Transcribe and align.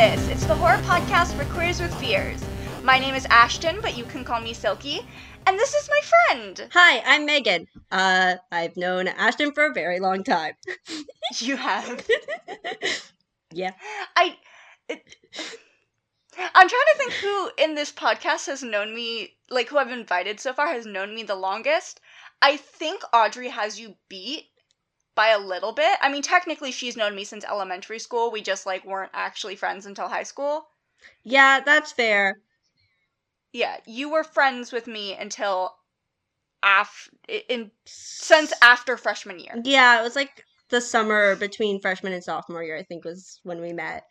everyone, 0.00 0.18
and 0.18 0.28
welcome 0.28 0.28
to 0.28 0.28
Fear 0.28 0.28
Bliss. 0.28 0.28
It's 0.28 0.46
the 0.46 0.54
horror 0.54 0.82
podcast 0.82 1.34
for 1.34 1.44
queers 1.54 1.80
with 1.80 1.94
fears. 1.94 2.44
My 2.84 2.98
name 2.98 3.14
is 3.14 3.26
Ashton, 3.26 3.78
but 3.82 3.96
you 3.96 4.04
can 4.04 4.24
call 4.24 4.40
me 4.40 4.52
Silky, 4.54 5.00
and 5.46 5.58
this 5.58 5.74
is 5.74 5.90
my 5.90 6.00
friend. 6.00 6.68
Hi, 6.72 7.02
I'm 7.04 7.26
Megan. 7.26 7.66
Uh, 7.90 8.36
I've 8.52 8.76
known 8.76 9.08
Ashton 9.08 9.52
for 9.52 9.66
a 9.66 9.72
very 9.72 10.00
long 10.00 10.22
time. 10.24 10.54
You 11.40 11.58
have. 11.58 12.06
yeah. 13.52 13.72
I. 14.16 14.36
It, 14.88 15.16
I'm 16.38 16.68
trying 16.68 16.70
to 16.70 16.98
think 16.98 17.12
who 17.12 17.50
in 17.58 17.74
this 17.74 17.92
podcast 17.92 18.46
has 18.46 18.62
known 18.62 18.94
me, 18.94 19.36
like 19.50 19.68
who 19.68 19.76
I've 19.76 19.92
invited 19.92 20.40
so 20.40 20.54
far, 20.54 20.68
has 20.68 20.86
known 20.86 21.14
me 21.14 21.22
the 21.22 21.34
longest. 21.34 22.00
I 22.40 22.56
think 22.56 23.02
Audrey 23.12 23.50
has 23.50 23.78
you 23.78 23.96
beat 24.08 24.46
by 25.18 25.30
a 25.30 25.38
little 25.40 25.72
bit. 25.72 25.98
I 26.00 26.08
mean, 26.12 26.22
technically, 26.22 26.70
she's 26.70 26.96
known 26.96 27.16
me 27.16 27.24
since 27.24 27.44
elementary 27.44 27.98
school. 27.98 28.30
We 28.30 28.40
just 28.40 28.66
like 28.66 28.84
weren't 28.84 29.10
actually 29.12 29.56
friends 29.56 29.84
until 29.84 30.06
high 30.06 30.22
school. 30.22 30.68
Yeah, 31.24 31.58
that's 31.58 31.90
fair. 31.90 32.36
Yeah, 33.52 33.78
you 33.84 34.10
were 34.10 34.22
friends 34.22 34.70
with 34.70 34.86
me 34.86 35.14
until 35.14 35.74
af 36.62 37.10
in 37.48 37.72
since 37.84 38.52
after 38.62 38.96
freshman 38.96 39.40
year. 39.40 39.60
Yeah, 39.64 39.98
it 39.98 40.04
was 40.04 40.14
like 40.14 40.44
the 40.68 40.80
summer 40.80 41.34
between 41.34 41.80
freshman 41.80 42.12
and 42.12 42.22
sophomore 42.22 42.62
year, 42.62 42.76
I 42.76 42.84
think 42.84 43.04
was 43.04 43.40
when 43.42 43.60
we 43.60 43.72
met. 43.72 44.04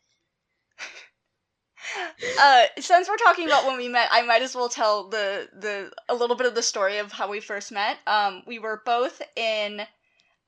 uh, 2.41 2.63
since 2.79 3.07
we're 3.07 3.15
talking 3.15 3.45
about 3.45 3.65
when 3.65 3.77
we 3.77 3.87
met, 3.87 4.09
I 4.11 4.23
might 4.23 4.41
as 4.41 4.55
well 4.55 4.67
tell 4.67 5.07
the 5.07 5.47
the 5.57 5.89
a 6.09 6.15
little 6.15 6.35
bit 6.35 6.47
of 6.47 6.55
the 6.55 6.61
story 6.61 6.97
of 6.97 7.13
how 7.13 7.31
we 7.31 7.39
first 7.39 7.71
met. 7.71 7.97
Um, 8.05 8.43
we 8.45 8.59
were 8.59 8.81
both 8.85 9.21
in. 9.37 9.87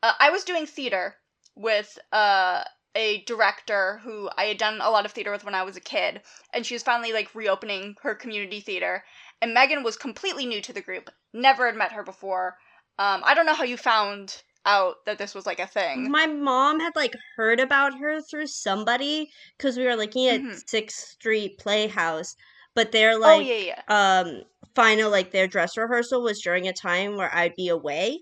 Uh, 0.03 0.13
I 0.19 0.29
was 0.29 0.43
doing 0.43 0.65
theater 0.65 1.15
with 1.55 1.97
uh 2.11 2.63
a 2.95 3.21
director 3.25 3.99
who 4.03 4.29
I 4.35 4.45
had 4.45 4.57
done 4.57 4.81
a 4.81 4.89
lot 4.89 5.05
of 5.05 5.11
theater 5.11 5.31
with 5.31 5.43
when 5.45 5.53
I 5.55 5.63
was 5.63 5.77
a 5.77 5.81
kid, 5.81 6.21
and 6.53 6.65
she 6.65 6.73
was 6.75 6.83
finally 6.83 7.13
like 7.13 7.33
reopening 7.35 7.95
her 8.01 8.15
community 8.15 8.59
theater. 8.61 9.03
And 9.41 9.53
Megan 9.53 9.83
was 9.83 9.95
completely 9.97 10.45
new 10.45 10.61
to 10.61 10.73
the 10.73 10.81
group, 10.81 11.09
never 11.33 11.65
had 11.67 11.75
met 11.75 11.91
her 11.93 12.03
before. 12.03 12.57
Um, 12.97 13.21
I 13.25 13.33
don't 13.33 13.45
know 13.45 13.53
how 13.53 13.63
you 13.63 13.77
found 13.77 14.41
out 14.65 15.05
that 15.05 15.17
this 15.17 15.33
was 15.35 15.45
like 15.45 15.59
a 15.59 15.67
thing. 15.67 16.11
My 16.11 16.25
mom 16.27 16.79
had 16.79 16.95
like 16.95 17.15
heard 17.35 17.59
about 17.59 17.97
her 17.99 18.21
through 18.21 18.47
somebody 18.47 19.29
because 19.57 19.77
we 19.77 19.85
were 19.85 19.95
looking 19.95 20.27
at 20.27 20.41
Mhm. 20.41 20.61
Sixth 20.67 20.97
Street 21.09 21.57
Playhouse, 21.59 22.35
but 22.75 22.91
they're 22.91 23.17
oh 23.23 23.37
like 23.37 23.47
yeah, 23.47 23.55
yeah. 23.55 23.81
um 23.87 24.43
final 24.75 25.09
like 25.11 25.31
their 25.31 25.47
dress 25.47 25.77
rehearsal 25.77 26.21
was 26.23 26.41
during 26.41 26.67
a 26.67 26.73
time 26.73 27.17
where 27.17 27.33
I'd 27.33 27.55
be 27.55 27.69
away. 27.69 28.21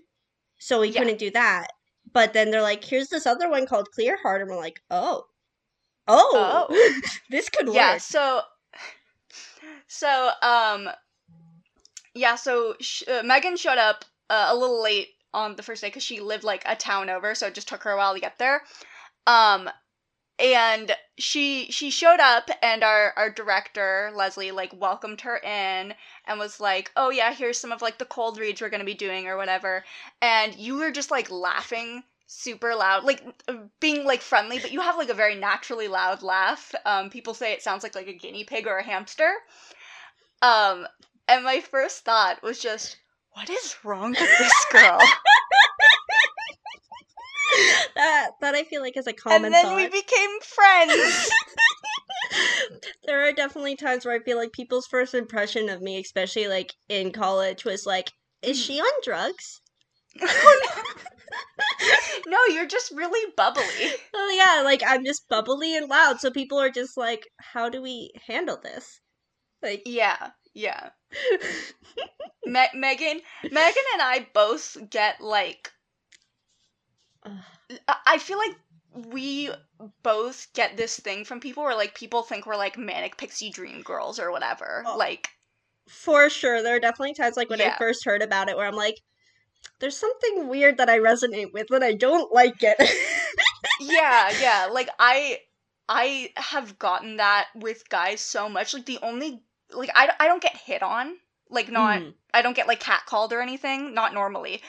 So 0.58 0.80
we 0.80 0.88
Yeah. 0.88 1.00
couldn't 1.00 1.18
do 1.18 1.30
that. 1.32 1.68
But 2.12 2.32
then 2.32 2.50
they're 2.50 2.62
like, 2.62 2.84
here's 2.84 3.08
this 3.08 3.26
other 3.26 3.48
one 3.48 3.66
called 3.66 3.90
Clear 3.92 4.16
Heart, 4.22 4.42
and 4.42 4.50
we're 4.50 4.56
like, 4.56 4.80
oh. 4.90 5.24
Oh, 6.08 6.66
this 7.30 7.48
could 7.50 7.68
yeah 7.68 7.92
work. 7.92 7.92
Yeah. 7.92 7.98
So 7.98 8.42
so 9.86 10.30
um 10.42 10.88
yeah 12.14 12.34
so 12.34 12.74
sh- 12.80 13.02
uh, 13.08 13.22
megan 13.22 13.56
showed 13.56 13.78
up 13.78 14.04
uh, 14.30 14.48
a 14.50 14.56
little 14.56 14.82
late 14.82 15.08
on 15.34 15.56
the 15.56 15.62
first 15.62 15.80
day 15.82 15.88
because 15.88 16.02
she 16.02 16.20
lived 16.20 16.44
like 16.44 16.62
a 16.66 16.76
town 16.76 17.10
over 17.10 17.34
so 17.34 17.46
it 17.46 17.54
just 17.54 17.68
took 17.68 17.82
her 17.82 17.90
a 17.90 17.96
while 17.96 18.14
to 18.14 18.20
get 18.20 18.38
there 18.38 18.62
um 19.26 19.68
and 20.38 20.94
she 21.18 21.66
she 21.70 21.90
showed 21.90 22.20
up 22.20 22.50
and 22.62 22.84
our 22.84 23.12
our 23.16 23.28
director 23.28 24.10
leslie 24.14 24.52
like 24.52 24.70
welcomed 24.80 25.20
her 25.20 25.36
in 25.38 25.92
and 26.26 26.38
was 26.38 26.60
like 26.60 26.92
oh 26.96 27.10
yeah 27.10 27.34
here's 27.34 27.58
some 27.58 27.72
of 27.72 27.82
like 27.82 27.98
the 27.98 28.04
cold 28.04 28.38
reads 28.38 28.60
we're 28.60 28.68
gonna 28.68 28.84
be 28.84 28.94
doing 28.94 29.26
or 29.26 29.36
whatever. 29.36 29.84
And 30.22 30.54
you 30.54 30.78
were 30.78 30.90
just 30.92 31.10
like 31.10 31.30
laughing 31.30 32.04
super 32.26 32.74
loud 32.74 33.04
like 33.04 33.22
uh, 33.48 33.54
being 33.80 34.04
like 34.04 34.20
friendly 34.20 34.58
but 34.58 34.70
you 34.70 34.80
have 34.80 34.98
like 34.98 35.08
a 35.08 35.14
very 35.14 35.34
naturally 35.34 35.88
loud 35.88 36.22
laugh. 36.22 36.74
Um 36.84 37.10
people 37.10 37.34
say 37.34 37.52
it 37.52 37.62
sounds 37.62 37.82
like 37.82 37.94
like 37.94 38.08
a 38.08 38.12
guinea 38.12 38.44
pig 38.44 38.66
or 38.66 38.78
a 38.78 38.84
hamster. 38.84 39.32
Um 40.42 40.86
and 41.26 41.44
my 41.44 41.60
first 41.60 42.04
thought 42.04 42.42
was 42.42 42.60
just 42.60 42.96
what 43.32 43.50
is 43.50 43.76
wrong 43.82 44.10
with 44.10 44.38
this 44.38 44.64
girl 44.70 45.00
that 47.94 48.30
that 48.40 48.54
I 48.54 48.64
feel 48.64 48.82
like 48.82 48.96
is 48.96 49.06
a 49.06 49.12
common 49.12 49.46
and 49.46 49.54
then 49.54 49.64
thought. 49.64 49.76
we 49.76 49.88
became 49.88 50.40
friends 50.40 51.30
there 53.06 53.26
are 53.26 53.32
definitely 53.32 53.76
times 53.76 54.04
where 54.04 54.14
I 54.14 54.20
feel 54.20 54.36
like 54.36 54.52
people's 54.52 54.86
first 54.86 55.14
impression 55.14 55.68
of 55.68 55.80
me, 55.80 55.98
especially 56.00 56.48
like 56.48 56.74
in 56.88 57.12
college, 57.12 57.64
was 57.64 57.86
like, 57.86 58.12
"Is 58.42 58.58
mm. 58.58 58.62
she 58.62 58.80
on 58.80 58.92
drugs?" 59.02 59.60
no 62.26 62.38
you're 62.50 62.66
just 62.66 62.90
really 62.92 63.32
bubbly 63.36 63.62
Oh 64.14 64.34
yeah, 64.36 64.62
like 64.62 64.82
I'm 64.86 65.04
just 65.04 65.28
bubbly 65.28 65.76
and 65.76 65.88
loud, 65.88 66.20
so 66.20 66.30
people 66.30 66.58
are 66.58 66.70
just 66.70 66.96
like, 66.96 67.26
"How 67.38 67.68
do 67.68 67.82
we 67.82 68.10
handle 68.26 68.58
this?" 68.62 69.00
Like, 69.62 69.82
yeah 69.86 70.30
yeah 70.54 70.90
Me- 72.46 72.74
megan 72.74 73.20
megan 73.50 73.82
and 73.92 74.02
i 74.02 74.26
both 74.34 74.76
get 74.90 75.20
like. 75.20 75.72
I- 77.88 77.96
I 78.06 78.18
feel 78.18 78.38
like 78.38 78.56
we 78.94 79.50
both 80.02 80.48
get 80.54 80.76
this 80.76 80.98
thing 80.98 81.24
from 81.24 81.40
people 81.40 81.62
where 81.62 81.76
like 81.76 81.94
people 81.94 82.22
think 82.22 82.46
we're 82.46 82.56
like 82.56 82.76
manic 82.78 83.16
pixie 83.16 83.50
dream 83.50 83.82
girls 83.82 84.18
or 84.18 84.30
whatever. 84.32 84.82
Oh. 84.86 84.96
Like 84.96 85.28
for 85.88 86.28
sure, 86.30 86.62
there 86.62 86.76
are 86.76 86.80
definitely 86.80 87.14
times 87.14 87.36
like 87.36 87.48
when 87.50 87.60
I 87.60 87.76
first 87.78 88.04
heard 88.04 88.22
about 88.22 88.48
it 88.48 88.56
where 88.56 88.66
I'm 88.66 88.74
like, 88.74 88.96
"There's 89.78 89.96
something 89.96 90.48
weird 90.48 90.78
that 90.78 90.90
I 90.90 90.98
resonate 90.98 91.52
with, 91.52 91.70
and 91.70 91.84
I 91.84 91.92
don't 91.94 92.32
like 92.32 92.62
it." 92.62 92.76
yeah, 93.80 94.30
yeah, 94.40 94.68
like 94.70 94.88
I 94.98 95.38
I 95.88 96.32
have 96.36 96.78
gotten 96.78 97.16
that 97.16 97.48
with 97.54 97.88
guys 97.88 98.20
so 98.20 98.48
much. 98.48 98.74
Like 98.74 98.86
the 98.86 98.98
only 99.02 99.42
like 99.72 99.90
I 99.94 100.10
I 100.20 100.26
don't 100.26 100.42
get 100.42 100.56
hit 100.56 100.82
on. 100.82 101.16
Like 101.50 101.70
not 101.70 102.00
Mhm. 102.00 102.14
I 102.34 102.42
don't 102.42 102.54
get 102.56 102.68
like 102.68 102.80
catcalled 102.82 103.32
or 103.32 103.40
anything, 103.40 103.94
not 103.94 104.12
normally. 104.12 104.62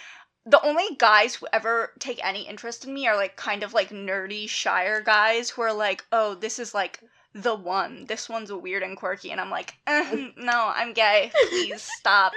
The 0.46 0.62
only 0.66 0.96
guys 0.98 1.36
who 1.36 1.48
ever 1.54 1.94
take 2.00 2.26
any 2.26 2.48
interest 2.48 2.86
in 2.86 2.94
me 2.94 3.08
are 3.08 3.16
like 3.16 3.36
kind 3.36 3.62
of 3.64 3.74
like 3.74 3.90
nerdy, 3.90 4.48
shyer 4.50 5.02
guys 5.02 5.50
who 5.50 5.62
are 5.62 5.74
like, 5.74 6.06
"Oh, 6.12 6.34
this 6.36 6.58
is 6.60 6.74
like 6.74 7.00
the 7.34 7.54
one. 7.56 8.06
This 8.06 8.28
one's 8.30 8.52
weird 8.52 8.82
and 8.84 8.98
quirky." 8.98 9.32
And 9.32 9.40
I'm 9.40 9.52
like, 9.52 9.76
eh, 9.86 10.32
"No, 10.38 10.72
I'm 10.74 10.94
gay. 10.94 11.32
Please 11.50 11.84
stop." 12.00 12.34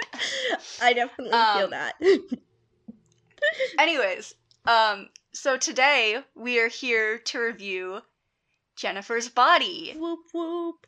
I 0.81 0.93
definitely 0.93 1.31
feel 1.31 1.65
Um, 1.65 1.69
that. 1.71 1.95
Anyways, 3.79 4.35
um 4.65 5.09
so 5.33 5.57
today 5.57 6.23
we 6.35 6.59
are 6.59 6.67
here 6.69 7.17
to 7.19 7.39
review 7.39 8.01
Jennifer's 8.75 9.29
Body. 9.29 9.95
whoop 9.97 10.19
whoop. 10.33 10.85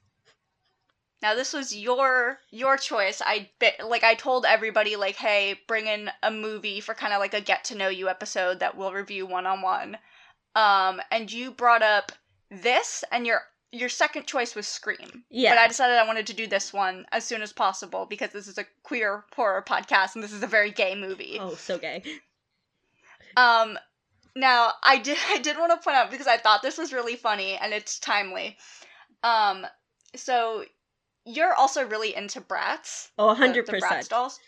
Now 1.22 1.34
this 1.36 1.54
was 1.54 1.76
your 1.76 2.40
your 2.52 2.78
choice. 2.78 3.22
I 3.26 3.50
like 3.84 4.04
I 4.04 4.16
told 4.16 4.46
everybody 4.46 4.96
like, 4.96 5.16
hey, 5.16 5.60
bring 5.68 5.88
in 5.88 6.10
a 6.22 6.32
movie 6.32 6.82
for 6.82 6.94
kind 6.94 7.14
of 7.14 7.20
like 7.20 7.34
a 7.34 7.42
get 7.42 7.64
to 7.66 7.76
know 7.76 7.88
you 7.88 8.10
episode 8.10 8.60
that 8.60 8.78
we'll 8.78 8.94
review 8.94 9.26
one 9.26 9.46
on 9.46 9.62
one. 9.62 9.98
Um, 10.56 11.02
and 11.12 11.32
you 11.32 11.52
brought 11.52 11.82
up 11.82 12.12
this, 12.50 13.04
and 13.12 13.26
your 13.26 13.42
your 13.72 13.90
second 13.90 14.26
choice 14.26 14.56
was 14.56 14.68
Scream. 14.68 15.24
Yeah. 15.30 15.52
But 15.52 15.60
I 15.60 15.68
decided 15.68 15.98
I 15.98 16.08
wanted 16.08 16.28
to 16.28 16.34
do 16.34 16.48
this 16.48 16.72
one 16.72 17.06
as 17.12 17.26
soon 17.26 17.42
as 17.42 17.52
possible 17.52 18.06
because 18.06 18.30
this 18.32 18.48
is 18.48 18.58
a 18.58 18.66
queer 18.84 19.26
horror 19.36 19.64
podcast 19.68 20.16
and 20.16 20.24
this 20.24 20.32
is 20.32 20.44
a 20.44 20.48
very 20.48 20.72
gay 20.72 20.96
movie. 20.96 21.38
Oh, 21.40 21.56
so 21.56 21.78
gay. 21.78 22.04
Um, 23.36 23.78
now 24.36 24.72
I 24.84 24.98
did 24.98 25.18
I 25.30 25.40
did 25.40 25.58
want 25.58 25.72
to 25.72 25.84
point 25.84 25.98
out 25.98 26.12
because 26.12 26.28
I 26.28 26.38
thought 26.38 26.62
this 26.62 26.78
was 26.78 26.94
really 26.94 27.16
funny 27.16 27.58
and 27.58 27.74
it's 27.74 28.00
timely. 28.00 28.58
Um, 29.24 29.66
so 30.16 30.64
you're 31.26 31.54
also 31.54 31.86
really 31.88 32.16
into 32.16 32.42
Bratz. 32.42 33.10
Oh, 33.18 33.30
the- 33.30 33.36
hundred 33.36 33.66
the 33.68 33.74
Bratz 33.74 34.10
dolls. 34.10 34.40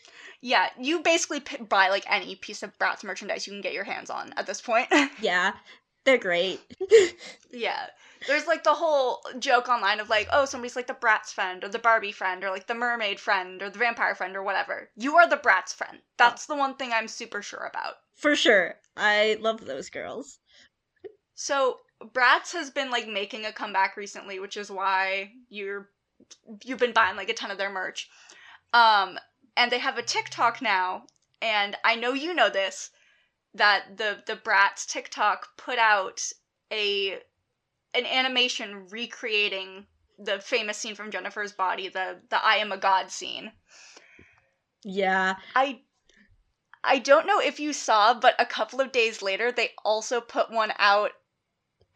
Yeah, 0.42 0.70
you 0.80 1.02
basically 1.02 1.40
p- 1.40 1.58
buy 1.64 1.90
like 1.90 2.06
any 2.08 2.36
piece 2.36 2.62
of 2.62 2.78
Bratz 2.78 3.04
merchandise 3.04 3.48
you 3.48 3.54
can 3.54 3.62
get 3.62 3.74
your 3.74 3.84
hands 3.84 4.10
on 4.10 4.34
at 4.38 4.46
this 4.46 4.62
point. 4.62 4.88
Yeah, 5.20 5.54
they're 6.06 6.20
great. 6.20 6.62
yeah. 7.52 7.88
There's 8.28 8.48
like 8.48 8.64
the 8.64 8.74
whole 8.74 9.20
joke 9.40 9.68
online 9.68 10.00
of 10.00 10.10
like, 10.10 10.28
oh, 10.32 10.46
somebody's 10.46 10.76
like 10.76 10.88
the 10.88 10.94
Bratz 10.94 11.34
friend 11.34 11.64
or 11.64 11.70
the 11.70 11.80
Barbie 11.80 12.12
friend 12.12 12.44
or 12.44 12.50
like 12.52 12.68
the 12.68 12.76
mermaid 12.76 13.20
friend 13.20 13.62
or 13.62 13.70
the 13.70 13.80
vampire 13.80 14.16
friend 14.16 14.36
or 14.36 14.44
whatever. 14.44 14.90
You 14.96 15.16
are 15.18 15.28
the 15.28 15.38
Bratz 15.38 15.74
friend. 15.74 16.00
That's 16.18 16.46
the 16.46 16.56
one 16.56 16.76
thing 16.76 16.92
I'm 16.94 17.08
super 17.08 17.42
sure 17.42 17.70
about. 17.70 17.96
For 18.16 18.36
sure. 18.36 18.76
I 18.96 19.38
love 19.40 19.66
those 19.66 19.90
girls. 19.90 20.40
So 21.36 21.80
Bratz 22.04 22.54
has 22.54 22.70
been 22.70 22.90
like 22.92 23.08
making 23.08 23.46
a 23.46 23.52
comeback 23.52 23.98
recently, 23.98 24.40
which 24.40 24.58
is 24.58 24.72
why 24.72 25.32
you're 25.50 25.90
you've 26.64 26.80
been 26.80 26.94
buying 26.94 27.16
like 27.16 27.30
a 27.30 27.34
ton 27.34 27.52
of 27.52 27.58
their 27.58 27.72
merch. 27.72 28.10
Um, 28.74 29.18
and 29.56 29.72
they 29.72 29.80
have 29.80 29.98
a 29.98 30.04
TikTok 30.04 30.62
now, 30.62 31.04
and 31.42 31.76
I 31.84 31.96
know 31.96 32.14
you 32.14 32.34
know 32.34 32.50
this 32.50 32.92
that 33.54 33.98
the 33.98 34.24
the 34.26 34.36
Bratz 34.36 34.86
TikTok 34.86 35.58
put 35.58 35.80
out 35.80 36.22
a 36.72 37.20
an 37.94 38.06
animation 38.06 38.88
recreating 38.90 39.88
the 40.20 40.40
famous 40.40 40.78
scene 40.78 40.96
from 40.96 41.12
Jennifer's 41.12 41.54
Body, 41.54 41.90
the 41.90 42.20
the 42.30 42.44
I 42.44 42.56
am 42.56 42.72
a 42.72 42.78
god 42.78 43.12
scene. 43.12 43.52
Yeah. 44.84 45.36
I 45.56 45.82
I 46.84 47.00
don't 47.00 47.28
know 47.28 47.40
if 47.40 47.60
you 47.60 47.74
saw, 47.74 48.14
but 48.14 48.36
a 48.40 48.46
couple 48.46 48.80
of 48.80 48.92
days 48.92 49.22
later 49.22 49.52
they 49.52 49.72
also 49.84 50.22
put 50.22 50.52
one 50.52 50.74
out 50.78 51.12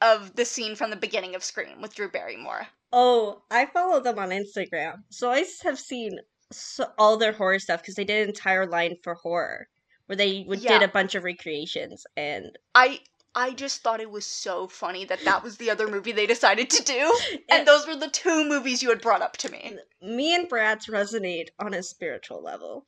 of 0.02 0.36
the 0.36 0.46
scene 0.46 0.76
from 0.76 0.90
the 0.90 0.96
beginning 0.96 1.36
of 1.36 1.44
Scream 1.44 1.82
with 1.82 1.96
Drew 1.96 2.10
Barrymore? 2.10 2.68
Oh, 2.94 3.42
I 3.50 3.66
follow 3.68 4.02
them 4.02 4.20
on 4.20 4.30
Instagram, 4.30 5.04
so 5.10 5.32
I 5.32 5.46
have 5.64 5.80
seen 5.80 6.20
so, 6.52 6.92
all 6.98 7.18
their 7.18 7.32
horror 7.32 7.60
stuff 7.60 7.82
because 7.82 7.96
they 7.96 8.04
did 8.04 8.24
an 8.24 8.30
entire 8.30 8.66
line 8.68 8.96
for 9.04 9.14
horror 9.16 9.68
where 10.08 10.18
they 10.18 10.44
would, 10.48 10.60
Yeah. 10.62 10.80
did 10.80 10.90
a 10.90 10.92
bunch 10.92 11.16
of 11.16 11.24
recreations, 11.24 12.06
and 12.18 12.58
I 12.76 13.00
I 13.34 13.52
just 13.54 13.82
thought 13.82 14.02
it 14.02 14.12
was 14.12 14.26
so 14.26 14.68
funny 14.68 15.06
that 15.06 15.24
that 15.24 15.42
was 15.42 15.56
the 15.56 15.70
other 15.70 15.88
movie 15.88 16.12
they 16.12 16.28
decided 16.28 16.70
to 16.72 16.84
do, 16.84 17.18
and 17.50 17.66
those 17.66 17.88
were 17.88 17.96
the 17.96 18.10
two 18.10 18.44
movies 18.44 18.84
you 18.84 18.90
had 18.90 19.00
brought 19.02 19.22
up 19.22 19.38
to 19.38 19.50
me. 19.50 19.78
me 20.02 20.36
and 20.36 20.50
Bratz 20.50 20.90
resonate 20.90 21.48
on 21.60 21.74
a 21.74 21.82
spiritual 21.82 22.44
level. 22.44 22.86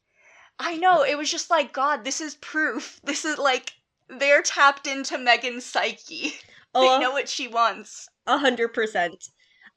I 0.59 0.75
know 0.75 1.03
it 1.03 1.17
was 1.17 1.31
just 1.31 1.49
like 1.49 1.71
God. 1.71 2.03
This 2.03 2.19
is 2.19 2.35
proof. 2.35 2.99
This 3.06 3.23
is 3.23 3.38
like 3.38 3.71
they're 4.09 4.41
tapped 4.41 4.85
into 4.85 5.17
Megan's 5.17 5.65
psyche. 5.65 6.33
Oh, 6.75 6.81
They 6.97 7.06
know 7.06 7.11
what 7.11 7.29
she 7.29 7.47
wants. 7.47 8.09
a 8.25 8.35
hundred 8.39 8.73
percent. 8.73 9.23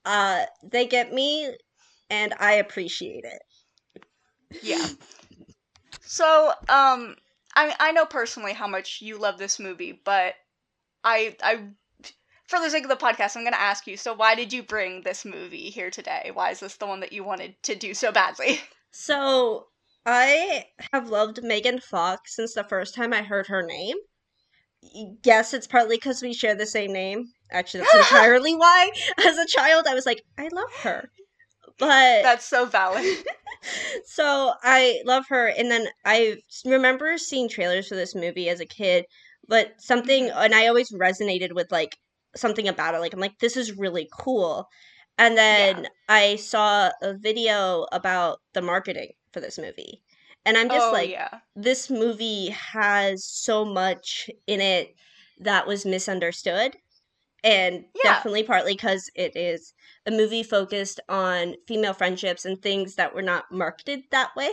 Uh, 0.06 0.44
they 0.62 0.86
get 0.86 1.12
me, 1.12 1.52
and 2.08 2.32
I 2.38 2.54
appreciate 2.54 3.24
it. 3.24 3.42
Yeah. 4.62 4.86
So, 6.00 6.52
um, 6.68 7.16
I 7.56 7.74
I 7.80 7.92
know 7.92 8.06
personally 8.06 8.52
how 8.52 8.68
much 8.68 9.02
you 9.02 9.18
love 9.18 9.36
this 9.36 9.58
movie, 9.58 10.00
but 10.04 10.34
I 11.02 11.36
I 11.42 11.70
for 12.46 12.60
the 12.60 12.70
sake 12.70 12.84
of 12.84 12.88
the 12.88 12.96
podcast, 12.96 13.36
I'm 13.36 13.44
gonna 13.44 13.56
ask 13.56 13.88
you. 13.88 13.96
So, 13.96 14.14
why 14.14 14.36
did 14.36 14.52
you 14.52 14.62
bring 14.62 15.02
this 15.02 15.24
movie 15.24 15.70
here 15.70 15.90
today? 15.90 16.30
Why 16.32 16.52
is 16.52 16.60
this 16.60 16.76
the 16.76 16.86
one 16.86 17.00
that 17.00 17.12
you 17.12 17.24
wanted 17.24 17.60
to 17.64 17.74
do 17.74 17.92
so 17.92 18.12
badly? 18.12 18.60
So 18.92 19.66
I 20.06 20.64
have 20.92 21.10
loved 21.10 21.42
Megan 21.42 21.80
Fox 21.80 22.34
since 22.34 22.54
the 22.54 22.64
first 22.64 22.94
time 22.94 23.12
I 23.12 23.22
heard 23.22 23.48
her 23.48 23.62
name. 23.62 23.96
Yes, 25.24 25.54
it's 25.54 25.66
partly 25.66 25.96
because 25.96 26.22
we 26.22 26.32
share 26.32 26.54
the 26.54 26.66
same 26.66 26.92
name. 26.92 27.26
Actually, 27.50 27.80
that's 27.80 28.10
entirely 28.10 28.54
why. 28.56 28.90
As 29.24 29.38
a 29.38 29.46
child, 29.46 29.86
I 29.88 29.94
was 29.94 30.06
like, 30.06 30.22
I 30.38 30.48
love 30.52 30.72
her. 30.82 31.10
But 31.78 32.22
That's 32.22 32.46
so 32.46 32.64
valid. 32.64 33.04
so 34.06 34.52
I 34.62 35.02
love 35.04 35.24
her, 35.28 35.48
and 35.48 35.70
then 35.70 35.86
I 36.04 36.38
remember 36.64 37.18
seeing 37.18 37.48
trailers 37.48 37.88
for 37.88 37.96
this 37.96 38.14
movie 38.14 38.48
as 38.48 38.60
a 38.60 38.66
kid. 38.66 39.04
But 39.48 39.74
something, 39.78 40.24
mm-hmm. 40.24 40.38
and 40.38 40.54
I 40.54 40.66
always 40.68 40.90
resonated 40.90 41.54
with 41.54 41.70
like 41.70 41.96
something 42.34 42.66
about 42.66 42.94
it. 42.94 43.00
Like 43.00 43.12
I'm 43.12 43.20
like, 43.20 43.38
this 43.40 43.56
is 43.56 43.76
really 43.76 44.08
cool. 44.12 44.66
And 45.18 45.36
then 45.36 45.88
I 46.08 46.36
saw 46.36 46.90
a 47.02 47.14
video 47.14 47.86
about 47.92 48.38
the 48.52 48.62
marketing 48.62 49.12
for 49.32 49.40
this 49.40 49.58
movie, 49.58 50.02
and 50.46 50.56
I'm 50.56 50.70
just 50.70 50.88
oh 50.88 50.92
like, 50.92 51.10
yeah, 51.10 51.40
this 51.56 51.90
movie 51.90 52.50
has 52.50 53.24
so 53.26 53.64
much 53.66 54.30
in 54.46 54.60
it 54.62 54.94
that 55.40 55.66
was 55.66 55.84
misunderstood 55.86 56.76
and 57.44 57.84
Yeah. 57.94 58.14
definitely 58.14 58.44
partly 58.44 58.74
because 58.74 59.10
it 59.14 59.36
is 59.36 59.74
a 60.06 60.10
movie 60.10 60.42
focused 60.42 61.00
on 61.08 61.54
female 61.68 61.94
friendships 61.94 62.44
and 62.46 62.60
things 62.62 62.96
that 62.96 63.14
were 63.14 63.22
not 63.22 63.52
marketed 63.52 64.02
that 64.10 64.34
way 64.36 64.50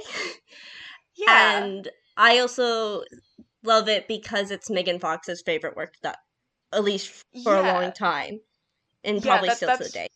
yeah. 1.15 1.65
and 1.65 1.89
i 2.17 2.39
also 2.39 3.03
love 3.63 3.87
it 3.89 4.07
because 4.07 4.51
it's 4.51 4.69
megan 4.69 4.99
fox's 4.99 5.41
favorite 5.41 5.75
work 5.75 5.93
that 6.03 6.19
at 6.73 6.83
least 6.83 7.23
for 7.43 7.55
a 7.55 7.61
long 7.61 7.91
time 7.93 8.39
and 9.03 9.23
Yeah, 9.23 9.31
probably 9.31 9.49
that- 9.49 9.57
still 9.57 9.71
to 9.71 9.83
the 9.83 9.89
day 9.89 10.07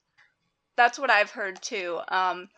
That's 0.76 1.00
what 1.00 1.10
I've 1.10 1.32
heard 1.32 1.62
too. 1.62 2.00
Um, 2.10 2.50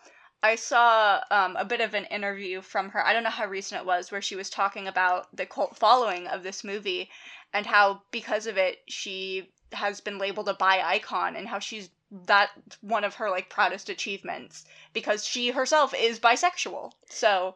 I 0.42 0.56
saw 0.56 1.20
um, 1.32 1.56
a 1.58 1.66
bit 1.66 1.82
of 1.82 1.94
an 1.94 2.06
interview 2.06 2.62
from 2.62 2.90
her. 2.90 3.06
I 3.06 3.14
don't 3.14 3.24
know 3.24 3.30
how 3.30 3.48
recent 3.48 3.82
it 3.82 3.88
was, 3.88 4.12
where 4.12 4.22
she 4.22 4.36
was 4.36 4.50
talking 4.50 4.88
about 4.88 5.36
the 5.36 5.46
cult 5.46 5.78
following 5.78 6.28
of 6.28 6.44
this 6.44 6.64
movie 6.64 7.10
and 7.54 7.66
how 7.66 8.02
because 8.12 8.48
of 8.48 8.58
it 8.58 8.78
she 8.88 9.52
has 9.74 10.02
been 10.02 10.18
labeled 10.18 10.50
a 10.50 10.54
bi 10.54 10.82
icon 10.82 11.36
and 11.36 11.48
how 11.48 11.60
she's 11.60 11.90
that 12.26 12.50
one 12.82 13.04
of 13.04 13.16
her 13.16 13.30
like 13.30 13.50
proudest 13.50 13.90
achievements 13.90 14.66
because 14.94 15.26
she 15.26 15.50
herself 15.52 15.94
is 15.98 16.20
bisexual. 16.20 16.92
So 17.08 17.56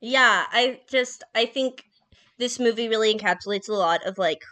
Yeah, 0.00 0.44
I 0.50 0.80
just 0.88 1.24
I 1.34 1.46
think 1.46 1.84
this 2.38 2.58
movie 2.58 2.88
really 2.88 3.14
encapsulates 3.14 3.68
a 3.68 3.74
lot 3.74 4.06
of 4.06 4.16
like 4.16 4.42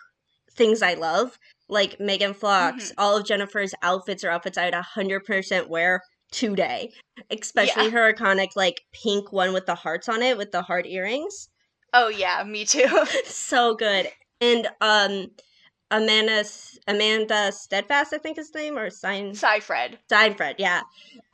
things 0.53 0.83
I 0.83 0.95
love. 0.95 1.39
Like 1.69 2.01
Megan 2.01 2.35
Fox, 2.35 2.93
all 2.99 3.17
of 3.17 3.27
Jennifer's 3.27 3.75
outfits 3.83 4.25
are 4.25 4.31
outfits 4.31 4.59
I 4.59 4.67
would 4.67 4.75
hundred 4.75 5.25
percent 5.25 5.69
wear 5.71 6.03
today. 6.31 6.93
Especially 7.31 7.85
Yeah. 7.87 7.91
her 7.91 8.13
iconic 8.13 8.57
like 8.57 8.83
pink 8.93 9.33
one 9.33 9.53
with 9.53 9.67
the 9.67 9.75
hearts 9.75 10.09
on 10.09 10.23
it 10.23 10.37
with 10.39 10.53
the 10.53 10.63
heart 10.63 10.87
earrings. 10.87 11.49
oh 11.93 12.09
yeah, 12.09 12.43
me 12.45 12.65
too. 12.65 13.05
so 13.25 13.75
good. 13.75 14.09
And 14.41 14.69
um 14.81 15.31
Amanda 15.91 16.45
Amanda 16.87 17.51
Steadfast, 17.51 18.13
I 18.13 18.19
think 18.19 18.37
his 18.37 18.55
name, 18.55 18.79
or 18.79 18.91
Sign 18.91 19.33
Cyfred. 19.33 19.99
Seinfeld, 20.09 20.55
yeah. 20.59 20.83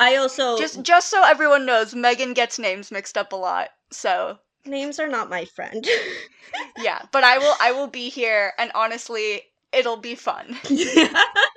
I 0.01 0.17
also 0.17 0.57
Just 0.59 0.83
just 0.83 1.11
so 1.11 1.23
everyone 1.25 1.67
knows, 1.67 1.95
Megan 1.95 2.33
gets 2.33 2.59
names 2.59 2.91
mixed 2.91 3.19
up 3.19 3.33
a 3.33 3.37
lot. 3.37 3.69
So 3.91 4.39
names 4.65 4.99
are 4.99 5.09
not 5.09 5.29
my 5.29 5.45
friend. 5.45 5.87
yeah, 6.79 7.03
but 7.13 7.23
I 7.23 7.39
will 7.39 7.55
I 7.61 7.73
will 7.73 7.87
be 7.87 8.09
here 8.09 8.53
and 8.59 8.73
honestly 8.75 9.43
it'll 9.73 9.99
be 9.99 10.15
fun. 10.15 10.57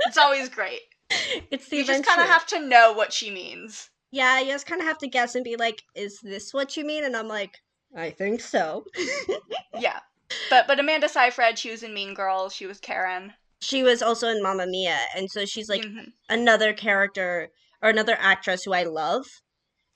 It's 0.07 0.17
always 0.17 0.49
great. 0.49 0.81
it's 1.51 1.67
the 1.69 1.77
You 1.77 1.85
just 1.85 2.05
kind 2.05 2.21
of 2.21 2.27
have 2.27 2.45
to 2.47 2.59
know 2.59 2.93
what 2.93 3.13
she 3.13 3.31
means. 3.31 3.89
Yeah, 4.11 4.39
you 4.39 4.47
just 4.47 4.65
kind 4.65 4.81
of 4.81 4.87
have 4.87 4.97
to 4.99 5.07
guess 5.07 5.35
and 5.35 5.43
be 5.43 5.55
like, 5.55 5.81
"Is 5.95 6.19
this 6.23 6.53
what 6.53 6.75
you 6.77 6.83
mean?" 6.85 7.03
And 7.03 7.15
I'm 7.15 7.27
like, 7.27 7.57
"I 7.95 8.09
think 8.11 8.41
so." 8.41 8.85
Yeah. 9.79 9.99
But 10.49 10.67
but 10.67 10.79
Amanda 10.79 11.07
Seyfried, 11.09 11.57
she 11.57 11.71
was 11.71 11.83
in 11.83 11.93
Mean 11.93 12.13
Girls. 12.13 12.53
She 12.55 12.65
was 12.65 12.79
Karen. 12.79 13.33
she 13.61 13.83
was 13.83 14.01
also 14.01 14.27
in 14.27 14.41
Mamma 14.43 14.65
Mia, 14.67 14.97
and 15.15 15.29
so 15.29 15.45
she's 15.45 15.69
like 15.69 15.83
Mhm. 15.83 16.13
another 16.29 16.73
character 16.73 17.49
or 17.81 17.89
another 17.89 18.15
actress 18.19 18.63
who 18.63 18.73
I 18.73 18.83
love. 18.83 19.25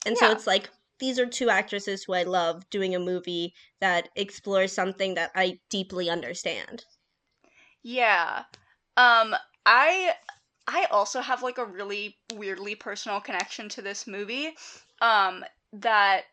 And 0.06 0.16
so 0.18 0.30
it's 0.30 0.46
like 0.46 0.70
these 1.00 1.18
are 1.18 1.26
two 1.26 1.50
actresses 1.50 2.04
who 2.04 2.14
I 2.14 2.22
love 2.24 2.68
doing 2.70 2.94
a 2.94 2.98
movie 3.00 3.52
that 3.80 4.08
explores 4.16 4.72
something 4.72 5.14
that 5.14 5.30
I 5.34 5.58
deeply 5.70 6.08
understand. 6.10 6.84
Yeah. 7.82 8.44
Um 8.96 9.34
I 9.66 10.14
I 10.66 10.86
also 10.90 11.20
have 11.20 11.42
like 11.42 11.58
a 11.58 11.64
really 11.64 12.18
weirdly 12.32 12.74
personal 12.74 13.20
connection 13.20 13.68
to 13.70 13.82
this 13.82 14.06
movie 14.06 14.56
um 15.00 15.44
that 15.72 16.24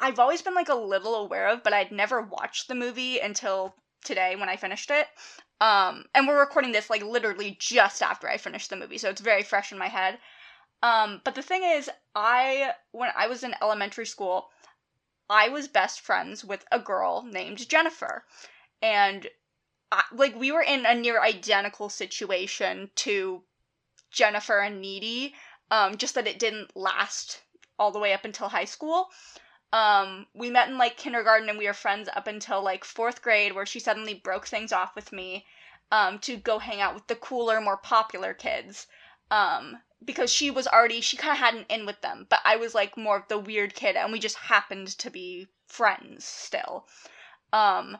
I've 0.00 0.18
always 0.18 0.42
been 0.42 0.54
like 0.54 0.68
a 0.68 0.74
little 0.74 1.14
aware 1.14 1.48
of, 1.48 1.62
but 1.62 1.72
I'd 1.72 1.92
never 1.92 2.20
watched 2.20 2.68
the 2.68 2.74
movie 2.74 3.18
until 3.20 3.74
today 4.04 4.36
when 4.36 4.48
I 4.48 4.56
finished 4.56 4.90
it. 4.90 5.06
Um 5.60 6.06
and 6.14 6.26
we're 6.26 6.40
recording 6.40 6.72
this 6.72 6.90
like 6.90 7.02
literally 7.02 7.56
just 7.60 8.02
after 8.02 8.28
I 8.28 8.38
finished 8.38 8.70
the 8.70 8.76
movie, 8.76 8.98
so 8.98 9.10
it's 9.10 9.20
very 9.20 9.42
fresh 9.42 9.72
in 9.72 9.78
my 9.78 9.88
head. 9.88 10.18
Um 10.82 11.20
but 11.24 11.34
the 11.34 11.42
thing 11.42 11.62
is, 11.64 11.90
I 12.14 12.72
when 12.92 13.10
I 13.16 13.26
was 13.28 13.42
in 13.42 13.54
elementary 13.62 14.06
school, 14.06 14.50
I 15.28 15.48
was 15.48 15.68
best 15.68 16.00
friends 16.00 16.44
with 16.44 16.64
a 16.72 16.78
girl 16.78 17.22
named 17.22 17.68
Jennifer. 17.68 18.24
And 18.82 19.26
I, 19.92 20.02
like 20.12 20.34
we 20.36 20.52
were 20.52 20.62
in 20.62 20.86
a 20.86 20.94
near 20.94 21.20
identical 21.22 21.88
situation 21.88 22.90
to 22.96 23.42
Jennifer 24.14 24.60
and 24.60 24.80
Needy, 24.80 25.34
um, 25.70 25.96
just 25.96 26.14
that 26.14 26.26
it 26.26 26.38
didn't 26.38 26.76
last 26.76 27.42
all 27.78 27.90
the 27.90 27.98
way 27.98 28.12
up 28.12 28.24
until 28.24 28.48
high 28.48 28.64
school. 28.64 29.08
Um, 29.72 30.26
we 30.34 30.50
met 30.50 30.68
in 30.68 30.78
like 30.78 30.96
kindergarten 30.96 31.48
and 31.48 31.58
we 31.58 31.66
were 31.66 31.74
friends 31.74 32.08
up 32.14 32.28
until 32.28 32.62
like 32.62 32.84
fourth 32.84 33.22
grade, 33.22 33.54
where 33.54 33.66
she 33.66 33.80
suddenly 33.80 34.14
broke 34.14 34.46
things 34.46 34.72
off 34.72 34.94
with 34.94 35.12
me 35.12 35.44
um, 35.90 36.18
to 36.20 36.36
go 36.36 36.58
hang 36.58 36.80
out 36.80 36.94
with 36.94 37.06
the 37.08 37.16
cooler, 37.16 37.60
more 37.60 37.76
popular 37.76 38.34
kids. 38.34 38.86
Um, 39.30 39.78
because 40.04 40.32
she 40.32 40.50
was 40.50 40.66
already, 40.66 41.00
she 41.00 41.16
kind 41.16 41.32
of 41.32 41.38
had 41.38 41.54
an 41.54 41.66
in 41.68 41.86
with 41.86 42.00
them, 42.02 42.26
but 42.28 42.40
I 42.44 42.56
was 42.56 42.74
like 42.74 42.96
more 42.96 43.16
of 43.16 43.28
the 43.28 43.38
weird 43.38 43.74
kid, 43.74 43.96
and 43.96 44.12
we 44.12 44.18
just 44.20 44.36
happened 44.36 44.88
to 44.98 45.10
be 45.10 45.48
friends 45.66 46.24
still. 46.24 46.86
Um, 47.52 47.98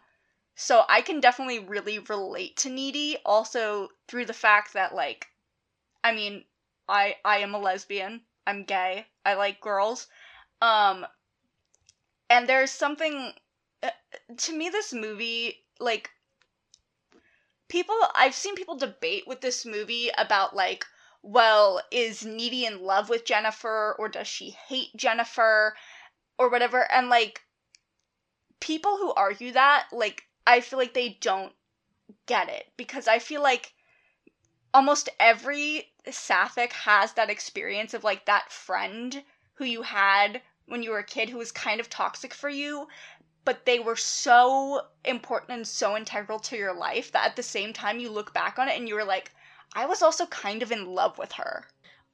so 0.54 0.85
I 0.88 1.00
can 1.00 1.21
definitely 1.21 1.59
really 1.59 1.99
relate 1.99 2.56
to 2.59 2.71
Needy 2.71 3.16
also 3.25 3.88
through 4.06 4.26
the 4.26 4.33
fact 4.33 4.75
that 4.75 4.94
like 4.94 5.28
I 6.04 6.12
mean, 6.12 6.44
I 6.88 7.16
I 7.25 7.38
am 7.38 7.54
a 7.54 7.58
lesbian. 7.58 8.23
I'm 8.46 8.64
gay. 8.64 9.06
I 9.25 9.34
like 9.34 9.61
girls. 9.61 10.06
Um 10.61 11.06
and 12.30 12.49
there's 12.49 12.70
something 12.70 13.32
uh, 13.82 13.90
to 14.37 14.52
me 14.56 14.68
this 14.68 14.92
movie 14.92 15.64
like 15.80 16.11
people 17.68 17.96
I've 18.14 18.34
seen 18.34 18.54
people 18.54 18.76
debate 18.76 19.26
with 19.26 19.40
this 19.40 19.64
movie 19.64 20.11
about 20.16 20.54
like 20.54 20.87
well, 21.26 21.80
is 21.90 22.23
Needy 22.26 22.66
in 22.66 22.82
love 22.82 23.08
with 23.08 23.25
Jennifer 23.25 23.96
or 23.99 24.11
does 24.11 24.28
she 24.28 24.50
hate 24.50 24.94
Jennifer 24.94 25.75
or 26.38 26.50
whatever 26.50 26.90
and 26.92 27.08
like 27.08 27.40
people 28.61 28.99
who 28.99 29.12
argue 29.14 29.52
that 29.52 29.87
like 29.92 30.25
I 30.46 30.61
feel 30.61 30.78
like 30.78 30.92
they 30.94 31.16
don't 31.20 31.54
get 32.26 32.49
it 32.50 32.66
because 32.76 33.08
I 33.08 33.18
feel 33.18 33.42
like 33.42 33.73
almost 34.74 35.08
every 35.18 35.92
sapphic 36.10 36.72
has 36.74 37.14
that 37.14 37.30
experience 37.30 37.94
of 37.94 38.04
like 38.04 38.26
that 38.26 38.52
friend 38.52 39.24
who 39.54 39.64
you 39.64 39.82
had 39.82 40.42
when 40.66 40.82
you 40.82 40.90
were 40.90 40.98
a 40.98 41.04
kid 41.04 41.30
who 41.30 41.38
was 41.38 41.52
kind 41.52 41.80
of 41.80 41.88
toxic 41.88 42.34
for 42.34 42.50
you 42.50 42.86
but 43.44 43.64
they 43.66 43.78
were 43.78 43.96
so 43.96 44.86
important 45.04 45.52
and 45.52 45.66
so 45.68 45.96
integral 45.96 46.38
to 46.38 46.56
your 46.56 46.74
life 46.74 47.12
that 47.12 47.26
at 47.26 47.36
the 47.36 47.42
same 47.42 47.72
time 47.72 47.98
you 48.00 48.10
look 48.10 48.34
back 48.34 48.58
on 48.58 48.68
it 48.68 48.76
and 48.76 48.88
you 48.88 48.94
were 48.94 49.04
like, 49.04 49.32
I 49.74 49.86
was 49.86 50.02
also 50.02 50.26
kind 50.26 50.62
of 50.62 50.72
in 50.72 50.86
love 50.86 51.18
with 51.18 51.32
her. 51.32 51.66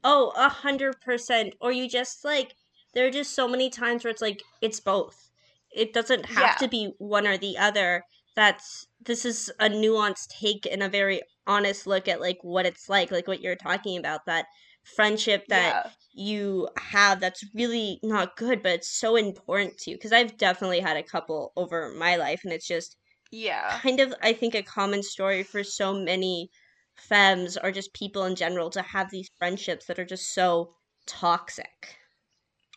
Oh, 0.05 0.33
a 0.37 0.49
hundred 0.51 1.01
percent. 1.01 1.55
Or 1.61 1.73
you 1.73 1.89
just 1.89 2.23
like 2.25 2.55
there 2.95 3.07
are 3.07 3.11
just 3.11 3.35
so 3.35 3.49
many 3.49 3.71
times 3.71 4.05
where 4.05 4.11
it's 4.11 4.21
like 4.23 4.45
it's 4.61 4.81
both. 4.81 5.31
It 5.71 5.93
doesn't 5.95 6.27
have 6.27 6.55
Yeah. 6.55 6.57
to 6.57 6.69
be 6.69 6.93
one 6.99 7.27
or 7.27 7.39
the 7.39 7.57
other. 7.57 8.05
That's 8.35 8.87
this 9.07 9.25
is 9.25 9.51
a 9.61 9.69
nuanced 9.69 10.29
take 10.29 10.67
and 10.67 10.83
a 10.83 10.89
very 10.89 11.23
honest 11.47 11.87
look 11.87 12.09
at 12.09 12.21
like 12.21 12.39
what 12.43 12.67
it's 12.67 12.89
like, 12.89 13.11
like 13.11 13.27
what 13.29 13.41
you're 13.41 13.57
talking 13.57 13.99
about, 13.99 14.27
that 14.27 14.47
friendship 14.85 15.47
that 15.49 15.77
yeah. 15.77 15.93
you 16.13 16.69
have 16.79 17.21
that's 17.21 17.45
really 17.55 17.99
not 18.03 18.37
good, 18.37 18.63
but 18.63 18.73
it's 18.73 18.91
so 18.99 19.17
important 19.17 19.79
to 19.79 19.91
you. 19.91 19.97
Because 19.97 20.13
I've 20.13 20.37
definitely 20.37 20.81
had 20.81 20.97
a 20.97 21.03
couple 21.03 21.53
over 21.57 21.93
my 21.95 22.17
life, 22.17 22.41
and 22.45 22.53
it's 22.53 22.67
just 22.67 22.97
Yeah. 23.31 23.83
kind 23.83 24.01
of 24.01 24.15
I 24.23 24.33
think 24.33 24.55
a 24.55 24.63
common 24.63 25.03
story 25.03 25.43
for 25.45 25.65
so 25.65 25.95
many 25.95 26.51
femmes 26.99 27.57
or 27.57 27.73
just 27.73 27.95
people 27.95 28.25
in 28.25 28.37
general 28.37 28.71
to 28.71 28.83
have 28.83 29.11
these 29.11 29.31
friendships 29.39 29.87
that 29.87 29.99
are 29.99 30.05
just 30.05 30.35
so 30.35 30.75
toxic. 31.07 31.97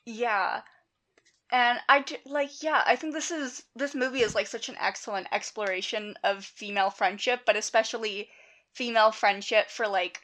Yeah. 0.06 0.64
And 1.54 1.80
I 1.88 2.04
like 2.26 2.64
yeah, 2.64 2.84
I 2.84 2.96
think 2.96 3.14
this 3.14 3.30
is 3.30 3.64
this 3.76 3.94
movie 3.94 4.22
is 4.22 4.34
like 4.34 4.48
such 4.48 4.70
an 4.70 4.78
excellent 4.80 5.28
exploration 5.32 6.18
of 6.24 6.44
female 6.44 6.90
friendship, 6.90 7.42
but 7.46 7.56
especially 7.56 8.30
female 8.74 9.12
friendship 9.12 9.70
for 9.70 9.88
like 9.88 10.22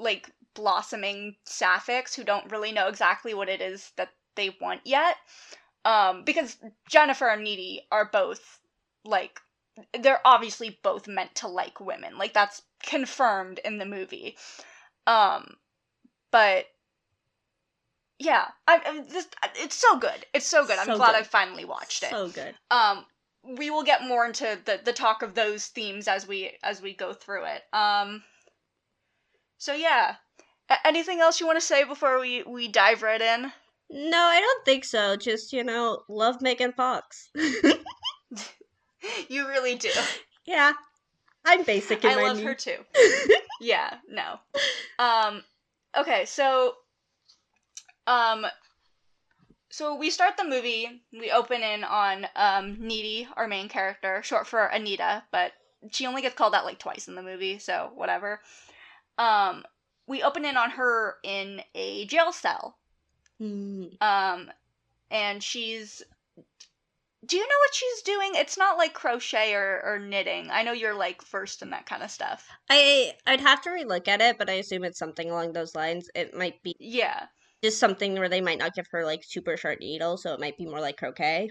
like 0.00 0.28
blossoming 0.54 1.36
sapphics 1.44 2.16
who 2.16 2.24
don't 2.24 2.50
really 2.50 2.72
know 2.72 2.88
exactly 2.88 3.34
what 3.34 3.48
it 3.48 3.60
is 3.60 3.92
that 3.96 4.10
they 4.34 4.56
want 4.60 4.80
yet. 4.84 5.16
Um 5.84 6.24
because 6.24 6.58
Jennifer 6.88 7.28
and 7.28 7.44
Needy 7.44 7.86
are 7.92 8.04
both 8.04 8.58
like 9.04 9.40
they're 10.00 10.26
obviously 10.26 10.80
both 10.82 11.06
meant 11.06 11.36
to 11.36 11.46
like 11.46 11.78
women. 11.78 12.18
Like 12.18 12.32
that's 12.32 12.62
confirmed 12.82 13.60
in 13.64 13.78
the 13.78 13.86
movie. 13.86 14.36
Um 15.06 15.54
but 16.32 16.66
yeah, 18.20 18.48
I, 18.68 18.80
I 18.84 19.00
this 19.10 19.26
it's 19.56 19.74
so 19.74 19.98
good. 19.98 20.26
It's 20.34 20.46
so 20.46 20.66
good. 20.66 20.78
I'm 20.78 20.86
glad 20.98 21.12
good. 21.12 21.16
I 21.16 21.22
finally 21.22 21.64
watched 21.64 22.02
it. 22.02 22.10
So 22.10 22.28
good. 22.28 22.54
Um 22.70 23.06
we 23.42 23.70
will 23.70 23.82
get 23.82 24.06
more 24.06 24.26
into 24.26 24.58
the 24.66 24.78
the 24.84 24.92
talk 24.92 25.22
of 25.22 25.34
those 25.34 25.66
themes 25.66 26.06
as 26.06 26.28
we 26.28 26.52
as 26.62 26.82
we 26.82 26.92
go 26.94 27.14
through 27.14 27.46
it. 27.46 27.62
Um 27.72 28.22
so 29.56 29.72
yeah. 29.72 30.16
A- 30.68 30.86
anything 30.86 31.20
else 31.20 31.40
you 31.40 31.46
want 31.46 31.58
to 31.58 31.64
say 31.64 31.84
before 31.84 32.20
we 32.20 32.42
we 32.42 32.68
dive 32.68 33.02
right 33.02 33.22
in? 33.22 33.50
No, 33.88 34.18
I 34.18 34.38
don't 34.38 34.64
think 34.66 34.84
so. 34.84 35.16
Just, 35.16 35.52
you 35.52 35.64
know, 35.64 36.02
love 36.08 36.40
Megan 36.42 36.72
Fox. 36.72 37.30
you 39.28 39.48
really 39.48 39.74
do. 39.76 39.90
yeah. 40.46 40.74
I'm 41.44 41.64
basic 41.64 42.04
I 42.04 42.22
love 42.22 42.40
her 42.42 42.54
too. 42.54 42.76
yeah, 43.62 43.94
no. 44.10 44.38
Um 44.98 45.42
okay, 45.96 46.26
so 46.26 46.74
um 48.06 48.46
so 49.72 49.94
we 49.94 50.10
start 50.10 50.36
the 50.36 50.44
movie, 50.44 51.02
we 51.12 51.30
open 51.30 51.62
in 51.62 51.84
on 51.84 52.26
um 52.34 52.76
Needy, 52.80 53.28
our 53.36 53.46
main 53.46 53.68
character, 53.68 54.22
short 54.22 54.46
for 54.46 54.66
Anita, 54.66 55.22
but 55.30 55.52
she 55.92 56.06
only 56.06 56.22
gets 56.22 56.34
called 56.34 56.54
that 56.54 56.64
like 56.64 56.78
twice 56.78 57.08
in 57.08 57.14
the 57.14 57.22
movie, 57.22 57.58
so 57.58 57.90
whatever. 57.94 58.40
Um 59.18 59.64
we 60.06 60.22
open 60.22 60.44
in 60.44 60.56
on 60.56 60.70
her 60.70 61.16
in 61.22 61.62
a 61.74 62.04
jail 62.06 62.32
cell. 62.32 62.76
Mm. 63.40 64.00
Um 64.02 64.50
and 65.10 65.42
she's 65.42 66.02
do 67.26 67.36
you 67.36 67.42
know 67.42 67.48
what 67.48 67.74
she's 67.74 68.02
doing? 68.02 68.30
It's 68.34 68.56
not 68.56 68.78
like 68.78 68.94
crochet 68.94 69.54
or, 69.54 69.82
or 69.84 69.98
knitting. 69.98 70.48
I 70.50 70.62
know 70.62 70.72
you're 70.72 70.94
like 70.94 71.20
first 71.20 71.60
in 71.60 71.70
that 71.70 71.84
kind 71.84 72.02
of 72.02 72.10
stuff. 72.10 72.48
I 72.70 73.12
I'd 73.26 73.40
have 73.42 73.60
to 73.62 73.70
relook 73.70 74.08
at 74.08 74.22
it, 74.22 74.38
but 74.38 74.48
I 74.48 74.54
assume 74.54 74.84
it's 74.84 74.98
something 74.98 75.30
along 75.30 75.52
those 75.52 75.74
lines. 75.74 76.08
It 76.14 76.34
might 76.34 76.62
be 76.62 76.74
Yeah. 76.80 77.26
Just 77.62 77.78
something 77.78 78.14
where 78.18 78.28
they 78.28 78.40
might 78.40 78.58
not 78.58 78.74
give 78.74 78.86
her 78.88 79.04
like 79.04 79.24
super 79.24 79.56
sharp 79.56 79.80
needle, 79.80 80.16
so 80.16 80.32
it 80.34 80.40
might 80.40 80.56
be 80.56 80.66
more 80.66 80.80
like 80.80 80.96
croquet. 80.96 81.50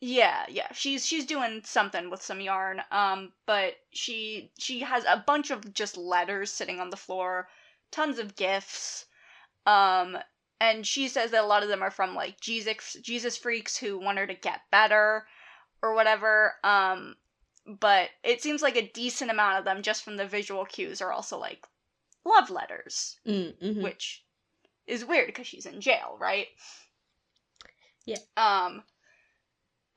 Yeah, 0.00 0.46
yeah. 0.48 0.72
She's 0.72 1.06
she's 1.06 1.26
doing 1.26 1.62
something 1.64 2.08
with 2.10 2.22
some 2.22 2.40
yarn. 2.40 2.82
Um, 2.90 3.32
but 3.46 3.74
she 3.92 4.52
she 4.58 4.80
has 4.80 5.04
a 5.04 5.22
bunch 5.26 5.50
of 5.50 5.74
just 5.74 5.96
letters 5.96 6.50
sitting 6.50 6.80
on 6.80 6.90
the 6.90 6.96
floor, 6.96 7.48
tons 7.90 8.18
of 8.18 8.34
gifts. 8.36 9.06
Um, 9.66 10.18
and 10.60 10.86
she 10.86 11.08
says 11.08 11.32
that 11.32 11.44
a 11.44 11.46
lot 11.46 11.62
of 11.62 11.68
them 11.70 11.82
are 11.82 11.90
from 11.90 12.14
like 12.14 12.40
Jesus 12.40 12.96
Jesus 13.02 13.36
freaks 13.36 13.76
who 13.76 13.98
want 13.98 14.18
her 14.18 14.26
to 14.26 14.34
get 14.34 14.62
better 14.70 15.26
or 15.82 15.94
whatever. 15.94 16.54
Um, 16.64 17.16
but 17.66 18.10
it 18.24 18.42
seems 18.42 18.62
like 18.62 18.76
a 18.76 18.90
decent 18.92 19.30
amount 19.30 19.58
of 19.58 19.64
them 19.64 19.82
just 19.82 20.02
from 20.04 20.16
the 20.16 20.26
visual 20.26 20.64
cues 20.64 21.00
are 21.02 21.12
also 21.12 21.38
like 21.38 21.66
love 22.24 22.50
letters, 22.50 23.18
Mm, 23.26 23.58
mhm. 23.62 23.82
which 23.82 24.24
is 24.86 25.04
weird 25.04 25.26
because 25.26 25.46
she's 25.46 25.66
in 25.66 25.80
jail, 25.80 26.16
right? 26.20 26.46
Yeah. 28.06 28.16
Um 28.36 28.82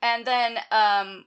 and 0.02 0.26
then 0.26 0.58
um 0.70 1.24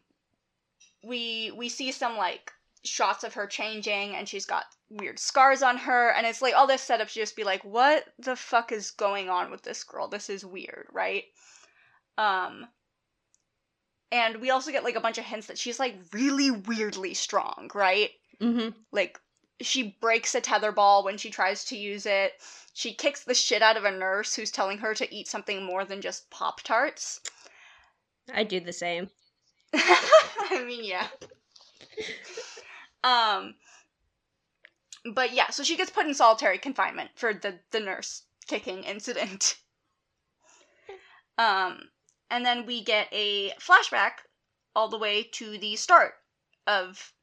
we 1.04 1.52
we 1.56 1.70
see 1.70 1.92
some 1.92 2.18
like 2.18 2.52
shots 2.84 3.24
of 3.24 3.34
her 3.34 3.48
changing 3.48 4.16
and 4.16 4.30
she's 4.30 4.46
got 4.46 4.66
weird 4.90 5.20
scars 5.20 5.62
on 5.62 5.78
her 5.78 6.12
and 6.12 6.26
it's 6.26 6.42
like 6.42 6.54
all 6.54 6.68
this 6.68 6.82
setup 6.82 7.08
to 7.10 7.14
just 7.14 7.36
be 7.36 7.44
like 7.44 7.64
what 7.66 8.06
the 8.20 8.36
fuck 8.36 8.72
is 8.72 8.92
going 8.92 9.30
on 9.30 9.52
with 9.52 9.62
this 9.64 9.84
girl 9.84 10.08
this 10.08 10.30
is 10.30 10.46
weird 10.46 10.88
right 10.94 11.26
um 12.18 12.66
and 14.12 14.38
we 14.38 14.50
also 14.52 14.72
get 14.72 14.86
like 14.86 14.96
a 14.96 15.02
bunch 15.02 15.18
of 15.18 15.26
hints 15.26 15.48
that 15.48 15.58
she's 15.58 15.80
like 15.80 15.96
really 16.14 16.52
weirdly 16.52 17.14
strong 17.14 17.70
right 17.74 18.12
Mhm. 18.40 18.74
like 18.92 19.20
she 19.62 19.96
breaks 20.00 20.36
a 20.36 20.42
tether 20.42 20.72
ball 20.72 21.04
when 21.04 21.18
she 21.18 21.30
tries 21.30 21.64
to 21.66 21.78
use 21.78 22.06
it 22.06 22.34
she 22.74 22.94
kicks 22.94 23.24
the 23.24 23.34
shit 23.34 23.62
out 23.62 23.78
of 23.78 23.86
a 23.86 23.92
nurse 23.92 24.36
who's 24.36 24.52
telling 24.52 24.78
her 24.78 24.94
to 24.94 25.14
eat 25.14 25.28
something 25.28 25.64
more 25.64 25.84
than 25.86 26.02
just 26.02 26.30
pop 26.30 26.62
tarts 26.62 27.22
I 28.34 28.44
do 28.44 28.60
the 28.60 28.74
same. 28.74 29.10
I 29.74 30.64
mean, 30.66 30.84
yeah. 30.84 31.08
Um, 33.04 33.56
but 35.14 35.34
yeah, 35.34 35.50
so 35.50 35.64
she 35.64 35.78
gets 35.78 35.92
put 35.92 36.06
in 36.06 36.14
solitary 36.14 36.58
confinement 36.58 37.12
for 37.16 37.34
the 37.34 37.60
the 37.72 37.80
nurse 37.80 38.24
kicking 38.48 38.84
incident. 38.84 39.58
Um, 41.38 41.92
and 42.32 42.44
then 42.44 42.66
we 42.66 42.84
get 42.84 43.08
a 43.12 43.52
flashback 43.60 44.24
all 44.76 44.90
the 44.90 44.98
way 44.98 45.24
to 45.34 45.58
the 45.58 45.76
start 45.76 46.16
of. 46.66 47.14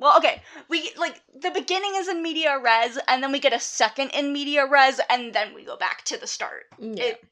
Well, 0.00 0.16
okay, 0.16 0.42
we 0.68 0.90
like 0.96 1.20
the 1.38 1.50
beginning 1.50 1.92
is 1.96 2.08
in 2.08 2.22
media 2.22 2.58
res, 2.58 2.98
and 3.06 3.22
then 3.22 3.32
we 3.32 3.38
get 3.38 3.52
a 3.52 3.60
second 3.60 4.10
in 4.10 4.32
media 4.32 4.66
res, 4.66 4.98
and 5.10 5.32
then 5.34 5.54
we 5.54 5.62
go 5.64 5.76
back 5.76 6.04
to 6.06 6.16
the 6.16 6.26
start 6.26 6.64
Yeah. 6.78 7.04
it 7.04 7.24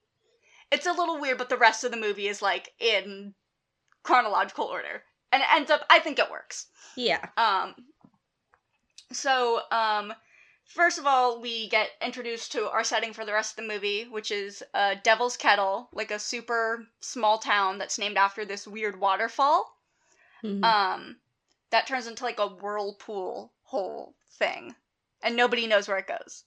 it's 0.70 0.86
a 0.86 0.92
little 0.92 1.18
weird, 1.18 1.38
but 1.38 1.48
the 1.48 1.56
rest 1.56 1.82
of 1.84 1.90
the 1.90 1.96
movie 1.96 2.28
is 2.28 2.42
like 2.42 2.74
in 2.78 3.34
chronological 4.02 4.66
order. 4.66 5.02
And 5.32 5.42
it 5.42 5.48
ends 5.50 5.70
up 5.70 5.80
I 5.90 5.98
think 5.98 6.18
it 6.18 6.30
works. 6.30 6.66
yeah. 6.94 7.24
Um 7.38 7.74
so 9.12 9.60
um 9.70 10.12
first 10.66 10.98
of 10.98 11.06
all 11.06 11.40
we 11.40 11.68
get 11.70 11.88
introduced 12.02 12.52
to 12.52 12.70
our 12.70 12.84
setting 12.84 13.14
for 13.14 13.24
the 13.24 13.32
rest 13.32 13.52
of 13.58 13.64
the 13.64 13.72
movie, 13.72 14.04
which 14.10 14.30
is 14.30 14.62
uh 14.74 14.94
Devil's 15.02 15.36
Kettle, 15.38 15.88
like 15.92 16.10
a 16.10 16.18
super 16.18 16.86
small 17.00 17.38
town 17.38 17.78
that's 17.78 17.98
named 17.98 18.18
after 18.18 18.44
this 18.44 18.66
weird 18.66 19.00
waterfall. 19.00 19.74
Mhm. 20.44 20.62
Um 20.64 21.16
that 21.70 21.86
turns 21.86 22.06
into 22.06 22.24
like 22.24 22.38
a 22.38 22.46
whirlpool 22.48 23.52
whole 23.62 24.14
thing. 24.38 24.74
And 25.22 25.36
nobody 25.36 25.66
knows 25.66 25.88
where 25.88 25.98
it 25.98 26.06
goes. 26.06 26.44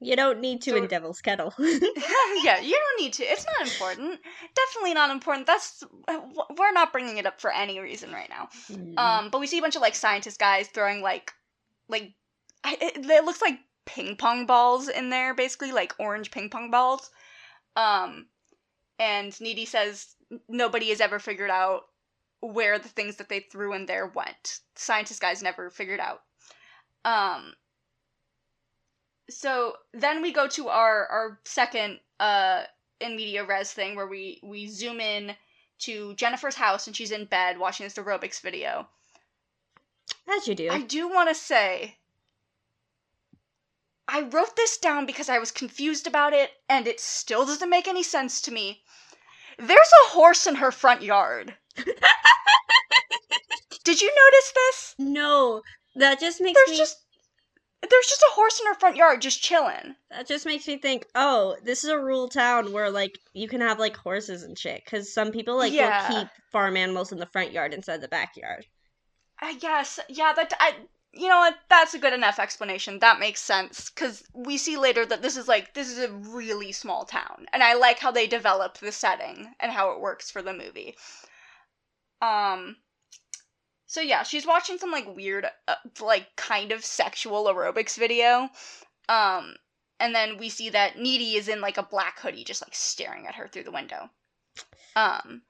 you 0.00 0.14
don't 0.14 0.40
need 0.40 0.62
to 0.62 0.70
so- 0.70 0.76
in 0.76 0.86
Devil's 0.86 1.20
Kettle. 1.20 1.52
yeah, 1.58 2.60
you 2.60 2.72
don't 2.78 3.00
need 3.00 3.12
to. 3.14 3.24
It's 3.24 3.44
not 3.46 3.66
important. 3.68 4.20
Definitely 4.54 4.94
not 4.94 5.10
important. 5.10 5.46
That's 5.46 5.82
we're 6.56 6.72
not 6.72 6.92
bringing 6.92 7.18
it 7.18 7.26
up 7.26 7.40
for 7.40 7.52
any 7.52 7.80
reason 7.80 8.12
right 8.12 8.28
now. 8.30 8.48
Mhm. 8.70 8.96
Um, 8.98 9.30
but 9.30 9.40
we 9.40 9.46
see 9.46 9.58
a 9.58 9.62
bunch 9.62 9.76
of 9.76 9.82
like 9.82 9.94
scientist 9.96 10.38
guys 10.38 10.68
throwing 10.68 11.02
like 11.02 11.32
like 11.88 12.12
it, 12.66 13.04
it 13.04 13.24
looks 13.24 13.42
like 13.42 13.58
ping 13.86 14.16
pong 14.16 14.46
balls 14.46 14.88
in 14.88 15.10
there, 15.10 15.34
basically 15.34 15.72
like 15.72 15.94
orange 15.98 16.30
ping 16.30 16.48
pong 16.50 16.70
balls. 16.70 17.10
Um, 17.74 18.26
and 18.98 19.38
Needy 19.40 19.64
says 19.64 20.14
nobody 20.48 20.90
has 20.90 21.00
ever 21.00 21.18
figured 21.18 21.50
out 21.50 21.82
where 22.40 22.78
the 22.78 22.88
things 22.88 23.16
that 23.16 23.28
they 23.28 23.40
threw 23.40 23.72
in 23.74 23.86
there 23.86 24.06
went. 24.06 24.60
Scientist 24.76 25.20
guys 25.20 25.42
never 25.42 25.70
figured 25.70 26.00
out. 26.00 26.22
Um, 27.04 27.54
so 29.30 29.74
then 29.92 30.22
we 30.22 30.32
go 30.32 30.48
to 30.48 30.68
our 30.68 31.06
our 31.06 31.38
second 31.44 32.00
uh 32.20 32.62
in 33.00 33.16
media 33.16 33.44
res 33.44 33.72
thing 33.72 33.94
where 33.94 34.06
we 34.06 34.40
we 34.42 34.66
zoom 34.66 35.00
in 35.00 35.34
to 35.78 36.14
Jennifer's 36.14 36.56
house 36.56 36.86
and 36.86 36.96
she's 36.96 37.12
in 37.12 37.24
bed 37.26 37.58
watching 37.58 37.84
this 37.84 37.94
aerobics 37.94 38.40
video. 38.40 38.88
As 40.28 40.48
you 40.48 40.54
do. 40.54 40.68
I 40.70 40.80
do 40.80 41.08
want 41.08 41.28
to 41.28 41.34
say 41.34 41.96
I 44.08 44.22
wrote 44.22 44.56
this 44.56 44.78
down 44.78 45.04
because 45.04 45.28
I 45.28 45.38
was 45.38 45.52
confused 45.52 46.06
about 46.06 46.32
it 46.32 46.52
and 46.68 46.86
it 46.86 46.98
still 46.98 47.44
doesn't 47.44 47.68
make 47.68 47.86
any 47.86 48.02
sense 48.02 48.40
to 48.42 48.50
me. 48.50 48.82
There's 49.58 49.92
a 50.06 50.10
horse 50.10 50.46
in 50.46 50.56
her 50.56 50.72
front 50.72 51.02
yard. 51.02 51.54
Did 53.84 54.00
you 54.02 54.08
notice 54.14 54.52
this? 54.54 54.94
No, 54.98 55.62
that 55.96 56.20
just 56.20 56.40
makes 56.40 56.58
There's 56.66 56.70
me 56.70 56.76
just 56.78 56.98
there's 57.80 58.06
just 58.06 58.22
a 58.22 58.32
horse 58.34 58.60
in 58.60 58.66
her 58.66 58.74
front 58.74 58.96
yard 58.96 59.22
just 59.22 59.40
chilling. 59.42 59.94
that 60.10 60.26
just 60.26 60.44
makes 60.44 60.66
me 60.66 60.76
think, 60.78 61.06
oh, 61.14 61.56
this 61.62 61.84
is 61.84 61.90
a 61.90 61.98
rural 61.98 62.28
town 62.28 62.72
where 62.72 62.90
like 62.90 63.18
you 63.34 63.48
can 63.48 63.60
have 63.60 63.78
like 63.78 63.96
horses 63.96 64.42
and 64.42 64.58
shit. 64.58 64.82
Because 64.84 65.14
some 65.14 65.30
people 65.30 65.56
like 65.56 65.72
Yeah. 65.72 66.06
will 66.08 66.14
keep 66.14 66.28
farm 66.50 66.76
animals 66.76 67.12
in 67.12 67.18
the 67.18 67.26
front 67.26 67.52
yard 67.52 67.72
instead 67.72 67.94
of 67.96 68.02
the 68.02 68.08
backyard. 68.08 68.66
I 69.40 69.54
guess. 69.54 70.00
Yeah, 70.08 70.32
that 70.34 70.52
I 70.58 70.74
you 71.12 71.28
know 71.28 71.38
what? 71.38 71.56
That's 71.70 71.94
a 71.94 71.98
good 71.98 72.12
enough 72.12 72.38
explanation. 72.38 72.98
That 72.98 73.20
makes 73.20 73.40
sense 73.40 73.88
cuz 73.90 74.22
we 74.34 74.58
see 74.58 74.76
later 74.76 75.06
that 75.06 75.22
this 75.22 75.36
is 75.36 75.48
like 75.48 75.72
this 75.74 75.88
is 75.88 75.98
a 75.98 76.10
really 76.12 76.72
small 76.72 77.04
town 77.04 77.46
and 77.52 77.62
I 77.62 77.74
like 77.74 78.00
how 78.00 78.10
they 78.10 78.26
develop 78.26 78.78
the 78.78 78.92
setting 78.92 79.54
and 79.60 79.72
how 79.72 79.92
it 79.92 80.00
works 80.00 80.30
for 80.30 80.42
the 80.42 80.52
movie. 80.52 80.96
Um 82.20 82.76
so 83.86 84.00
yeah, 84.00 84.22
she's 84.22 84.46
watching 84.46 84.78
some 84.78 84.90
like 84.90 85.14
weird 85.14 85.46
uh, 85.66 85.74
like 86.00 86.36
kind 86.36 86.72
of 86.72 86.84
sexual 86.84 87.44
aerobics 87.46 87.96
video. 87.96 88.48
Um 89.08 89.54
and 90.00 90.14
then 90.14 90.38
we 90.38 90.48
see 90.48 90.70
that 90.70 90.98
Needy 90.98 91.34
is 91.34 91.48
in 91.48 91.60
like 91.60 91.78
a 91.78 91.82
black 91.82 92.20
hoodie 92.20 92.44
just 92.44 92.62
like 92.62 92.74
staring 92.74 93.26
at 93.26 93.34
her 93.34 93.48
through 93.48 93.64
the 93.64 93.72
window. 93.72 94.10
Um 94.96 95.42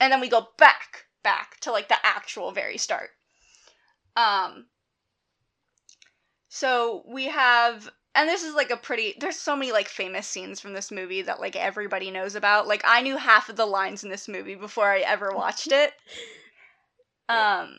and 0.00 0.12
then 0.12 0.20
we 0.20 0.28
go 0.28 0.48
back 0.58 1.06
back 1.22 1.58
to 1.60 1.72
like 1.72 1.88
the 1.88 1.96
actual 2.04 2.52
very 2.52 2.78
start. 2.78 3.10
Um 4.16 4.66
so 6.48 7.02
we 7.08 7.24
have 7.24 7.90
and 8.14 8.28
this 8.28 8.44
is 8.44 8.54
like 8.54 8.70
a 8.70 8.76
pretty 8.76 9.14
there's 9.18 9.38
so 9.38 9.56
many 9.56 9.72
like 9.72 9.88
famous 9.88 10.26
scenes 10.26 10.60
from 10.60 10.72
this 10.72 10.90
movie 10.90 11.22
that 11.22 11.40
like 11.40 11.56
everybody 11.56 12.10
knows 12.10 12.34
about. 12.34 12.68
Like 12.68 12.82
I 12.84 13.02
knew 13.02 13.16
half 13.16 13.48
of 13.48 13.56
the 13.56 13.66
lines 13.66 14.04
in 14.04 14.10
this 14.10 14.28
movie 14.28 14.54
before 14.54 14.86
I 14.86 15.00
ever 15.00 15.32
watched 15.34 15.72
it. 15.72 15.92
Um 17.26 17.78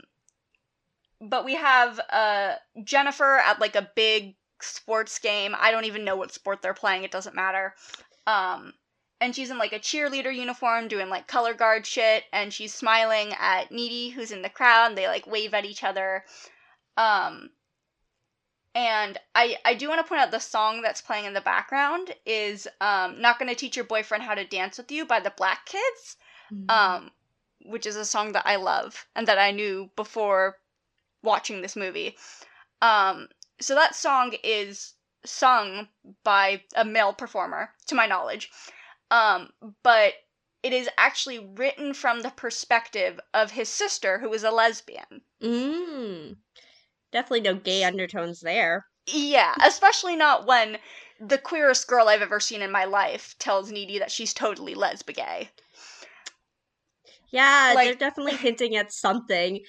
but 1.21 1.45
we 1.45 1.53
have 1.53 1.99
uh 2.09 2.55
Jennifer 2.83 3.37
at 3.37 3.61
like 3.61 3.75
a 3.75 3.91
big 3.95 4.33
sports 4.59 5.19
game. 5.19 5.53
I 5.55 5.69
don't 5.69 5.85
even 5.85 6.03
know 6.03 6.15
what 6.15 6.33
sport 6.33 6.63
they're 6.63 6.73
playing, 6.73 7.03
it 7.03 7.11
doesn't 7.11 7.35
matter. 7.35 7.75
Um 8.25 8.73
and 9.21 9.35
she's 9.35 9.51
in 9.51 9.59
like 9.59 9.71
a 9.71 9.79
cheerleader 9.79 10.35
uniform 10.35 10.87
doing 10.87 11.09
like 11.09 11.27
color 11.27 11.53
guard 11.53 11.85
shit 11.85 12.23
and 12.33 12.51
she's 12.51 12.73
smiling 12.73 13.33
at 13.39 13.71
Needy 13.71 14.09
who's 14.09 14.31
in 14.31 14.41
the 14.41 14.49
crowd. 14.49 14.87
And 14.87 14.97
they 14.97 15.07
like 15.07 15.27
wave 15.27 15.53
at 15.53 15.65
each 15.65 15.83
other. 15.83 16.25
Um 16.97 17.51
and 18.75 19.17
I 19.33 19.57
I 19.65 19.73
do 19.73 19.87
want 19.87 19.99
to 19.99 20.07
point 20.07 20.21
out 20.21 20.31
the 20.31 20.39
song 20.39 20.81
that's 20.81 21.01
playing 21.01 21.25
in 21.25 21.33
the 21.33 21.41
background 21.41 22.13
is 22.25 22.67
um 22.81 23.19
Not 23.21 23.39
Gonna 23.39 23.55
Teach 23.55 23.77
Your 23.77 23.85
Boyfriend 23.85 24.23
How 24.23 24.35
to 24.35 24.45
Dance 24.45 24.77
with 24.77 24.91
You 24.91 25.05
by 25.05 25.21
the 25.21 25.33
Black 25.35 25.65
Kids. 25.65 26.17
Um 26.69 27.11
which 27.65 27.87
is 27.87 27.95
a 27.95 28.05
song 28.05 28.33
that 28.33 28.45
I 28.45 28.57
love 28.57 29.07
and 29.15 29.27
that 29.27 29.39
I 29.39 29.49
knew 29.49 29.89
before 29.95 30.57
watching 31.23 31.61
this 31.61 31.75
movie. 31.75 32.17
Um 32.81 33.29
so 33.61 33.73
that 33.73 33.95
song 33.95 34.35
is 34.43 34.93
sung 35.25 35.87
by 36.23 36.61
a 36.75 36.85
male 36.85 37.13
performer 37.13 37.71
to 37.87 37.95
my 37.95 38.05
knowledge. 38.05 38.51
Um 39.09 39.49
but 39.83 40.13
it 40.61 40.73
is 40.73 40.89
actually 40.97 41.39
written 41.39 41.93
from 41.93 42.21
the 42.21 42.31
perspective 42.31 43.19
of 43.35 43.51
his 43.51 43.69
sister 43.69 44.17
who 44.17 44.33
is 44.33 44.43
a 44.43 44.49
lesbian. 44.49 45.21
Mm. 45.41 46.37
Definitely 47.15 47.41
no 47.41 47.55
gay 47.55 47.85
undertones 47.85 48.41
there. 48.41 48.87
Yeah, 49.07 49.55
especially 49.63 50.17
not 50.17 50.45
when 50.45 50.79
the 51.17 51.37
queerest 51.37 51.87
girl 51.87 52.09
I've 52.09 52.21
ever 52.21 52.41
seen 52.41 52.61
in 52.61 52.71
my 52.71 52.83
life 52.83 53.37
tells 53.39 53.71
Needy 53.71 53.97
that 53.99 54.11
she's 54.11 54.33
totally 54.33 54.75
lesbigay. 54.75 55.47
Yeah, 57.31 57.73
they're 57.73 57.95
definitely 57.95 58.35
hinting 58.45 58.75
at 58.75 58.91
something. 58.91 59.61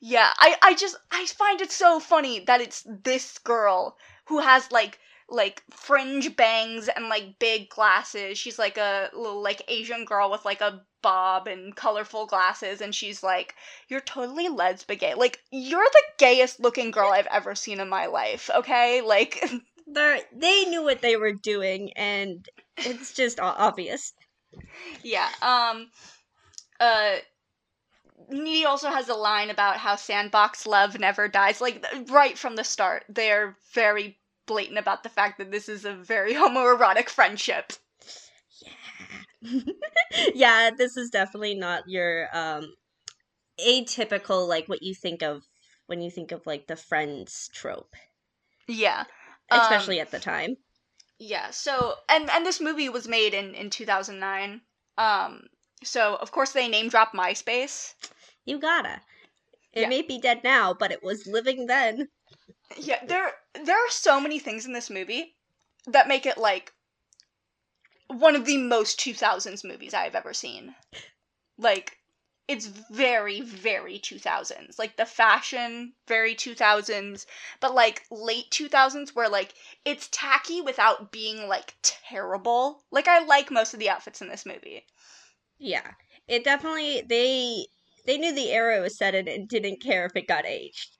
Yeah, 0.00 0.32
I 0.38 0.56
I 0.60 0.74
just 0.74 0.96
I 1.12 1.24
find 1.26 1.60
it 1.60 1.70
so 1.70 2.00
funny 2.00 2.40
that 2.40 2.60
it's 2.60 2.82
this 2.84 3.38
girl 3.38 3.96
who 4.24 4.40
has 4.40 4.72
like 4.72 4.98
like 5.32 5.62
fringe 5.70 6.36
bangs 6.36 6.88
and 6.88 7.08
like 7.08 7.38
big 7.38 7.68
glasses. 7.68 8.38
She's 8.38 8.58
like 8.58 8.78
a 8.78 9.10
little 9.12 9.42
like 9.42 9.62
Asian 9.68 10.04
girl 10.04 10.30
with 10.30 10.44
like 10.44 10.60
a 10.60 10.82
bob 11.02 11.48
and 11.48 11.74
colorful 11.74 12.26
glasses 12.26 12.80
and 12.80 12.94
she's 12.94 13.24
like 13.24 13.56
you're 13.88 14.00
totally 14.00 14.48
lesbigay. 14.48 15.16
Like 15.16 15.40
you're 15.50 15.82
the 15.92 16.02
gayest 16.18 16.60
looking 16.60 16.92
girl 16.92 17.10
I've 17.10 17.26
ever 17.26 17.54
seen 17.54 17.80
in 17.80 17.88
my 17.88 18.06
life, 18.06 18.50
okay? 18.54 19.00
Like 19.00 19.42
They're 19.86 20.20
they 20.32 20.64
knew 20.64 20.82
what 20.82 21.02
they 21.02 21.16
were 21.16 21.32
doing, 21.32 21.92
and 21.96 22.46
it's 22.76 23.12
just 23.12 23.40
obvious. 23.40 24.12
Yeah. 25.02 25.28
Um. 25.40 25.90
Uh. 26.80 27.16
Needy 28.28 28.64
also 28.64 28.88
has 28.88 29.08
a 29.08 29.14
line 29.14 29.50
about 29.50 29.76
how 29.76 29.96
sandbox 29.96 30.66
love 30.66 30.98
never 30.98 31.28
dies. 31.28 31.60
Like 31.60 31.84
right 32.08 32.38
from 32.38 32.56
the 32.56 32.64
start, 32.64 33.04
they're 33.08 33.56
very 33.74 34.18
blatant 34.46 34.78
about 34.78 35.02
the 35.02 35.08
fact 35.08 35.38
that 35.38 35.50
this 35.50 35.68
is 35.68 35.84
a 35.84 35.94
very 35.94 36.34
homoerotic 36.34 37.08
friendship. 37.08 37.72
Yeah. 38.60 38.72
yeah, 40.34 40.70
this 40.76 40.96
is 40.96 41.10
definitely 41.10 41.54
not 41.54 41.88
your 41.88 42.28
um 42.36 42.74
atypical 43.60 44.48
like 44.48 44.68
what 44.68 44.82
you 44.82 44.94
think 44.94 45.22
of 45.22 45.44
when 45.86 46.02
you 46.02 46.10
think 46.10 46.32
of 46.32 46.46
like 46.46 46.66
the 46.66 46.76
friends 46.76 47.50
trope, 47.54 47.96
Yeah. 48.66 49.04
Um, 49.50 49.60
especially 49.60 50.00
at 50.00 50.10
the 50.10 50.18
time. 50.20 50.56
Yeah. 51.18 51.50
So 51.50 51.96
and 52.08 52.28
and 52.30 52.44
this 52.44 52.60
movie 52.60 52.88
was 52.90 53.08
made 53.08 53.32
in 53.34 53.54
in 53.54 53.70
2009. 53.70 54.62
Um. 54.98 55.48
So 55.82 56.16
of 56.16 56.32
course 56.32 56.52
they 56.52 56.68
name 56.68 56.88
drop 56.88 57.12
MySpace. 57.12 57.94
You 58.44 58.60
gotta. 58.60 59.02
It 59.74 59.82
Yeah. 59.82 59.88
may 59.88 60.02
be 60.02 60.18
dead 60.18 60.44
now, 60.44 60.74
but 60.74 60.92
it 60.92 61.02
was 61.02 61.26
living 61.26 61.66
then. 61.66 62.10
Yeah, 62.78 63.04
there 63.04 63.32
there 63.54 63.76
are 63.76 63.90
so 63.90 64.20
many 64.20 64.38
things 64.38 64.66
in 64.66 64.72
this 64.72 64.90
movie 64.90 65.36
that 65.86 66.08
make 66.08 66.26
it 66.26 66.38
like 66.38 66.72
one 68.08 68.36
of 68.36 68.44
the 68.44 68.58
most 68.58 68.98
2000s 68.98 69.64
movies 69.64 69.94
I've 69.94 70.14
ever 70.14 70.34
seen. 70.34 70.74
Like 71.58 71.98
it's 72.48 72.66
very 72.66 73.40
very 73.40 73.98
2000s. 73.98 74.78
Like 74.78 74.96
the 74.96 75.06
fashion 75.06 75.94
very 76.06 76.34
2000s, 76.34 77.26
but 77.60 77.74
like 77.74 78.04
late 78.10 78.50
2000s 78.50 79.14
where 79.14 79.28
like 79.28 79.54
it's 79.84 80.08
tacky 80.12 80.60
without 80.60 81.12
being 81.12 81.48
like 81.48 81.74
terrible. 81.82 82.84
Like 82.90 83.08
I 83.08 83.24
like 83.24 83.50
most 83.50 83.74
of 83.74 83.80
the 83.80 83.90
outfits 83.90 84.20
in 84.20 84.28
this 84.28 84.46
movie. 84.46 84.86
Yeah. 85.58 85.92
It 86.28 86.44
definitely 86.44 87.02
they 87.02 87.66
they 88.06 88.18
knew 88.18 88.34
the 88.34 88.50
era 88.50 88.78
it 88.78 88.82
was 88.82 88.96
set 88.98 89.14
in 89.14 89.28
and 89.28 89.48
didn't 89.48 89.80
care 89.82 90.04
if 90.06 90.16
it 90.16 90.26
got 90.26 90.44
aged. 90.44 90.96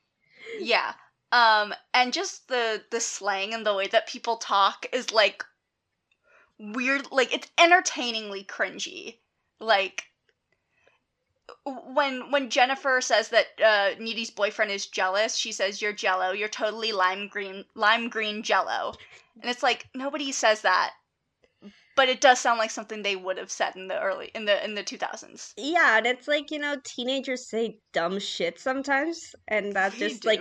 Yeah. 0.60 0.94
Um 1.32 1.74
and 1.94 2.12
just 2.12 2.48
the 2.48 2.82
the 2.90 3.00
slang 3.00 3.54
and 3.54 3.64
the 3.66 3.74
way 3.74 3.88
that 3.88 4.06
people 4.06 4.36
talk 4.36 4.86
is 4.92 5.12
like 5.12 5.44
weird 6.58 7.10
like 7.10 7.32
it's 7.34 7.50
entertainingly 7.58 8.44
cringy. 8.44 9.16
Like 9.58 10.04
when 11.64 12.30
when 12.30 12.50
Jennifer 12.50 13.00
says 13.00 13.30
that 13.30 13.46
uh 13.64 13.90
Needy's 13.98 14.30
boyfriend 14.30 14.70
is 14.70 14.86
jealous, 14.86 15.34
she 15.36 15.52
says 15.52 15.80
you're 15.82 15.92
jello, 15.92 16.32
you're 16.32 16.48
totally 16.48 16.92
lime 16.92 17.28
green 17.28 17.64
lime 17.74 18.08
green 18.08 18.42
jello. 18.42 18.94
And 19.40 19.50
it's 19.50 19.62
like 19.62 19.88
nobody 19.94 20.32
says 20.32 20.60
that. 20.62 20.92
But 21.94 22.08
it 22.08 22.20
does 22.20 22.40
sound 22.40 22.58
like 22.58 22.70
something 22.70 23.02
they 23.02 23.16
would 23.16 23.36
have 23.38 23.50
said 23.50 23.76
in 23.76 23.88
the 23.88 24.00
early 24.00 24.30
in 24.34 24.44
the 24.46 24.64
in 24.64 24.74
the 24.74 24.82
2000s. 24.82 25.52
Yeah, 25.56 25.98
and 25.98 26.06
it's 26.06 26.26
like, 26.26 26.50
you 26.50 26.58
know, 26.58 26.76
teenagers 26.82 27.48
say 27.48 27.78
dumb 27.92 28.18
shit 28.18 28.58
sometimes, 28.58 29.34
and 29.46 29.72
that 29.74 29.92
They 29.92 30.08
just 30.08 30.22
do. 30.22 30.28
like 30.28 30.40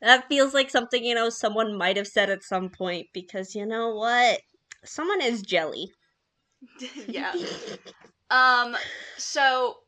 that 0.00 0.28
feels 0.28 0.54
like 0.54 0.70
something, 0.70 1.04
you 1.04 1.14
know, 1.14 1.30
someone 1.30 1.76
might 1.76 1.96
have 1.96 2.06
said 2.06 2.30
at 2.30 2.42
some 2.42 2.68
point 2.68 3.08
because 3.12 3.54
you 3.54 3.66
know 3.66 3.94
what? 3.94 4.40
Someone 4.84 5.20
is 5.20 5.42
jelly. 5.42 5.92
yeah. 7.06 7.34
Um, 8.30 8.76
so 9.16 9.78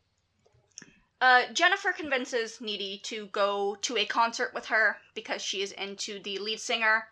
uh, 1.21 1.45
Jennifer 1.53 1.93
convinces 1.93 2.61
Needy 2.61 3.01
to 3.05 3.27
go 3.27 3.77
to 3.83 3.97
a 3.97 4.05
concert 4.05 4.53
with 4.55 4.67
her 4.67 4.97
because 5.15 5.41
she 5.41 5.63
is 5.63 5.73
into 5.73 6.21
the 6.21 6.39
lead 6.39 6.61
singer 6.61 7.07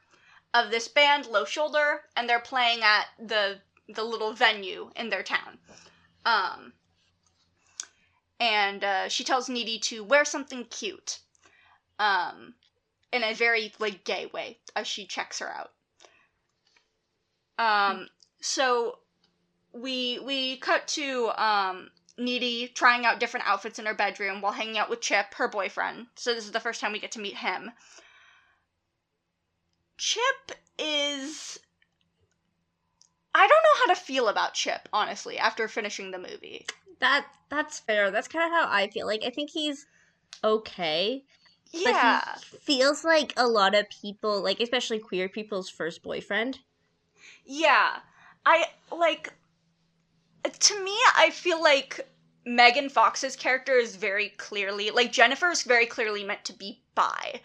of 0.53 0.71
this 0.71 0.89
band, 0.89 1.27
Low 1.27 1.45
Shoulder, 1.45 2.03
and 2.17 2.29
they're 2.29 2.41
playing 2.41 2.81
at 2.83 3.07
the 3.25 3.61
the 3.89 4.03
little 4.05 4.33
venue 4.33 4.91
in 4.97 5.11
their 5.11 5.23
town. 5.23 5.59
Um, 6.25 6.73
and 8.39 8.83
uh, 8.83 9.09
she 9.09 9.25
tells 9.25 9.49
Needy 9.49 9.79
to 9.81 10.05
wear 10.05 10.25
something 10.25 10.65
cute, 10.65 11.21
um, 11.99 12.55
in 13.12 13.25
a 13.25 13.35
very 13.35 13.73
like 13.79 14.05
gay 14.05 14.27
way 14.27 14.59
as 14.77 14.87
she 14.87 15.07
checks 15.07 15.40
her 15.40 15.49
out. 15.49 15.73
Um, 17.59 18.09
so 18.40 18.99
we 19.73 20.18
we 20.20 20.57
cut 20.59 20.88
to 20.88 21.31
um 21.37 21.90
Needy 22.16 22.68
trying 22.68 23.07
out 23.07 23.20
different 23.20 23.46
outfits 23.46 23.79
in 23.79 23.87
her 23.87 23.94
bedroom 23.94 24.40
while 24.40 24.53
hanging 24.53 24.79
out 24.79 24.90
with 24.90 25.01
Chip, 25.01 25.35
her 25.35 25.49
boyfriend. 25.49 26.09
So 26.16 26.35
this 26.35 26.44
is 26.44 26.53
the 26.53 26.61
first 26.61 26.81
time 26.81 26.92
we 26.92 26.99
get 26.99 27.12
to 27.12 27.20
meet 27.20 27.37
him. 27.37 27.70
Chip 29.96 30.53
is 30.79 31.59
I 33.35 33.46
don't 33.46 33.49
know 33.49 33.81
how 33.81 33.94
to 33.94 34.01
feel 34.01 34.29
about 34.29 34.55
Chip, 34.55 34.88
honestly, 34.92 35.38
after 35.38 35.68
finishing 35.68 36.11
the 36.11 36.18
movie. 36.18 36.66
That 36.99 37.27
that's 37.49 37.79
fair. 37.81 38.11
That's 38.11 38.29
kind 38.29 38.44
of 38.44 38.51
how 38.51 38.66
I 38.70 38.88
feel. 38.88 39.07
Like 39.07 39.23
I 39.25 39.31
think 39.31 39.51
he's 39.51 39.87
okay. 40.44 41.25
Yeah. 41.70 42.20
But 42.24 42.44
he 42.50 42.56
feels 42.59 43.04
like 43.04 43.33
a 43.37 43.46
lot 43.46 43.74
of 43.74 43.88
people, 43.88 44.42
like 44.42 44.61
especially 44.61 44.98
queer 44.98 45.28
people's 45.28 45.68
first 45.68 46.02
boyfriend. 46.02 46.59
Yeah. 47.44 47.98
I 48.44 48.66
like 48.90 49.33
to 50.59 50.83
me 50.83 50.96
I 51.16 51.30
feel 51.30 51.62
like 51.62 52.09
Megan 52.46 52.88
Fox's 52.88 53.37
character 53.37 53.74
is 53.74 53.96
very 53.96 54.30
clearly 54.30 54.90
like 54.90 55.12
Jennifer 55.12 55.50
is 55.50 55.62
very 55.62 55.87
clearly 55.87 56.24
meant 56.24 56.44
to 56.46 56.52
be 56.54 56.83
bi. 56.94 57.40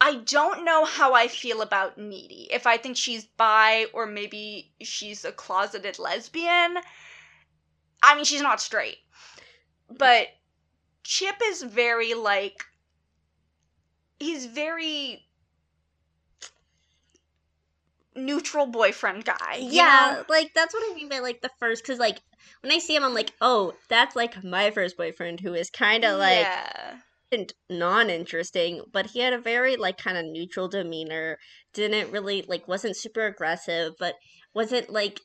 I 0.00 0.16
don't 0.16 0.64
know 0.64 0.86
how 0.86 1.12
I 1.12 1.28
feel 1.28 1.60
about 1.60 1.98
Needy. 1.98 2.48
If 2.50 2.66
I 2.66 2.78
think 2.78 2.96
she's 2.96 3.26
bi 3.26 3.86
or 3.92 4.06
maybe 4.06 4.72
she's 4.80 5.24
a 5.24 5.32
closeted 5.32 5.98
lesbian. 5.98 6.78
I 8.02 8.14
mean, 8.14 8.24
she's 8.24 8.40
not 8.40 8.62
straight. 8.62 8.96
But 9.90 10.28
Chip 11.04 11.36
is 11.44 11.62
very 11.62 12.14
like 12.14 12.64
he's 14.20 14.46
very 14.46 15.26
neutral 18.14 18.66
boyfriend 18.66 19.24
guy. 19.24 19.56
you 19.56 19.72
Yeah, 19.72 20.16
know? 20.16 20.24
like 20.28 20.52
that's 20.54 20.74
what 20.74 20.82
I 20.90 20.94
mean 20.94 21.08
by 21.08 21.20
like 21.20 21.40
the 21.40 21.50
first 21.58 21.84
cuz 21.84 21.98
like 21.98 22.20
when 22.62 22.72
I 22.72 22.78
see 22.78 22.94
him 22.94 23.04
I'm 23.04 23.14
like, 23.14 23.32
"Oh, 23.40 23.74
that's 23.88 24.14
like 24.16 24.42
my 24.44 24.70
first 24.70 24.96
boyfriend 24.96 25.40
who 25.40 25.54
is 25.54 25.70
kind 25.70 26.04
of 26.04 26.18
like 26.18 26.46
yeah. 26.46 26.96
non-interesting, 27.70 28.82
but 28.92 29.06
he 29.06 29.20
had 29.20 29.32
a 29.32 29.38
very 29.38 29.76
like 29.76 29.98
kind 29.98 30.18
of 30.18 30.24
neutral 30.26 30.68
demeanor. 30.68 31.38
Didn't 31.72 32.12
really 32.12 32.42
like 32.42 32.68
wasn't 32.68 32.96
super 32.96 33.26
aggressive, 33.26 33.94
but 33.98 34.16
wasn't 34.54 34.90
like 34.90 35.20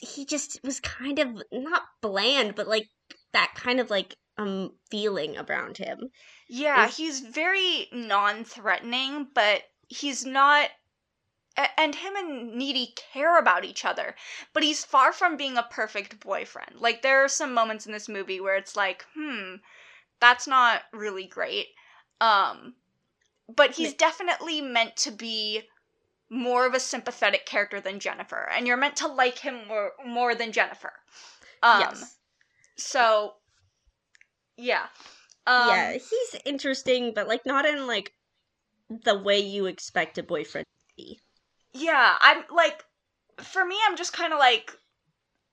he 0.00 0.24
just 0.24 0.60
was 0.64 0.80
kind 0.80 1.18
of 1.18 1.42
not 1.52 1.82
bland, 2.00 2.54
but 2.56 2.66
like 2.66 2.88
that 3.32 3.52
kind 3.54 3.80
of 3.80 3.90
like 3.90 4.16
um 4.40 4.78
feeling 4.90 5.36
around 5.38 5.76
him. 5.78 6.10
Yeah, 6.48 6.88
is- 6.88 6.96
he's 6.96 7.20
very 7.20 7.88
non-threatening, 7.92 9.28
but 9.34 9.62
he's 9.88 10.24
not 10.24 10.70
and 11.76 11.94
him 11.94 12.16
and 12.16 12.54
Needy 12.54 12.94
care 12.96 13.38
about 13.38 13.64
each 13.64 13.84
other, 13.84 14.14
but 14.54 14.62
he's 14.62 14.84
far 14.84 15.12
from 15.12 15.36
being 15.36 15.58
a 15.58 15.62
perfect 15.64 16.20
boyfriend. 16.20 16.76
Like 16.80 17.02
there 17.02 17.22
are 17.24 17.28
some 17.28 17.52
moments 17.52 17.86
in 17.86 17.92
this 17.92 18.08
movie 18.08 18.40
where 18.40 18.56
it's 18.56 18.76
like, 18.76 19.04
"Hmm, 19.14 19.56
that's 20.20 20.46
not 20.46 20.84
really 20.92 21.26
great." 21.26 21.68
Um 22.20 22.76
but 23.48 23.72
he's 23.72 23.94
definitely 23.94 24.60
meant 24.60 24.96
to 24.98 25.10
be 25.10 25.68
more 26.30 26.66
of 26.66 26.74
a 26.74 26.80
sympathetic 26.80 27.46
character 27.46 27.80
than 27.80 28.00
Jennifer, 28.00 28.48
and 28.50 28.66
you're 28.66 28.76
meant 28.76 28.96
to 28.96 29.08
like 29.08 29.38
him 29.40 29.66
more 29.68 29.92
more 30.04 30.34
than 30.34 30.52
Jennifer. 30.52 30.92
Um 31.62 31.78
yes. 31.78 32.18
so 32.76 33.36
yeah. 34.60 34.86
Um 35.46 35.68
yeah, 35.68 35.92
he's 35.92 36.36
interesting, 36.44 37.12
but 37.14 37.28
like 37.28 37.46
not 37.46 37.64
in 37.66 37.86
like 37.86 38.12
the 38.88 39.18
way 39.18 39.38
you 39.38 39.66
expect 39.66 40.18
a 40.18 40.22
boyfriend 40.22 40.66
to 40.66 40.94
be. 40.96 41.20
Yeah, 41.72 42.16
I'm 42.20 42.44
like 42.54 42.84
for 43.38 43.64
me 43.64 43.76
I'm 43.86 43.96
just 43.96 44.12
kind 44.12 44.32
of 44.32 44.38
like 44.38 44.76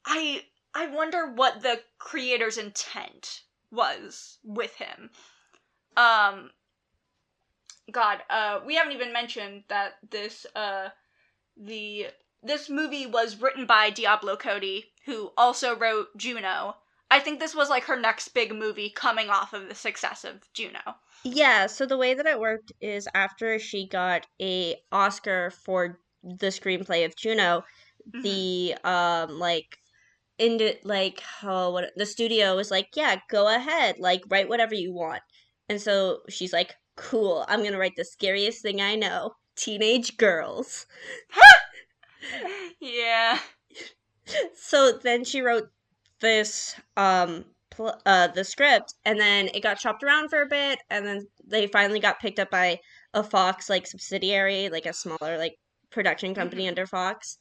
I 0.06 0.44
I 0.74 0.88
wonder 0.88 1.32
what 1.32 1.62
the 1.62 1.80
creator's 1.98 2.58
intent 2.58 3.42
was 3.72 4.40
with 4.44 4.76
him. 4.76 5.10
Um 5.96 6.52
god, 7.92 8.24
uh 8.30 8.60
we 8.66 8.76
haven't 8.76 8.94
even 8.94 9.14
mentioned 9.14 9.64
that 9.70 9.96
this 10.10 10.46
uh 10.56 10.90
the 11.56 12.08
this 12.44 12.70
movie 12.70 13.06
was 13.06 13.42
written 13.42 13.66
by 13.66 13.90
Diablo 13.90 14.36
Cody 14.36 14.92
who 15.06 15.32
also 15.38 15.76
wrote 15.76 16.16
Juno. 16.18 16.76
I 17.10 17.20
think 17.20 17.40
this 17.40 17.56
was 17.56 17.70
like 17.70 17.86
her 17.86 18.00
next 18.00 18.30
big 18.30 18.54
movie 18.54 18.90
coming 18.90 19.30
off 19.30 19.54
of 19.54 19.70
the 19.70 19.76
success 19.76 20.24
of 20.24 20.42
Juno. 20.54 20.80
Yeah, 21.24 21.68
so 21.68 21.86
the 21.86 21.98
way 21.98 22.14
that 22.14 22.26
it 22.26 22.40
worked 22.40 22.72
is 22.82 23.08
after 23.16 23.60
she 23.60 23.88
got 23.88 24.28
a 24.42 24.76
Oscar 24.92 25.52
for 25.52 26.00
the 26.24 26.48
screenplay 26.48 27.06
of 27.06 27.16
Juno, 27.16 27.64
Mhm. 28.14 28.22
the 28.24 28.76
um 28.90 29.40
like 29.40 29.78
into 30.38 30.76
like 30.84 31.22
oh 31.44 31.72
what 31.72 31.92
the 31.96 32.06
studio 32.06 32.56
was 32.56 32.72
like, 32.72 32.90
yeah, 32.96 33.18
go 33.30 33.48
ahead, 33.54 33.98
like 34.00 34.24
write 34.30 34.50
whatever 34.50 34.76
you 34.76 34.94
want. 34.94 35.22
And 35.70 35.82
so 35.82 36.20
she's 36.30 36.54
like, 36.54 36.76
cool, 36.96 37.46
I'm 37.48 37.64
gonna 37.64 37.78
write 37.80 37.96
the 37.98 38.06
scariest 38.06 38.62
thing 38.62 38.82
I 38.82 38.96
know, 38.96 39.36
teenage 39.56 40.18
girls. 40.18 40.86
yeah. 42.82 43.40
So 44.56 44.92
then 44.92 45.24
she 45.24 45.40
wrote 45.40 45.70
this 46.22 46.76
um 46.96 47.46
pl- 47.70 48.00
uh 48.06 48.28
the 48.28 48.44
script 48.44 48.94
and 49.06 49.20
then 49.20 49.50
it 49.54 49.62
got 49.64 49.80
chopped 49.80 50.04
around 50.04 50.30
for 50.30 50.42
a 50.42 50.48
bit 50.48 50.80
and 50.90 51.06
then 51.06 51.28
they 51.46 51.68
finally 51.68 52.00
got 52.00 52.20
picked 52.20 52.40
up 52.40 52.50
by 52.50 52.80
a 53.14 53.24
Fox 53.24 53.70
like 53.70 53.88
subsidiary 53.88 54.70
like 54.70 54.86
a 54.86 54.94
smaller 54.94 55.38
like 55.38 55.56
production 55.92 56.34
company 56.36 56.66
Mhm. 56.66 56.70
under 56.70 56.86
Fox 56.88 57.38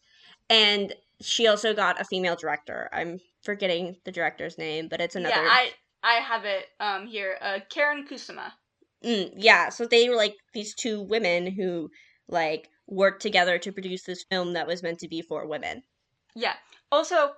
and 0.51 0.95
she 1.21 1.47
also 1.47 1.75
got 1.75 2.01
a 2.01 2.05
female 2.05 2.37
director 2.37 2.89
I'm 2.93 3.19
forgetting 3.43 3.97
the 4.05 4.13
director's 4.13 4.59
name 4.59 4.89
but 4.89 5.01
it's 5.01 5.17
another 5.17 5.35
Yeah, 5.37 5.49
I 5.51 5.71
I 6.03 6.15
have 6.21 6.45
it 6.45 6.67
um 6.81 7.07
here. 7.07 7.39
Uh 7.41 7.59
Karyn 7.71 8.07
Kusama. 8.09 8.53
Mm, 9.05 9.33
yeah 9.37 9.69
so 9.71 9.87
they 9.87 10.09
were 10.09 10.17
like 10.17 10.35
these 10.55 10.75
two 10.75 11.03
women 11.03 11.47
who 11.51 11.91
like 12.29 12.69
worked 12.87 13.23
together 13.23 13.59
to 13.59 13.73
produce 13.73 14.03
this 14.05 14.25
film 14.31 14.53
that 14.53 14.67
was 14.67 14.83
meant 14.83 14.99
to 15.01 15.09
be 15.09 15.23
for 15.23 15.47
women 15.47 15.83
Yeah. 16.35 16.55
Also, 16.93 17.33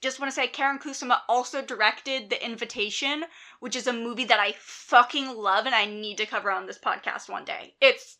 just 0.00 0.18
want 0.18 0.30
to 0.30 0.34
say 0.34 0.48
Karyn 0.48 0.80
Kusama 0.80 1.20
also 1.28 1.62
directed 1.62 2.30
The 2.30 2.44
Invitation, 2.44 3.24
which 3.60 3.76
is 3.76 3.86
a 3.86 3.92
movie 3.92 4.24
that 4.24 4.40
I 4.40 4.54
fucking 4.58 5.36
love 5.36 5.66
and 5.66 5.74
I 5.74 5.84
need 5.84 6.16
to 6.18 6.26
cover 6.26 6.50
on 6.50 6.66
this 6.66 6.78
podcast 6.78 7.28
one 7.28 7.44
day. 7.44 7.74
It's 7.80 8.18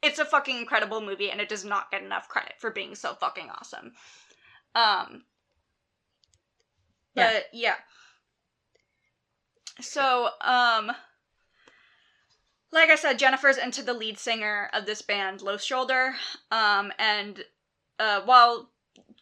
it's 0.00 0.18
a 0.18 0.24
fucking 0.24 0.56
incredible 0.56 1.00
movie 1.00 1.30
and 1.30 1.40
it 1.40 1.48
does 1.48 1.64
not 1.64 1.90
get 1.90 2.02
enough 2.02 2.28
credit 2.28 2.54
for 2.58 2.70
being 2.70 2.94
so 2.94 3.14
fucking 3.14 3.50
awesome. 3.50 3.92
Um 4.74 5.24
Yeah. 7.14 7.32
But 7.32 7.46
yeah. 7.52 7.74
So, 9.80 10.30
um 10.40 10.92
like 12.70 12.90
I 12.90 12.96
said, 12.96 13.18
Jennifer's 13.18 13.58
into 13.58 13.82
the 13.82 13.94
lead 13.94 14.18
singer 14.18 14.68
of 14.72 14.86
this 14.86 15.02
band, 15.02 15.42
Low 15.42 15.58
Shoulder. 15.58 16.14
Um 16.50 16.92
and 16.98 17.44
uh 17.98 18.22
while 18.24 18.70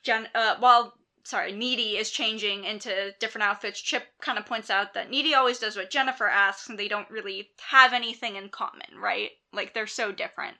Jen 0.04 0.28
uh 0.34 0.56
while 0.60 0.96
sorry, 1.26 1.50
Needy 1.50 1.96
is 1.96 2.10
changing 2.10 2.62
into 2.62 3.12
different 3.18 3.42
outfits, 3.42 3.80
Chip 3.80 4.04
kind 4.20 4.38
of 4.38 4.46
points 4.46 4.70
out 4.70 4.94
that 4.94 5.10
Needy 5.10 5.34
always 5.34 5.58
does 5.58 5.74
what 5.76 5.90
Jennifer 5.90 6.28
asks 6.28 6.68
and 6.68 6.78
they 6.78 6.86
don't 6.86 7.10
really 7.10 7.50
have 7.68 7.92
anything 7.92 8.36
in 8.36 8.48
common, 8.48 8.96
right? 8.96 9.30
Like 9.52 9.74
they're 9.74 9.88
so 9.88 10.12
different. 10.12 10.56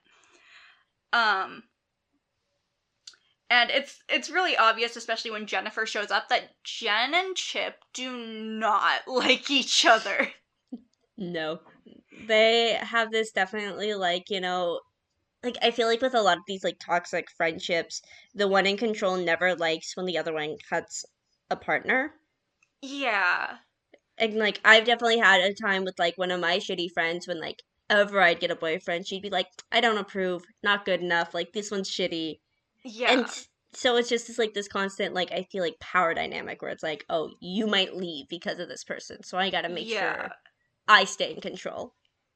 Um 1.13 1.63
and 3.49 3.71
it's 3.71 4.03
it's 4.09 4.29
really 4.29 4.57
obvious, 4.57 4.97
especially 4.97 5.31
when 5.31 5.47
Jennifer 5.47 5.87
shows 5.87 6.11
up, 6.11 6.29
that 6.31 6.51
Jen 6.65 7.15
and 7.15 7.37
Chip 7.37 7.77
do 7.95 8.17
not 8.17 9.03
like 9.07 9.49
each 9.49 9.87
other. 9.87 10.33
No. 11.17 11.61
They 12.27 12.73
have 12.83 13.13
this 13.13 13.31
definitely 13.31 13.95
like, 13.95 14.31
you 14.31 14.41
know, 14.41 14.81
like 15.47 15.59
I 15.63 15.71
feel 15.71 15.87
like 15.89 16.03
with 16.03 16.15
a 16.15 16.23
lot 16.23 16.39
of 16.39 16.45
these 16.47 16.65
like 16.65 16.79
toxic 16.79 17.31
friendships, 17.31 18.03
the 18.35 18.49
one 18.49 18.67
in 18.67 18.77
control 18.77 19.17
never 19.17 19.55
likes 19.57 19.97
when 19.97 20.07
the 20.07 20.19
other 20.19 20.33
one 20.35 20.59
cuts 20.69 21.05
a 21.51 21.57
partner. 21.57 22.15
Yeah. 22.83 23.59
And 24.19 24.35
like 24.35 24.61
I've 24.65 24.85
definitely 24.85 25.19
had 25.19 25.41
a 25.41 25.55
time 25.55 25.85
with 25.85 25.99
like 25.99 26.17
one 26.19 26.31
of 26.31 26.41
my 26.41 26.59
shitty 26.59 26.93
friends 26.93 27.27
when 27.27 27.41
like 27.41 27.63
ever 27.91 28.21
I'd 28.21 28.41
get 28.41 28.51
a 28.51 28.57
boyfriend, 28.57 29.07
she'd 29.07 29.23
be 29.23 29.31
like, 29.31 29.49
I 29.73 29.81
don't 29.81 29.99
approve, 29.99 30.45
not 30.63 30.85
good 30.85 31.01
enough, 31.01 31.35
like 31.35 31.53
this 31.53 31.71
one's 31.71 31.91
shitty. 31.91 32.41
Yeah. 32.85 33.13
And 33.13 33.29
so 33.75 33.97
it's 33.97 34.09
just 34.11 34.29
this 34.29 34.39
like 34.39 34.55
this 34.55 34.69
constant 34.69 35.15
like 35.15 35.33
I 35.33 35.45
feel 35.45 35.63
like 35.63 35.81
power 35.81 36.15
dynamic 36.15 36.63
where 36.63 36.71
it's 36.73 36.83
like, 36.85 37.05
oh, 37.11 37.33
you 37.41 37.67
might 37.67 37.97
leave 37.97 38.29
because 38.29 38.59
of 38.61 38.69
this 38.69 38.85
person, 38.85 39.23
so 39.25 39.39
I 39.39 39.51
gotta 39.51 39.69
make 39.71 39.89
Yeah. 39.89 39.99
sure 39.99 40.33
I 40.89 41.05
stay 41.05 41.35
in 41.35 41.41
control. 41.43 41.95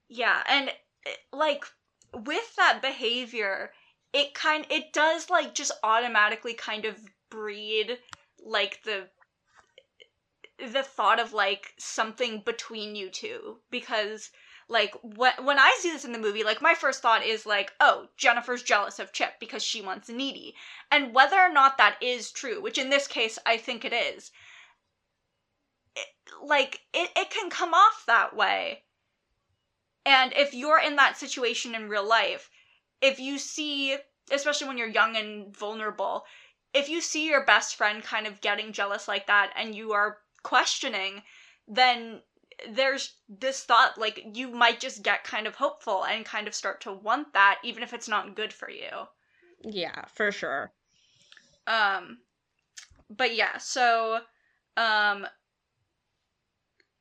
Yeah, 0.09 0.43
and 0.47 0.69
eh, 1.07 1.15
like 1.33 1.65
with 2.13 2.57
that 2.57 2.81
behavior, 2.83 3.73
it 4.13 4.35
kind 4.35 4.67
it 4.71 4.93
does 4.93 5.31
like 5.31 5.55
just 5.55 5.73
automatically 5.83 6.55
kind 6.55 6.85
of 6.85 6.99
breed 7.31 7.99
like 8.45 8.83
the 8.85 9.09
the 10.73 10.83
thought 10.83 11.21
of 11.21 11.33
like 11.33 11.73
something 11.79 12.43
between 12.45 12.95
you 12.95 13.09
two 13.09 13.59
because 13.71 14.31
like 14.69 14.95
when 15.03 15.33
when 15.43 15.59
I 15.59 15.77
see 15.81 15.91
this 15.91 16.05
in 16.05 16.13
the 16.13 16.19
movie, 16.19 16.45
like 16.45 16.63
my 16.63 16.75
first 16.75 17.03
thought 17.03 17.25
is 17.25 17.45
like, 17.45 17.73
oh, 17.81 18.07
Jennifer's 18.17 18.63
jealous 18.63 19.01
of 19.01 19.13
Chip 19.13 19.35
because 19.41 19.65
she 19.65 19.83
wants 19.83 20.09
Needy. 20.09 20.55
And 20.93 21.13
whether 21.13 21.37
or 21.37 21.53
not 21.53 21.77
that 21.79 21.97
is 22.01 22.31
true, 22.31 22.63
which 22.63 22.79
in 22.79 22.89
this 22.89 23.09
case 23.09 23.39
I 23.45 23.57
think 23.57 23.85
it 23.85 23.93
is, 23.93 24.31
it, 25.97 26.07
like 26.43 26.81
it, 26.95 27.11
it 27.17 27.31
can 27.31 27.51
come 27.51 27.75
off 27.75 28.05
that 28.07 28.37
way. 28.37 28.85
And 30.05 30.33
if 30.35 30.55
you're 30.55 30.81
in 30.81 30.97
that 30.97 31.19
situation 31.19 31.75
in 31.75 31.89
real 31.89 32.09
life, 32.09 32.51
if 33.01 33.19
you 33.19 33.39
see, 33.39 33.97
especially 34.31 34.67
when 34.67 34.79
you're 34.79 34.89
young 34.89 35.17
and 35.17 35.55
vulnerable, 35.55 36.25
if 36.73 36.89
you 36.89 37.01
see 37.01 37.27
your 37.27 37.45
best 37.45 37.77
friend 37.77 38.03
kind 38.03 38.27
of 38.27 38.41
getting 38.41 38.73
jealous 38.73 39.09
like 39.09 39.27
that 39.27 39.53
and 39.57 39.75
you 39.75 39.93
are 39.93 40.19
questioning, 40.43 41.23
then 41.67 42.21
there's 42.69 43.15
this 43.29 43.65
thought 43.65 43.99
like 43.99 44.23
you 44.35 44.49
might 44.51 44.81
just 44.81 45.03
get 45.03 45.25
kind 45.25 45.47
of 45.47 45.55
hopeful 45.55 46.05
and 46.05 46.25
kind 46.25 46.47
of 46.47 46.55
start 46.55 46.81
to 46.83 46.93
want 46.93 47.33
that 47.33 47.59
even 47.65 47.83
if 47.83 47.95
it's 47.95 48.09
not 48.09 48.37
good 48.37 48.53
for 48.53 48.71
you. 48.71 49.07
Yeah, 49.63 50.05
for 50.15 50.31
sure. 50.31 50.73
Um 51.67 52.19
but 53.09 53.35
yeah, 53.35 53.57
so 53.59 54.21
um 54.77 55.27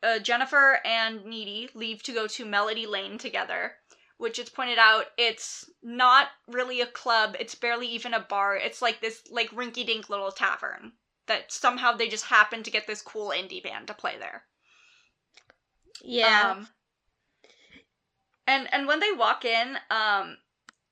uh, 0.03 0.19
Jennifer 0.19 0.79
and 0.85 1.25
Needy 1.25 1.69
leave 1.73 2.03
to 2.03 2.13
go 2.13 2.27
to 2.27 2.45
Melody 2.45 2.85
Lane 2.85 3.17
together, 3.17 3.73
which 4.17 4.39
it's 4.39 4.49
pointed 4.49 4.77
out 4.77 5.05
it's 5.17 5.69
not 5.83 6.27
really 6.47 6.81
a 6.81 6.85
club, 6.87 7.35
it's 7.39 7.55
barely 7.55 7.87
even 7.87 8.13
a 8.13 8.19
bar. 8.19 8.55
It's 8.55 8.81
like 8.81 9.01
this 9.01 9.23
like 9.29 9.49
rinky 9.51 9.85
dink 9.85 10.09
little 10.09 10.31
tavern 10.31 10.93
that 11.27 11.51
somehow 11.51 11.93
they 11.93 12.07
just 12.07 12.25
happen 12.25 12.63
to 12.63 12.71
get 12.71 12.87
this 12.87 13.01
cool 13.01 13.29
indie 13.29 13.63
band 13.63 13.87
to 13.87 13.93
play 13.93 14.15
there. 14.19 14.43
Yeah. 16.03 16.55
Um, 16.57 16.67
and 18.47 18.73
and 18.73 18.87
when 18.87 18.99
they 18.99 19.11
walk 19.11 19.45
in, 19.45 19.77
um, 19.91 20.37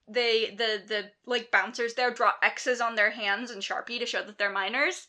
they 0.07 0.51
the 0.51 0.83
the 0.87 1.11
like 1.25 1.51
bouncers 1.51 1.95
there 1.95 2.11
draw 2.11 2.31
X's 2.41 2.81
on 2.81 2.95
their 2.95 3.11
hands 3.11 3.51
and 3.51 3.61
Sharpie 3.61 3.99
to 3.99 4.05
show 4.05 4.23
that 4.23 4.37
they're 4.37 4.51
minors. 4.51 5.07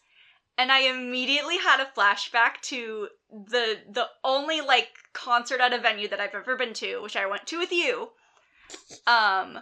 And 0.58 0.72
I 0.72 0.80
immediately 0.80 1.56
had 1.56 1.80
a 1.80 1.88
flashback 1.98 2.60
to 2.62 3.08
the 3.30 3.78
the 3.90 4.06
only 4.24 4.60
like 4.60 4.88
concert 5.12 5.60
at 5.60 5.72
a 5.72 5.78
venue 5.78 6.08
that 6.08 6.20
I've 6.20 6.34
ever 6.34 6.56
been 6.56 6.74
to, 6.74 7.00
which 7.00 7.16
I 7.16 7.26
went 7.26 7.46
to 7.46 7.58
with 7.58 7.72
you. 7.72 8.08
Um 9.06 9.60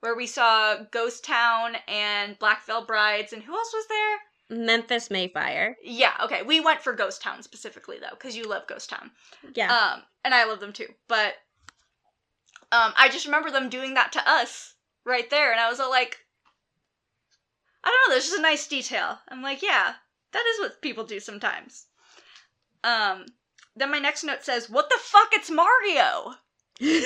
where 0.00 0.16
we 0.16 0.26
saw 0.26 0.82
Ghost 0.90 1.24
Town 1.24 1.76
and 1.86 2.36
Black 2.40 2.66
Veil 2.66 2.84
Brides 2.84 3.32
and 3.32 3.42
who 3.42 3.54
else 3.54 3.72
was 3.72 3.86
there? 3.88 4.18
Memphis 4.52 5.10
May 5.10 5.28
Fire. 5.28 5.76
Yeah, 5.82 6.14
okay. 6.24 6.42
We 6.42 6.60
went 6.60 6.82
for 6.82 6.92
Ghost 6.92 7.22
Town 7.22 7.42
specifically 7.42 7.98
though, 8.00 8.10
because 8.10 8.36
you 8.36 8.44
love 8.44 8.66
Ghost 8.66 8.90
Town. 8.90 9.10
Yeah. 9.54 9.72
Um, 9.72 10.02
and 10.24 10.34
I 10.34 10.44
love 10.44 10.60
them 10.60 10.72
too. 10.72 10.88
But 11.08 11.34
um, 12.70 12.92
I 12.96 13.08
just 13.10 13.26
remember 13.26 13.50
them 13.50 13.68
doing 13.68 13.94
that 13.94 14.12
to 14.12 14.22
us 14.28 14.74
right 15.04 15.28
there, 15.30 15.52
and 15.52 15.60
I 15.60 15.70
was 15.70 15.80
all 15.80 15.90
like, 15.90 16.18
I 17.84 17.88
don't 17.88 18.08
know, 18.08 18.14
there's 18.14 18.26
just 18.26 18.38
a 18.38 18.42
nice 18.42 18.66
detail. 18.66 19.18
I'm 19.28 19.42
like, 19.42 19.62
yeah, 19.62 19.94
that 20.32 20.44
is 20.54 20.60
what 20.60 20.82
people 20.82 21.04
do 21.04 21.20
sometimes. 21.20 21.86
Um, 22.84 23.26
then 23.76 23.90
my 23.90 23.98
next 23.98 24.24
note 24.24 24.44
says, 24.44 24.68
"What 24.70 24.90
the 24.90 24.98
fuck? 25.00 25.28
It's 25.32 25.50
Mario!" 25.50 26.34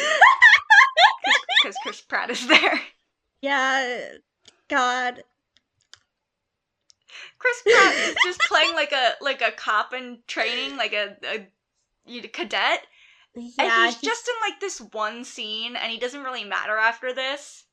Because 1.63 1.77
Chris 1.83 2.01
Pratt 2.01 2.31
is 2.31 2.47
there. 2.47 2.81
yeah. 3.41 4.09
God. 4.69 5.23
Chris 7.39 7.63
Pratt 7.63 7.95
is 8.09 8.17
just 8.25 8.41
playing 8.49 8.75
like 8.75 8.93
a 8.93 9.15
like 9.21 9.43
a 9.43 9.53
cop 9.53 9.93
in 9.93 10.19
training, 10.27 10.77
like 10.77 10.93
a, 10.93 11.17
a 11.25 11.39
know, 12.07 12.29
cadet. 12.33 12.81
Yeah. 13.35 13.51
and 13.59 13.85
he's 13.87 14.01
he- 14.01 14.07
just 14.07 14.29
in 14.29 14.35
like 14.51 14.61
this 14.61 14.81
one 14.93 15.25
scene, 15.25 15.77
and 15.77 15.91
he 15.93 15.99
doesn't 15.99 16.23
really 16.23 16.45
matter 16.45 16.77
after 16.77 17.13
this. 17.13 17.65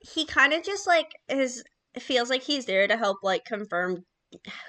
he 0.00 0.26
kind 0.26 0.52
of 0.52 0.62
just 0.62 0.86
like 0.86 1.12
is 1.28 1.64
feels 1.98 2.28
like 2.30 2.42
he's 2.42 2.66
there 2.66 2.86
to 2.88 2.96
help 2.96 3.18
like 3.22 3.44
confirm 3.44 4.04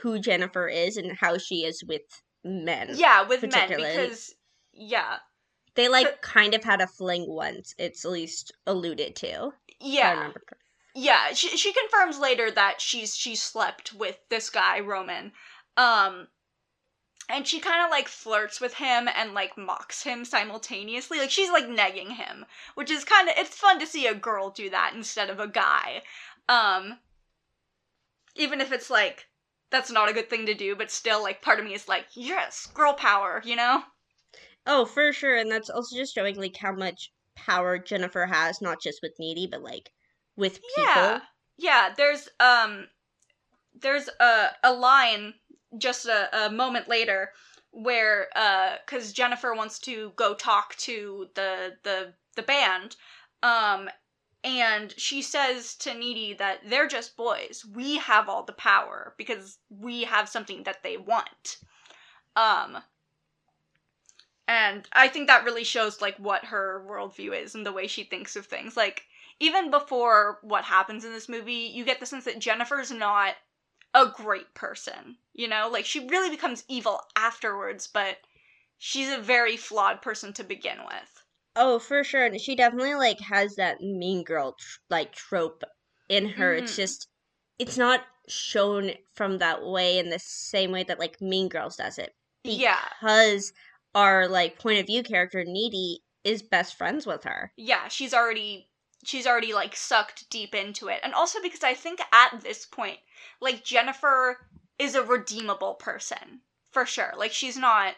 who 0.01 0.19
Jennifer 0.19 0.67
is 0.67 0.97
and 0.97 1.17
how 1.17 1.37
she 1.37 1.63
is 1.65 1.83
with 1.83 2.01
men. 2.43 2.91
Yeah, 2.95 3.23
with 3.27 3.41
men 3.41 3.69
because 3.69 4.33
yeah, 4.73 5.17
They 5.75 5.87
like 5.89 6.21
kind 6.21 6.53
of 6.53 6.63
had 6.63 6.81
a 6.81 6.87
fling 6.87 7.25
once. 7.27 7.73
It's 7.77 8.05
at 8.05 8.11
least 8.11 8.53
alluded 8.67 9.15
to. 9.17 9.51
yeah, 9.79 10.31
yeah. 10.93 11.33
She 11.33 11.57
she 11.57 11.73
confirms 11.73 12.19
later 12.19 12.51
that 12.51 12.79
she's 12.81 13.15
she 13.15 13.35
slept 13.35 13.93
with 13.93 14.17
this 14.29 14.49
guy 14.49 14.79
Roman, 14.79 15.31
um, 15.77 16.27
and 17.27 17.47
she 17.47 17.59
kind 17.59 17.83
of 17.83 17.89
like 17.89 18.07
flirts 18.07 18.61
with 18.61 18.75
him 18.75 19.09
and 19.13 19.33
like 19.33 19.57
mocks 19.57 20.03
him 20.03 20.23
simultaneously. 20.25 21.19
Like 21.19 21.31
she's 21.31 21.49
like 21.51 21.65
negging 21.65 22.11
him, 22.13 22.45
which 22.75 22.91
is 22.91 23.03
kind 23.03 23.27
of 23.29 23.35
it's 23.37 23.57
fun 23.57 23.79
to 23.79 23.87
see 23.87 24.07
a 24.07 24.13
girl 24.13 24.49
do 24.51 24.69
that 24.69 24.93
instead 24.95 25.29
of 25.29 25.39
a 25.39 25.47
guy. 25.47 26.03
Um, 26.47 26.99
even 28.35 28.61
if 28.61 28.71
it's 28.71 28.89
like 28.89 29.25
that's 29.75 29.91
not 29.91 30.09
a 30.09 30.13
good 30.13 30.29
thing 30.29 30.45
to 30.45 30.53
do, 30.53 30.75
but 30.75 30.89
still 30.91 31.21
like 31.21 31.41
part 31.41 31.59
of 31.59 31.65
me 31.65 31.73
is 31.73 31.87
like 31.87 32.07
yes, 32.15 32.67
girl 32.73 32.93
power, 32.93 33.41
you 33.43 33.55
know. 33.55 33.83
Oh, 34.67 34.85
for 34.85 35.11
sure, 35.13 35.35
and 35.35 35.51
that's 35.51 35.69
also 35.69 35.95
just 35.95 36.15
showing 36.15 36.35
like 36.35 36.57
how 36.57 36.71
much 36.71 37.11
power 37.35 37.77
Jennifer 37.77 38.25
has, 38.25 38.61
not 38.61 38.81
just 38.81 38.99
with 39.03 39.13
Needy, 39.19 39.47
but 39.47 39.61
like 39.61 39.91
with 40.35 40.59
people. 40.75 40.91
Yeah. 40.95 41.19
Yeah, 41.57 41.93
there's 41.95 42.29
um 42.39 42.87
there's 43.73 44.09
a 44.19 44.49
a 44.63 44.73
line 44.73 45.35
just 45.77 46.05
a, 46.05 46.45
a 46.45 46.51
moment 46.51 46.87
later 46.87 47.31
where 47.71 48.29
uh 48.35 48.77
cuz 48.87 49.13
Jennifer 49.13 49.53
wants 49.53 49.79
to 49.79 50.11
go 50.15 50.33
talk 50.33 50.75
to 50.77 51.29
the 51.35 51.77
the 51.83 52.13
the 52.35 52.43
band 52.43 52.95
um 53.43 53.89
and 54.45 54.93
she 54.95 55.23
says 55.23 55.73
to 55.77 55.95
Needy 55.95 56.35
that 56.35 56.59
they're 56.69 56.87
just 56.87 57.17
boys. 57.17 57.65
We 57.73 57.97
have 57.97 58.29
all 58.29 58.43
the 58.43 58.53
power 58.53 59.15
because 59.17 59.57
we 59.69 60.03
have 60.03 60.29
something 60.29 60.63
that 60.63 60.83
they 60.83 60.97
want. 60.97 61.57
Um 62.35 62.77
and 64.47 64.87
I 64.93 65.07
think 65.07 65.27
that 65.27 65.43
really 65.43 65.63
shows 65.63 65.99
like 65.99 66.15
what 66.17 66.45
her 66.45 66.85
worldview 66.87 67.41
is 67.43 67.55
and 67.55 67.65
the 67.65 67.71
way 67.71 67.87
she 67.87 68.03
thinks 68.03 68.35
of 68.35 68.45
things. 68.45 68.77
Like 68.77 69.05
even 69.39 69.71
before 69.71 70.37
what 70.43 70.63
happens 70.63 71.03
in 71.03 71.11
this 71.11 71.27
movie, 71.27 71.71
you 71.73 71.83
get 71.83 71.99
the 71.99 72.05
sense 72.05 72.25
that 72.25 72.37
Jennifer's 72.37 72.91
not 72.91 73.33
a 73.95 74.05
great 74.05 74.53
person. 74.53 75.17
You 75.33 75.47
know, 75.47 75.69
like 75.73 75.85
she 75.85 76.07
really 76.07 76.29
becomes 76.29 76.63
evil 76.67 77.01
afterwards, 77.15 77.87
but 77.87 78.17
she's 78.77 79.09
a 79.09 79.17
very 79.17 79.57
flawed 79.57 80.03
person 80.03 80.33
to 80.33 80.43
begin 80.43 80.77
with. 80.85 81.24
Oh, 81.55 81.79
for 81.79 82.03
sure, 82.03 82.25
and 82.25 82.39
she 82.39 82.55
definitely 82.55 82.95
like 82.95 83.19
has 83.21 83.55
that 83.55 83.81
mean 83.81 84.23
girl 84.23 84.53
tr- 84.59 84.79
like 84.89 85.13
trope 85.13 85.63
in 86.09 86.27
her. 86.29 86.53
It's 86.53 86.73
Mhm. 86.73 86.75
just 86.75 87.07
it's 87.57 87.77
not 87.77 88.01
shown 88.27 88.91
from 89.13 89.37
that 89.37 89.63
way 89.63 89.97
in 89.97 90.09
the 90.09 90.19
same 90.19 90.71
way 90.71 90.83
that 90.83 90.99
like 90.99 91.21
Mean 91.21 91.47
Girls 91.47 91.75
does 91.77 91.97
it. 91.97 92.13
Yeah. 92.43 92.83
because 92.99 93.53
our 93.95 94.27
like 94.27 94.59
point 94.59 94.79
of 94.79 94.85
view 94.87 95.01
character 95.03 95.43
Needy 95.45 96.03
is 96.23 96.43
best 96.43 96.77
friends 96.77 97.05
with 97.07 97.23
her. 97.23 97.53
Yeah, 97.55 97.87
she's 97.87 98.13
already 98.13 98.69
she's 99.05 99.25
already 99.27 99.53
like 99.53 99.75
sucked 99.75 100.29
deep 100.29 100.53
into 100.53 100.89
it. 100.89 100.99
And 101.03 101.13
also 101.13 101.41
because 101.41 101.63
I 101.63 101.73
think 101.75 102.01
at 102.11 102.41
this 102.41 102.65
point, 102.65 102.99
like 103.39 103.63
Jennifer 103.63 104.47
is 104.77 104.95
a 104.95 105.03
redeemable 105.03 105.75
person. 105.75 106.41
For 106.71 106.85
sure. 106.85 107.13
Like 107.15 107.31
she's 107.31 107.55
not 107.57 107.95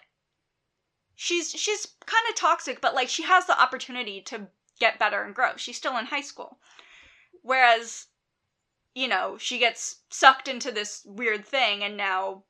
she's 1.17 1.51
she's 1.51 1.85
kind 2.05 2.23
of 2.29 2.35
toxic, 2.35 2.79
but 2.79 2.95
like 2.95 3.09
she 3.09 3.23
has 3.23 3.45
the 3.45 3.59
opportunity 3.61 4.21
to 4.21 4.47
get 4.79 4.99
better 4.99 5.23
and 5.23 5.35
grow. 5.35 5.57
She's 5.57 5.75
still 5.75 5.97
in 5.97 6.05
high 6.05 6.21
school. 6.21 6.59
Whereas 7.41 8.05
you 8.95 9.07
know, 9.09 9.37
she 9.37 9.57
gets 9.59 9.97
sucked 10.09 10.47
into 10.47 10.71
this 10.71 11.01
weird 11.05 11.45
thing 11.45 11.83
and 11.83 11.97
now 11.97 12.43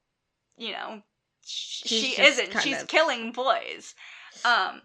you 0.58 0.72
know, 0.74 1.02
sh- 1.46 1.84
she 1.86 2.22
isn't. 2.22 2.60
She's 2.62 2.82
of- 2.84 2.88
killing 2.88 3.32
boys. 3.32 3.96
Um 4.46 4.82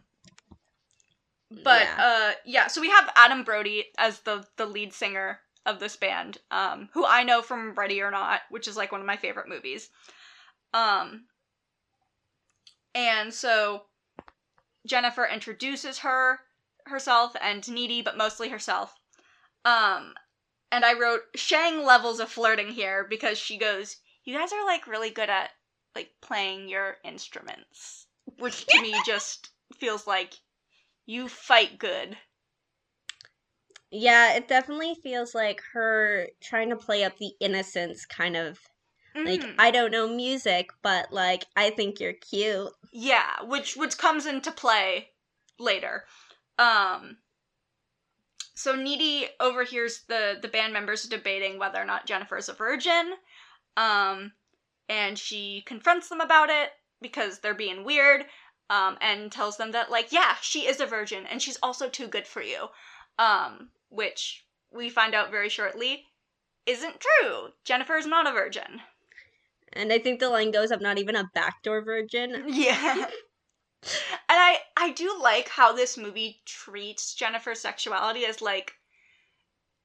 but 1.50 1.82
Yeah. 1.82 1.96
uh 1.98 2.32
yeah 2.46 2.66
so 2.66 2.80
we 2.80 2.88
have 2.88 3.12
adam 3.14 3.42
brody 3.44 3.84
as 3.98 4.20
the 4.20 4.46
the 4.56 4.64
lead 4.64 4.90
singer 4.94 5.40
of 5.66 5.80
this 5.80 5.96
band 5.96 6.38
um 6.50 6.88
who 6.94 7.04
i 7.04 7.22
know 7.22 7.42
from 7.42 7.74
ready 7.74 8.00
or 8.00 8.10
not 8.10 8.40
which 8.48 8.66
is 8.66 8.74
like 8.74 8.90
one 8.90 9.02
of 9.02 9.06
my 9.06 9.18
favorite 9.18 9.48
movies 9.50 9.90
um 10.72 11.26
and 12.94 13.33
so 13.33 13.83
jennifer 14.87 15.26
introduces 15.26 15.98
her 15.98 16.40
herself 16.87 17.35
and 17.40 17.68
needy 17.70 18.02
but 18.02 18.16
mostly 18.16 18.48
herself 18.48 18.94
um 19.64 20.14
and 20.70 20.85
i 20.85 20.98
wrote 20.98 21.22
shang 21.35 21.85
levels 21.85 22.20
of 22.20 22.28
flirting 22.28 22.68
here 22.68 23.07
because 23.09 23.38
she 23.38 23.57
goes 23.57 23.96
you 24.24 24.37
guys 24.37 24.52
are 24.52 24.66
like 24.66 24.87
really 24.87 25.11
good 25.11 25.31
at 25.31 25.50
like 25.94 26.11
playing 26.20 26.68
your 26.68 26.96
instruments 27.05 28.07
which 28.38 28.66
to 28.66 28.81
me 28.81 28.94
just 29.07 29.50
feels 29.78 30.07
like 30.07 30.35
you 31.07 31.28
fight 31.28 31.78
good. 31.78 32.16
yeah, 33.90 34.35
it 34.35 34.48
definitely 34.48 34.94
feels 35.02 35.35
like 35.35 35.61
her 35.72 36.28
trying 36.42 36.70
to 36.70 36.76
play 36.76 37.05
up 37.05 37.18
the 37.18 37.33
innocence 37.40 38.07
kind 38.07 38.37
of 38.37 38.59
like 39.14 39.40
Mhm. 39.40 39.55
I 39.59 39.70
don't 39.70 39.90
know 39.90 40.09
music, 40.09 40.70
but 40.83 41.12
like 41.12 41.44
I 41.57 41.70
think 41.70 42.01
you're 42.01 42.12
cute. 42.14 42.72
yeah, 42.92 43.42
which 43.42 43.77
which 43.77 43.98
comes 43.98 44.27
into 44.27 44.53
play 44.53 45.11
later. 45.59 46.05
Um 46.59 47.18
so 48.55 48.75
Needy 48.77 49.29
overhears 49.40 50.03
the 50.09 50.38
the 50.40 50.48
band 50.48 50.72
members 50.72 51.05
debating 51.05 51.59
whether 51.59 51.81
or 51.81 51.85
not 51.85 52.07
Jennifer 52.07 52.37
is 52.37 52.48
a 52.48 52.55
virgin. 52.55 53.14
Um 53.77 54.33
and 54.88 55.18
she 55.18 55.62
confronts 55.66 56.09
them 56.09 56.20
about 56.20 56.51
it 56.51 56.70
because 57.01 57.38
they're 57.40 57.55
being 57.55 57.85
weird. 57.85 58.27
Um, 58.70 58.96
and 59.03 59.31
tells 59.31 59.59
them 59.59 59.72
that 59.72 59.90
like 59.90 60.12
yeah 60.12 60.37
she 60.40 60.66
is 60.66 60.81
a 60.81 60.87
virgin 60.87 61.27
and 61.27 61.42
she's 61.42 61.59
also 61.62 61.90
too 61.90 62.07
good 62.07 62.27
for 62.27 62.40
you 62.40 62.68
um, 63.18 63.70
which 63.90 64.46
we 64.70 64.88
find 64.88 65.14
out 65.14 65.31
very 65.31 65.51
shortly 65.51 66.07
isn't 66.64 66.98
true. 67.01 67.48
Jennifer 67.64 67.96
is 67.96 68.07
not 68.07 68.27
a 68.27 68.33
virgin. 68.33 68.81
And 69.74 69.92
I 69.92 69.98
think 69.98 70.20
the 70.20 70.28
line 70.28 70.50
goes, 70.50 70.70
I'm 70.70 70.82
not 70.82 70.98
even 70.98 71.16
a 71.16 71.30
backdoor 71.35 71.82
virgin. 71.82 72.44
Yeah. 72.48 72.94
and 73.82 73.90
I 74.28 74.58
I 74.76 74.90
do 74.92 75.18
like 75.20 75.48
how 75.48 75.72
this 75.72 75.96
movie 75.96 76.40
treats 76.44 77.14
Jennifer's 77.14 77.61
sexuality 77.61 78.24
as 78.24 78.40
like 78.40 78.74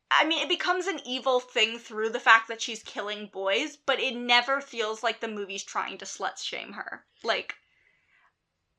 I 0.09 0.25
mean, 0.25 0.41
it 0.41 0.49
becomes 0.49 0.87
an 0.87 0.99
evil 1.05 1.39
thing 1.39 1.79
through 1.79 2.09
the 2.09 2.19
fact 2.19 2.47
that 2.47 2.61
she's 2.61 2.81
killing 2.83 3.29
boys, 3.31 3.77
but 3.85 3.99
it 3.99 4.15
never 4.15 4.61
feels 4.61 5.03
like 5.03 5.19
the 5.19 5.27
movie's 5.27 5.63
trying 5.63 5.97
to 5.97 6.05
slut 6.05 6.41
shame 6.41 6.73
her. 6.73 7.03
Like, 7.25 7.55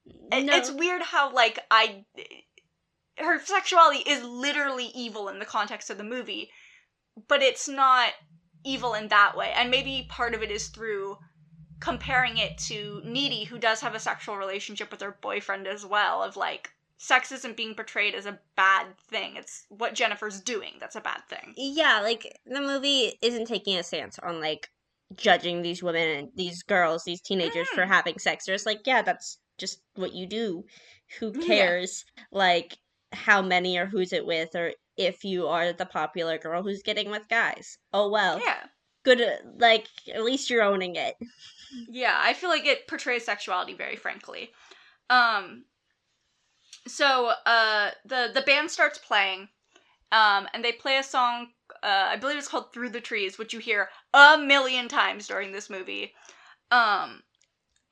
No. 0.07 0.57
it's 0.57 0.71
weird 0.71 1.03
how 1.03 1.31
like 1.33 1.59
I, 1.71 2.07
her 3.19 3.39
sexuality 3.41 3.99
is 4.09 4.23
literally 4.25 4.87
evil 4.95 5.29
in 5.29 5.39
the 5.39 5.45
context 5.45 5.91
of 5.91 5.99
the 5.99 6.05
movie, 6.05 6.51
but 7.29 7.43
it's 7.43 7.69
not 7.69 8.13
evil 8.65 8.95
in 8.95 9.09
that 9.09 9.37
way. 9.37 9.53
And 9.55 9.71
maybe 9.71 10.07
part 10.09 10.35
of 10.35 10.43
it 10.43 10.51
is 10.51 10.69
through 10.69 11.19
comparing 11.81 12.39
it 12.39 12.59
to 12.59 13.01
Needy, 13.05 13.45
who 13.45 13.59
does 13.59 13.81
have 13.81 13.95
a 13.95 14.01
sexual 14.01 14.37
relationship 14.37 14.91
with 14.91 15.01
her 15.01 15.17
boyfriend 15.21 15.67
as 15.67 15.87
well. 15.87 16.23
Of 16.23 16.37
like, 16.37 16.71
sex 16.99 17.31
isn't 17.31 17.57
being 17.57 17.75
portrayed 17.75 18.15
as 18.15 18.27
a 18.27 18.39
bad 18.57 18.99
thing; 18.99 19.37
it's 19.37 19.65
what 19.69 19.95
Jennifer's 19.95 20.41
doing 20.41 20.73
that's 20.81 20.97
a 20.97 21.01
bad 21.01 21.23
thing. 21.29 21.55
yeah, 21.57 22.01
like 22.01 22.37
the 22.47 22.61
movie 22.61 23.17
isn't 23.23 23.47
taking 23.47 23.77
a 23.79 23.83
stance 23.85 24.19
on 24.19 24.41
like 24.41 24.69
judging 25.17 25.63
these 25.63 25.83
women 25.83 26.09
and 26.09 26.29
these 26.35 26.63
girls, 26.63 27.05
these 27.05 27.21
teenagers 27.21 27.69
for 27.69 27.85
Mm. 27.85 27.89
having 27.89 28.19
sex. 28.19 28.45
They're 28.45 28.55
just 28.57 28.67
like, 28.67 28.81
yeah, 28.87 29.03
that's 29.03 29.39
just 29.57 29.81
what 29.95 30.13
you 30.13 30.27
do. 30.27 30.65
Who 31.21 31.33
Yeah. 31.35 31.47
cares? 31.47 32.05
Like 32.33 32.77
how 33.13 33.41
many 33.41 33.79
or 33.79 33.87
who's 33.87 34.13
it 34.13 34.27
with, 34.27 34.55
or 34.55 34.73
if 34.99 35.25
you 35.25 35.47
are 35.49 35.73
the 35.73 35.87
popular 35.87 36.39
girl 36.39 36.63
who's 36.63 36.83
getting 36.83 37.11
with 37.11 37.29
guys. 37.29 37.79
Oh 37.93 38.11
well, 38.11 38.41
Yeah. 38.45 38.65
good. 39.05 39.23
Like 39.59 39.87
at 40.13 40.25
least 40.25 40.51
you're 40.51 40.63
owning 40.63 40.97
it. 40.97 41.15
Yeah, 41.91 42.19
I 42.19 42.33
feel 42.33 42.49
like 42.49 42.65
it 42.65 42.89
portrays 42.89 43.27
sexuality 43.27 43.75
very 43.75 43.97
frankly. 43.97 44.51
Um 45.11 45.65
so 46.87 47.33
uh 47.47 47.91
the 48.05 48.31
the 48.33 48.43
band 48.43 48.71
starts 48.71 48.99
playing 48.99 49.49
um 50.13 50.49
and 50.55 50.65
they 50.65 50.73
play 50.73 50.99
a 50.99 51.03
song 51.03 51.49
uh 51.83 52.07
I 52.09 52.17
believe 52.17 52.39
it's 52.39 52.49
called 52.49 52.73
Through 52.73 52.91
the 52.91 53.01
Trees 53.01 53.39
which 53.39 53.53
you 53.53 53.59
hear 53.61 53.91
a 54.15 54.39
million 54.39 54.89
times 54.89 55.27
during 55.29 55.53
this 55.53 55.69
movie. 55.71 56.15
Um 56.71 57.23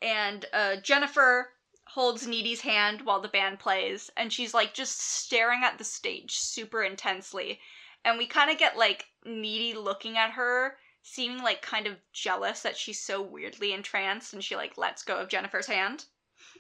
and 0.01 0.47
uh 0.53 0.77
Jennifer 0.77 1.51
holds 1.97 2.27
Needy's 2.27 2.61
hand 2.61 3.01
while 3.01 3.23
the 3.23 3.29
band 3.29 3.59
plays 3.59 4.11
and 4.19 4.31
she's 4.31 4.53
like 4.53 4.75
just 4.75 5.01
staring 5.01 5.63
at 5.65 5.79
the 5.79 5.85
stage 5.85 6.37
super 6.37 6.83
intensely. 6.83 7.59
And 8.05 8.19
we 8.19 8.27
kind 8.27 8.51
of 8.51 8.59
get 8.59 8.77
like 8.77 9.07
Needy 9.25 9.73
looking 9.73 10.19
at 10.19 10.33
her 10.33 10.77
seeming 11.01 11.43
like 11.43 11.63
kind 11.63 11.87
of 11.87 11.95
jealous 12.13 12.61
that 12.61 12.77
she's 12.77 13.01
so 13.01 13.23
weirdly 13.23 13.73
entranced 13.73 14.35
and 14.35 14.45
she 14.45 14.57
like 14.57 14.77
lets 14.77 15.05
go 15.05 15.17
of 15.17 15.31
Jennifer's 15.31 15.69
hand. 15.69 16.05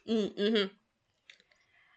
Mm-hmm. 0.08 0.56
And 0.56 0.70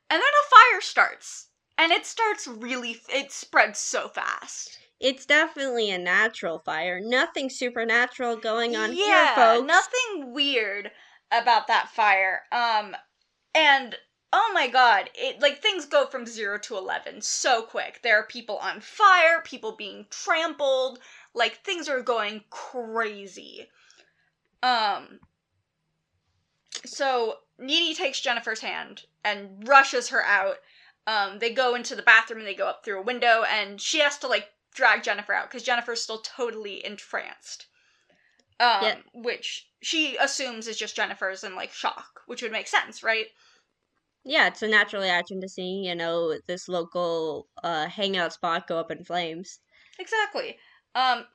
then 0.09 0.19
a 0.19 0.49
fire 0.49 0.81
starts. 0.81 1.47
And 1.77 1.93
it 1.93 2.05
starts 2.05 2.45
really 2.45 2.97
it 3.07 3.31
spreads 3.31 3.79
so 3.79 4.09
fast. 4.09 4.77
It's 4.99 5.25
definitely 5.25 5.91
a 5.91 5.97
natural 5.97 6.59
fire. 6.59 6.99
Nothing 7.01 7.49
supernatural 7.49 8.35
going 8.35 8.75
on 8.75 8.93
yeah, 8.93 9.27
here, 9.27 9.35
folks. 9.35 9.65
nothing 9.65 10.33
weird 10.33 10.91
about 11.31 11.67
that 11.67 11.87
fire. 11.87 12.41
Um 12.51 12.97
and 13.53 13.95
oh 14.31 14.51
my 14.53 14.67
god, 14.67 15.09
it 15.15 15.41
like 15.41 15.61
things 15.61 15.85
go 15.85 16.05
from 16.05 16.25
0 16.25 16.59
to 16.59 16.77
11 16.77 17.21
so 17.21 17.61
quick. 17.63 18.01
There 18.03 18.19
are 18.19 18.25
people 18.25 18.57
on 18.57 18.81
fire, 18.81 19.41
people 19.43 19.71
being 19.71 20.05
trampled, 20.09 20.99
like 21.33 21.63
things 21.63 21.89
are 21.89 22.01
going 22.01 22.43
crazy. 22.49 23.69
Um 24.61 25.19
so 26.85 27.39
Needy 27.57 27.93
takes 27.95 28.21
Jennifer's 28.21 28.61
hand 28.61 29.05
and 29.23 29.67
rushes 29.67 30.09
her 30.09 30.23
out. 30.23 30.57
Um 31.07 31.39
they 31.39 31.51
go 31.51 31.75
into 31.75 31.95
the 31.95 32.03
bathroom 32.03 32.39
and 32.39 32.47
they 32.47 32.55
go 32.55 32.67
up 32.67 32.85
through 32.85 32.99
a 32.99 33.03
window 33.03 33.43
and 33.49 33.81
she 33.81 33.99
has 33.99 34.17
to 34.19 34.27
like 34.27 34.49
drag 34.73 35.03
Jennifer 35.03 35.33
out 35.33 35.49
cuz 35.49 35.63
Jennifer's 35.63 36.03
still 36.03 36.19
totally 36.21 36.85
entranced. 36.85 37.65
Um 38.59 38.83
Yeah. 38.83 38.95
which 39.13 39.67
she 39.81 40.17
assumes 40.17 40.67
is 40.67 40.77
just 40.77 40.95
Jennifer's 40.95 41.43
in 41.43 41.55
like 41.55 41.71
shock, 41.73 42.21
which 42.27 42.41
would 42.41 42.51
make 42.51 42.67
sense, 42.67 43.01
right? 43.03 43.27
Yeah, 44.25 44.47
it's 44.47 44.61
a 44.61 44.67
natural 44.67 45.01
reaction 45.01 45.39
to 45.41 45.47
seeing, 45.47 45.83
you 45.85 45.95
know, 45.95 46.37
this 46.47 46.67
local 46.67 47.47
uh 47.63 47.87
hangout 47.87 48.33
spot 48.33 48.67
go 48.67 48.77
up 48.77 48.91
in 48.91 49.03
flames. 49.05 49.59
Exactly. 49.97 50.57
Um, 50.95 51.25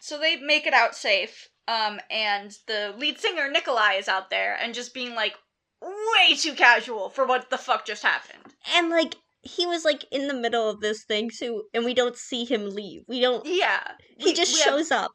so 0.00 0.18
they 0.18 0.36
make 0.36 0.66
it 0.66 0.74
out 0.74 0.94
safe. 0.94 1.48
Um, 1.68 2.00
and 2.10 2.56
the 2.66 2.94
lead 2.98 3.18
singer 3.20 3.48
Nikolai 3.50 3.94
is 3.94 4.08
out 4.08 4.30
there 4.30 4.56
and 4.60 4.74
just 4.74 4.92
being 4.94 5.14
like 5.14 5.34
way 5.82 6.34
too 6.36 6.54
casual 6.54 7.10
for 7.10 7.24
what 7.26 7.48
the 7.50 7.58
fuck 7.58 7.86
just 7.86 8.02
happened. 8.02 8.54
And 8.74 8.88
like 8.90 9.14
he 9.42 9.66
was 9.66 9.84
like 9.84 10.04
in 10.10 10.26
the 10.28 10.34
middle 10.34 10.68
of 10.68 10.80
this 10.80 11.04
thing 11.04 11.30
too, 11.30 11.64
and 11.72 11.84
we 11.84 11.94
don't 11.94 12.16
see 12.16 12.44
him 12.44 12.70
leave. 12.74 13.02
We 13.08 13.20
don't 13.20 13.46
Yeah, 13.46 13.80
he 14.18 14.26
we- 14.26 14.34
just 14.34 14.52
we 14.54 14.60
have- 14.60 14.68
shows 14.70 14.90
up. 14.90 15.12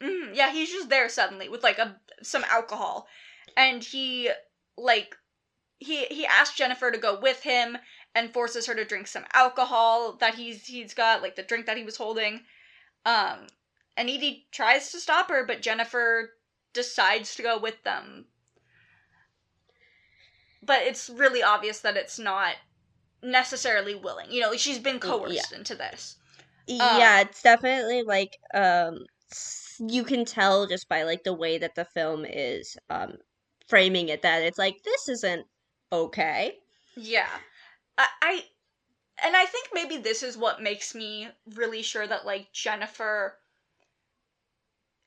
Mhm, 0.00 0.34
yeah, 0.34 0.52
he's 0.52 0.70
just 0.70 0.88
there 0.88 1.08
suddenly 1.08 1.48
with 1.48 1.62
like 1.62 1.78
a 1.78 1.96
some 2.22 2.44
alcohol, 2.50 3.06
and 3.56 3.82
he 3.82 4.30
like 4.76 5.16
he 5.78 6.04
he 6.06 6.26
asks 6.26 6.56
Jennifer 6.56 6.90
to 6.90 6.98
go 6.98 7.18
with 7.18 7.42
him 7.42 7.78
and 8.14 8.32
forces 8.32 8.66
her 8.66 8.74
to 8.74 8.84
drink 8.84 9.06
some 9.06 9.24
alcohol 9.32 10.12
that 10.20 10.34
he's 10.34 10.66
he's 10.66 10.94
got 10.94 11.22
like 11.22 11.36
the 11.36 11.42
drink 11.42 11.66
that 11.66 11.76
he 11.76 11.84
was 11.84 11.96
holding. 11.96 12.42
Um, 13.04 13.46
and 13.96 14.06
Needy 14.06 14.46
tries 14.52 14.92
to 14.92 15.00
stop 15.00 15.28
her, 15.28 15.44
but 15.44 15.62
Jennifer 15.62 16.30
decides 16.72 17.34
to 17.36 17.42
go 17.42 17.58
with 17.58 17.82
them. 17.82 18.26
But 20.62 20.82
it's 20.82 21.10
really 21.10 21.42
obvious 21.42 21.80
that 21.80 21.96
it's 21.96 22.18
not 22.18 22.54
necessarily 23.22 23.94
willing. 23.94 24.30
You 24.30 24.42
know, 24.42 24.50
like 24.50 24.60
she's 24.60 24.78
been 24.78 24.94
yeah. 24.94 25.00
coerced 25.00 25.52
into 25.52 25.74
this. 25.74 26.16
yeah, 26.66 27.20
it's 27.20 27.42
definitely 27.42 28.02
like 28.02 28.38
um 28.54 29.04
you 29.78 30.04
can 30.04 30.24
tell 30.24 30.66
just 30.66 30.88
by 30.88 31.02
like 31.02 31.24
the 31.24 31.34
way 31.34 31.58
that 31.58 31.74
the 31.74 31.84
film 31.84 32.24
is 32.24 32.76
um 32.90 33.14
framing 33.68 34.08
it 34.08 34.22
that 34.22 34.42
it's 34.42 34.58
like 34.58 34.82
this 34.84 35.08
isn't 35.08 35.46
okay. 35.92 36.58
Yeah. 36.96 37.28
I, 37.98 38.06
I 38.22 38.44
and 39.24 39.36
I 39.36 39.44
think 39.44 39.68
maybe 39.72 39.96
this 39.96 40.22
is 40.22 40.36
what 40.36 40.62
makes 40.62 40.94
me 40.94 41.28
really 41.54 41.82
sure 41.82 42.06
that 42.06 42.26
like 42.26 42.52
Jennifer 42.52 43.38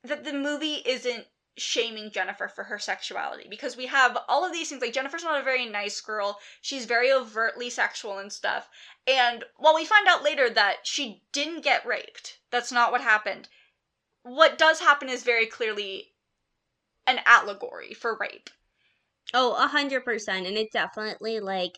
that 0.04 0.24
the 0.24 0.34
movie 0.34 0.82
isn't 0.86 1.26
shaming 1.58 2.12
Jennifer 2.12 2.48
for 2.48 2.66
her 2.66 2.78
sexuality 2.78 3.48
because 3.50 3.78
we 3.78 3.86
have 3.86 4.18
all 4.28 4.46
of 4.46 4.52
these 4.52 4.70
things 4.70 4.82
like 4.82 4.94
Jennifer's 4.94 5.24
not 5.24 5.40
a 5.40 5.44
very 5.44 5.66
nice 5.66 6.02
girl. 6.02 6.40
She's 6.62 6.86
very 6.86 7.12
overtly 7.12 7.70
sexual 7.70 8.18
and 8.18 8.32
stuff. 8.32 8.68
And 9.08 9.44
while 9.58 9.76
we 9.76 9.86
find 9.86 10.08
out 10.08 10.24
later 10.24 10.50
that 10.50 10.78
she 10.84 11.24
didn't 11.32 11.64
get 11.64 11.86
raped, 11.86 12.40
that's 12.52 12.72
not 12.72 12.92
what 12.92 13.02
happened. 13.02 13.48
What 14.26 14.58
does 14.58 14.80
happen 14.80 15.08
is 15.08 15.22
very 15.24 15.46
clearly 15.46 16.08
an 17.06 17.20
allegory 17.28 17.94
for 17.94 18.18
rape. 18.20 18.50
Oh, 19.36 19.54
a 19.54 19.68
hundred 19.68 20.04
percent. 20.04 20.48
And 20.48 20.58
it 20.58 20.72
definitely 20.72 21.40
like 21.40 21.78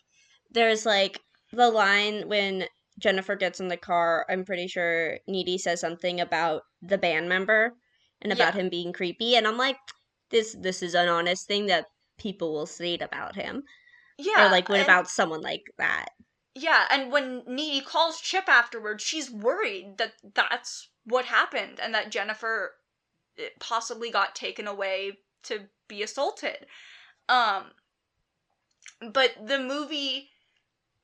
there's 0.50 0.86
like 0.86 1.20
the 1.52 1.68
line 1.70 2.26
when 2.26 2.64
Jennifer 2.98 3.36
gets 3.36 3.60
in 3.60 3.68
the 3.68 3.76
car, 3.76 4.24
I'm 4.30 4.46
pretty 4.46 4.66
sure 4.66 5.18
Needy 5.28 5.58
says 5.58 5.80
something 5.80 6.20
about 6.22 6.62
the 6.80 6.96
band 6.96 7.28
member 7.28 7.74
and 8.22 8.32
about 8.32 8.54
Yeah. 8.54 8.62
him 8.62 8.68
being 8.70 8.94
creepy. 8.94 9.36
And 9.36 9.46
I'm 9.46 9.58
like, 9.58 9.76
this 10.30 10.56
this 10.58 10.82
is 10.82 10.94
an 10.94 11.08
honest 11.08 11.46
thing 11.46 11.66
that 11.66 11.84
people 12.18 12.54
will 12.54 12.66
state 12.66 13.02
about 13.02 13.36
him. 13.36 13.62
Yeah. 14.16 14.46
or 14.46 14.50
like 14.50 14.70
what 14.70 14.78
and- 14.78 14.86
about 14.86 15.08
someone 15.10 15.42
like 15.42 15.64
that? 15.76 16.08
Yeah, 16.60 16.86
and 16.90 17.12
when 17.12 17.44
Needy 17.46 17.84
calls 17.84 18.20
Chip 18.20 18.48
afterwards, 18.48 19.04
she's 19.04 19.30
worried 19.30 19.96
that 19.98 20.14
that's 20.34 20.88
what 21.04 21.26
happened 21.26 21.78
and 21.80 21.94
that 21.94 22.10
Jennifer 22.10 22.74
eh, 23.38 23.50
possibly 23.60 24.10
got 24.10 24.34
taken 24.34 24.66
away 24.66 25.18
to 25.44 25.68
be 25.86 26.02
assaulted. 26.02 26.66
Um 27.28 27.70
but 29.12 29.34
the 29.46 29.60
movie 29.60 30.30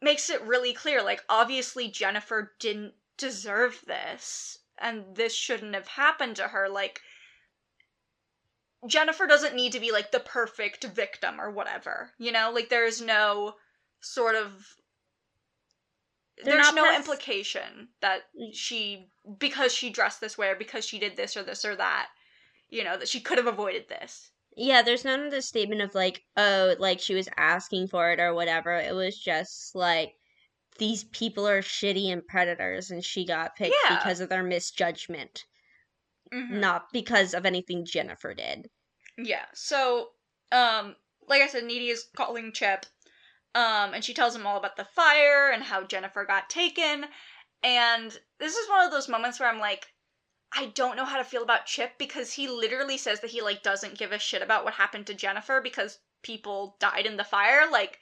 makes 0.00 0.28
it 0.28 0.42
really 0.42 0.72
clear 0.72 1.00
like 1.02 1.22
obviously 1.28 1.88
Jennifer 1.88 2.52
didn't 2.58 2.94
deserve 3.16 3.80
this 3.86 4.58
and 4.78 5.14
this 5.14 5.32
shouldn't 5.32 5.74
have 5.74 5.86
happened 5.86 6.34
to 6.36 6.48
her 6.48 6.68
like 6.68 7.00
Jennifer 8.88 9.28
doesn't 9.28 9.54
need 9.54 9.70
to 9.72 9.80
be 9.80 9.92
like 9.92 10.10
the 10.10 10.18
perfect 10.18 10.82
victim 10.82 11.40
or 11.40 11.48
whatever. 11.48 12.10
You 12.18 12.32
know, 12.32 12.50
like 12.52 12.70
there's 12.70 13.00
no 13.00 13.54
sort 14.00 14.34
of 14.34 14.76
there's 16.42 16.72
no 16.72 16.94
implication 16.94 17.88
that 18.00 18.22
she 18.52 19.08
because 19.38 19.72
she 19.72 19.90
dressed 19.90 20.20
this 20.20 20.36
way 20.36 20.48
or 20.48 20.56
because 20.56 20.84
she 20.84 20.98
did 20.98 21.16
this 21.16 21.36
or 21.36 21.42
this 21.42 21.64
or 21.64 21.76
that, 21.76 22.08
you 22.68 22.82
know, 22.82 22.96
that 22.96 23.08
she 23.08 23.20
could 23.20 23.38
have 23.38 23.46
avoided 23.46 23.88
this. 23.88 24.30
Yeah, 24.56 24.82
there's 24.82 25.04
none 25.04 25.20
of 25.20 25.30
the 25.30 25.42
statement 25.42 25.80
of 25.80 25.94
like, 25.94 26.24
oh, 26.36 26.74
like 26.78 27.00
she 27.00 27.14
was 27.14 27.28
asking 27.36 27.88
for 27.88 28.10
it 28.12 28.20
or 28.20 28.34
whatever. 28.34 28.74
It 28.74 28.94
was 28.94 29.18
just 29.18 29.74
like 29.74 30.14
these 30.78 31.04
people 31.04 31.46
are 31.46 31.60
shitty 31.62 32.12
and 32.12 32.26
predators 32.26 32.90
and 32.90 33.04
she 33.04 33.24
got 33.26 33.54
picked 33.56 33.74
Yeah. 33.84 33.96
because 33.96 34.20
of 34.20 34.28
their 34.28 34.42
misjudgment. 34.42 35.44
Mhm. 36.32 36.52
not 36.58 36.92
because 36.92 37.32
of 37.34 37.46
anything 37.46 37.84
Jennifer 37.84 38.34
did. 38.34 38.68
Yeah. 39.16 39.44
So, 39.52 40.10
um, 40.50 40.96
like 41.28 41.42
I 41.42 41.46
said, 41.46 41.62
Needy 41.64 41.90
is 41.90 42.08
calling 42.16 42.50
Chip, 42.52 42.86
um, 43.54 43.94
and 43.94 44.04
she 44.04 44.14
tells 44.14 44.34
him 44.34 44.46
all 44.46 44.56
about 44.56 44.76
the 44.76 44.84
fire 44.84 45.50
and 45.52 45.62
how 45.62 45.84
Jennifer 45.84 46.24
got 46.24 46.50
taken. 46.50 47.06
And 47.62 48.18
this 48.38 48.56
is 48.56 48.68
one 48.68 48.84
of 48.84 48.90
those 48.90 49.08
moments 49.08 49.38
where 49.38 49.48
I'm 49.48 49.60
like, 49.60 49.86
I 50.52 50.66
don't 50.66 50.96
know 50.96 51.04
how 51.04 51.18
to 51.18 51.24
feel 51.24 51.42
about 51.42 51.66
Chip 51.66 51.92
because 51.98 52.32
he 52.32 52.48
literally 52.48 52.98
says 52.98 53.20
that 53.20 53.30
he 53.30 53.42
like 53.42 53.62
doesn't 53.62 53.98
give 53.98 54.12
a 54.12 54.18
shit 54.18 54.42
about 54.42 54.64
what 54.64 54.74
happened 54.74 55.06
to 55.06 55.14
Jennifer 55.14 55.60
because 55.60 55.98
people 56.22 56.76
died 56.78 57.06
in 57.06 57.16
the 57.16 57.24
fire. 57.24 57.68
Like, 57.70 57.98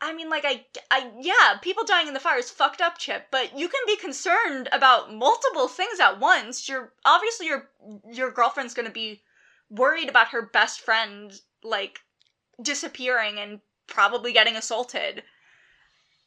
I- 0.00 0.12
mean, 0.12 0.28
like 0.28 0.44
I, 0.44 0.64
I, 0.90 1.10
yeah, 1.20 1.58
people 1.60 1.84
dying 1.84 2.08
in 2.08 2.14
the 2.14 2.20
fire 2.20 2.38
is 2.38 2.50
fucked 2.50 2.80
up, 2.80 2.98
Chip. 2.98 3.28
But 3.30 3.58
you 3.58 3.68
can 3.68 3.80
be 3.86 3.96
concerned 3.96 4.68
about 4.72 5.12
multiple 5.14 5.68
things 5.68 6.00
at 6.00 6.18
once. 6.20 6.68
You're 6.68 6.92
obviously 7.04 7.46
your 7.46 7.70
your 8.10 8.30
girlfriend's 8.30 8.74
gonna 8.74 8.90
be 8.90 9.22
worried 9.70 10.08
about 10.08 10.28
her 10.28 10.42
best 10.42 10.80
friend 10.80 11.32
like 11.62 12.00
disappearing 12.62 13.38
and 13.38 13.60
probably 13.88 14.32
getting 14.32 14.56
assaulted. 14.56 15.22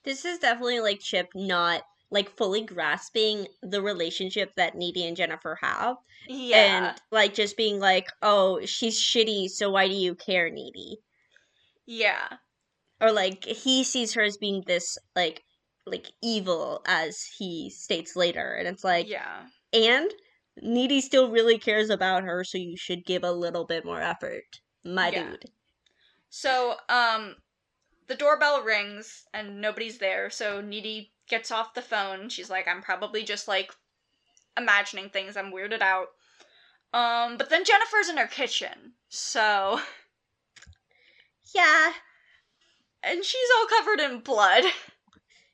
This 0.04 0.26
is 0.26 0.40
definitely 0.40 0.80
like 0.80 1.00
Chip 1.00 1.30
not 1.36 1.84
like 2.12 2.30
fully 2.38 2.62
grasping 2.62 3.48
the 3.62 3.82
relationship 3.82 4.54
that 4.56 4.76
Needy 4.76 5.06
and 5.08 5.16
Jennifer 5.16 5.58
have. 5.62 5.98
Yeah. 6.28 6.90
And 6.90 7.02
like 7.12 7.34
just 7.34 7.56
being 7.58 7.80
like, 7.80 8.08
oh, 8.22 8.66
she's 8.66 9.00
shitty, 9.00 9.50
so 9.50 9.70
why 9.72 9.88
do 9.88 9.94
you 9.96 10.16
care, 10.16 10.50
Needy? 10.50 10.98
yeah. 11.86 12.38
Or 13.02 13.12
like 13.12 13.46
he 13.46 13.84
sees 13.84 14.14
her 14.14 14.22
as 14.22 14.38
being 14.38 14.64
this 14.68 14.98
like 15.16 15.44
like 15.88 16.12
evil 16.22 16.82
as 16.86 17.24
he 17.24 17.70
states 17.72 18.16
later. 18.16 18.54
And 18.54 18.68
it's 18.68 18.84
like 18.84 19.08
yeah. 19.10 19.48
and 19.74 20.12
Needy 20.62 21.02
still 21.02 21.32
really 21.32 21.58
cares 21.58 21.90
about 21.90 22.24
her, 22.24 22.44
so 22.44 22.58
you 22.58 22.78
should 22.78 23.06
give 23.06 23.24
a 23.24 23.32
little 23.32 23.66
bit 23.66 23.86
more 23.86 24.02
effort. 24.02 24.62
My 24.84 25.10
Yeah. 25.10 25.32
dude. 25.32 25.46
So, 26.30 26.76
um 26.90 27.36
the 28.08 28.16
doorbell 28.16 28.62
rings 28.64 29.26
and 29.34 29.62
nobody's 29.62 29.98
there, 30.00 30.30
so 30.30 30.62
Needy 30.62 31.14
gets 31.30 31.52
off 31.52 31.74
the 31.74 31.82
phone. 31.82 32.30
She's 32.30 32.50
like, 32.50 32.68
I'm 32.68 32.82
probably 32.82 33.24
just 33.24 33.48
like 33.48 33.72
imagining 34.58 35.10
things, 35.10 35.38
I'm 35.38 35.52
weirded 35.52 35.82
out. 35.82 36.08
Um, 36.94 37.38
but 37.38 37.50
then 37.50 37.64
Jennifer's 37.64 38.10
in 38.10 38.18
her 38.18 38.28
kitchen, 38.28 38.94
so 39.10 39.80
Yeah. 41.54 41.94
and 43.04 43.24
she's 43.24 43.50
all 43.58 43.68
covered 43.68 44.00
in 44.00 44.20
blood. 44.20 44.64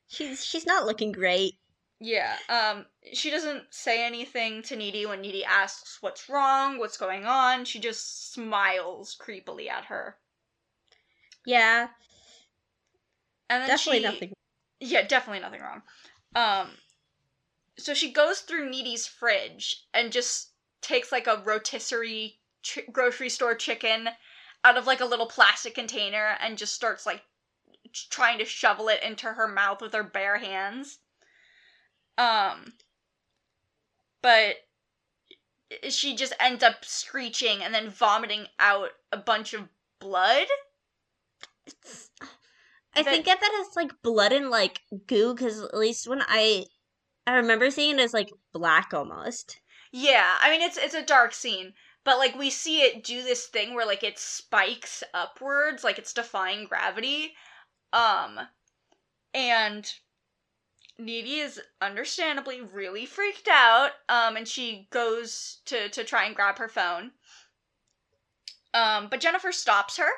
She's 0.07 0.43
she's 0.45 0.65
not 0.65 0.85
looking 0.85 1.11
great. 1.11 1.59
Yeah, 1.99 2.37
um, 2.49 2.85
she 3.13 3.29
doesn't 3.31 3.73
say 3.73 4.05
anything 4.05 4.61
to 4.63 4.75
Needy 4.75 5.05
when 5.05 5.21
Needy 5.21 5.43
asks 5.43 5.97
what's 6.01 6.29
wrong, 6.29 6.77
what's 6.77 6.97
going 6.97 7.25
on. 7.25 7.65
She 7.65 7.79
just 7.79 8.31
smiles 8.33 9.15
creepily 9.19 9.67
at 9.69 9.85
her. 9.85 10.17
Yeah. 11.45 11.89
And 13.49 13.61
then 13.61 13.69
Definitely 13.69 13.99
she, 13.99 14.03
nothing. 14.03 14.33
Yeah, 14.79 15.07
definitely 15.07 15.41
nothing 15.41 15.61
wrong. 15.61 15.81
Um, 16.35 16.71
so 17.77 17.93
she 17.93 18.11
goes 18.11 18.39
through 18.39 18.69
Needy's 18.69 19.07
fridge 19.07 19.85
and 19.93 20.11
just 20.11 20.51
takes 20.81 21.11
like 21.11 21.27
a 21.27 21.41
rotisserie 21.45 22.39
ch- 22.61 22.79
grocery 22.91 23.29
store 23.29 23.55
chicken 23.55 24.09
out 24.63 24.77
of 24.77 24.87
like 24.87 24.99
a 24.99 25.05
little 25.05 25.27
plastic 25.27 25.75
container 25.75 26.37
and 26.41 26.57
just 26.57 26.73
starts 26.73 27.05
like 27.05 27.23
ch- 27.91 28.09
trying 28.09 28.39
to 28.39 28.45
shovel 28.45 28.89
it 28.89 29.01
into 29.03 29.27
her 29.27 29.47
mouth 29.47 29.81
with 29.81 29.93
her 29.93 30.03
bare 30.03 30.37
hands. 30.37 30.99
Um, 32.17 32.73
but 34.21 34.55
she 35.89 36.15
just 36.15 36.33
ends 36.39 36.63
up 36.63 36.83
screeching 36.83 37.61
and 37.63 37.73
then 37.73 37.89
vomiting 37.89 38.47
out 38.59 38.89
a 39.11 39.17
bunch 39.17 39.53
of 39.53 39.69
blood. 39.99 40.47
It's, 41.65 42.09
I 42.97 43.03
That- 43.03 43.11
think 43.11 43.25
that 43.25 43.39
that 43.39 43.51
has 43.53 43.75
like 43.75 43.91
blood 44.01 44.33
and 44.33 44.49
like 44.49 44.81
goo 45.05 45.33
because 45.33 45.61
at 45.61 45.77
least 45.77 46.07
when 46.07 46.21
I 46.27 46.65
I 47.27 47.33
remember 47.35 47.69
seeing 47.69 47.99
it 47.99 48.01
as 48.01 48.13
like 48.13 48.29
black 48.53 48.93
almost. 48.93 49.59
Yeah, 49.91 50.37
I 50.41 50.49
mean 50.49 50.61
it's 50.61 50.77
it's 50.77 50.95
a 50.95 51.03
dark 51.03 51.33
scene, 51.33 51.73
but 52.03 52.17
like 52.17 52.35
we 52.35 52.49
see 52.49 52.81
it 52.81 53.03
do 53.03 53.21
this 53.23 53.47
thing 53.47 53.73
where 53.73 53.85
like 53.85 54.03
it 54.03 54.17
spikes 54.17 55.03
upwards, 55.13 55.83
like 55.83 55.97
it's 55.99 56.13
defying 56.13 56.65
gravity. 56.65 57.33
Um 57.93 58.39
and 59.33 59.93
Needy 60.97 61.39
is 61.39 61.61
understandably 61.79 62.59
really 62.61 63.05
freaked 63.05 63.47
out, 63.47 63.91
um, 64.09 64.35
and 64.35 64.47
she 64.47 64.87
goes 64.89 65.61
to 65.65 65.89
to 65.89 66.03
try 66.03 66.25
and 66.25 66.35
grab 66.35 66.57
her 66.57 66.67
phone. 66.67 67.11
Um, 68.73 69.07
but 69.09 69.19
Jennifer 69.21 69.51
stops 69.51 69.97
her 69.97 70.09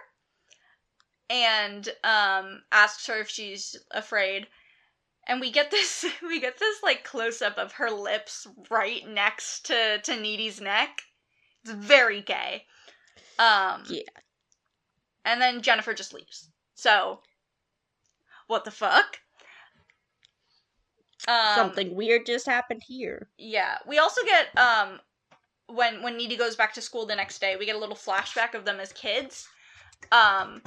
and 1.30 1.90
um 2.04 2.62
asks 2.72 3.06
her 3.08 3.20
if 3.20 3.30
she's 3.30 3.76
afraid 3.92 4.48
and 5.28 5.40
we 5.40 5.52
get 5.52 5.70
this 5.72 6.06
we 6.24 6.40
get 6.40 6.58
this 6.58 6.78
like 6.84 7.04
close 7.04 7.42
up 7.42 7.58
of 7.58 7.74
her 7.74 7.90
lips 7.92 8.48
right 8.70 9.08
next 9.08 9.66
to 9.68 10.00
to 10.00 10.20
Needy's 10.20 10.60
neck. 10.60 11.02
It's 11.64 11.72
very 11.74 12.22
gay. 12.22 12.66
Um 13.38 13.84
Yeah. 13.88 14.02
And 15.26 15.42
then 15.42 15.62
Jennifer 15.62 15.94
just 15.94 16.14
leaves. 16.14 16.50
So 16.76 17.20
what 18.48 18.66
the 18.66 18.72
fuck? 18.72 19.20
Um 21.28 21.54
Something 21.56 21.96
weird 21.96 22.26
just 22.26 22.48
happened 22.48 22.84
here. 22.88 23.30
yeah. 23.38 23.78
We 23.88 24.00
also 24.00 24.22
get 24.24 24.58
um 24.58 25.00
when 25.68 26.02
when 26.02 26.18
Needy 26.18 26.38
goes 26.38 26.56
back 26.56 26.74
to 26.74 26.82
school 26.82 27.06
the 27.06 27.16
next 27.16 27.40
day, 27.40 27.56
we 27.56 27.68
get 27.68 27.76
a 27.76 27.80
little 27.80 27.96
flashback 27.96 28.56
of 28.56 28.66
them 28.66 28.80
as 28.80 28.92
kids. 28.94 29.48
Um 30.12 30.64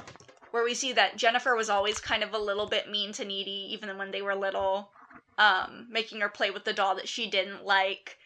where 0.53 0.63
we 0.63 0.75
see 0.75 0.93
that 0.93 1.17
Jennifer 1.17 1.55
was 1.55 1.67
always 1.71 1.99
kind 1.99 2.23
of 2.23 2.31
a 2.31 2.37
little 2.37 2.67
bit 2.67 2.87
mean 2.87 3.11
to 3.13 3.25
Needy 3.25 3.69
even 3.73 3.97
when 3.97 4.11
they 4.11 4.21
were 4.21 4.35
little, 4.35 4.91
um 5.39 5.87
making 5.89 6.21
her 6.21 6.29
play 6.29 6.51
with 6.51 6.63
the 6.63 6.73
doll 6.73 6.95
that 6.95 7.09
she 7.09 7.27
didn't 7.27 7.65
like. 7.65 8.19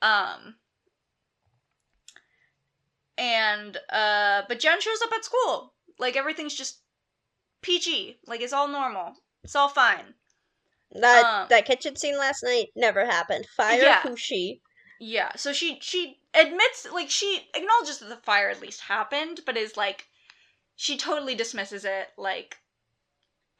Um 0.00 0.56
and 3.18 3.76
uh 3.90 4.42
but 4.48 4.58
Jen 4.60 4.80
shows 4.80 5.02
up 5.02 5.12
at 5.12 5.24
school. 5.26 5.74
Like 5.98 6.16
everything's 6.16 6.54
just 6.54 6.80
peachy. 7.62 8.20
Like 8.26 8.40
it's 8.40 8.54
all 8.54 8.68
normal. 8.68 9.14
It's 9.42 9.54
all 9.56 9.68
fine. 9.68 10.14
That 10.92 11.26
Um, 11.42 11.48
that 11.50 11.66
kitchen 11.66 11.96
scene 11.96 12.16
last 12.18 12.42
night 12.42 12.68
never 12.74 13.04
happened. 13.04 13.46
Fire 13.54 13.80
Yeah. 13.82 14.02
who 14.02 14.16
she? 14.16 14.62
Yeah, 14.98 15.36
so 15.36 15.52
she 15.52 15.78
she 15.80 16.20
admits 16.34 16.86
like 16.90 17.10
she 17.10 17.50
acknowledges 17.54 17.98
that 17.98 18.08
the 18.08 18.16
fire 18.16 18.48
at 18.48 18.60
least 18.62 18.80
happened, 18.82 19.40
but 19.44 19.56
is 19.56 19.76
like 19.76 20.08
she 20.76 20.96
totally 20.96 21.34
dismisses 21.34 21.84
it 21.84 22.08
like 22.16 22.58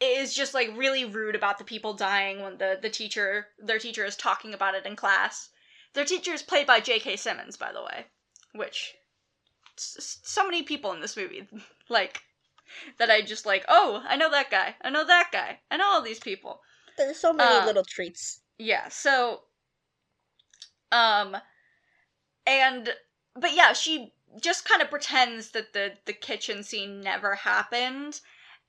is 0.00 0.34
just 0.34 0.54
like 0.54 0.76
really 0.76 1.04
rude 1.04 1.34
about 1.34 1.58
the 1.58 1.64
people 1.64 1.94
dying 1.94 2.42
when 2.42 2.58
the 2.58 2.78
the 2.80 2.90
teacher 2.90 3.48
their 3.58 3.78
teacher 3.78 4.04
is 4.04 4.16
talking 4.16 4.52
about 4.54 4.74
it 4.74 4.86
in 4.86 4.96
class. 4.96 5.50
Their 5.94 6.04
teacher 6.04 6.32
is 6.32 6.42
played 6.42 6.66
by 6.66 6.80
J.K. 6.80 7.16
Simmons, 7.16 7.56
by 7.56 7.72
the 7.72 7.82
way, 7.82 8.06
which 8.52 8.94
so 9.76 10.44
many 10.44 10.62
people 10.62 10.92
in 10.92 11.00
this 11.00 11.16
movie 11.16 11.48
like 11.88 12.22
that 12.98 13.10
I 13.10 13.22
just 13.22 13.46
like, 13.46 13.64
"Oh, 13.68 14.02
I 14.06 14.16
know 14.16 14.30
that 14.30 14.50
guy. 14.50 14.74
I 14.82 14.90
know 14.90 15.04
that 15.04 15.30
guy. 15.32 15.60
I 15.70 15.76
know 15.76 15.86
all 15.86 16.02
these 16.02 16.20
people." 16.20 16.60
There's 16.96 17.18
so 17.18 17.32
many 17.32 17.56
Uh, 17.56 17.66
little 17.66 17.84
treats. 17.84 18.40
Yeah, 18.58 18.88
so 18.88 19.42
um 20.92 21.36
and 22.46 22.94
but 23.34 23.54
yeah, 23.54 23.72
she 23.72 24.12
just 24.40 24.68
kind 24.68 24.82
of 24.82 24.90
pretends 24.90 25.50
that 25.50 25.72
the 25.72 25.92
the 26.06 26.12
kitchen 26.12 26.62
scene 26.62 27.00
never 27.00 27.34
happened 27.34 28.20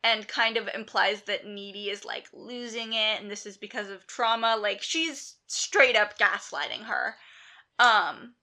and 0.03 0.28
kind 0.28 0.57
of 0.57 0.70
implies 0.74 1.24
that 1.24 1.47
Needy 1.47 1.89
is 1.89 2.05
like 2.05 2.28
losing 2.34 2.93
it 2.93 3.22
and 3.22 3.30
this 3.30 3.45
is 3.45 3.57
because 3.57 3.89
of 3.89 4.05
trauma. 4.07 4.55
Like 4.55 4.82
she's 4.82 5.36
straight 5.47 5.95
up 5.95 6.18
gaslighting 6.18 6.84
her. 6.84 7.16
Um 7.80 8.36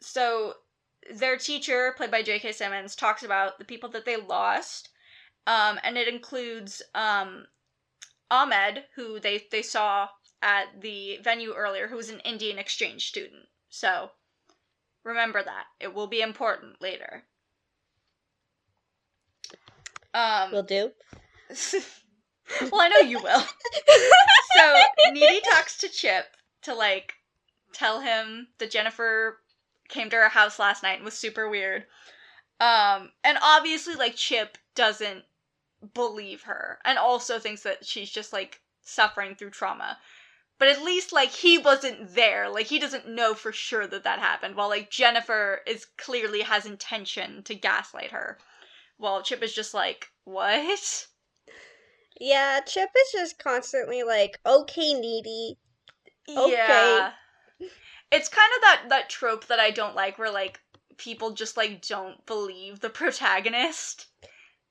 so 0.00 0.54
their 1.10 1.36
teacher, 1.36 1.94
played 1.96 2.10
by 2.10 2.22
J.K. 2.22 2.52
Simmons, 2.52 2.94
talks 2.94 3.22
about 3.22 3.58
the 3.58 3.64
people 3.64 3.88
that 3.90 4.04
they 4.04 4.16
lost. 4.16 4.90
Um, 5.46 5.80
and 5.82 5.96
it 5.96 6.08
includes 6.08 6.82
um, 6.94 7.46
Ahmed, 8.30 8.84
who 8.94 9.18
they, 9.18 9.46
they 9.50 9.62
saw 9.62 10.08
at 10.42 10.80
the 10.80 11.18
venue 11.22 11.54
earlier, 11.54 11.88
who 11.88 11.96
was 11.96 12.10
an 12.10 12.20
Indian 12.20 12.58
exchange 12.58 13.08
student. 13.08 13.46
So 13.70 14.10
remember 15.04 15.42
that. 15.42 15.64
It 15.80 15.94
will 15.94 16.06
be 16.06 16.20
important 16.20 16.80
later. 16.80 17.24
Um, 20.14 20.52
Will 20.52 20.62
do. 20.62 20.90
well, 22.70 22.80
I 22.80 22.88
know 22.88 23.08
you 23.08 23.22
will. 23.22 23.40
so 23.40 24.74
Needy 25.12 25.40
talks 25.52 25.78
to 25.78 25.88
Chip 25.88 26.26
to 26.62 26.74
like 26.74 27.14
tell 27.72 28.00
him 28.00 28.48
that 28.58 28.70
Jennifer 28.70 29.38
came 29.88 30.10
to 30.10 30.16
her 30.16 30.28
house 30.28 30.58
last 30.58 30.82
night 30.82 30.96
and 30.96 31.04
was 31.04 31.14
super 31.14 31.48
weird. 31.48 31.84
Um, 32.60 33.10
and 33.22 33.38
obviously, 33.42 33.94
like 33.94 34.16
Chip 34.16 34.58
doesn't 34.74 35.24
believe 35.94 36.42
her, 36.42 36.78
and 36.84 36.98
also 36.98 37.38
thinks 37.38 37.62
that 37.62 37.86
she's 37.86 38.10
just 38.10 38.32
like 38.32 38.60
suffering 38.82 39.34
through 39.34 39.50
trauma. 39.50 39.98
But 40.58 40.68
at 40.68 40.82
least 40.82 41.12
like 41.12 41.30
he 41.30 41.58
wasn't 41.58 42.14
there. 42.14 42.48
Like 42.48 42.66
he 42.66 42.78
doesn't 42.78 43.08
know 43.08 43.34
for 43.34 43.52
sure 43.52 43.86
that 43.86 44.04
that 44.04 44.18
happened. 44.18 44.56
While 44.56 44.68
like 44.68 44.90
Jennifer 44.90 45.60
is 45.66 45.86
clearly 45.96 46.42
has 46.42 46.66
intention 46.66 47.42
to 47.44 47.54
gaslight 47.54 48.10
her, 48.10 48.38
while 48.96 49.22
Chip 49.22 49.42
is 49.42 49.54
just 49.54 49.74
like, 49.74 50.08
what? 50.24 51.06
Yeah, 52.20 52.60
Chip 52.60 52.90
is 52.96 53.12
just 53.12 53.38
constantly 53.38 54.02
like, 54.02 54.38
okay, 54.44 54.94
needy. 54.94 55.56
Okay. 56.28 56.52
Yeah. 56.52 57.12
It's 58.10 58.28
kind 58.28 58.50
of 58.56 58.62
that 58.62 58.82
that 58.88 59.10
trope 59.10 59.46
that 59.46 59.60
I 59.60 59.70
don't 59.70 59.94
like 59.94 60.18
where 60.18 60.30
like 60.30 60.60
people 60.96 61.30
just 61.30 61.56
like 61.56 61.86
don't 61.86 62.24
believe 62.26 62.80
the 62.80 62.90
protagonist 62.90 64.06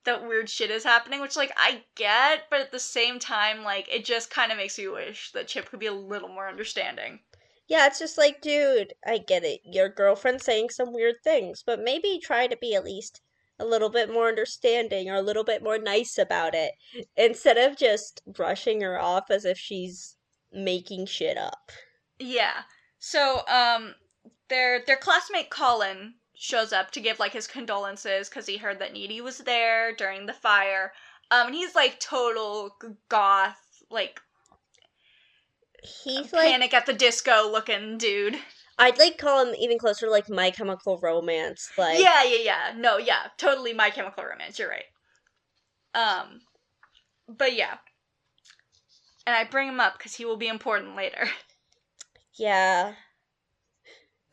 that 0.08 0.28
weird 0.28 0.50
shit 0.50 0.72
is 0.72 0.84
happening, 0.84 1.22
which 1.22 1.36
like 1.36 1.52
I 1.58 1.84
get, 1.96 2.44
but 2.50 2.62
at 2.62 2.72
the 2.72 2.80
same 2.80 3.20
time 3.20 3.64
like 3.64 3.88
it 3.94 4.06
just 4.06 4.32
kind 4.32 4.52
of 4.52 4.58
makes 4.58 4.80
me 4.80 4.88
wish 4.88 5.32
that 5.34 5.48
Chip 5.48 5.70
could 5.70 5.80
be 5.80 5.86
a 5.86 5.94
little 5.94 6.30
more 6.30 6.48
understanding. 6.48 7.20
Yeah, 7.68 7.86
it's 7.86 8.00
just 8.00 8.18
like, 8.18 8.42
dude, 8.42 8.94
I 9.06 9.18
get 9.18 9.44
it. 9.44 9.60
Your 9.66 9.90
girlfriend's 9.90 10.46
saying 10.46 10.70
some 10.70 10.94
weird 10.94 11.16
things, 11.24 11.64
but 11.66 11.82
maybe 11.82 12.20
try 12.24 12.48
to 12.48 12.56
be 12.58 12.74
at 12.74 12.86
least 12.86 13.22
a 13.60 13.66
little 13.66 13.90
bit 13.90 14.12
more 14.12 14.30
understanding 14.30 15.10
or 15.10 15.16
a 15.16 15.22
little 15.22 15.44
bit 15.44 15.62
more 15.62 15.78
nice 15.78 16.18
about 16.18 16.56
it 16.56 16.72
instead 17.18 17.58
of 17.58 17.78
just 17.78 18.22
brushing 18.26 18.82
her 18.82 19.00
off 19.00 19.30
as 19.30 19.44
if 19.44 19.58
she's 19.58 20.16
making 20.54 21.06
shit 21.08 21.38
up. 21.38 21.72
Yeah. 22.20 22.62
So 23.00 23.42
um 23.48 23.96
their 24.50 24.84
their 24.88 24.98
classmate 24.98 25.50
Colin 25.50 26.14
shows 26.38 26.72
up 26.72 26.92
to 26.92 27.00
give 27.00 27.20
like 27.20 27.34
his 27.34 27.48
condolences 27.48 28.30
cuz 28.30 28.46
he 28.46 28.58
heard 28.58 28.80
that 28.80 28.94
Needy 28.94 29.22
was 29.22 29.40
there 29.40 29.94
during 29.94 30.26
the 30.26 30.34
fire. 30.34 30.94
Um 31.32 31.48
and 31.48 31.56
he's 31.56 31.76
like 31.76 32.00
total 32.00 32.78
goth 33.10 33.84
like 33.90 34.22
He's 36.04 36.34
like 36.34 36.50
panic 36.52 36.74
at 36.74 36.86
the 36.86 36.94
disco 36.94 37.50
looking 37.52 37.98
dude. 37.98 38.38
I'd 38.80 38.98
like 39.00 39.18
call 39.18 39.46
him 39.46 39.56
even 39.56 39.80
closer 39.80 40.06
to 40.06 40.12
like 40.12 40.30
My 40.30 40.52
Chemical 40.52 41.00
Romance. 41.00 41.72
Like 41.78 42.00
yeah, 42.00 42.24
yeah, 42.24 42.40
yeah. 42.40 42.74
No, 42.76 42.98
yeah, 42.98 43.28
totally 43.38 43.74
My 43.74 43.90
Chemical 43.90 44.24
Romance. 44.24 44.60
You're 44.60 44.70
right. 44.70 44.86
Um, 45.96 46.42
but 47.28 47.56
yeah, 47.56 47.78
and 49.26 49.36
I 49.36 49.44
bring 49.46 49.68
him 49.68 49.80
up 49.80 49.98
because 49.98 50.16
he 50.16 50.26
will 50.26 50.38
be 50.38 50.48
important 50.48 50.96
later. 50.96 51.28
yeah. 52.38 52.94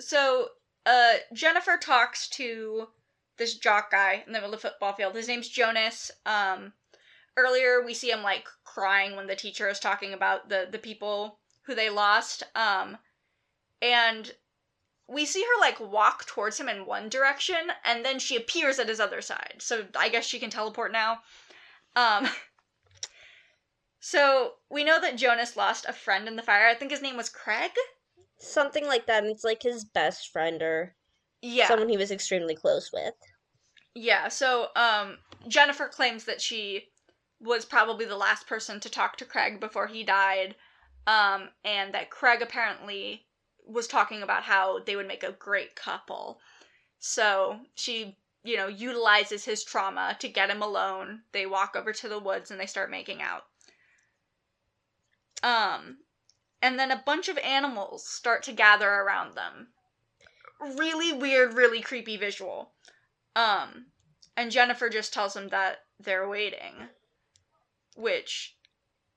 So, 0.01 0.49
uh, 0.87 1.15
Jennifer 1.33 1.79
talks 1.81 2.29
to 2.31 2.89
this 3.37 3.57
jock 3.57 3.91
guy 3.91 4.23
in 4.27 4.33
the 4.33 4.39
middle 4.39 4.55
of 4.55 4.63
the 4.63 4.69
football 4.69 4.93
field. 4.93 5.15
His 5.15 5.29
name's 5.29 5.49
Jonas. 5.49 6.11
Um, 6.25 6.73
earlier 7.37 7.83
we 7.85 7.95
see 7.95 8.11
him 8.11 8.23
like 8.23 8.47
crying 8.65 9.17
when 9.17 9.27
the 9.27 9.37
teacher 9.37 9.69
is 9.69 9.81
talking 9.81 10.13
about 10.13 10.49
the 10.49 10.69
the 10.71 10.79
people 10.79 11.39
who 11.67 11.75
they 11.75 11.91
lost. 11.91 12.43
Um, 12.55 12.99
and 13.83 14.33
we 15.07 15.27
see 15.27 15.43
her 15.43 15.61
like 15.61 15.79
walk 15.81 16.27
towards 16.27 16.59
him 16.59 16.69
in 16.69 16.87
one 16.87 17.09
direction 17.09 17.57
and 17.85 18.05
then 18.05 18.19
she 18.19 18.37
appears 18.37 18.79
at 18.79 18.89
his 18.89 19.01
other 19.01 19.21
side 19.21 19.57
so 19.59 19.85
i 19.99 20.09
guess 20.09 20.25
she 20.25 20.39
can 20.39 20.51
teleport 20.51 20.93
now 20.93 21.19
um 21.97 22.27
so 24.01 24.53
we 24.71 24.85
know 24.85 25.01
that 25.01 25.17
jonas 25.17 25.57
lost 25.57 25.85
a 25.87 25.93
friend 25.93 26.27
in 26.27 26.37
the 26.37 26.43
fire 26.43 26.67
i 26.67 26.75
think 26.75 26.91
his 26.91 27.03
name 27.03 27.17
was 27.17 27.29
craig 27.29 27.73
Something 28.45 28.87
like 28.87 29.07
that. 29.07 29.23
And 29.25 29.33
it's 29.33 29.45
like 29.45 29.63
his 29.63 29.85
best 29.85 30.31
friend 30.33 30.63
or 30.63 30.95
yeah 31.43 31.69
someone 31.69 31.89
he 31.89 31.97
was 31.97 32.11
extremely 32.11 32.55
close 32.55 32.91
with. 32.93 33.15
yeah 33.95 34.29
so 34.29 34.69
um 34.77 35.19
jennifer 35.49 35.89
claims 35.89 36.25
that 36.25 36.41
she 36.41 36.89
was 37.41 37.65
probably 37.65 38.07
the 38.07 38.17
last 38.17 38.47
person 38.47 38.81
to 38.81 38.89
talk 38.89 39.17
to 39.17 39.25
craig 39.25 39.61
before 39.61 39.87
he 39.87 40.03
died 40.03 40.55
um 41.07 41.49
and 41.65 41.93
that 41.93 42.11
craig 42.11 42.41
apparently 42.43 43.27
was 43.67 43.87
talking 43.87 44.23
about 44.23 44.43
how 44.45 44.79
they 44.81 44.97
would 44.97 45.09
make 45.09 45.23
a 45.23 45.33
great 45.33 45.75
couple 45.77 46.41
so 46.99 47.59
she 47.75 48.17
you 48.43 48.57
know 48.57 48.67
utilizes 48.69 49.45
his 49.45 49.65
trauma 49.65 50.17
to 50.19 50.29
get 50.29 50.51
him 50.51 50.63
alone 50.63 51.21
they 51.33 51.47
walk 51.47 51.77
over 51.77 51.93
to 51.93 52.09
the 52.09 52.19
woods 52.19 52.51
and 52.51 52.59
they 52.59 52.67
start 52.67 52.91
making 52.91 53.21
out 53.21 53.43
um 55.43 55.99
and 56.65 56.79
then 56.79 56.91
a 56.91 57.03
bunch 57.05 57.29
of 57.29 57.37
animals 57.39 58.09
start 58.09 58.43
to 58.43 58.53
gather 58.53 58.89
around 58.89 59.35
them 59.35 59.69
really 60.79 61.13
weird 61.13 61.53
really 61.55 61.83
creepy 61.83 62.17
visual 62.17 62.73
um 63.37 63.87
and 64.37 64.51
jennifer 64.51 64.89
just 64.89 65.13
tells 65.13 65.37
him 65.37 65.49
that 65.49 65.77
they're 66.01 66.29
waiting 66.29 66.89
which 67.97 68.57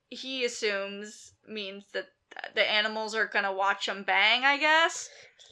he 0.10 0.44
assumes 0.44 1.34
means 1.48 1.86
that 1.94 2.08
the 2.54 2.70
animals 2.70 3.16
are 3.16 3.26
gonna 3.28 3.54
watch 3.54 3.88
him 3.88 4.04
bang 4.04 4.44
i 4.44 4.58
guess 4.58 5.10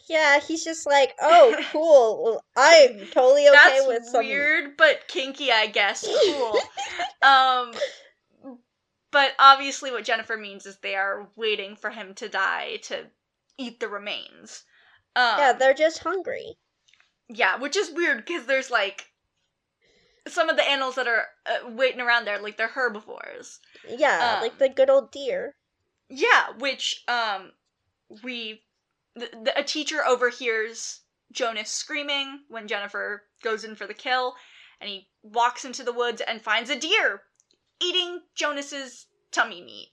Yeah, 0.08 0.40
he's 0.40 0.64
just 0.64 0.86
like, 0.86 1.16
oh, 1.20 1.56
cool. 1.72 2.44
I'm 2.56 3.08
totally 3.12 3.48
okay 3.48 3.54
that's 3.56 3.88
with 3.88 4.06
some. 4.06 4.26
weird 4.26 4.78
but 4.78 5.08
kinky 5.08 5.52
i 5.52 5.66
guess 5.68 6.06
cool 6.28 6.60
um 7.28 7.72
but 9.16 9.32
obviously 9.40 9.92
what 9.92 10.04
jennifer 10.04 10.36
means 10.36 10.66
is 10.66 10.76
they 10.78 10.94
are 10.96 11.30
waiting 11.38 11.74
for 11.78 11.90
him 11.92 12.14
to 12.14 12.28
die 12.28 12.76
to 12.84 13.06
eat 13.58 13.80
the 13.80 13.88
remains 13.88 14.64
um, 15.16 15.40
Yeah, 15.40 15.54
they're 15.54 15.74
just 15.74 16.00
hungry. 16.00 16.58
yeah 17.30 17.58
which 17.58 17.78
is 17.78 17.92
weird 17.92 18.18
because 18.26 18.46
there's 18.46 18.70
like 18.70 19.06
some 20.28 20.50
of 20.50 20.58
the 20.58 20.68
animals 20.68 20.96
that 20.96 21.08
are 21.08 21.28
uh, 21.46 21.70
waiting 21.70 22.02
around 22.02 22.26
there 22.26 22.40
like 22.40 22.58
they're 22.58 22.68
herbivores 22.68 23.60
Yeah, 23.88 24.36
Um, 24.36 24.42
like 24.42 24.58
the 24.58 24.68
good 24.70 24.90
old 24.90 25.12
deer. 25.12 25.56
Yeah, 26.10 26.50
which 26.60 27.04
um 27.08 27.52
we 28.24 28.64
the, 29.16 29.30
the, 29.46 29.58
a 29.58 29.64
teacher 29.64 30.04
overhears 30.06 31.02
Jonas 31.32 31.72
screaming 31.72 32.42
when 32.50 32.68
Jennifer 32.68 33.24
goes 33.42 33.64
in 33.64 33.76
for 33.76 33.88
the 33.88 33.94
kill 33.94 34.36
and 34.82 34.90
he 34.90 35.08
walks 35.24 35.64
into 35.64 35.84
the 35.84 35.94
woods 35.94 36.22
and 36.28 36.42
finds 36.42 36.70
a 36.70 36.78
deer 36.80 37.22
eating 37.82 38.22
Jonas's 38.36 39.08
tummy 39.32 39.62
meat. 39.62 39.92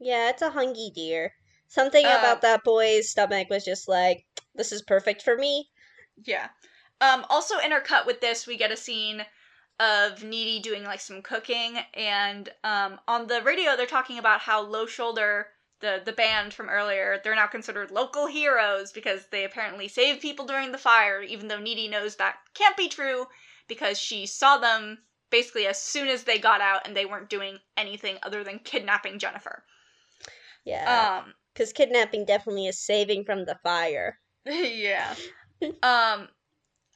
Yeah, 0.00 0.28
it's 0.28 0.42
a 0.42 0.50
hungry 0.50 0.90
deer. 0.94 1.34
Something 1.66 2.04
Uh, 2.04 2.12
about 2.12 2.42
that 2.42 2.62
boy's 2.62 3.08
stomach 3.08 3.48
was 3.48 3.64
just 3.64 3.88
like, 3.88 4.26
this 4.54 4.70
is 4.70 4.82
perfect 4.82 5.22
for 5.22 5.34
me. 5.34 5.70
Yeah. 6.24 6.48
Um 7.00 7.26
also 7.28 7.58
intercut 7.58 8.06
with 8.06 8.20
this 8.20 8.46
we 8.46 8.56
get 8.56 8.72
a 8.72 8.76
scene 8.76 9.26
of 9.80 10.22
Needy 10.24 10.60
doing 10.60 10.84
like 10.84 11.00
some 11.00 11.22
cooking 11.22 11.78
and 11.94 12.48
um 12.64 13.00
on 13.08 13.26
the 13.26 13.42
radio 13.42 13.76
they're 13.76 13.86
talking 13.86 14.18
about 14.18 14.40
how 14.40 14.62
Low 14.62 14.86
Shoulder 14.86 15.48
the 15.80 16.00
the 16.04 16.12
band 16.12 16.54
from 16.54 16.68
earlier 16.70 17.20
they're 17.22 17.34
now 17.34 17.46
considered 17.46 17.90
local 17.90 18.26
heroes 18.26 18.92
because 18.92 19.26
they 19.26 19.44
apparently 19.44 19.88
saved 19.88 20.20
people 20.22 20.46
during 20.46 20.72
the 20.72 20.78
fire 20.78 21.22
even 21.22 21.48
though 21.48 21.58
Needy 21.60 21.88
knows 21.88 22.16
that 22.16 22.38
can't 22.54 22.76
be 22.76 22.88
true 22.88 23.26
because 23.68 23.98
she 23.98 24.26
saw 24.26 24.58
them 24.58 25.04
basically 25.32 25.66
as 25.66 25.82
soon 25.82 26.06
as 26.06 26.22
they 26.22 26.38
got 26.38 26.60
out 26.60 26.86
and 26.86 26.96
they 26.96 27.06
weren't 27.06 27.28
doing 27.28 27.58
anything 27.76 28.18
other 28.22 28.44
than 28.44 28.60
kidnapping 28.60 29.18
Jennifer. 29.18 29.64
Yeah. 30.64 31.22
Um 31.24 31.34
Because 31.52 31.72
kidnapping 31.72 32.24
definitely 32.24 32.68
is 32.68 32.78
saving 32.78 33.24
from 33.24 33.44
the 33.44 33.56
fire. 33.64 34.20
yeah. 34.46 35.16
Um 35.82 36.28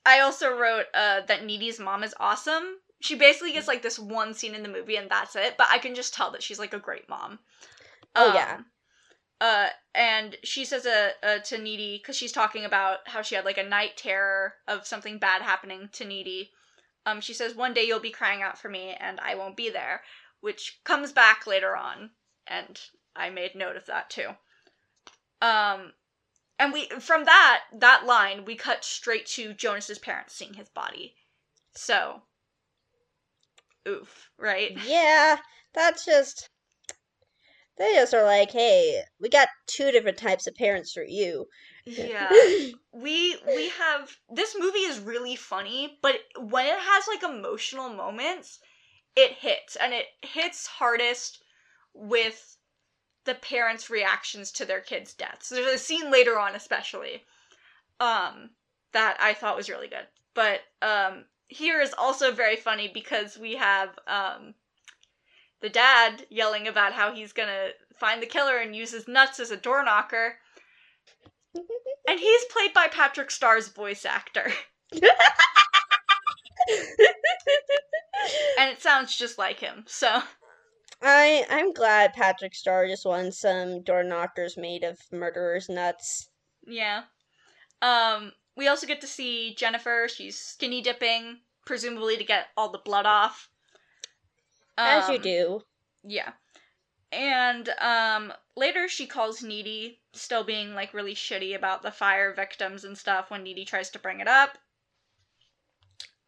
I 0.04 0.20
also 0.20 0.56
wrote 0.56 0.86
uh 0.94 1.22
that 1.26 1.44
Needy's 1.44 1.80
mom 1.80 2.04
is 2.04 2.14
awesome. 2.20 2.78
She 3.00 3.14
basically 3.14 3.52
gets 3.52 3.68
like 3.68 3.82
this 3.82 3.98
one 3.98 4.34
scene 4.34 4.54
in 4.54 4.62
the 4.62 4.68
movie 4.68 4.96
and 4.96 5.10
that's 5.10 5.36
it, 5.36 5.56
but 5.56 5.68
I 5.70 5.78
can 5.78 5.94
just 5.94 6.14
tell 6.14 6.30
that 6.32 6.42
she's 6.42 6.58
like 6.58 6.74
a 6.74 6.78
great 6.78 7.08
mom. 7.08 7.38
Oh, 8.16 8.34
yeah. 8.34 8.60
Uh 9.40 9.68
and 9.94 10.36
she 10.42 10.64
says 10.64 10.84
uh, 10.86 11.10
uh 11.22 11.38
to 11.40 11.58
Needy 11.58 12.00
cuz 12.04 12.16
she's 12.16 12.32
talking 12.32 12.64
about 12.64 13.06
how 13.08 13.22
she 13.22 13.34
had 13.36 13.44
like 13.44 13.58
a 13.58 13.62
night 13.62 13.96
terror 13.96 14.54
of 14.66 14.86
something 14.86 15.18
bad 15.18 15.42
happening 15.42 15.88
to 15.92 16.04
Needy. 16.04 16.52
Um 17.06 17.22
she 17.22 17.32
says 17.32 17.54
one 17.54 17.72
day 17.72 17.84
you'll 17.84 18.00
be 18.00 18.10
crying 18.10 18.42
out 18.42 18.58
for 18.58 18.68
me 18.68 18.94
and 19.00 19.18
I 19.20 19.34
won't 19.34 19.56
be 19.56 19.70
there, 19.70 20.02
which 20.40 20.80
comes 20.84 21.12
back 21.12 21.46
later 21.46 21.74
on 21.76 22.10
and 22.46 22.78
I 23.14 23.30
made 23.30 23.54
note 23.54 23.76
of 23.76 23.86
that 23.86 24.10
too. 24.10 24.30
Um 25.40 25.94
and 26.58 26.72
we 26.72 26.88
from 27.00 27.24
that 27.24 27.62
that 27.72 28.04
line 28.06 28.44
we 28.44 28.56
cut 28.56 28.84
straight 28.84 29.26
to 29.26 29.54
Jonas's 29.54 29.98
parents 29.98 30.34
seeing 30.34 30.54
his 30.54 30.68
body. 30.68 31.14
So 31.74 32.22
oof, 33.88 34.30
right? 34.38 34.76
Yeah, 34.84 35.38
that's 35.72 36.04
just. 36.04 36.50
They 37.78 37.94
just 37.94 38.14
are 38.14 38.24
like, 38.24 38.50
hey, 38.52 39.02
we 39.20 39.28
got 39.28 39.48
two 39.66 39.90
different 39.90 40.18
types 40.18 40.46
of 40.46 40.54
parents 40.54 40.92
for 40.92 41.02
you. 41.04 41.48
Yeah. 41.86 42.28
we 42.92 43.36
we 43.54 43.68
have 43.70 44.14
this 44.28 44.56
movie 44.58 44.80
is 44.80 44.98
really 44.98 45.36
funny, 45.36 45.98
but 46.02 46.16
when 46.38 46.66
it 46.66 46.78
has 46.78 47.04
like 47.08 47.22
emotional 47.22 47.88
moments, 47.88 48.58
it 49.14 49.32
hits 49.32 49.76
and 49.76 49.94
it 49.94 50.06
hits 50.22 50.66
hardest 50.66 51.42
with 51.94 52.56
the 53.24 53.34
parents' 53.34 53.88
reactions 53.88 54.52
to 54.52 54.64
their 54.64 54.80
kids' 54.80 55.14
deaths. 55.14 55.48
There's 55.48 55.74
a 55.74 55.78
scene 55.78 56.10
later 56.10 56.38
on 56.38 56.54
especially 56.54 57.22
um 58.00 58.50
that 58.92 59.16
I 59.20 59.34
thought 59.34 59.56
was 59.56 59.70
really 59.70 59.88
good. 59.88 60.06
But 60.34 60.60
um 60.82 61.24
here 61.48 61.80
is 61.80 61.94
also 61.96 62.32
very 62.32 62.56
funny 62.56 62.90
because 62.92 63.38
we 63.38 63.54
have 63.54 63.90
um 64.08 64.54
the 65.60 65.68
dad 65.68 66.26
yelling 66.30 66.66
about 66.68 66.92
how 66.92 67.12
he's 67.14 67.32
gonna 67.32 67.70
find 67.98 68.20
the 68.20 68.26
killer 68.26 68.58
and 68.58 68.74
use 68.76 68.90
his 68.90 69.08
nuts 69.08 69.40
as 69.40 69.50
a 69.50 69.56
door 69.56 69.84
knocker. 69.84 70.38
And 72.08 72.20
he's 72.20 72.44
played 72.46 72.72
by 72.72 72.88
Patrick 72.88 73.30
Star's 73.30 73.68
voice 73.68 74.04
actor. 74.04 74.52
and 78.58 78.70
it 78.70 78.80
sounds 78.80 79.16
just 79.16 79.38
like 79.38 79.60
him, 79.60 79.84
so 79.86 80.22
I 81.02 81.44
I'm 81.50 81.72
glad 81.72 82.14
Patrick 82.14 82.54
Starr 82.54 82.86
just 82.86 83.04
won 83.04 83.30
some 83.32 83.82
door 83.82 84.02
knockers 84.02 84.56
made 84.56 84.82
of 84.84 84.98
murderers' 85.12 85.68
nuts. 85.68 86.28
yeah. 86.66 87.02
Um 87.82 88.32
we 88.56 88.68
also 88.68 88.86
get 88.86 89.00
to 89.02 89.06
see 89.06 89.54
Jennifer, 89.54 90.08
she's 90.08 90.38
skinny 90.38 90.80
dipping, 90.80 91.40
presumably 91.66 92.16
to 92.16 92.24
get 92.24 92.46
all 92.56 92.70
the 92.70 92.78
blood 92.78 93.04
off. 93.06 93.50
As 94.78 95.08
you 95.08 95.16
Um, 95.16 95.22
do. 95.22 95.60
Yeah. 96.04 96.32
And 97.12 97.68
um 97.80 98.32
later 98.56 98.88
she 98.88 99.06
calls 99.06 99.42
Needy, 99.42 100.00
still 100.12 100.44
being 100.44 100.74
like 100.74 100.92
really 100.92 101.14
shitty 101.14 101.54
about 101.54 101.82
the 101.82 101.90
fire 101.92 102.34
victims 102.34 102.84
and 102.84 102.98
stuff 102.98 103.30
when 103.30 103.42
Needy 103.42 103.64
tries 103.64 103.90
to 103.90 103.98
bring 103.98 104.20
it 104.20 104.28
up. 104.28 104.58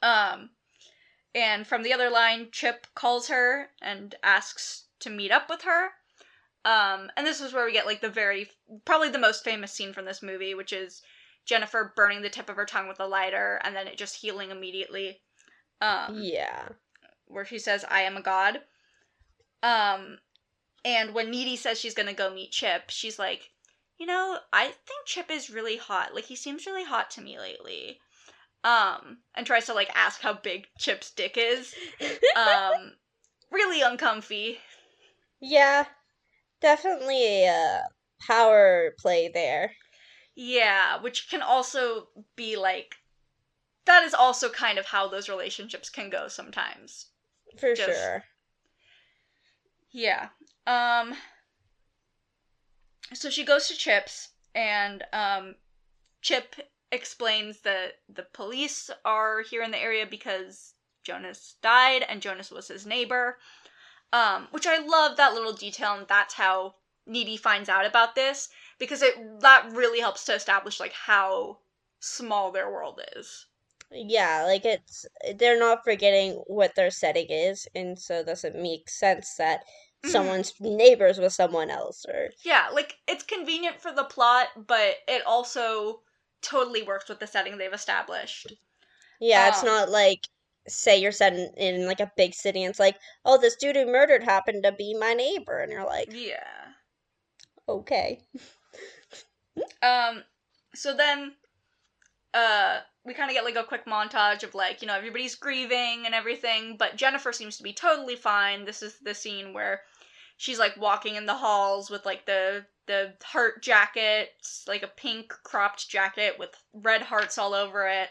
Um 0.02 0.50
and 1.34 1.66
from 1.66 1.82
the 1.82 1.92
other 1.92 2.10
line, 2.10 2.48
Chip 2.52 2.86
calls 2.94 3.28
her 3.28 3.70
and 3.82 4.14
asks 4.22 4.84
to 5.00 5.10
meet 5.10 5.30
up 5.30 5.48
with 5.48 5.62
her. 5.62 5.90
Um 6.64 7.10
and 7.16 7.26
this 7.26 7.40
is 7.40 7.52
where 7.52 7.64
we 7.66 7.72
get 7.72 7.86
like 7.86 8.00
the 8.00 8.08
very 8.08 8.48
probably 8.84 9.10
the 9.10 9.18
most 9.18 9.44
famous 9.44 9.72
scene 9.72 9.92
from 9.92 10.04
this 10.04 10.22
movie, 10.22 10.54
which 10.54 10.72
is 10.72 11.02
Jennifer 11.44 11.92
burning 11.96 12.22
the 12.22 12.30
tip 12.30 12.48
of 12.48 12.56
her 12.56 12.66
tongue 12.66 12.88
with 12.88 13.00
a 13.00 13.06
lighter 13.06 13.60
and 13.64 13.74
then 13.74 13.86
it 13.88 13.98
just 13.98 14.16
healing 14.16 14.50
immediately. 14.50 15.20
Um 15.80 16.14
Yeah. 16.22 16.68
where 17.26 17.44
she 17.44 17.58
says, 17.58 17.84
I 17.88 18.02
am 18.02 18.16
a 18.16 18.22
god. 18.22 18.62
Um, 19.62 20.18
and 20.84 21.14
when 21.14 21.30
Needy 21.30 21.56
says 21.56 21.78
she's 21.78 21.94
gonna 21.94 22.14
go 22.14 22.32
meet 22.32 22.50
Chip, 22.52 22.90
she's 22.90 23.18
like, 23.18 23.50
you 23.98 24.06
know, 24.06 24.38
I 24.52 24.66
think 24.66 25.06
Chip 25.06 25.30
is 25.30 25.50
really 25.50 25.76
hot. 25.76 26.14
Like, 26.14 26.24
he 26.24 26.36
seems 26.36 26.66
really 26.66 26.84
hot 26.84 27.10
to 27.12 27.20
me 27.20 27.38
lately. 27.38 27.98
Um, 28.64 29.18
and 29.34 29.46
tries 29.46 29.66
to, 29.66 29.74
like, 29.74 29.90
ask 29.94 30.20
how 30.20 30.34
big 30.34 30.66
Chip's 30.78 31.10
dick 31.10 31.36
is. 31.36 31.74
Um, 32.36 32.92
really 33.50 33.82
uncomfy. 33.82 34.58
yeah. 35.40 35.86
Definitely 36.60 37.44
a 37.44 37.50
uh, 37.52 37.80
power 38.26 38.94
play 38.98 39.28
there. 39.32 39.72
Yeah, 40.36 41.00
which 41.00 41.28
can 41.30 41.42
also 41.42 42.08
be, 42.36 42.56
like, 42.56 42.96
that 43.86 44.04
is 44.04 44.14
also 44.14 44.48
kind 44.48 44.78
of 44.78 44.86
how 44.86 45.08
those 45.08 45.28
relationships 45.28 45.88
can 45.90 46.10
go 46.10 46.28
sometimes. 46.28 47.06
For 47.58 47.74
Just- 47.74 47.98
sure. 47.98 48.24
Yeah. 49.92 50.28
Um 50.68 51.14
so 53.14 53.30
she 53.30 53.42
goes 53.42 53.68
to 53.68 53.74
Chip's 53.74 54.28
and 54.54 55.02
um 55.14 55.54
Chip 56.20 56.56
explains 56.92 57.60
that 57.60 58.00
the 58.08 58.26
police 58.34 58.90
are 59.02 59.40
here 59.40 59.62
in 59.62 59.70
the 59.70 59.78
area 59.78 60.04
because 60.04 60.74
Jonas 61.02 61.54
died 61.62 62.04
and 62.06 62.20
Jonas 62.20 62.50
was 62.50 62.68
his 62.68 62.84
neighbor. 62.84 63.38
Um 64.12 64.48
which 64.50 64.66
I 64.66 64.76
love 64.76 65.16
that 65.16 65.32
little 65.32 65.54
detail 65.54 65.94
and 65.94 66.06
that's 66.06 66.34
how 66.34 66.74
Needy 67.06 67.38
finds 67.38 67.70
out 67.70 67.86
about 67.86 68.14
this 68.14 68.50
because 68.78 69.00
it 69.00 69.14
that 69.40 69.70
really 69.72 70.00
helps 70.00 70.26
to 70.26 70.34
establish 70.34 70.78
like 70.78 70.92
how 70.92 71.60
small 71.98 72.52
their 72.52 72.70
world 72.70 73.00
is. 73.16 73.46
Yeah, 73.90 74.44
like 74.44 74.66
it's 74.66 75.06
they're 75.36 75.58
not 75.58 75.82
forgetting 75.82 76.32
what 76.46 76.74
their 76.74 76.90
setting 76.90 77.28
is, 77.30 77.66
and 77.74 77.98
so 77.98 78.22
does 78.22 78.44
it 78.44 78.54
make 78.54 78.90
sense 78.90 79.34
that. 79.36 79.64
Someone's 80.04 80.54
neighbors 80.60 81.18
with 81.18 81.32
someone 81.32 81.70
else 81.70 82.04
or 82.08 82.30
Yeah, 82.42 82.68
like 82.72 82.98
it's 83.06 83.24
convenient 83.24 83.80
for 83.80 83.92
the 83.92 84.04
plot, 84.04 84.48
but 84.66 84.96
it 85.06 85.24
also 85.26 86.02
totally 86.40 86.82
works 86.82 87.08
with 87.08 87.18
the 87.20 87.26
setting 87.26 87.58
they've 87.58 87.72
established. 87.72 88.54
yeah, 89.20 89.48
it's 89.48 89.62
Um, 89.62 89.62
not 89.62 89.90
like 89.90 90.26
say 90.68 90.98
you're 91.00 91.12
set 91.12 91.32
in, 91.32 91.52
in 91.56 91.86
like 91.86 92.00
a 92.00 92.12
big 92.16 92.34
city 92.34 92.62
and 92.62 92.70
it's 92.70 92.78
like, 92.80 92.96
oh, 93.24 93.38
this 93.38 93.56
dude 93.56 93.76
who 93.76 93.86
murdered 93.86 94.22
happened 94.24 94.62
to 94.64 94.72
be 94.72 94.94
my 94.94 95.14
neighbor, 95.14 95.58
and 95.60 95.72
you're 95.72 95.86
like, 95.86 96.10
Yeah. 96.10 96.74
okay, 97.68 98.20
Um 99.82 100.24
so 100.74 100.94
then 100.94 101.34
uh 102.34 102.80
we 103.08 103.14
kind 103.14 103.30
of 103.30 103.34
get 103.34 103.44
like 103.44 103.56
a 103.56 103.64
quick 103.64 103.86
montage 103.86 104.42
of 104.44 104.54
like, 104.54 104.82
you 104.82 104.86
know, 104.86 104.94
everybody's 104.94 105.34
grieving 105.34 106.02
and 106.04 106.14
everything, 106.14 106.76
but 106.76 106.96
Jennifer 106.96 107.32
seems 107.32 107.56
to 107.56 107.62
be 107.62 107.72
totally 107.72 108.16
fine. 108.16 108.66
This 108.66 108.82
is 108.82 108.98
the 108.98 109.14
scene 109.14 109.54
where 109.54 109.80
she's 110.36 110.58
like 110.58 110.76
walking 110.76 111.16
in 111.16 111.24
the 111.24 111.34
halls 111.34 111.90
with 111.90 112.04
like 112.04 112.26
the 112.26 112.66
the 112.86 113.14
heart 113.24 113.62
jacket, 113.62 114.30
like 114.66 114.82
a 114.82 114.88
pink 114.88 115.32
cropped 115.42 115.88
jacket 115.88 116.36
with 116.38 116.50
red 116.74 117.00
hearts 117.00 117.38
all 117.38 117.54
over 117.54 117.88
it. 117.88 118.10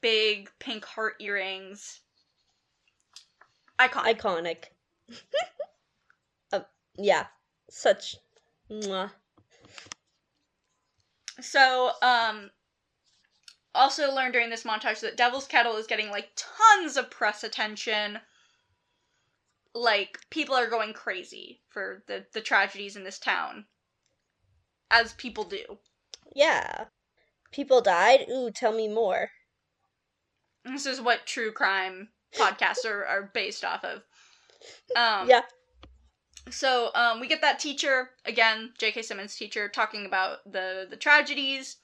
Big 0.00 0.50
pink 0.58 0.84
heart 0.84 1.14
earrings. 1.20 2.00
Iconic. 3.78 4.18
iconic. 4.18 4.64
uh, 6.52 6.60
yeah, 6.96 7.26
such. 7.70 8.16
Mwah. 8.70 9.10
So, 11.40 11.92
um, 12.02 12.50
also 13.74 14.12
learned 14.12 14.32
during 14.32 14.50
this 14.50 14.64
montage 14.64 15.00
that 15.00 15.16
Devil's 15.16 15.46
Kettle 15.46 15.76
is 15.76 15.86
getting 15.86 16.10
like 16.10 16.30
tons 16.36 16.96
of 16.96 17.10
press 17.10 17.44
attention. 17.44 18.18
Like 19.74 20.18
people 20.30 20.54
are 20.56 20.68
going 20.68 20.92
crazy 20.92 21.60
for 21.68 22.02
the 22.06 22.26
the 22.32 22.40
tragedies 22.40 22.96
in 22.96 23.04
this 23.04 23.18
town, 23.18 23.66
as 24.90 25.12
people 25.12 25.44
do. 25.44 25.78
Yeah, 26.34 26.86
people 27.52 27.80
died. 27.80 28.26
Ooh, 28.28 28.50
tell 28.50 28.72
me 28.72 28.88
more. 28.88 29.30
This 30.64 30.86
is 30.86 31.00
what 31.00 31.26
true 31.26 31.52
crime 31.52 32.08
podcasts 32.34 32.84
are, 32.84 33.04
are 33.04 33.30
based 33.32 33.64
off 33.64 33.84
of. 33.84 34.02
Um, 34.96 35.28
Yeah. 35.28 35.42
So 36.50 36.90
um, 36.94 37.20
we 37.20 37.28
get 37.28 37.42
that 37.42 37.60
teacher 37.60 38.10
again, 38.24 38.72
J.K. 38.78 39.02
Simmons 39.02 39.36
teacher, 39.36 39.68
talking 39.68 40.04
about 40.04 40.38
the 40.50 40.86
the 40.90 40.96
tragedies. 40.96 41.76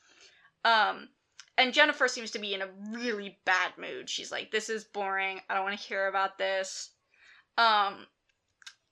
Um, 0.64 1.10
and 1.58 1.72
Jennifer 1.72 2.08
seems 2.08 2.30
to 2.32 2.38
be 2.38 2.54
in 2.54 2.62
a 2.62 2.68
really 2.90 3.38
bad 3.44 3.72
mood. 3.78 4.10
She's 4.10 4.30
like, 4.32 4.50
"This 4.50 4.68
is 4.68 4.84
boring. 4.84 5.40
I 5.48 5.54
don't 5.54 5.64
want 5.64 5.78
to 5.78 5.86
hear 5.86 6.06
about 6.06 6.38
this." 6.38 6.90
Um, 7.56 8.06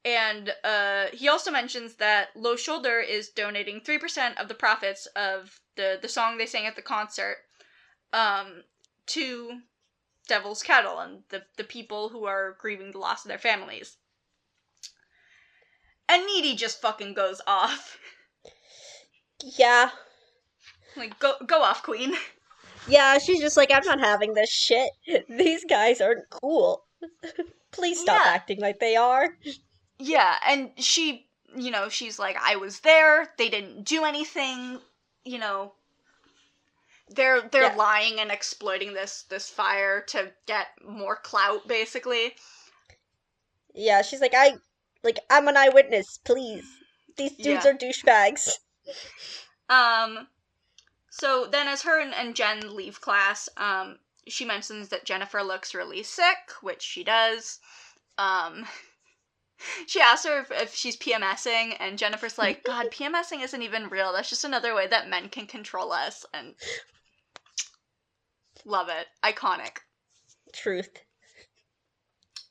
and 0.05 0.55
uh, 0.63 1.07
he 1.13 1.29
also 1.29 1.51
mentions 1.51 1.95
that 1.95 2.29
Low 2.37 2.57
Shoulder 2.57 3.01
is 3.01 3.29
donating 3.31 3.81
three 3.81 3.99
percent 3.99 4.39
of 4.39 4.49
the 4.49 4.55
profits 4.55 5.07
of 5.17 5.61
the 5.77 5.99
the 6.01 6.09
song 6.09 6.37
they 6.37 6.47
sang 6.47 6.67
at 6.67 6.77
the 6.77 6.83
concert 6.83 7.37
um, 8.13 8.65
to 9.07 9.61
Devil's 10.29 10.63
Kettle 10.63 10.99
and 10.99 11.23
the 11.31 11.45
the 11.57 11.65
people 11.65 12.09
who 12.11 12.25
are 12.25 12.57
grieving 12.61 12.93
the 12.93 12.99
loss 12.99 13.25
of 13.25 13.29
their 13.29 13.39
families. 13.39 13.97
And 16.09 16.25
Needy 16.27 16.55
just 16.55 16.81
fucking 16.81 17.15
goes 17.15 17.41
off. 17.47 17.99
Yeah, 19.43 19.91
Like 20.97 21.19
go 21.19 21.35
go 21.47 21.63
off, 21.63 21.83
Queen. 21.83 22.15
yeah. 22.89 23.19
She's 23.19 23.41
just 23.41 23.57
like, 23.57 23.71
I'm 23.73 23.85
not 23.85 24.01
having 24.01 24.35
this 24.35 24.51
shit. 24.51 24.91
These 25.29 25.65
guys 25.65 26.01
aren't 26.01 26.29
cool. 26.31 26.85
Please 27.73 28.01
stop 28.01 28.23
Yeah. 28.25 28.33
acting 28.33 28.61
like 28.61 28.79
they 28.81 28.97
are. 28.97 29.37
Yeah, 29.99 30.37
and 30.47 30.71
she, 30.77 31.29
you 31.57 31.71
know, 31.71 31.89
she's 31.89 32.19
like, 32.19 32.37
I 32.41 32.57
was 32.57 32.81
there. 32.81 33.29
They 33.39 33.49
didn't 33.49 33.85
do 33.85 34.05
anything. 34.05 34.81
You 35.25 35.39
know, 35.39 35.73
they're 37.11 37.43
they're 37.43 37.63
Yeah. 37.65 37.75
lying 37.77 38.21
and 38.21 38.31
exploiting 38.31 38.93
this 38.95 39.23
this 39.29 39.49
fire 39.49 40.01
to 40.09 40.33
get 40.47 40.69
more 40.87 41.17
clout, 41.17 41.67
basically. 41.69 42.35
Yeah, 43.75 44.03
she's 44.03 44.21
like, 44.21 44.35
I, 44.37 44.55
like, 45.03 45.19
I'm 45.31 45.49
an 45.49 45.57
eyewitness. 45.57 46.19
Please, 46.25 46.65
these 47.17 47.33
dudes 47.33 47.65
Yeah. 47.65 47.71
are 47.71 47.75
douchebags. 47.75 48.51
Um, 49.71 50.29
so 51.17 51.47
then 51.47 51.69
as 51.69 51.83
her 51.83 52.01
and, 52.01 52.13
and 52.13 52.35
Jen 52.35 52.75
leave 52.75 53.01
class, 53.01 53.49
um, 53.57 54.01
she 54.27 54.45
mentions 54.45 54.89
that 54.89 55.05
Jennifer 55.05 55.45
looks 55.45 55.73
really 55.73 56.03
sick, 56.03 56.51
which 56.61 56.83
she 56.83 57.05
does. 57.05 57.61
Um, 58.19 58.67
she 59.87 60.01
asks 60.01 60.27
her 60.27 60.41
if, 60.41 60.51
if 60.51 60.75
she's 60.75 60.97
PMSing, 60.97 61.77
and 61.79 61.99
Jennifer's 61.99 62.37
like, 62.37 62.65
God, 62.67 62.91
PMSing 62.91 63.45
isn't 63.45 63.63
even 63.63 63.91
real. 63.91 64.13
That's 64.13 64.29
just 64.29 64.43
another 64.43 64.75
way 64.75 64.89
that 64.89 65.09
men 65.09 65.29
can 65.29 65.47
control 65.47 65.93
us. 65.93 66.27
And 66.35 66.57
love 68.65 68.89
it. 68.89 69.07
Iconic. 69.23 69.77
Truth. 70.53 70.99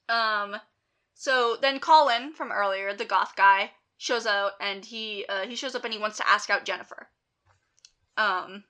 Um, 0.07 0.55
so 1.15 1.57
then 1.61 1.81
Colin 1.81 2.31
from 2.31 2.53
earlier, 2.53 2.93
the 2.93 3.03
goth 3.03 3.35
guy, 3.35 3.71
shows 3.97 4.25
out 4.25 4.53
and 4.61 4.85
he 4.85 5.25
uh, 5.27 5.47
he 5.47 5.57
shows 5.57 5.75
up 5.75 5.83
and 5.83 5.93
he 5.93 5.99
wants 5.99 6.15
to 6.17 6.29
ask 6.29 6.49
out 6.49 6.63
Jennifer. 6.63 7.09
Um, 8.17 8.63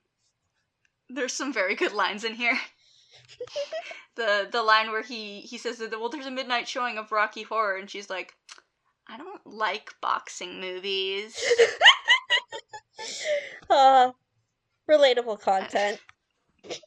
there's 1.08 1.32
some 1.32 1.52
very 1.52 1.74
good 1.74 1.92
lines 1.92 2.24
in 2.24 2.34
here. 2.34 2.58
the 4.16 4.48
the 4.50 4.62
line 4.62 4.90
where 4.90 5.02
he 5.02 5.40
he 5.40 5.58
says 5.58 5.78
that 5.78 5.90
well 5.90 6.08
there's 6.08 6.26
a 6.26 6.30
midnight 6.30 6.68
showing 6.68 6.98
of 6.98 7.10
Rocky 7.10 7.42
Horror 7.42 7.76
and 7.76 7.90
she's 7.90 8.08
like 8.08 8.34
I 9.08 9.16
don't 9.18 9.46
like 9.46 9.90
boxing 10.00 10.60
movies. 10.60 11.38
uh, 13.70 14.12
relatable 14.88 15.40
content. 15.40 16.00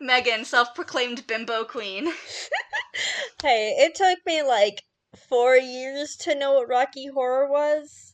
Megan, 0.00 0.44
self-proclaimed 0.44 1.26
bimbo 1.26 1.64
queen. 1.64 2.12
Hey, 3.42 3.76
it 3.78 3.94
took 3.94 4.18
me 4.26 4.42
like 4.42 4.82
four 5.28 5.56
years 5.56 6.16
to 6.16 6.34
know 6.34 6.54
what 6.54 6.68
Rocky 6.68 7.06
Horror 7.06 7.48
was, 7.48 8.05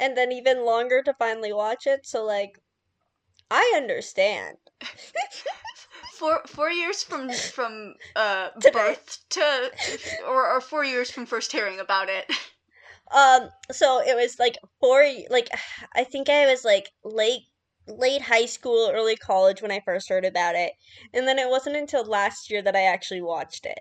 and 0.00 0.16
then 0.16 0.32
even 0.32 0.64
longer 0.64 1.02
to 1.02 1.14
finally 1.14 1.52
watch 1.52 1.86
it. 1.86 2.06
So 2.06 2.24
like, 2.24 2.60
I 3.50 3.72
understand. 3.76 4.58
four 6.18 6.42
four 6.46 6.70
years 6.70 7.02
from 7.02 7.30
from 7.30 7.94
uh 8.16 8.50
birth 8.72 9.18
to 9.30 9.70
or, 10.26 10.50
or 10.50 10.60
four 10.60 10.84
years 10.84 11.10
from 11.10 11.26
first 11.26 11.52
hearing 11.52 11.80
about 11.80 12.08
it. 12.08 12.30
Um, 13.10 13.50
so 13.72 14.00
it 14.00 14.16
was 14.16 14.38
like 14.38 14.56
four, 14.80 15.04
like 15.30 15.48
I 15.94 16.04
think 16.04 16.28
I 16.28 16.46
was 16.46 16.64
like 16.64 16.90
late, 17.04 17.42
late 17.86 18.22
high 18.22 18.46
school, 18.46 18.90
early 18.92 19.16
college 19.16 19.62
when 19.62 19.70
I 19.70 19.80
first 19.80 20.08
heard 20.08 20.24
about 20.24 20.54
it, 20.56 20.72
and 21.14 21.26
then 21.26 21.38
it 21.38 21.48
wasn't 21.48 21.76
until 21.76 22.04
last 22.04 22.50
year 22.50 22.62
that 22.62 22.76
I 22.76 22.82
actually 22.84 23.22
watched 23.22 23.64
it. 23.66 23.80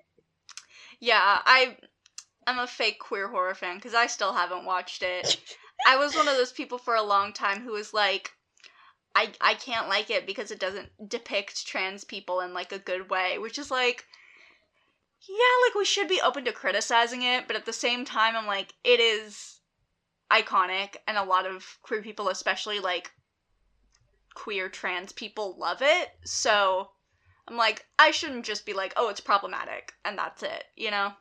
Yeah, 0.99 1.41
I 1.45 1.78
I'm 2.47 2.59
a 2.59 2.68
fake 2.68 2.99
queer 2.99 3.30
horror 3.30 3.55
fan 3.55 3.78
because 3.78 3.93
I 3.93 4.07
still 4.07 4.34
haven't 4.34 4.65
watched 4.65 5.03
it. 5.03 5.38
I 5.86 5.97
was 5.97 6.15
one 6.15 6.28
of 6.28 6.36
those 6.36 6.51
people 6.51 6.78
for 6.78 6.95
a 6.95 7.03
long 7.03 7.34
time 7.34 7.61
who 7.61 7.73
was 7.73 7.93
like, 7.93 8.34
I 9.15 9.32
I 9.41 9.53
can't 9.55 9.89
like 9.89 10.09
it 10.09 10.25
because 10.25 10.51
it 10.51 10.59
doesn't 10.59 11.09
depict 11.09 11.65
trans 11.65 12.03
people 12.03 12.39
in 12.41 12.53
like 12.53 12.71
a 12.71 12.80
good 12.80 13.09
way, 13.09 13.38
which 13.38 13.57
is 13.57 13.71
like, 13.71 14.05
yeah, 15.28 15.65
like 15.65 15.75
we 15.75 15.86
should 15.86 16.07
be 16.07 16.21
open 16.21 16.45
to 16.45 16.51
criticizing 16.51 17.23
it, 17.23 17.47
but 17.47 17.55
at 17.55 17.65
the 17.65 17.73
same 17.73 18.05
time, 18.05 18.36
I'm 18.36 18.47
like, 18.47 18.73
it 18.84 18.99
is 18.99 19.59
iconic, 20.32 20.97
and 21.07 21.17
a 21.17 21.23
lot 21.23 21.45
of 21.45 21.78
queer 21.82 22.01
people, 22.01 22.30
especially 22.30 22.80
like 22.80 23.11
queer 24.34 24.69
trans 24.69 25.11
people, 25.11 25.55
love 25.57 25.82
it. 25.82 26.09
So 26.23 26.91
I'm 27.47 27.57
like, 27.57 27.86
I 27.97 28.11
shouldn't 28.11 28.45
just 28.45 28.65
be 28.65 28.73
like, 28.73 28.93
oh, 28.97 29.09
it's 29.09 29.21
problematic, 29.21 29.93
and 30.05 30.17
that's 30.17 30.43
it, 30.43 30.65
you 30.75 30.91
know. 30.91 31.13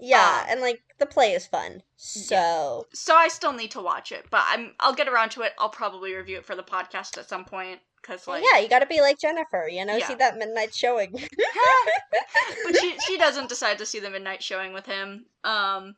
Yeah, 0.00 0.40
Um, 0.42 0.46
and 0.48 0.60
like 0.60 0.80
the 0.98 1.06
play 1.06 1.34
is 1.34 1.46
fun, 1.46 1.82
so 1.96 2.86
so 2.92 3.14
I 3.14 3.28
still 3.28 3.52
need 3.52 3.70
to 3.72 3.82
watch 3.82 4.12
it, 4.12 4.26
but 4.30 4.42
I'm 4.46 4.72
I'll 4.80 4.94
get 4.94 5.08
around 5.08 5.30
to 5.32 5.42
it. 5.42 5.52
I'll 5.58 5.68
probably 5.68 6.14
review 6.14 6.38
it 6.38 6.46
for 6.46 6.56
the 6.56 6.62
podcast 6.62 7.18
at 7.18 7.28
some 7.28 7.44
point 7.44 7.80
because 8.00 8.26
like 8.26 8.42
yeah, 8.50 8.58
you 8.58 8.68
got 8.68 8.78
to 8.78 8.86
be 8.86 9.00
like 9.00 9.18
Jennifer, 9.18 9.68
you 9.70 9.84
know, 9.84 9.96
Yeah. 9.96 10.08
see 10.08 10.14
that 10.14 10.38
midnight 10.38 10.74
showing. 10.74 11.12
but 12.64 12.76
she 12.78 12.98
she 13.06 13.18
doesn't 13.18 13.48
decide 13.48 13.78
to 13.78 13.86
see 13.86 14.00
the 14.00 14.10
midnight 14.10 14.42
showing 14.42 14.72
with 14.72 14.86
him. 14.86 15.26
Um, 15.44 15.96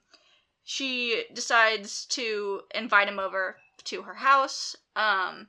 she 0.65 1.25
decides 1.33 2.05
to 2.07 2.63
invite 2.75 3.09
him 3.09 3.19
over 3.19 3.57
to 3.85 4.03
her 4.03 4.15
house. 4.15 4.77
Um, 4.97 5.49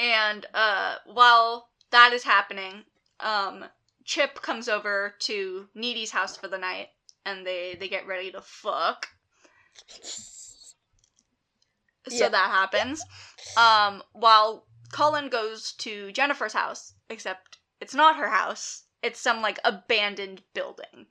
and 0.00 0.46
uh, 0.54 0.96
while 1.06 1.68
that 1.90 2.12
is 2.12 2.24
happening, 2.24 2.84
um, 3.20 3.64
Chip 4.04 4.42
comes 4.42 4.68
over 4.68 5.14
to 5.20 5.68
Needy's 5.74 6.10
house 6.10 6.36
for 6.36 6.48
the 6.48 6.58
night, 6.58 6.88
and 7.24 7.46
they 7.46 7.76
they 7.78 7.88
get 7.88 8.06
ready 8.06 8.30
to 8.32 8.40
fuck. 8.40 9.08
So 12.08 12.16
Yeah. 12.16 12.28
that 12.28 12.50
happens. 12.50 13.04
Um, 13.56 14.02
while 14.12 14.66
Colin 14.92 15.28
goes 15.28 15.72
to 15.74 16.10
Jennifer's 16.12 16.52
house, 16.52 16.94
except 17.08 17.58
it's 17.80 17.94
not 17.94 18.16
her 18.16 18.28
house. 18.28 18.84
It's 19.02 19.20
some 19.20 19.40
like 19.40 19.58
abandoned 19.64 20.42
building. 20.54 21.06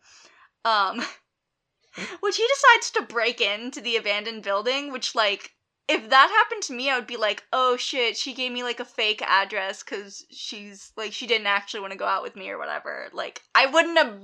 Um, 0.66 1.00
which 2.22 2.38
he 2.38 2.48
decides 2.48 2.92
to 2.92 3.02
break 3.02 3.42
into 3.42 3.82
the 3.82 3.98
abandoned 3.98 4.44
building, 4.44 4.92
which 4.92 5.16
like 5.16 5.56
if 5.92 6.10
that 6.10 6.30
happened 6.30 6.64
to 6.64 6.74
me, 6.74 6.89
I 6.89 6.98
would 6.98 7.08
be 7.08 7.18
like, 7.18 7.44
"Oh 7.52 7.76
shit, 7.76 8.16
she 8.16 8.34
gave 8.34 8.52
me 8.52 8.64
like 8.64 8.80
a 8.80 8.86
fake 8.86 9.22
address 9.22 9.84
cuz 9.84 10.26
she's 10.32 10.94
like 10.96 11.12
she 11.12 11.28
didn't 11.28 11.48
actually 11.48 11.82
want 11.82 11.92
to 11.92 12.00
go 12.00 12.06
out 12.06 12.24
with 12.24 12.36
me 12.36 12.50
or 12.50 12.58
whatever." 12.58 13.10
Like 13.12 13.42
I 13.54 13.66
wouldn't 13.66 13.98
have 13.98 14.18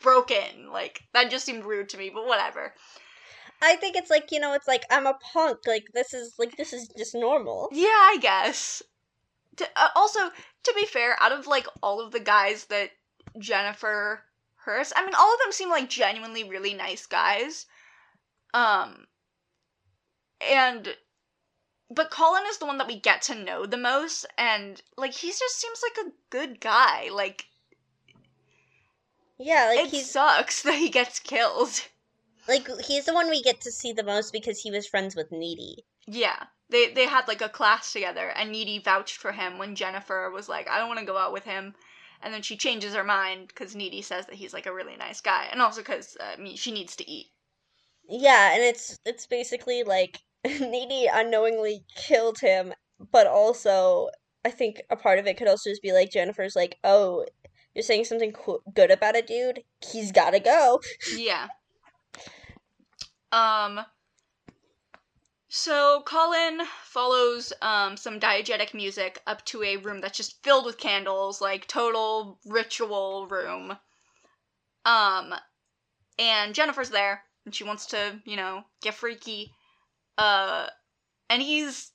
broken. 0.00 0.70
Like 0.70 1.02
that 1.12 1.30
just 1.30 1.44
seemed 1.44 1.64
rude 1.64 1.88
to 1.90 1.98
me, 1.98 2.10
but 2.10 2.26
whatever. 2.26 2.74
I 3.60 3.74
think 3.76 3.96
it's 3.96 4.10
like 4.10 4.30
you 4.30 4.38
know, 4.38 4.54
it's 4.54 4.68
like 4.68 4.84
I'm 4.90 5.06
a 5.06 5.18
punk. 5.32 5.58
Like 5.66 5.86
this 5.92 6.14
is 6.14 6.34
like 6.38 6.56
this 6.56 6.72
is 6.72 6.88
just 6.96 7.14
normal. 7.14 7.68
Yeah, 7.72 7.88
I 7.88 8.18
guess. 8.20 8.82
To, 9.56 9.68
uh, 9.74 9.88
also, 9.96 10.30
to 10.30 10.72
be 10.76 10.86
fair, 10.86 11.20
out 11.20 11.32
of 11.32 11.48
like 11.48 11.66
all 11.82 12.00
of 12.00 12.12
the 12.12 12.20
guys 12.20 12.66
that 12.66 12.90
Jennifer 13.40 14.22
Hurst, 14.54 14.92
I 14.94 15.04
mean, 15.04 15.14
all 15.18 15.34
of 15.34 15.40
them 15.40 15.50
seem 15.50 15.68
like 15.68 15.90
genuinely 15.90 16.44
really 16.44 16.74
nice 16.74 17.06
guys. 17.06 17.66
Um, 18.54 19.08
and 20.40 20.96
but 21.90 22.10
Colin 22.10 22.44
is 22.46 22.58
the 22.58 22.66
one 22.66 22.78
that 22.78 22.86
we 22.86 22.98
get 22.98 23.22
to 23.22 23.34
know 23.34 23.66
the 23.66 23.76
most, 23.76 24.26
and 24.36 24.82
like 24.96 25.14
he 25.14 25.28
just 25.30 25.56
seems 25.58 25.82
like 25.82 26.06
a 26.06 26.12
good 26.30 26.60
guy. 26.60 27.08
Like 27.12 27.46
Yeah, 29.38 29.66
like 29.68 29.80
it 29.80 29.90
he's 29.90 30.10
sucks 30.10 30.62
that 30.64 30.78
he 30.78 30.90
gets 30.90 31.18
killed. 31.18 31.88
like 32.48 32.68
he's 32.80 33.04
the 33.04 33.14
one 33.14 33.28
we 33.30 33.40
get 33.42 33.60
to 33.60 33.70
see 33.70 33.92
the 33.92 34.02
most 34.02 34.32
because 34.32 34.60
he 34.62 34.70
was 34.72 34.88
friends 34.88 35.14
with 35.14 35.30
Needy. 35.30 35.86
Yeah. 36.06 36.46
They 36.70 36.92
they 36.92 37.06
had 37.06 37.28
like 37.28 37.40
a 37.40 37.48
class 37.48 37.92
together 37.92 38.28
and 38.30 38.50
Needy 38.50 38.78
vouched 38.80 39.16
for 39.16 39.30
him 39.32 39.58
when 39.58 39.76
Jennifer 39.76 40.28
was 40.30 40.48
like, 40.48 40.68
I 40.68 40.78
don't 40.78 40.88
want 40.88 40.98
to 41.00 41.06
go 41.06 41.16
out 41.16 41.32
with 41.32 41.44
him. 41.44 41.76
And 42.20 42.34
then 42.34 42.42
she 42.42 42.56
changes 42.56 42.94
her 42.94 43.04
mind 43.04 43.46
because 43.48 43.76
Needy 43.76 44.02
says 44.02 44.26
that 44.26 44.34
he's 44.34 44.52
like 44.52 44.66
a 44.66 44.74
really 44.74 44.96
nice 44.96 45.20
guy, 45.20 45.48
and 45.52 45.62
also 45.62 45.82
because 45.82 46.16
uh, 46.18 46.34
I 46.36 46.40
mean, 46.40 46.56
she 46.56 46.72
needs 46.72 46.96
to 46.96 47.08
eat. 47.08 47.28
Yeah, 48.08 48.54
and 48.54 48.62
it's 48.62 48.98
it's 49.04 49.26
basically 49.26 49.84
like 49.84 50.20
Needy 50.60 51.08
unknowingly 51.12 51.84
killed 51.96 52.38
him, 52.40 52.72
but 53.12 53.26
also 53.26 54.08
I 54.44 54.50
think 54.50 54.82
a 54.90 54.96
part 54.96 55.18
of 55.18 55.26
it 55.26 55.36
could 55.36 55.48
also 55.48 55.70
just 55.70 55.82
be 55.82 55.92
like 55.92 56.10
Jennifer's 56.10 56.56
like, 56.56 56.78
"Oh, 56.84 57.26
you're 57.74 57.82
saying 57.82 58.04
something 58.04 58.32
co- 58.32 58.62
good 58.74 58.90
about 58.90 59.16
a 59.16 59.22
dude? 59.22 59.62
He's 59.80 60.12
got 60.12 60.30
to 60.30 60.40
go." 60.40 60.80
Yeah. 61.16 61.48
Um. 63.32 63.80
So 65.50 66.02
Colin 66.06 66.62
follows 66.82 67.52
um 67.62 67.96
some 67.96 68.20
diegetic 68.20 68.74
music 68.74 69.20
up 69.26 69.44
to 69.46 69.62
a 69.62 69.76
room 69.76 70.00
that's 70.00 70.16
just 70.16 70.42
filled 70.42 70.64
with 70.64 70.78
candles, 70.78 71.40
like 71.40 71.66
total 71.66 72.38
ritual 72.46 73.26
room. 73.26 73.76
Um, 74.84 75.34
and 76.18 76.54
Jennifer's 76.54 76.90
there, 76.90 77.22
and 77.44 77.54
she 77.54 77.64
wants 77.64 77.86
to, 77.86 78.20
you 78.24 78.36
know, 78.36 78.64
get 78.80 78.94
freaky. 78.94 79.52
Uh, 80.18 80.66
and 81.30 81.40
he's 81.40 81.92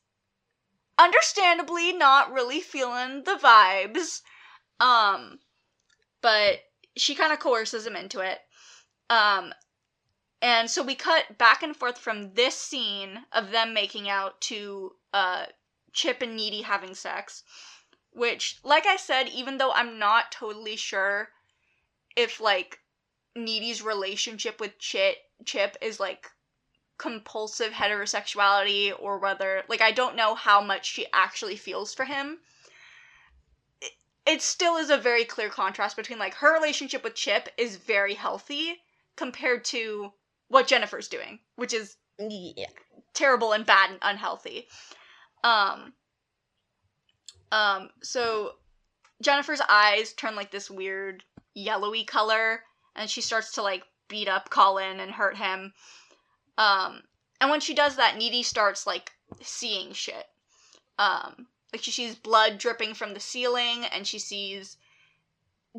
understandably 0.97 1.93
not 1.93 2.31
really 2.31 2.61
feeling 2.61 3.23
the 3.25 3.35
vibes. 3.35 4.21
Um, 4.79 5.39
but 6.21 6.59
she 6.95 7.13
kind 7.15 7.33
of 7.33 7.39
coerces 7.39 7.85
him 7.85 7.95
into 7.95 8.21
it. 8.21 8.39
Um, 9.09 9.53
and 10.41 10.69
so 10.69 10.81
we 10.83 10.95
cut 10.95 11.37
back 11.37 11.63
and 11.63 11.75
forth 11.75 11.97
from 11.97 12.33
this 12.33 12.55
scene 12.55 13.25
of 13.31 13.51
them 13.51 13.73
making 13.73 14.09
out 14.09 14.41
to 14.41 14.93
uh, 15.13 15.45
Chip 15.93 16.21
and 16.21 16.35
Needy 16.35 16.61
having 16.61 16.95
sex, 16.95 17.43
which, 18.11 18.59
like 18.63 18.85
I 18.85 18.95
said, 18.95 19.29
even 19.29 19.57
though 19.57 19.71
I'm 19.71 19.99
not 19.99 20.31
totally 20.31 20.75
sure 20.75 21.29
if 22.15 22.39
like 22.39 22.79
Needy's 23.35 23.81
relationship 23.81 24.59
with 24.59 24.77
Chip 24.79 25.17
Chip 25.45 25.77
is 25.81 25.99
like 25.99 26.29
compulsive 26.97 27.73
heterosexuality 27.73 28.93
or 28.99 29.17
whether 29.19 29.63
like 29.67 29.81
I 29.81 29.91
don't 29.91 30.15
know 30.15 30.35
how 30.35 30.61
much 30.61 30.85
she 30.85 31.05
actually 31.13 31.55
feels 31.55 31.93
for 31.93 32.05
him. 32.05 32.39
It, 33.81 33.91
it 34.25 34.41
still 34.41 34.77
is 34.77 34.89
a 34.89 34.97
very 34.97 35.25
clear 35.25 35.49
contrast 35.49 35.95
between 35.95 36.19
like 36.19 36.35
her 36.35 36.53
relationship 36.53 37.03
with 37.03 37.15
Chip 37.15 37.49
is 37.57 37.75
very 37.77 38.13
healthy 38.13 38.75
compared 39.15 39.65
to 39.65 40.11
what 40.47 40.67
Jennifer's 40.67 41.07
doing, 41.07 41.39
which 41.55 41.73
is 41.73 41.97
Yeah. 42.19 42.67
terrible 43.13 43.53
and 43.53 43.65
bad 43.65 43.89
and 43.89 43.99
unhealthy. 44.01 44.67
Um 45.43 45.93
um 47.51 47.89
so 48.01 48.53
Jennifer's 49.21 49.61
eyes 49.67 50.13
turn 50.13 50.35
like 50.35 50.51
this 50.51 50.69
weird 50.69 51.23
yellowy 51.53 52.03
color 52.03 52.63
and 52.95 53.09
she 53.09 53.21
starts 53.21 53.53
to 53.53 53.61
like 53.61 53.83
beat 54.07 54.27
up 54.27 54.49
Colin 54.49 54.99
and 54.99 55.11
hurt 55.11 55.37
him. 55.37 55.73
Um 56.57 57.01
and 57.41 57.49
when 57.49 57.59
she 57.59 57.73
does 57.73 57.95
that 57.95 58.17
Needy 58.17 58.43
starts 58.43 58.85
like 58.87 59.11
seeing 59.41 59.93
shit. 59.93 60.27
Um 60.97 61.47
like 61.71 61.81
she 61.81 61.91
sees 61.91 62.15
blood 62.15 62.57
dripping 62.57 62.93
from 62.93 63.13
the 63.13 63.19
ceiling 63.19 63.85
and 63.85 64.05
she 64.05 64.19
sees 64.19 64.77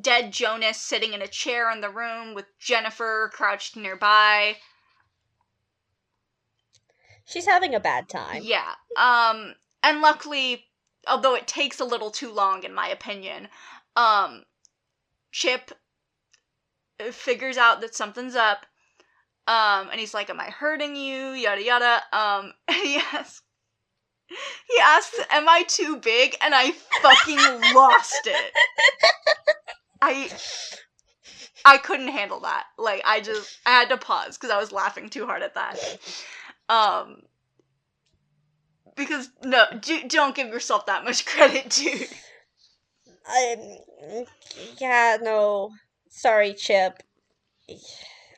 dead 0.01 0.33
Jonas 0.33 0.81
sitting 0.81 1.13
in 1.13 1.23
a 1.23 1.29
chair 1.29 1.71
in 1.71 1.81
the 1.81 1.91
room 1.91 2.35
with 2.35 2.47
Jennifer 2.59 3.31
crouched 3.33 3.77
nearby. 3.77 4.57
She's 7.25 7.47
having 7.47 7.75
a 7.75 7.81
bad 7.81 8.09
time. 8.09 8.43
Yeah. 8.45 8.75
Um 8.97 9.55
and 9.83 10.01
luckily 10.01 10.67
although 11.07 11.35
it 11.35 11.47
takes 11.47 11.81
a 11.81 11.85
little 11.85 12.11
too 12.11 12.33
long 12.33 12.65
in 12.65 12.75
my 12.75 12.89
opinion. 12.89 13.49
Um, 13.97 14.45
Chip 15.31 15.73
figures 17.11 17.57
out 17.57 17.81
that 17.81 17.95
something's 17.95 18.37
up. 18.37 18.67
Um, 19.47 19.89
and 19.91 20.01
he's 20.01 20.15
like, 20.15 20.31
"Am 20.31 20.41
I 20.41 20.51
hurting 20.51 20.97
you?" 20.97 21.33
Yada 21.33 21.63
yada. 21.63 22.03
Um, 22.13 22.53
and 22.69 22.77
he 22.77 22.97
asks, 23.13 23.43
he 24.29 24.81
asks, 24.83 25.21
"Am 25.31 25.49
I 25.49 25.65
too 25.69 25.97
big?" 25.99 26.37
And 26.43 26.55
I 26.55 26.73
fucking 27.03 27.75
lost 27.75 28.27
it. 28.27 28.53
I 30.03 30.31
I 31.65 31.79
couldn't 31.79 32.09
handle 32.09 32.41
that. 32.41 32.65
Like 32.79 33.03
I 33.05 33.21
just 33.21 33.59
I 33.67 33.71
had 33.71 33.89
to 33.91 33.97
pause 33.97 34.37
because 34.37 34.51
I 34.51 34.59
was 34.59 34.73
laughing 34.73 35.09
too 35.09 35.27
hard 35.27 35.43
at 35.43 35.55
that. 35.55 35.79
Um, 36.69 37.23
because 38.97 39.31
no, 39.43 39.65
do, 39.81 40.09
don't 40.09 40.35
give 40.35 40.49
yourself 40.49 40.87
that 40.87 41.05
much 41.05 41.27
credit, 41.27 41.71
dude. 41.71 42.09
Um, 43.27 43.79
yeah, 44.79 45.17
no. 45.21 45.71
Sorry, 46.11 46.55
Chip. 46.55 47.03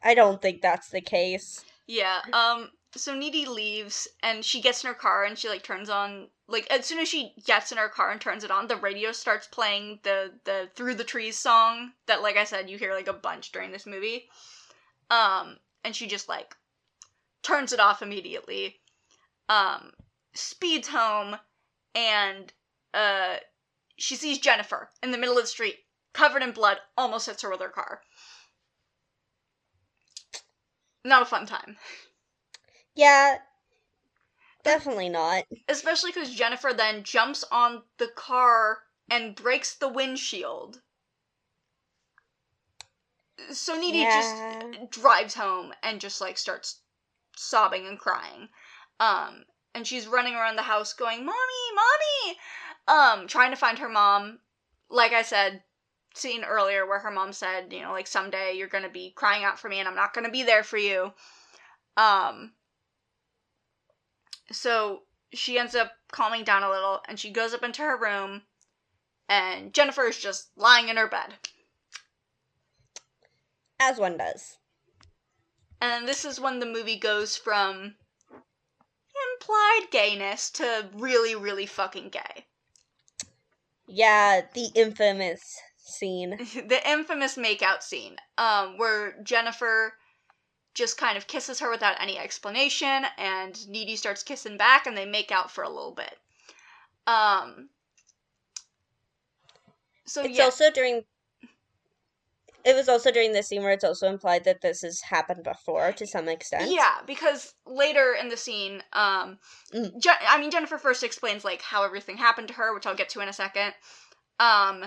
I 0.02 0.14
don't 0.14 0.40
think 0.40 0.62
that's 0.62 0.90
the 0.90 1.00
case. 1.00 1.64
Yeah. 1.86 2.20
Um. 2.32 2.70
So 2.94 3.14
Needy 3.14 3.44
leaves, 3.46 4.08
and 4.22 4.44
she 4.44 4.60
gets 4.60 4.82
in 4.82 4.88
her 4.88 4.94
car, 4.94 5.24
and 5.24 5.38
she 5.38 5.48
like 5.48 5.62
turns 5.62 5.90
on 5.90 6.28
like 6.48 6.66
as 6.70 6.86
soon 6.86 6.98
as 6.98 7.08
she 7.08 7.34
gets 7.44 7.72
in 7.72 7.78
her 7.78 7.88
car 7.88 8.10
and 8.10 8.20
turns 8.20 8.44
it 8.44 8.50
on, 8.50 8.66
the 8.66 8.76
radio 8.76 9.12
starts 9.12 9.46
playing 9.46 10.00
the 10.02 10.32
the 10.44 10.68
Through 10.74 10.94
the 10.94 11.04
Trees 11.04 11.38
song 11.38 11.92
that, 12.06 12.22
like 12.22 12.36
I 12.36 12.44
said, 12.44 12.70
you 12.70 12.78
hear 12.78 12.94
like 12.94 13.08
a 13.08 13.12
bunch 13.12 13.52
during 13.52 13.72
this 13.72 13.86
movie. 13.86 14.28
Um. 15.10 15.56
And 15.84 15.94
she 15.94 16.06
just 16.06 16.28
like 16.28 16.56
turns 17.42 17.72
it 17.72 17.80
off 17.80 18.02
immediately. 18.02 18.80
Um. 19.48 19.92
Speeds 20.34 20.88
home, 20.88 21.36
and 21.94 22.52
uh, 22.92 23.36
she 23.96 24.16
sees 24.16 24.38
Jennifer 24.38 24.90
in 25.02 25.10
the 25.10 25.16
middle 25.16 25.38
of 25.38 25.44
the 25.44 25.48
street, 25.48 25.76
covered 26.12 26.42
in 26.42 26.52
blood, 26.52 26.76
almost 26.98 27.26
hits 27.26 27.40
her 27.40 27.48
with 27.48 27.62
her 27.62 27.70
car. 27.70 28.02
Not 31.06 31.22
a 31.22 31.24
fun 31.24 31.46
time. 31.46 31.78
Yeah, 32.94 33.38
definitely 34.62 35.08
not. 35.08 35.44
Especially 35.68 36.10
because 36.10 36.34
Jennifer 36.34 36.72
then 36.72 37.04
jumps 37.04 37.44
on 37.52 37.84
the 37.98 38.08
car 38.08 38.88
and 39.08 39.36
breaks 39.36 39.72
the 39.72 39.86
windshield. 39.88 40.82
So 43.50 43.76
Needy 43.76 44.04
Yeah. 44.04 44.08
just 44.08 44.44
drives 44.90 45.34
home 45.34 45.74
and 45.82 46.00
just 46.00 46.20
like 46.20 46.38
starts 46.38 46.82
sobbing 47.36 47.86
and 47.86 47.98
crying. 47.98 48.50
Um, 49.00 49.46
and 49.74 49.86
she's 49.86 50.06
running 50.06 50.34
around 50.34 50.56
the 50.56 50.62
house 50.62 50.92
going, 50.92 51.24
"Mommy, 51.24 51.72
mommy!" 51.74 52.38
Um, 52.88 53.26
trying 53.26 53.50
to 53.50 53.56
find 53.56 53.78
her 53.78 53.88
mom. 53.88 54.40
Like 54.88 55.12
I 55.12 55.22
said, 55.22 55.64
seen 56.16 56.44
earlier 56.44 56.86
where 56.86 56.98
her 57.00 57.10
mom 57.10 57.32
said, 57.32 57.72
you 57.72 57.82
know, 57.82 57.92
like 57.92 58.06
someday 58.06 58.54
you're 58.54 58.68
gonna 58.68 58.88
be 58.88 59.12
crying 59.14 59.44
out 59.44 59.58
for 59.58 59.68
me 59.68 59.78
and 59.78 59.88
I'm 59.88 59.94
not 59.94 60.14
gonna 60.14 60.30
be 60.30 60.42
there 60.42 60.62
for 60.62 60.78
you. 60.78 61.12
Um, 61.96 62.52
so 64.50 65.02
she 65.32 65.58
ends 65.58 65.74
up 65.74 65.92
calming 66.12 66.44
down 66.44 66.62
a 66.62 66.70
little 66.70 67.00
and 67.08 67.18
she 67.18 67.30
goes 67.30 67.54
up 67.54 67.62
into 67.62 67.82
her 67.82 67.96
room 67.96 68.42
and 69.28 69.72
Jennifer 69.74 70.04
is 70.04 70.18
just 70.18 70.50
lying 70.56 70.88
in 70.88 70.96
her 70.96 71.08
bed. 71.08 71.34
As 73.78 73.98
one 73.98 74.16
does. 74.16 74.56
And 75.80 76.08
this 76.08 76.24
is 76.24 76.40
when 76.40 76.60
the 76.60 76.66
movie 76.66 76.98
goes 76.98 77.36
from 77.36 77.96
implied 79.34 79.90
gayness 79.90 80.50
to 80.50 80.88
really, 80.94 81.34
really 81.34 81.66
fucking 81.66 82.08
gay. 82.08 82.46
Yeah, 83.86 84.42
the 84.54 84.70
infamous 84.74 85.60
scene. 85.86 86.36
the 86.66 86.80
infamous 86.88 87.36
makeout 87.36 87.82
scene, 87.82 88.16
um, 88.38 88.76
where 88.78 89.20
Jennifer 89.22 89.94
just 90.74 90.98
kind 90.98 91.16
of 91.16 91.26
kisses 91.26 91.60
her 91.60 91.70
without 91.70 92.00
any 92.00 92.18
explanation, 92.18 93.04
and 93.16 93.66
Needy 93.68 93.96
starts 93.96 94.22
kissing 94.22 94.56
back, 94.56 94.86
and 94.86 94.96
they 94.96 95.06
make 95.06 95.32
out 95.32 95.50
for 95.50 95.64
a 95.64 95.68
little 95.68 95.92
bit. 95.94 96.18
Um. 97.06 97.70
So 100.06 100.22
It's 100.22 100.38
yeah, 100.38 100.44
also 100.44 100.70
during. 100.70 101.04
It 102.64 102.74
was 102.74 102.88
also 102.88 103.12
during 103.12 103.32
the 103.32 103.44
scene 103.44 103.62
where 103.62 103.70
it's 103.72 103.84
also 103.84 104.08
implied 104.08 104.42
that 104.44 104.60
this 104.60 104.82
has 104.82 105.00
happened 105.00 105.44
before 105.44 105.92
to 105.92 106.04
some 106.04 106.28
extent. 106.28 106.68
Yeah, 106.68 106.96
because 107.06 107.54
later 107.64 108.16
in 108.20 108.28
the 108.28 108.36
scene, 108.36 108.82
um, 108.92 109.38
Mm. 109.72 110.00
Je- 110.00 110.10
I 110.26 110.38
mean 110.40 110.50
Jennifer 110.50 110.76
first 110.76 111.04
explains 111.04 111.44
like 111.44 111.62
how 111.62 111.84
everything 111.84 112.16
happened 112.16 112.48
to 112.48 112.54
her, 112.54 112.74
which 112.74 112.84
I'll 112.84 112.96
get 112.96 113.08
to 113.10 113.20
in 113.20 113.28
a 113.28 113.32
second. 113.32 113.72
Um, 114.40 114.84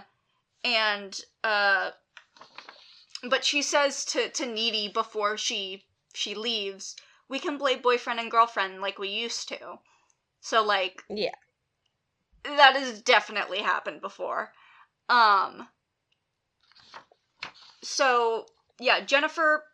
and 0.64 1.20
uh, 1.44 1.92
but 3.24 3.44
she 3.44 3.62
says 3.62 4.06
to 4.06 4.30
to 4.30 4.46
Needy 4.46 4.88
before 4.88 5.38
she 5.38 5.86
she 6.14 6.34
leaves, 6.36 6.96
we 7.28 7.40
can 7.40 7.58
play 7.58 7.76
boyfriend 7.76 8.20
and 8.20 8.32
girlfriend 8.32 8.82
like 8.82 8.98
we 8.98 9.10
used 9.10 9.48
to. 9.50 9.80
So 10.42 10.64
like 10.64 11.04
Yeah. 11.10 11.36
that 12.44 12.76
has 12.76 13.02
definitely 13.02 13.60
happened 13.60 14.02
before. 14.02 14.54
Um 15.10 15.68
so 17.82 18.46
yeah, 18.80 19.02
Jennifer 19.02 19.66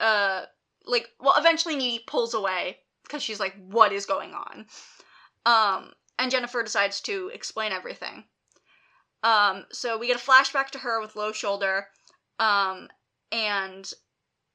uh 0.00 0.42
like 0.84 1.08
well 1.20 1.34
eventually 1.36 1.76
Needy 1.76 2.04
pulls 2.06 2.34
away 2.34 2.78
because 3.04 3.22
she's 3.22 3.40
like 3.40 3.54
what 3.68 3.92
is 3.92 4.06
going 4.06 4.34
on? 4.34 4.66
Um 5.46 5.92
and 6.18 6.30
Jennifer 6.30 6.62
decides 6.62 7.00
to 7.02 7.30
explain 7.34 7.72
everything. 7.72 8.24
Um 9.24 9.64
so 9.72 9.98
we 9.98 10.06
get 10.06 10.20
a 10.20 10.24
flashback 10.24 10.68
to 10.70 10.78
her 10.78 11.00
with 11.00 11.16
low 11.16 11.32
shoulder 11.32 11.88
um 12.38 12.88
and 13.32 13.90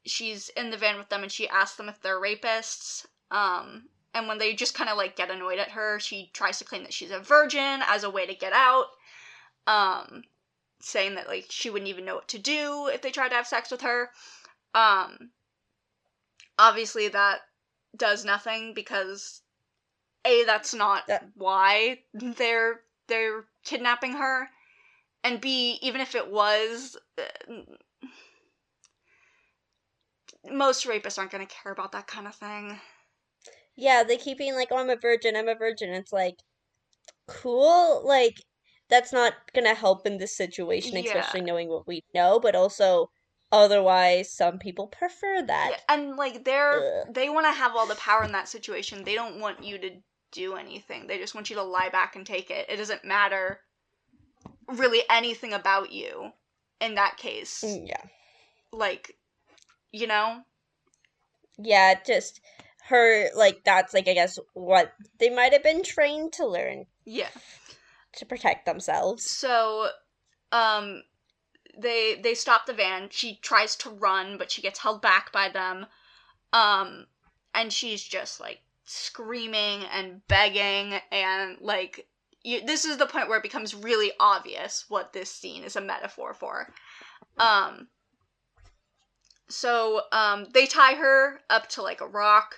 she's 0.05 0.47
in 0.49 0.69
the 0.69 0.77
van 0.77 0.97
with 0.97 1.09
them 1.09 1.23
and 1.23 1.31
she 1.31 1.49
asks 1.49 1.75
them 1.75 1.89
if 1.89 1.99
they're 2.01 2.21
rapists. 2.21 3.05
Um 3.31 3.89
and 4.13 4.27
when 4.27 4.37
they 4.37 4.53
just 4.53 4.73
kind 4.75 4.89
of 4.89 4.97
like 4.97 5.15
get 5.15 5.29
annoyed 5.29 5.59
at 5.59 5.71
her, 5.71 5.99
she 5.99 6.29
tries 6.33 6.57
to 6.59 6.65
claim 6.65 6.83
that 6.83 6.93
she's 6.93 7.11
a 7.11 7.19
virgin 7.19 7.81
as 7.87 8.03
a 8.03 8.09
way 8.09 8.25
to 8.25 8.33
get 8.33 8.53
out. 8.53 8.87
Um, 9.67 10.23
saying 10.79 11.15
that 11.15 11.27
like 11.27 11.45
she 11.49 11.69
wouldn't 11.69 11.89
even 11.89 12.05
know 12.05 12.15
what 12.15 12.27
to 12.29 12.39
do 12.39 12.87
if 12.87 13.01
they 13.01 13.11
tried 13.11 13.29
to 13.29 13.35
have 13.35 13.45
sex 13.45 13.69
with 13.69 13.81
her. 13.81 14.09
Um, 14.73 15.29
obviously 16.57 17.07
that 17.09 17.41
does 17.95 18.25
nothing 18.25 18.73
because 18.73 19.41
a 20.25 20.43
that's 20.45 20.73
not 20.73 21.05
That- 21.07 21.27
why 21.35 21.99
they're 22.13 22.81
they're 23.07 23.45
kidnapping 23.63 24.13
her, 24.13 24.49
and 25.23 25.41
b 25.41 25.79
even 25.81 26.01
if 26.01 26.15
it 26.15 26.29
was. 26.31 26.97
Uh, 27.17 27.61
most 30.49 30.85
rapists 30.87 31.17
aren't 31.17 31.31
going 31.31 31.45
to 31.45 31.53
care 31.53 31.71
about 31.71 31.91
that 31.91 32.07
kind 32.07 32.27
of 32.27 32.35
thing. 32.35 32.79
Yeah, 33.75 34.03
they 34.03 34.17
keep 34.17 34.37
being 34.37 34.55
like, 34.55 34.69
"Oh, 34.71 34.77
I'm 34.77 34.89
a 34.89 34.95
virgin. 34.97 35.35
I'm 35.35 35.47
a 35.47 35.55
virgin." 35.55 35.89
It's 35.91 36.11
like, 36.11 36.35
cool. 37.27 38.05
Like, 38.05 38.35
that's 38.89 39.13
not 39.13 39.33
gonna 39.53 39.73
help 39.73 40.05
in 40.05 40.17
this 40.17 40.35
situation, 40.35 40.97
Yeah. 40.97 41.03
especially 41.03 41.41
knowing 41.41 41.69
what 41.69 41.87
we 41.87 42.03
know. 42.13 42.39
But 42.39 42.55
also, 42.55 43.09
otherwise, 43.51 44.33
some 44.33 44.59
people 44.59 44.87
prefer 44.87 45.43
that. 45.43 45.69
Yeah, 45.71 45.95
and 45.95 46.17
like 46.17 46.43
they're 46.43 47.03
Ugh. 47.03 47.13
they 47.13 47.29
want 47.29 47.45
to 47.45 47.51
have 47.53 47.75
all 47.75 47.85
the 47.87 47.95
power 47.95 48.23
in 48.23 48.33
that 48.33 48.49
situation. 48.49 49.03
They 49.03 49.15
don't 49.15 49.39
want 49.39 49.63
you 49.63 49.77
to 49.77 49.91
do 50.31 50.55
anything. 50.55 51.07
They 51.07 51.17
just 51.17 51.35
want 51.35 51.49
you 51.49 51.55
to 51.55 51.63
lie 51.63 51.89
back 51.89 52.15
and 52.15 52.25
take 52.25 52.51
it. 52.51 52.69
It 52.69 52.77
doesn't 52.77 53.05
matter 53.05 53.61
really 54.69 55.01
anything 55.09 55.53
about 55.53 55.91
you 55.91 56.31
in 56.79 56.95
that 56.95 57.17
case. 57.17 57.63
Mm, 57.65 57.87
Yeah, 57.87 58.03
Like, 58.71 59.15
you 59.91 60.07
know? 60.07 60.43
yeah. 61.57 61.95
Just 62.05 62.41
her. 62.87 63.29
Like, 63.35 63.63
that's 63.63 63.93
like 63.93 64.07
I 64.07 64.13
guess 64.13 64.39
what 64.53 64.93
they 65.19 65.29
might 65.29 65.53
have 65.53 65.63
been 65.63 65.83
trained 65.83 66.33
to 66.33 66.45
learn 66.47 66.85
Yeah. 67.05 67.29
to 68.13 68.25
protect 68.25 68.65
themselves. 68.65 69.29
So, 69.29 69.89
um, 70.51 71.03
they 71.77 72.19
they 72.21 72.33
stop 72.33 72.65
the 72.65 72.73
van. 72.73 73.09
She 73.11 73.35
tries 73.41 73.75
to 73.77 73.89
run, 73.89 74.37
but 74.37 74.51
she 74.51 74.61
gets 74.61 74.79
held 74.79 75.01
back 75.01 75.31
by 75.31 75.49
them. 75.49 75.85
Um, 76.53 77.07
and 77.53 77.71
she's 77.71 78.03
just 78.03 78.39
like 78.39 78.61
screaming 78.85 79.83
and 79.91 80.25
begging 80.27 80.99
and 81.11 81.57
like 81.61 82.07
you, 82.43 82.65
this 82.65 82.85
is 82.85 82.97
the 82.97 83.05
point 83.05 83.27
where 83.27 83.37
it 83.37 83.43
becomes 83.43 83.75
really 83.75 84.11
obvious 84.19 84.85
what 84.89 85.13
this 85.13 85.31
scene 85.31 85.63
is 85.63 85.75
a 85.75 85.81
metaphor 85.81 86.33
for. 86.33 86.67
Um, 87.37 87.87
so 89.49 90.01
um, 90.11 90.47
they 90.53 90.65
tie 90.65 90.95
her 90.95 91.41
up 91.49 91.67
to 91.69 91.81
like 91.81 92.01
a 92.01 92.07
rock, 92.07 92.55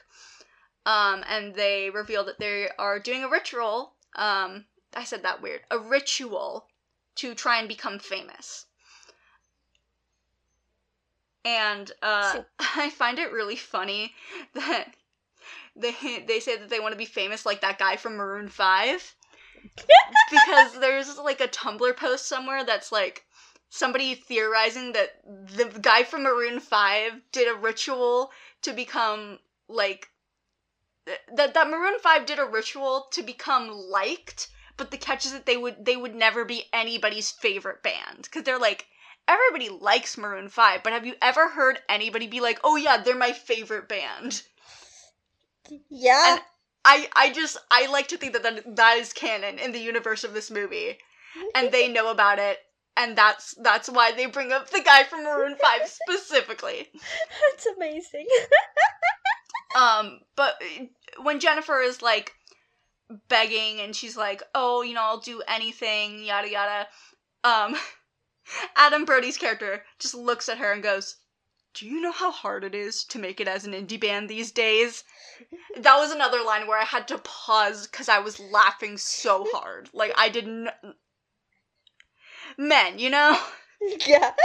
um, 0.86 1.24
and 1.30 1.54
they 1.56 1.90
reveal 1.90 2.24
that 2.26 2.40
they 2.40 2.70
are 2.78 3.00
doing 3.00 3.24
a 3.24 3.30
ritual. 3.30 3.94
Um, 4.16 4.66
I 4.94 5.04
said 5.04 5.24
that 5.24 5.42
weird. 5.42 5.62
A 5.72 5.80
ritual 5.80 6.68
to 7.16 7.34
try 7.34 7.60
and 7.60 7.68
become 7.68 8.00
famous. 8.00 8.66
And 11.46 11.92
uh, 12.02 12.34
So- 12.34 12.46
I 12.60 12.90
find 12.90 13.20
it 13.20 13.32
really 13.32 13.56
funny 13.56 14.14
that 14.54 14.94
they 15.76 16.24
they 16.28 16.40
say 16.40 16.58
that 16.58 16.70
they 16.70 16.80
want 16.80 16.92
to 16.92 16.98
be 16.98 17.06
famous 17.06 17.46
like 17.46 17.62
that 17.62 17.80
guy 17.80 17.96
from 17.96 18.16
Maroon 18.16 18.50
Five. 18.50 19.16
Because 20.32 20.80
there's 20.80 21.18
like 21.18 21.42
a 21.42 21.48
Tumblr 21.48 21.96
post 21.98 22.28
somewhere 22.28 22.64
that's 22.64 22.92
like 22.92 23.26
somebody 23.70 24.16
theorizing 24.16 24.94
that 24.94 25.22
the 25.26 25.66
guy 25.82 26.04
from 26.04 26.24
Maroon 26.24 26.60
5 26.60 27.14
did 27.32 27.48
a 27.48 27.58
ritual 27.58 28.32
to 28.62 28.74
become 28.74 29.40
like 29.68 30.10
that 31.36 31.54
that 31.54 31.70
Maroon 31.70 32.00
5 32.00 32.26
did 32.26 32.40
a 32.40 32.46
ritual 32.46 33.08
to 33.12 33.24
become 33.24 33.70
liked, 33.70 34.50
but 34.78 34.92
the 34.92 34.98
catch 34.98 35.26
is 35.26 35.32
that 35.32 35.46
they 35.46 35.58
would 35.58 35.84
they 35.86 35.96
would 35.96 36.16
never 36.16 36.46
be 36.46 36.66
anybody's 36.74 37.32
favorite 37.32 37.82
band 37.82 38.30
cuz 38.32 38.44
they're 38.44 38.60
like 38.60 38.88
everybody 39.28 39.70
likes 39.70 40.18
Maroon 40.18 40.50
5, 40.50 40.84
but 40.84 40.94
have 40.94 41.06
you 41.06 41.16
ever 41.22 41.50
heard 41.50 41.80
anybody 41.88 42.28
be 42.28 42.42
like, 42.42 42.60
"Oh 42.64 42.76
yeah, 42.76 42.98
they're 42.98 43.16
my 43.16 43.32
favorite 43.32 43.88
band?" 43.88 44.44
Yeah. 45.90 46.34
And 46.34 46.42
I 46.84 47.08
I 47.16 47.32
just 47.32 47.58
I 47.70 47.88
like 47.88 48.08
to 48.10 48.18
think 48.18 48.34
that 48.34 48.44
that, 48.44 48.76
that 48.76 48.98
is 48.98 49.14
canon 49.14 49.60
in 49.60 49.72
the 49.72 49.80
universe 49.80 50.24
of 50.24 50.34
this 50.34 50.50
movie, 50.52 50.98
and 51.56 51.72
they 51.72 51.88
know 51.88 52.10
about 52.12 52.40
it, 52.40 52.60
and 52.98 53.18
that's 53.18 53.56
that's 53.62 53.90
why 53.90 54.12
they 54.12 54.26
bring 54.26 54.52
up 54.52 54.70
the 54.70 54.82
guy 54.82 55.04
from 55.04 55.24
Maroon 55.24 55.56
Five 55.62 55.88
specifically. 56.08 56.90
That's 57.52 57.66
amazing. 57.68 58.28
Um, 59.74 60.20
but 60.36 60.62
when 61.22 61.40
Jennifer 61.40 61.80
is 61.80 62.02
like 62.02 62.34
begging 63.30 63.80
and 63.80 63.96
she's 63.96 64.18
like, 64.18 64.44
"Oh, 64.54 64.82
you 64.82 64.94
know, 64.94 65.02
I'll 65.02 65.20
do 65.20 65.42
anything," 65.48 66.24
yada 66.24 66.50
yada. 66.50 66.88
Um, 67.44 67.78
Adam 68.76 69.06
Brody's 69.06 69.38
character 69.38 69.84
just 70.00 70.14
looks 70.14 70.50
at 70.50 70.58
her 70.58 70.74
and 70.74 70.84
goes, 70.84 71.16
"Do 71.74 71.86
you 71.86 72.02
know 72.02 72.12
how 72.12 72.32
hard 72.32 72.64
it 72.64 72.76
is 72.76 73.04
to 73.06 73.20
make 73.20 73.40
it 73.40 73.48
as 73.48 73.66
an 73.66 73.74
indie 73.74 74.00
band 74.00 74.30
these 74.30 74.52
days?" 74.52 75.04
That 75.78 75.98
was 75.98 76.12
another 76.12 76.42
line 76.44 76.68
where 76.68 76.78
I 76.78 76.84
had 76.86 77.08
to 77.10 77.18
pause 77.20 77.88
because 77.88 78.10
I 78.10 78.20
was 78.20 78.40
laughing 78.40 78.98
so 78.98 79.48
hard. 79.52 79.90
Like 79.94 80.14
I 80.18 80.30
didn't. 80.30 80.70
Men, 82.58 83.00
you 83.00 83.10
know. 83.10 83.40
yeah. 84.08 84.34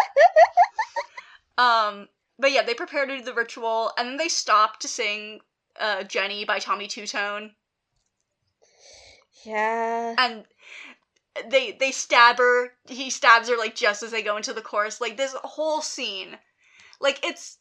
Um, 1.59 2.09
but 2.39 2.53
yeah, 2.53 2.63
they 2.63 2.75
prepare 2.75 3.07
to 3.07 3.17
do 3.17 3.25
the 3.25 3.33
ritual, 3.33 3.93
and 3.97 4.09
then 4.09 4.17
they 4.19 4.29
stop 4.29 4.79
to 4.81 4.89
sing 4.89 5.41
uh, 5.81 6.03
"Jenny" 6.05 6.45
by 6.45 6.59
Tommy 6.59 6.87
Tutone, 6.87 7.55
Yeah. 9.43 10.15
and 10.19 10.47
they 11.51 11.73
they 11.73 11.93
stab 11.93 12.39
her. 12.39 12.73
He 12.89 13.09
stabs 13.11 13.49
her 13.49 13.57
like 13.57 13.75
just 13.75 14.03
as 14.03 14.11
they 14.11 14.23
go 14.23 14.37
into 14.37 14.53
the 14.53 14.63
chorus. 14.63 15.01
Like 15.01 15.17
this 15.17 15.35
whole 15.45 15.81
scene, 15.81 16.39
like 17.01 17.25
it's 17.25 17.59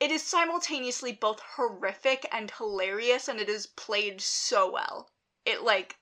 it 0.00 0.10
is 0.10 0.22
simultaneously 0.22 1.12
both 1.12 1.40
horrific 1.40 2.26
and 2.32 2.50
hilarious, 2.50 3.28
and 3.28 3.40
it 3.40 3.48
is 3.48 3.66
played 3.68 4.20
so 4.20 4.70
well. 4.70 5.10
It 5.46 5.62
like 5.62 5.96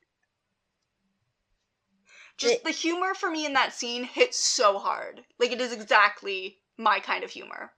just 2.39 2.55
It- 2.55 2.65
the 2.65 2.71
humor 2.71 3.15
for 3.15 3.31
me 3.31 3.45
in 3.45 3.53
that 3.53 3.75
scene 3.75 4.05
hits 4.05 4.39
so 4.39 4.79
hard. 4.79 5.27
Like 5.39 5.53
it 5.53 5.61
is 5.61 5.73
exactly 5.75 6.63
my 6.79 7.01
kind 7.01 7.23
of 7.23 7.33
humor. 7.33 7.75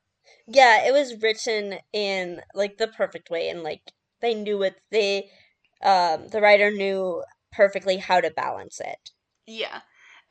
Yeah, 0.46 0.84
it 0.86 0.92
was 0.92 1.22
written 1.22 1.78
in 1.94 2.42
like 2.54 2.76
the 2.76 2.88
perfect 2.88 3.30
way 3.30 3.48
and 3.48 3.62
like 3.62 3.92
they 4.20 4.34
knew 4.34 4.62
it 4.62 4.80
they 4.90 5.30
um 5.82 6.28
the 6.28 6.40
writer 6.42 6.70
knew 6.70 7.24
perfectly 7.52 7.96
how 7.98 8.20
to 8.20 8.30
balance 8.30 8.80
it. 8.80 9.12
Yeah. 9.46 9.82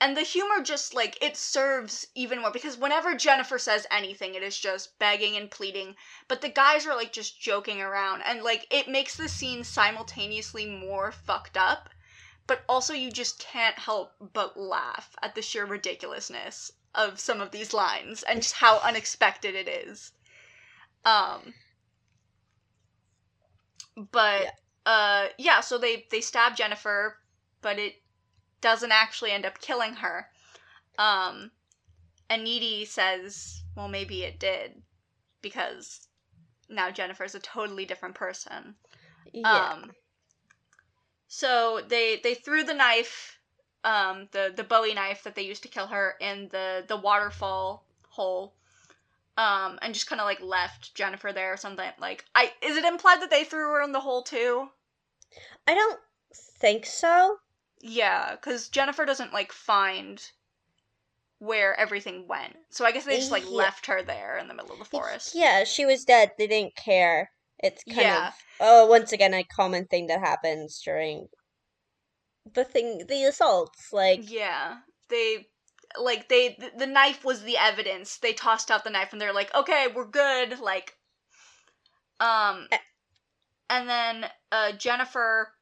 And 0.02 0.16
the 0.16 0.22
humor 0.22 0.62
just 0.64 0.94
like 0.94 1.18
it 1.22 1.36
serves 1.36 2.08
even 2.16 2.40
more 2.40 2.52
because 2.52 2.78
whenever 2.78 3.16
Jennifer 3.16 3.60
says 3.60 3.86
anything, 3.92 4.34
it 4.36 4.44
is 4.44 4.58
just 4.58 4.98
begging 4.98 5.36
and 5.36 5.52
pleading. 5.52 5.96
But 6.28 6.42
the 6.42 6.50
guys 6.50 6.86
are 6.88 6.96
like 6.96 7.12
just 7.12 7.40
joking 7.40 7.82
around 7.82 8.22
and 8.22 8.42
like 8.42 8.66
it 8.72 8.88
makes 8.88 9.16
the 9.16 9.28
scene 9.28 9.64
simultaneously 9.64 10.66
more 10.66 11.12
fucked 11.12 11.58
up, 11.58 11.90
but 12.48 12.64
also 12.70 12.94
you 12.94 13.12
just 13.12 13.40
can't 13.40 13.78
help 13.78 14.14
but 14.34 14.58
laugh 14.58 15.16
at 15.22 15.36
the 15.36 15.42
sheer 15.42 15.66
ridiculousness 15.66 16.72
of 16.96 17.20
some 17.20 17.42
of 17.42 17.52
these 17.52 17.74
lines 17.74 18.24
and 18.24 18.42
just 18.42 18.56
how 18.56 18.78
unexpected 18.80 19.54
it 19.56 19.68
is. 19.68 20.14
Um 21.06 21.54
but 24.12 24.44
Yeah. 24.44 24.52
uh 24.86 25.28
yeah, 25.38 25.60
so 25.60 25.78
they 25.78 26.06
they 26.12 26.22
stab 26.22 26.56
Jennifer, 26.56 27.18
but 27.62 27.78
it 27.80 28.02
doesn't 28.62 28.92
actually 28.92 29.32
end 29.32 29.46
up 29.46 29.60
killing 29.60 29.94
her. 29.96 30.28
Um, 30.98 31.52
and 32.30 32.44
Needy 32.44 32.86
says, 32.86 33.64
well, 33.76 33.88
maybe 33.88 34.24
it 34.24 34.40
did, 34.40 34.82
because 35.42 36.08
now 36.70 36.92
Jennifer's 36.92 37.36
a 37.36 37.40
totally 37.40 37.86
different 37.86 38.16
person. 38.16 38.76
Yeah. 39.34 39.72
Um, 39.74 39.92
so 41.28 41.82
they 41.88 42.20
they 42.24 42.34
threw 42.34 42.64
the 42.64 42.74
knife, 42.74 43.40
um, 43.84 44.28
the 44.32 44.52
the 44.56 44.64
Bowie 44.64 44.94
knife 44.94 45.24
that 45.24 45.36
they 45.36 45.44
used 45.44 45.64
to 45.64 45.70
kill 45.70 45.88
her 45.88 46.16
in 46.20 46.50
the 46.52 46.84
the 46.88 46.98
waterfall 46.98 47.86
hole, 48.10 48.54
um, 49.38 49.80
and 49.82 49.94
just 49.94 50.08
kind 50.08 50.20
of 50.20 50.26
like 50.26 50.42
left 50.42 50.96
Jennifer 50.96 51.32
there 51.32 51.54
or 51.54 51.58
something. 51.58 51.90
Like, 52.00 52.26
I 52.36 52.52
is 52.62 52.78
it 52.78 52.84
implied 52.86 53.22
that 53.22 53.30
they 53.30 53.44
threw 53.44 53.70
her 53.70 53.82
in 53.82 53.92
the 53.92 54.00
hole 54.00 54.24
too? 54.24 54.70
I 55.68 55.76
don't 55.76 56.00
think 56.34 56.86
so. 56.86 57.38
Yeah, 57.82 58.36
because 58.36 58.70
Jennifer 58.70 59.06
doesn't 59.06 59.34
like 59.34 59.52
find 59.52 60.22
where 61.40 61.80
everything 61.80 62.28
went. 62.28 62.56
So 62.70 62.86
I 62.86 62.92
guess 62.92 63.06
they 63.06 63.18
just 63.18 63.32
like 63.32 63.50
Yeah. 63.50 63.58
left 63.58 63.86
her 63.88 64.04
there 64.04 64.38
in 64.38 64.48
the 64.48 64.54
middle 64.54 64.74
of 64.74 64.80
the 64.80 64.86
forest. 64.86 65.34
Yeah, 65.36 65.64
she 65.64 65.86
was 65.86 66.06
dead. 66.06 66.32
They 66.38 66.48
didn't 66.48 66.76
care. 66.76 67.32
It's 67.60 67.84
kind 67.86 68.08
Yeah. 68.08 68.28
of 68.28 68.34
oh, 68.60 68.86
once 68.86 69.12
again 69.12 69.34
a 69.34 69.44
common 69.44 69.88
thing 69.88 70.08
that 70.08 70.20
happens 70.20 70.82
during 70.84 71.30
the 72.54 72.66
thing 72.66 73.06
the 73.08 73.24
assaults. 73.24 73.94
Like 73.94 74.30
Yeah. 74.30 74.80
They 75.10 75.48
like 75.98 76.28
they 76.30 76.58
the 76.78 76.88
knife 76.88 77.24
was 77.24 77.44
the 77.44 77.58
evidence. 77.58 78.18
They 78.18 78.34
tossed 78.34 78.70
out 78.70 78.84
the 78.84 78.90
knife 78.90 79.12
and 79.12 79.22
they're 79.22 79.34
like, 79.34 79.54
"Okay, 79.56 79.88
we're 79.88 80.06
good." 80.06 80.60
Like 80.60 80.98
um 82.20 82.68
and 83.70 83.90
then 83.90 84.26
uh 84.52 84.72
Jennifer 84.74 85.54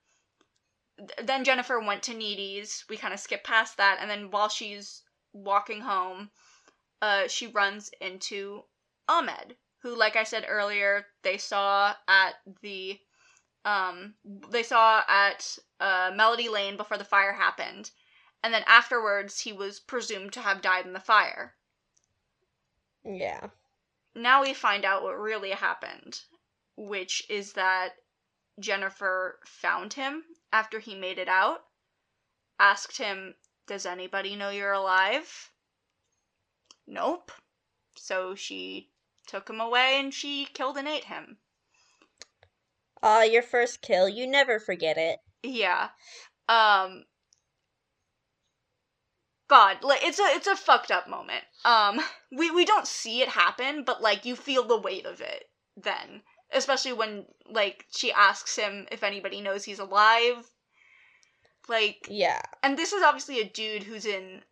then 1.23 1.43
Jennifer 1.43 1.79
went 1.79 2.03
to 2.03 2.13
Needy's. 2.13 2.85
We 2.89 2.97
kind 2.97 3.13
of 3.13 3.19
skip 3.19 3.43
past 3.43 3.77
that 3.77 3.97
and 4.01 4.09
then 4.09 4.31
while 4.31 4.49
she's 4.49 5.03
walking 5.33 5.81
home, 5.81 6.31
uh 7.01 7.27
she 7.27 7.47
runs 7.47 7.89
into 8.01 8.63
Ahmed, 9.07 9.57
who 9.79 9.95
like 9.95 10.15
I 10.15 10.23
said 10.23 10.45
earlier, 10.47 11.07
they 11.23 11.37
saw 11.37 11.95
at 12.07 12.35
the 12.61 12.99
um 13.65 14.15
they 14.25 14.63
saw 14.63 15.03
at 15.07 15.57
uh 15.79 16.11
Melody 16.15 16.49
Lane 16.49 16.77
before 16.77 16.97
the 16.97 17.03
fire 17.05 17.33
happened 17.33 17.91
and 18.43 18.53
then 18.53 18.63
afterwards 18.67 19.41
he 19.41 19.53
was 19.53 19.79
presumed 19.79 20.33
to 20.33 20.41
have 20.41 20.61
died 20.61 20.85
in 20.85 20.93
the 20.93 20.99
fire. 20.99 21.55
yeah. 23.03 23.47
Now 24.15 24.41
we 24.41 24.53
find 24.53 24.83
out 24.83 25.01
what 25.01 25.17
really 25.17 25.51
happened, 25.51 26.21
which 26.75 27.25
is 27.29 27.53
that 27.53 27.95
Jennifer 28.59 29.39
found 29.45 29.93
him 29.93 30.25
after 30.51 30.79
he 30.79 30.95
made 30.95 31.17
it 31.17 31.27
out, 31.27 31.65
asked 32.59 32.97
him, 32.97 33.35
Does 33.67 33.85
anybody 33.85 34.35
know 34.35 34.49
you're 34.49 34.71
alive? 34.71 35.51
Nope. 36.87 37.31
So 37.95 38.35
she 38.35 38.89
took 39.27 39.49
him 39.49 39.59
away 39.59 39.99
and 39.99 40.13
she 40.13 40.45
killed 40.45 40.77
and 40.77 40.87
ate 40.87 41.05
him. 41.05 41.37
Ah, 43.03 43.23
your 43.23 43.43
first 43.43 43.81
kill, 43.81 44.07
you 44.09 44.25
never 44.25 44.59
forget 44.59 44.97
it. 44.97 45.19
Yeah. 45.43 45.89
Um 46.49 47.05
God, 49.49 49.83
like 49.83 50.03
it's 50.03 50.19
a 50.19 50.23
it's 50.35 50.47
a 50.47 50.55
fucked 50.55 50.91
up 50.91 51.07
moment. 51.07 51.43
Um 51.65 51.99
we 52.31 52.49
we 52.51 52.65
don't 52.65 52.87
see 52.87 53.21
it 53.21 53.29
happen, 53.29 53.83
but 53.83 54.01
like 54.01 54.25
you 54.25 54.35
feel 54.35 54.63
the 54.63 54.79
weight 54.79 55.05
of 55.05 55.21
it 55.21 55.49
then. 55.75 56.23
Especially 56.51 56.93
when 56.93 57.25
like 57.49 57.85
she 57.91 58.11
asks 58.11 58.55
him 58.55 58.87
if 58.91 59.03
anybody 59.03 59.41
knows 59.41 59.63
he's 59.65 59.79
alive. 59.79 60.49
Like 61.67 62.05
Yeah. 62.09 62.41
and 62.63 62.77
this 62.77 62.93
is 62.93 63.03
obviously 63.03 63.39
a 63.41 63.49
dude 63.49 63.83
who's 63.83 64.05
in 64.05 64.43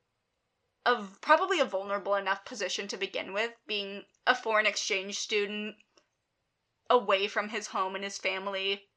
a 0.85 1.03
probably 1.21 1.59
a 1.59 1.65
vulnerable 1.65 2.15
enough 2.15 2.43
position 2.45 2.87
to 2.89 2.97
begin 2.97 3.33
with, 3.33 3.51
being 3.65 4.03
a 4.27 4.35
foreign 4.35 4.65
exchange 4.65 5.17
student 5.19 5.75
away 6.89 7.27
from 7.27 7.49
his 7.49 7.67
home 7.67 7.95
and 7.95 8.03
his 8.03 8.17
family 8.17 8.87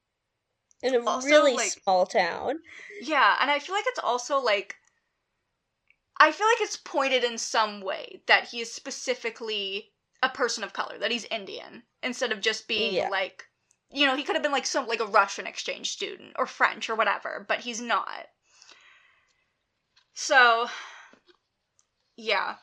In 0.82 0.94
a 0.94 1.04
Also, 1.04 1.28
really 1.28 1.54
like- 1.54 1.70
small 1.70 2.06
town. 2.06 2.60
Yeah, 3.00 3.38
and 3.40 3.50
I 3.50 3.58
feel 3.60 3.74
like 3.74 3.86
it's 3.86 3.98
also 4.00 4.38
like 4.38 4.76
I 6.20 6.32
feel 6.32 6.48
like 6.48 6.60
it's 6.60 6.76
pointed 6.76 7.22
in 7.22 7.38
some 7.38 7.80
way 7.80 8.22
that 8.26 8.48
he 8.48 8.60
is 8.60 8.74
specifically 8.74 9.92
a 10.20 10.28
person 10.28 10.64
of 10.64 10.72
color, 10.72 10.98
that 10.98 11.12
he's 11.12 11.24
Indian, 11.26 11.84
instead 12.02 12.32
of 12.32 12.40
just 12.40 12.68
being 12.68 12.94
Yeah. 12.94 13.08
like 13.08 13.44
you 13.90 14.04
know, 14.06 14.16
he 14.16 14.22
could 14.22 14.36
have 14.36 14.42
been 14.42 14.52
like 14.52 14.66
some 14.66 14.86
like 14.86 15.00
a 15.00 15.06
Russian 15.06 15.46
exchange 15.46 15.90
student 15.90 16.34
or 16.36 16.46
French 16.46 16.90
or 16.90 16.94
whatever, 16.94 17.44
but 17.48 17.60
he's 17.60 17.80
not. 17.80 18.26
So 20.14 20.68
yeah. 22.16 22.56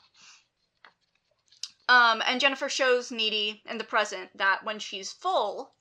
Um 1.87 2.21
and 2.25 2.39
Jennifer 2.39 2.69
shows 2.69 3.11
Needy 3.11 3.63
in 3.65 3.77
the 3.77 3.83
present 3.83 4.29
that 4.37 4.63
when 4.63 4.79
she's 4.79 5.11
full, 5.11 5.75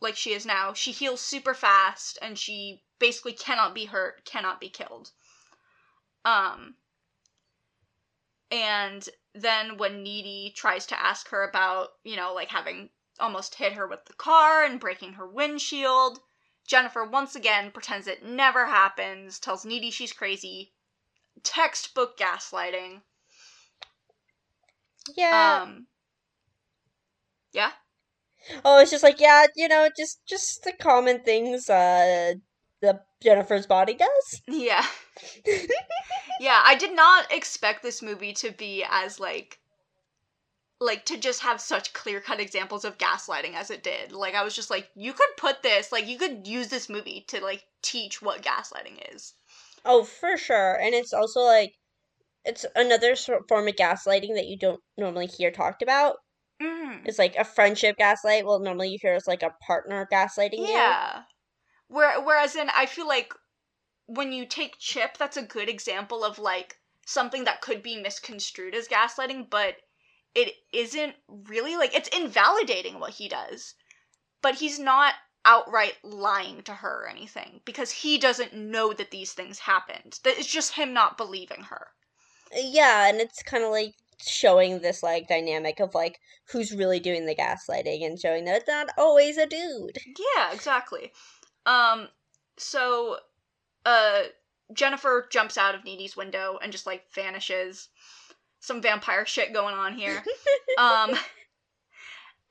like 0.00 0.16
she 0.16 0.32
is 0.32 0.46
now, 0.46 0.72
she 0.72 0.92
heals 0.92 1.20
super 1.20 1.54
fast 1.54 2.18
and 2.22 2.38
she 2.38 2.82
basically 2.98 3.32
cannot 3.32 3.74
be 3.74 3.86
hurt, 3.86 4.24
cannot 4.24 4.60
be 4.60 4.68
killed. 4.70 5.10
Um 6.24 6.76
and 8.50 9.08
then 9.34 9.76
when 9.76 10.02
Needy 10.02 10.52
tries 10.56 10.86
to 10.86 11.00
ask 11.00 11.28
her 11.28 11.42
about, 11.48 11.90
you 12.04 12.16
know, 12.16 12.32
like 12.34 12.48
having 12.50 12.90
almost 13.20 13.56
hit 13.56 13.72
her 13.74 13.86
with 13.86 14.04
the 14.06 14.14
car 14.14 14.64
and 14.64 14.80
breaking 14.80 15.14
her 15.14 15.26
windshield, 15.26 16.20
Jennifer 16.66 17.04
once 17.04 17.34
again 17.36 17.70
pretends 17.72 18.06
it 18.06 18.24
never 18.24 18.66
happens, 18.66 19.38
tells 19.38 19.64
Needy 19.64 19.90
she's 19.90 20.12
crazy. 20.12 20.72
Textbook 21.42 22.16
gaslighting. 22.18 23.02
Yeah. 25.16 25.60
Um 25.62 25.86
Yeah? 27.52 27.72
oh, 28.64 28.78
it's 28.80 28.90
just 28.90 29.02
like 29.02 29.20
yeah, 29.20 29.46
you 29.56 29.68
know, 29.68 29.88
just 29.96 30.20
just 30.26 30.64
the 30.64 30.72
common 30.72 31.20
things 31.20 31.68
uh 31.68 32.34
the 32.80 33.00
Jennifer's 33.22 33.66
body 33.66 33.94
does. 33.94 34.42
Yeah. 34.48 34.84
Yeah, 36.40 36.62
I 36.64 36.74
did 36.74 36.94
not 36.94 37.32
expect 37.32 37.82
this 37.82 38.02
movie 38.02 38.32
to 38.34 38.50
be 38.50 38.84
as 38.88 39.20
like 39.20 39.58
like 40.80 41.04
to 41.06 41.16
just 41.16 41.40
have 41.42 41.60
such 41.60 41.92
clear-cut 41.92 42.40
examples 42.40 42.84
of 42.84 42.98
gaslighting 42.98 43.54
as 43.54 43.70
it 43.70 43.82
did. 43.82 44.12
Like 44.12 44.34
I 44.34 44.42
was 44.42 44.54
just 44.54 44.70
like 44.70 44.88
you 44.94 45.12
could 45.12 45.36
put 45.36 45.62
this, 45.62 45.92
like 45.92 46.06
you 46.06 46.18
could 46.18 46.46
use 46.46 46.68
this 46.68 46.88
movie 46.88 47.24
to 47.28 47.40
like 47.40 47.64
teach 47.82 48.20
what 48.20 48.42
gaslighting 48.42 49.14
is. 49.14 49.34
Oh, 49.84 50.04
for 50.04 50.36
sure. 50.36 50.74
And 50.80 50.94
it's 50.94 51.12
also 51.12 51.40
like 51.40 51.74
it's 52.44 52.66
another 52.74 53.16
sort 53.16 53.48
form 53.48 53.68
of 53.68 53.76
gaslighting 53.76 54.34
that 54.34 54.46
you 54.46 54.58
don't 54.58 54.80
normally 54.98 55.26
hear 55.26 55.50
talked 55.50 55.82
about. 55.82 56.16
Mhm. 56.60 57.02
It's 57.06 57.18
like 57.18 57.36
a 57.36 57.44
friendship 57.44 57.96
gaslight. 57.96 58.44
Well, 58.44 58.58
normally 58.60 58.88
you 58.88 58.98
hear 59.00 59.14
it's 59.14 59.26
like 59.26 59.42
a 59.42 59.54
partner 59.66 60.06
gaslighting 60.12 60.58
you. 60.58 60.68
Yeah. 60.68 61.22
Where 61.88 62.20
whereas 62.22 62.56
in 62.56 62.68
I 62.70 62.86
feel 62.86 63.06
like 63.06 63.32
when 64.06 64.32
you 64.32 64.46
take 64.46 64.78
Chip, 64.78 65.16
that's 65.18 65.36
a 65.36 65.42
good 65.42 65.68
example 65.68 66.24
of 66.24 66.38
like 66.38 66.78
something 67.06 67.44
that 67.44 67.60
could 67.60 67.82
be 67.82 68.00
misconstrued 68.00 68.74
as 68.74 68.88
gaslighting, 68.88 69.48
but 69.50 69.76
it 70.34 70.54
isn't 70.72 71.14
really 71.28 71.76
like 71.76 71.94
it's 71.94 72.08
invalidating 72.08 72.98
what 73.00 73.14
he 73.14 73.28
does. 73.28 73.74
But 74.42 74.56
he's 74.56 74.78
not 74.78 75.14
outright 75.44 75.96
lying 76.02 76.62
to 76.62 76.74
her 76.74 77.04
or 77.04 77.08
anything 77.08 77.60
because 77.64 77.90
he 77.90 78.18
doesn't 78.18 78.54
know 78.54 78.92
that 78.92 79.10
these 79.10 79.32
things 79.32 79.58
happened. 79.58 80.18
That 80.24 80.38
it's 80.38 80.46
just 80.46 80.74
him 80.74 80.92
not 80.92 81.16
believing 81.16 81.62
her. 81.64 81.88
Yeah, 82.52 83.08
and 83.08 83.20
it's 83.20 83.42
kind 83.42 83.64
of 83.64 83.70
like 83.70 83.94
showing 84.26 84.80
this 84.80 85.02
like 85.02 85.28
dynamic 85.28 85.80
of 85.80 85.94
like 85.94 86.18
who's 86.50 86.74
really 86.74 87.00
doing 87.00 87.26
the 87.26 87.34
gaslighting 87.34 88.04
and 88.04 88.18
showing 88.18 88.44
that 88.44 88.56
it's 88.56 88.68
not 88.68 88.88
always 88.96 89.36
a 89.36 89.46
dude. 89.46 89.98
Yeah, 90.06 90.52
exactly. 90.52 91.12
Um, 91.66 92.08
so, 92.56 93.18
uh, 93.84 94.22
Jennifer 94.72 95.28
jumps 95.30 95.58
out 95.58 95.74
of 95.74 95.84
Needy's 95.84 96.16
window 96.16 96.58
and 96.62 96.72
just 96.72 96.86
like 96.86 97.12
vanishes. 97.14 97.88
Some 98.60 98.80
vampire 98.80 99.26
shit 99.26 99.52
going 99.52 99.74
on 99.74 99.94
here. 99.94 100.24
um, 100.78 101.14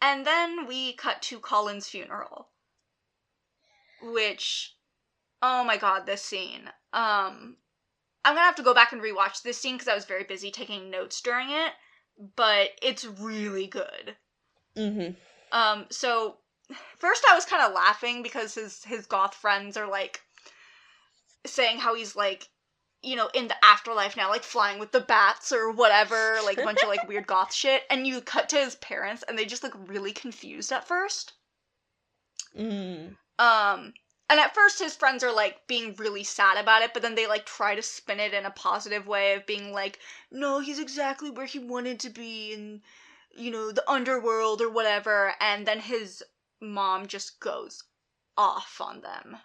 and 0.01 0.25
then 0.25 0.67
we 0.67 0.93
cut 0.93 1.21
to 1.23 1.39
Colin's 1.39 1.87
funeral, 1.87 2.49
which, 4.01 4.75
oh 5.41 5.63
my 5.63 5.77
god, 5.77 6.05
this 6.05 6.21
scene. 6.21 6.69
Um, 6.93 7.57
I'm 8.25 8.35
gonna 8.35 8.41
have 8.41 8.55
to 8.55 8.63
go 8.63 8.73
back 8.75 8.93
and 8.93 9.01
rewatch 9.01 9.41
this 9.41 9.57
scene 9.57 9.75
because 9.75 9.87
I 9.87 9.95
was 9.95 10.05
very 10.05 10.23
busy 10.23 10.51
taking 10.51 10.91
notes 10.91 11.19
during 11.19 11.49
it, 11.49 11.71
but 12.35 12.69
it's 12.81 13.05
really 13.05 13.65
good. 13.65 14.15
mm-hmm. 14.77 15.13
Um, 15.51 15.85
so 15.89 16.37
first 16.97 17.23
I 17.29 17.35
was 17.35 17.45
kind 17.45 17.63
of 17.63 17.73
laughing 17.73 18.23
because 18.23 18.55
his 18.55 18.83
his 18.83 19.05
goth 19.05 19.35
friends 19.35 19.77
are 19.77 19.89
like 19.89 20.21
saying 21.45 21.77
how 21.77 21.95
he's 21.95 22.15
like 22.15 22.49
you 23.01 23.15
know 23.15 23.29
in 23.33 23.47
the 23.47 23.65
afterlife 23.65 24.15
now 24.15 24.29
like 24.29 24.43
flying 24.43 24.79
with 24.79 24.91
the 24.91 25.01
bats 25.01 25.51
or 25.51 25.71
whatever 25.71 26.37
like 26.45 26.57
a 26.57 26.63
bunch 26.63 26.81
of 26.81 26.89
like 26.89 27.07
weird 27.07 27.27
goth 27.27 27.53
shit 27.53 27.83
and 27.89 28.07
you 28.07 28.21
cut 28.21 28.47
to 28.49 28.57
his 28.57 28.75
parents 28.75 29.23
and 29.27 29.37
they 29.37 29.45
just 29.45 29.63
look 29.63 29.77
really 29.87 30.11
confused 30.13 30.71
at 30.71 30.87
first 30.87 31.33
Mm. 32.57 33.15
um 33.39 33.93
and 34.29 34.39
at 34.39 34.53
first 34.53 34.77
his 34.79 34.95
friends 34.95 35.23
are 35.23 35.33
like 35.33 35.65
being 35.67 35.95
really 35.95 36.23
sad 36.23 36.57
about 36.57 36.83
it 36.83 36.93
but 36.93 37.01
then 37.01 37.15
they 37.15 37.25
like 37.25 37.45
try 37.47 37.73
to 37.73 37.81
spin 37.81 38.19
it 38.19 38.33
in 38.33 38.45
a 38.45 38.51
positive 38.51 39.07
way 39.07 39.33
of 39.33 39.45
being 39.47 39.71
like 39.71 39.97
no 40.31 40.59
he's 40.59 40.77
exactly 40.79 41.31
where 41.31 41.47
he 41.47 41.57
wanted 41.57 41.99
to 41.99 42.09
be 42.09 42.53
in 42.53 42.81
you 43.35 43.49
know 43.49 43.71
the 43.71 43.89
underworld 43.89 44.61
or 44.61 44.69
whatever 44.69 45.33
and 45.41 45.65
then 45.65 45.79
his 45.79 46.23
mom 46.61 47.07
just 47.07 47.39
goes 47.39 47.83
off 48.37 48.79
on 48.79 49.01
them 49.01 49.37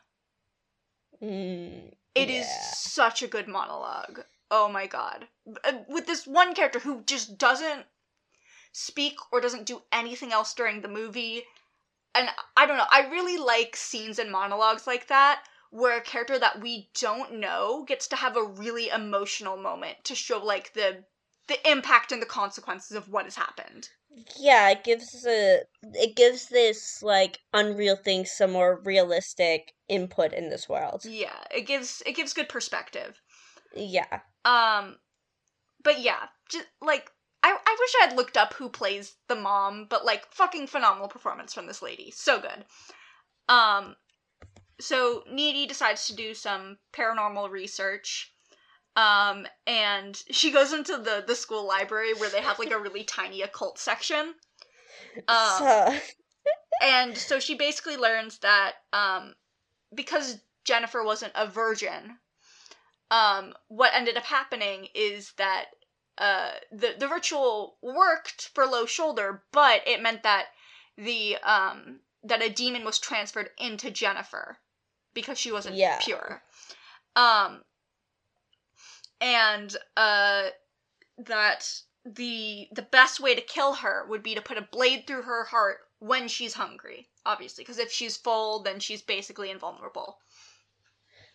Mm. 1.22 1.94
It 2.14 2.30
is 2.30 2.46
Yeah. 2.46 2.72
such 2.72 3.22
a 3.22 3.28
good 3.28 3.48
monologue 3.48 4.24
oh 4.50 4.68
my 4.68 4.86
god 4.86 5.28
Uh, 5.64 5.84
with 5.88 6.06
this 6.06 6.26
one 6.26 6.54
character 6.54 6.78
who 6.80 7.02
just 7.02 7.38
doesn't 7.38 7.86
speak 8.72 9.18
or 9.32 9.40
doesn't 9.40 9.64
do 9.66 9.82
anything 9.92 10.32
else 10.32 10.54
during 10.54 10.80
the 10.80 10.88
movie 10.88 11.46
and 12.14 12.30
i 12.56 12.66
don't 12.66 12.78
know 12.78 12.86
i 12.90 13.06
really 13.08 13.36
like 13.38 13.76
scenes 13.76 14.18
and 14.18 14.30
monologues 14.32 14.86
like 14.86 15.08
that 15.08 15.44
where 15.70 15.98
a 15.98 16.02
character 16.02 16.38
that 16.38 16.60
we 16.60 16.90
don't 16.94 17.32
know 17.34 17.84
gets 17.84 18.08
to 18.08 18.16
have 18.16 18.36
a 18.36 18.44
really 18.44 18.88
emotional 18.88 19.56
moment 19.56 20.02
to 20.04 20.14
show 20.14 20.38
like 20.44 20.72
the 20.74 21.04
the 21.49 21.70
impact 21.70 22.12
and 22.12 22.22
the 22.22 22.26
consequences 22.26 22.96
of 22.96 23.09
what 23.09 23.24
has 23.24 23.36
happened 23.36 23.88
Yeah, 24.38 24.70
it 24.70 24.84
gives 24.84 25.26
a 25.26 25.62
it 25.82 26.14
gives 26.16 26.49
this 26.49 27.03
like 27.03 27.40
unreal 27.53 27.96
thing 27.96 28.24
some 28.24 28.53
more 28.53 28.80
realistic 28.84 29.72
input 29.88 30.32
in 30.32 30.51
this 30.51 30.68
world. 30.68 31.05
yeah 31.05 31.44
it 31.55 31.66
gives 31.66 32.03
it 32.07 32.14
gives 32.14 32.32
good 32.32 32.49
perspective 32.49 33.20
Yeah. 33.74 34.20
Um, 34.44 34.96
but 35.82 36.01
yeah, 36.01 36.26
just 36.51 36.66
like 36.80 37.11
I, 37.42 37.51
I 37.64 37.76
wish 37.78 37.92
I 38.01 38.07
had 38.09 38.16
looked 38.16 38.36
up 38.36 38.55
who 38.55 38.68
plays 38.68 39.14
the 39.28 39.36
mom, 39.36 39.86
but 39.88 40.05
like 40.05 40.32
fucking 40.32 40.66
phenomenal 40.66 41.09
performance 41.09 41.55
from 41.55 41.66
this 41.66 41.82
lady, 41.82 42.11
so 42.11 42.40
good. 42.40 42.64
Um, 43.49 43.94
so 44.80 45.22
Needy 45.30 45.66
decides 45.66 46.07
to 46.09 46.16
do 46.16 46.34
some 46.34 46.78
paranormal 46.92 47.51
research. 47.51 48.32
Um, 48.97 49.47
and 49.66 50.20
she 50.30 50.51
goes 50.51 50.72
into 50.72 50.97
the 50.97 51.22
the 51.26 51.36
school 51.36 51.66
library 51.66 52.14
where 52.14 52.30
they 52.30 52.41
have 52.41 52.59
like 52.59 52.72
a 52.72 52.78
really 52.78 53.05
tiny 53.05 53.43
occult 53.43 53.78
section. 53.78 54.34
Um, 55.28 55.36
so 55.59 56.01
and 56.82 57.16
so 57.16 57.39
she 57.39 57.55
basically 57.55 57.97
learns 57.97 58.39
that 58.39 58.73
um 58.93 59.35
because 59.94 60.39
Jennifer 60.65 61.02
wasn't 61.02 61.32
a 61.35 61.47
virgin, 61.47 62.19
um 63.10 63.55
what 63.69 63.93
ended 63.94 64.16
up 64.16 64.24
happening 64.24 64.89
is 64.94 65.32
that 65.36 65.66
uh 66.19 66.51
the 66.73 66.94
the 66.98 67.09
ritual 67.09 67.77
worked 67.82 68.51
for 68.55 68.66
low 68.66 68.86
shoulder, 68.86 69.43
but 69.52 69.86
it 69.86 70.02
meant 70.02 70.23
that 70.24 70.47
the 70.97 71.36
um 71.39 72.01
that 72.24 72.43
a 72.43 72.48
demon 72.51 72.85
was 72.85 72.98
transferred 72.98 73.51
into 73.59 73.90
Jennifer 73.90 74.59
because 75.15 75.39
she 75.39 75.52
wasn't 75.52 75.77
Yeah. 75.77 75.98
pure. 76.01 76.43
Um 77.16 77.62
and 79.20 79.77
uh 79.97 80.45
that 81.19 81.69
the 82.05 82.69
the 82.73 82.82
best 82.82 83.20
way 83.20 83.35
to 83.35 83.40
kill 83.40 83.74
her 83.74 84.07
would 84.09 84.23
be 84.23 84.35
to 84.35 84.40
put 84.40 84.57
a 84.59 84.69
blade 84.73 85.07
through 85.07 85.23
her 85.23 85.45
heart 85.45 85.78
when 85.99 86.28
she's 86.28 86.55
hungry 86.55 87.09
obviously 87.27 87.65
because 87.65 87.78
if 87.78 87.90
she's 87.90 88.16
full 88.16 88.62
then 88.62 88.78
she's 88.81 89.03
basically 89.03 89.51
invulnerable. 89.51 90.19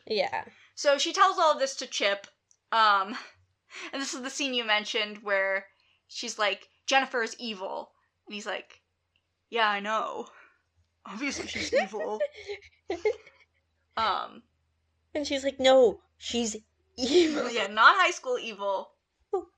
Yeah. 0.06 0.44
so 0.76 0.98
she 0.98 1.14
tells 1.14 1.38
all 1.38 1.54
of 1.54 1.60
this 1.60 1.76
to 1.78 1.88
chip 1.88 2.28
um 2.72 3.16
and 3.94 4.02
this 4.02 4.14
is 4.14 4.22
the 4.22 4.30
scene 4.30 4.54
you 4.54 4.64
mentioned 4.64 5.20
where 5.22 5.66
she's 6.08 6.40
like 6.40 6.68
jennifer 6.86 7.24
is 7.24 7.36
evil. 7.40 7.92
And 8.28 8.34
he's 8.34 8.46
like 8.46 8.82
yeah 9.50 9.70
i 9.70 9.80
know. 9.80 10.28
Obviously 11.06 11.48
she's 11.48 11.74
evil. 11.84 12.20
Um 13.96 14.42
And 15.14 15.28
she's 15.28 15.44
like, 15.44 15.60
"No, 15.60 16.00
she's 16.18 16.56
evil." 16.98 17.50
yeah 17.50 17.68
not 17.68 17.96
high 17.98 18.12
school 18.12 18.38
evil 18.40 18.92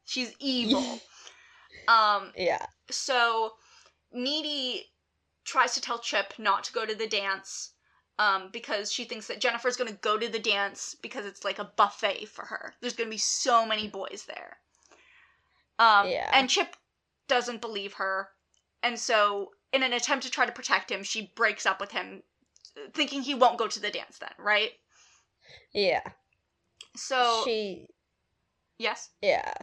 she's 0.06 0.34
evil 0.40 1.00
um 1.88 2.32
Yeah. 2.36 2.66
so 2.90 3.54
Needy 4.12 4.86
tries 5.44 5.74
to 5.76 5.82
tell 5.82 6.00
Chip 6.00 6.34
not 6.38 6.64
to 6.66 6.74
go 6.74 6.86
to 6.86 6.96
the 6.96 7.08
dance 7.08 7.72
um, 8.18 8.50
because 8.52 8.92
she 8.92 9.04
thinks 9.04 9.28
that 9.28 9.42
Jennifer's 9.42 9.76
going 9.76 9.92
to 9.92 10.00
go 10.00 10.18
to 10.18 10.30
the 10.30 10.40
dance 10.40 10.96
because 11.02 11.26
it's 11.26 11.44
like 11.44 11.60
a 11.60 11.72
buffet 11.76 12.26
for 12.30 12.46
her. 12.46 12.74
There's 12.80 12.96
going 12.96 13.10
to 13.10 13.14
be 13.14 13.18
so 13.18 13.66
many 13.66 13.88
boys 13.88 14.26
there. 14.28 14.58
Um, 15.78 16.08
Yeah. 16.08 16.30
And 16.34 16.50
Chip 16.50 16.76
doesn't 17.28 17.62
believe 17.62 17.94
her. 17.94 18.30
And 18.84 18.98
so, 19.00 19.52
in 19.74 19.84
an 19.84 19.94
attempt 19.94 20.26
to 20.26 20.32
try 20.32 20.46
to 20.46 20.52
protect 20.52 20.92
him, 20.92 21.04
she 21.04 21.34
breaks 21.36 21.66
up 21.66 21.80
with 21.82 21.92
him, 21.92 22.24
thinking 22.94 23.22
he 23.22 23.36
won't 23.36 23.58
go 23.58 23.68
to 23.68 23.80
the 23.80 23.92
dance 23.92 24.20
then, 24.20 24.34
right? 24.38 24.72
Yeah. 25.74 26.02
So, 26.96 27.42
she 27.46 27.88
yes. 28.78 29.10
yeah. 29.22 29.54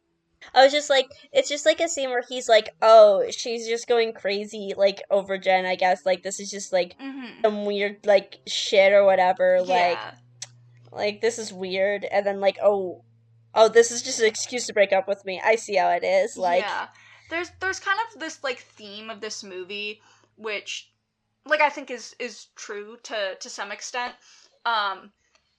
I 0.54 0.64
was 0.64 0.72
just 0.72 0.90
like, 0.90 1.08
it's 1.32 1.48
just 1.48 1.64
like 1.64 1.80
a 1.80 1.88
scene 1.88 2.10
where 2.10 2.24
he's 2.28 2.48
like, 2.48 2.70
oh, 2.82 3.24
she's 3.30 3.66
just 3.68 3.86
going 3.86 4.12
crazy, 4.12 4.74
like 4.76 5.00
over 5.10 5.38
Jen. 5.38 5.66
I 5.66 5.76
guess 5.76 6.04
like 6.04 6.22
this 6.24 6.40
is 6.40 6.50
just 6.50 6.72
like 6.72 6.96
Mm-hmm. 6.98 7.42
some 7.42 7.64
weird 7.64 8.04
like 8.06 8.38
shit 8.46 8.92
or 8.92 9.04
whatever. 9.04 9.62
Like, 9.62 9.98
like 10.90 11.20
this 11.20 11.38
is 11.38 11.52
weird, 11.52 12.04
and 12.04 12.26
then 12.26 12.40
like, 12.40 12.58
oh, 12.62 13.04
oh, 13.54 13.68
this 13.68 13.92
is 13.92 14.02
just 14.02 14.20
an 14.20 14.26
excuse 14.26 14.66
to 14.66 14.72
break 14.72 14.92
up 14.92 15.06
with 15.06 15.24
me. 15.24 15.40
I 15.44 15.56
see 15.56 15.76
how 15.76 15.90
it 15.90 16.04
is. 16.04 16.36
Like, 16.36 16.62
yeah. 16.62 16.88
There's 17.30 17.50
there's 17.60 17.80
kind 17.80 17.98
of 18.12 18.20
this 18.20 18.42
like 18.44 18.58
theme 18.58 19.08
of 19.10 19.20
this 19.20 19.42
movie 19.42 20.00
which 20.36 20.90
like 21.46 21.60
I 21.60 21.70
think 21.70 21.90
is 21.90 22.14
is 22.18 22.48
true 22.56 22.98
to 23.04 23.36
to 23.40 23.48
some 23.48 23.72
extent. 23.72 24.14
Um 24.66 25.12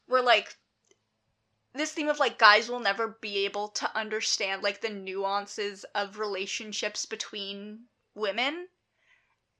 where 0.08 0.22
like 0.22 0.56
this 1.74 1.92
theme 1.92 2.10
of 2.10 2.20
like 2.20 2.38
guys 2.38 2.70
will 2.70 2.80
never 2.80 3.18
be 3.22 3.46
able 3.46 3.70
to 3.70 3.98
understand 3.98 4.62
like 4.64 4.82
the 4.82 4.90
nuances 4.90 5.86
of 5.96 6.20
relationships 6.20 7.06
between 7.06 7.86
women 8.16 8.68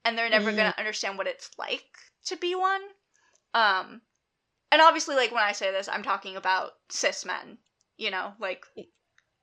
and 0.04 0.16
they're 0.16 0.30
never 0.30 0.52
Mhm. 0.52 0.56
going 0.56 0.72
to 0.72 0.78
understand 0.78 1.18
what 1.18 1.26
it's 1.26 1.50
like 1.58 1.84
to 2.26 2.36
be 2.36 2.54
one. 2.54 2.82
Um 3.54 4.02
and 4.70 4.80
obviously 4.82 5.14
like 5.16 5.32
when 5.32 5.42
I 5.42 5.52
say 5.52 5.70
this 5.72 5.88
I'm 5.88 6.02
talking 6.02 6.36
about 6.36 6.72
cis 6.88 7.24
men, 7.24 7.58
you 7.96 8.10
know, 8.10 8.34
like 8.38 8.64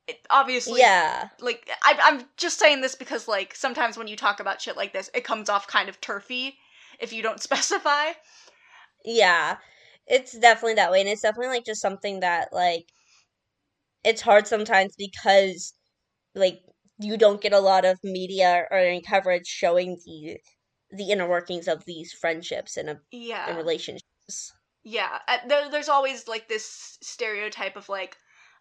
it, 0.08 0.26
obviously 0.30 0.80
yeah, 0.82 1.30
like 1.40 1.70
I, 1.84 1.98
I'm 2.02 2.26
just 2.38 2.60
saying 2.60 2.82
this 2.82 2.96
because 2.96 3.28
like 3.28 3.56
sometimes 3.56 3.98
when 3.98 4.08
you 4.08 4.16
talk 4.16 4.40
about 4.40 4.62
shit 4.62 4.76
like 4.78 4.94
this, 4.94 5.10
it 5.14 5.24
comes 5.24 5.50
off 5.50 5.68
kind 5.68 5.90
of 5.90 6.00
turfy 6.02 6.58
if 7.00 7.14
you 7.14 7.22
don't 7.24 7.42
specify. 7.50 8.12
yeah. 9.06 9.58
It's 10.12 10.38
definitely 10.38 10.76
that 10.76 10.92
way, 10.92 11.02
and 11.02 11.10
it's 11.10 11.24
definitely 11.24 11.48
like 11.56 11.66
just 11.66 11.82
something 11.82 12.20
that 12.20 12.54
like 12.54 12.86
it's 14.04 14.22
hard 14.22 14.48
sometimes 14.48 14.94
because 14.98 15.74
like 16.36 16.62
you 17.00 17.18
don't 17.18 17.42
get 17.42 17.54
a 17.54 17.60
lot 17.60 17.86
of 17.86 18.00
media 18.04 18.66
or 18.72 18.78
any 18.80 19.02
coverage 19.02 19.48
showing 19.48 20.00
the 20.06 20.40
the 20.92 21.12
inner 21.12 21.30
workings 21.30 21.68
of 21.68 21.86
these 21.86 22.14
friendships 22.14 22.78
and, 22.78 22.90
uh, 22.90 22.96
and 23.46 23.58
Yeah, 23.58 23.58
relationships. 23.58 24.54
yeah. 24.84 25.20
Uh, 25.28 25.38
there, 25.48 25.70
there's 25.70 25.90
always 25.90 26.28
like 26.28 26.48
this 26.48 26.98
stereotype 27.02 27.76
of 27.76 27.90
like, 27.90 28.18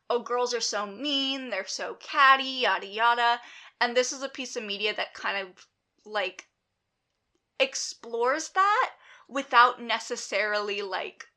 oh, 0.08 0.20
girls 0.22 0.52
are 0.54 0.60
so 0.60 0.86
mean, 0.86 1.50
they're 1.50 1.66
so 1.66 1.94
catty, 1.96 2.44
yada 2.62 2.86
yada. 2.86 3.40
And 3.80 3.96
this 3.96 4.12
is 4.12 4.22
a 4.22 4.28
piece 4.28 4.56
of 4.56 4.64
media 4.64 4.94
that 4.94 5.14
kind 5.14 5.46
of 5.48 5.66
like 6.04 6.46
explores 7.60 8.48
that 8.50 8.96
without 9.28 9.80
necessarily 9.80 10.82
like 10.82 11.29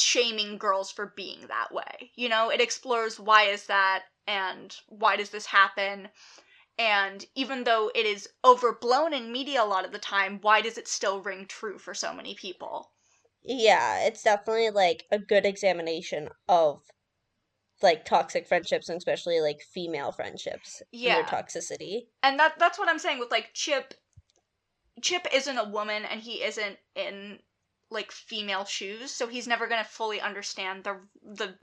shaming 0.00 0.58
girls 0.58 0.90
for 0.90 1.06
being 1.16 1.46
that 1.48 1.72
way. 1.72 2.12
You 2.14 2.28
know, 2.28 2.50
it 2.50 2.60
explores 2.60 3.18
why 3.20 3.44
is 3.44 3.66
that 3.66 4.04
and 4.26 4.76
why 4.88 5.16
does 5.16 5.30
this 5.30 5.46
happen? 5.46 6.08
And 6.78 7.24
even 7.34 7.64
though 7.64 7.90
it 7.94 8.06
is 8.06 8.28
overblown 8.44 9.12
in 9.12 9.32
media 9.32 9.62
a 9.62 9.64
lot 9.64 9.84
of 9.84 9.92
the 9.92 9.98
time, 9.98 10.40
why 10.40 10.60
does 10.62 10.78
it 10.78 10.88
still 10.88 11.20
ring 11.22 11.46
true 11.46 11.78
for 11.78 11.94
so 11.94 12.12
many 12.14 12.34
people? 12.34 12.92
Yeah, 13.42 14.00
it's 14.06 14.22
definitely 14.22 14.70
like 14.70 15.04
a 15.10 15.18
good 15.18 15.46
examination 15.46 16.28
of 16.48 16.82
like 17.82 18.04
toxic 18.04 18.46
friendships 18.46 18.88
and 18.88 18.96
especially 18.96 19.40
like 19.40 19.60
female 19.60 20.12
friendships 20.12 20.80
and 20.80 20.90
Yeah. 21.02 21.16
their 21.16 21.24
toxicity. 21.24 22.08
And 22.22 22.38
that 22.40 22.58
that's 22.58 22.78
what 22.78 22.88
I'm 22.88 22.98
saying 22.98 23.18
with 23.18 23.30
like 23.30 23.50
Chip 23.54 23.94
Chip 25.00 25.26
isn't 25.32 25.56
a 25.56 25.64
woman 25.64 26.04
and 26.04 26.20
he 26.20 26.42
isn't 26.42 26.78
in 26.94 27.40
like 27.90 28.10
female 28.12 28.64
shoes, 28.64 29.10
so 29.10 29.26
he's 29.26 29.46
never 29.46 29.66
going 29.66 29.82
to 29.82 29.88
fully 29.88 30.20
understand 30.20 30.84
the 30.84 30.98
the 31.22 31.54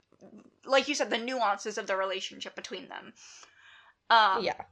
like 0.64 0.88
you 0.88 0.94
said 0.94 1.10
the 1.10 1.18
nuances 1.18 1.76
of 1.76 1.86
the 1.86 1.96
relationship 1.96 2.54
between 2.54 2.88
them. 2.88 3.12
Um 4.10 4.44
yeah. 4.44 4.64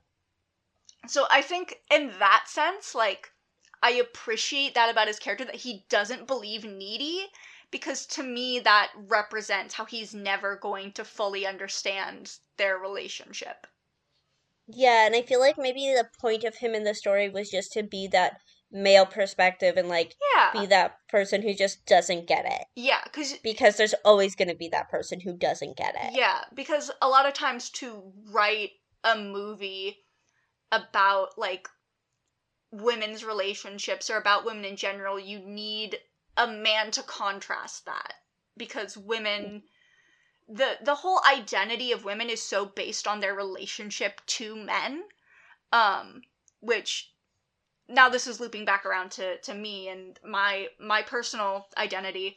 So 1.06 1.26
I 1.30 1.42
think 1.42 1.80
in 1.90 2.12
that 2.18 2.44
sense, 2.46 2.94
like, 2.94 3.32
I 3.82 3.90
appreciate 3.90 4.74
that 4.74 4.88
about 4.90 5.08
his 5.08 5.18
character 5.18 5.44
that 5.44 5.56
he 5.56 5.84
doesn't 5.88 6.28
believe 6.28 6.64
needy 6.64 7.26
because 7.72 8.06
to 8.06 8.22
me 8.22 8.60
that 8.60 8.92
represents 8.96 9.74
how 9.74 9.84
he's 9.84 10.14
never 10.14 10.56
going 10.56 10.92
to 10.92 11.04
fully 11.04 11.46
understand 11.46 12.38
their 12.56 12.78
relationship. 12.78 13.66
Yeah, 14.66 15.06
and 15.06 15.14
I 15.14 15.22
feel 15.22 15.40
like 15.40 15.58
maybe 15.58 15.86
the 15.92 16.08
point 16.20 16.44
of 16.44 16.56
him 16.56 16.74
in 16.74 16.84
the 16.84 16.94
story 16.94 17.28
was 17.28 17.50
just 17.50 17.72
to 17.72 17.82
be 17.82 18.06
that 18.08 18.40
male 18.72 19.06
perspective 19.06 19.76
and 19.76 19.88
like 19.88 20.16
Yeah. 20.34 20.52
be 20.52 20.66
that 20.66 20.98
person 21.08 21.42
who 21.42 21.54
just 21.54 21.84
doesn't 21.86 22.26
get 22.26 22.44
it. 22.46 22.66
Yeah, 22.74 23.02
cuz 23.12 23.34
Because 23.42 23.76
there's 23.76 23.94
always 24.04 24.34
going 24.34 24.48
to 24.48 24.54
be 24.54 24.68
that 24.68 24.88
person 24.88 25.20
who 25.20 25.36
doesn't 25.36 25.76
get 25.76 25.94
it. 25.94 26.14
yeah, 26.14 26.44
because 26.54 26.90
a 27.00 27.08
lot 27.08 27.26
of 27.26 27.34
times 27.34 27.70
to 27.70 28.12
write 28.30 28.72
a 29.04 29.16
movie 29.16 30.04
about 30.70 31.36
like 31.36 31.68
women's 32.70 33.24
relationships 33.24 34.08
or 34.08 34.16
about 34.16 34.44
women 34.44 34.64
in 34.64 34.76
general, 34.76 35.18
you 35.18 35.38
need 35.40 35.98
a 36.36 36.46
man 36.46 36.90
to 36.92 37.02
contrast 37.02 37.84
that 37.84 38.14
because 38.56 38.96
women 38.96 39.62
the 40.48 40.78
the 40.82 40.94
whole 40.96 41.20
identity 41.30 41.92
of 41.92 42.04
women 42.04 42.28
is 42.30 42.42
so 42.42 42.64
based 42.64 43.06
on 43.06 43.20
their 43.20 43.34
relationship 43.34 44.20
to 44.26 44.56
men 44.56 45.04
um 45.72 46.22
which 46.60 47.11
now 47.88 48.08
this 48.08 48.26
is 48.26 48.40
looping 48.40 48.64
back 48.64 48.86
around 48.86 49.10
to 49.10 49.38
to 49.38 49.54
me 49.54 49.88
and 49.88 50.18
my 50.24 50.68
my 50.80 51.02
personal 51.02 51.66
identity 51.76 52.36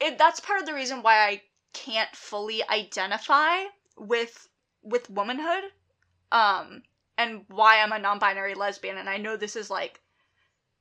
it 0.00 0.18
that's 0.18 0.40
part 0.40 0.60
of 0.60 0.66
the 0.66 0.74
reason 0.74 1.02
why 1.02 1.26
I 1.28 1.42
can't 1.72 2.14
fully 2.14 2.62
identify 2.68 3.64
with 3.96 4.48
with 4.82 5.10
womanhood 5.10 5.64
um 6.32 6.82
and 7.16 7.44
why 7.48 7.80
I'm 7.80 7.92
a 7.92 7.98
non-binary 7.98 8.54
lesbian. 8.54 8.98
And 8.98 9.08
I 9.08 9.18
know 9.18 9.36
this 9.36 9.56
is 9.56 9.70
like 9.70 10.00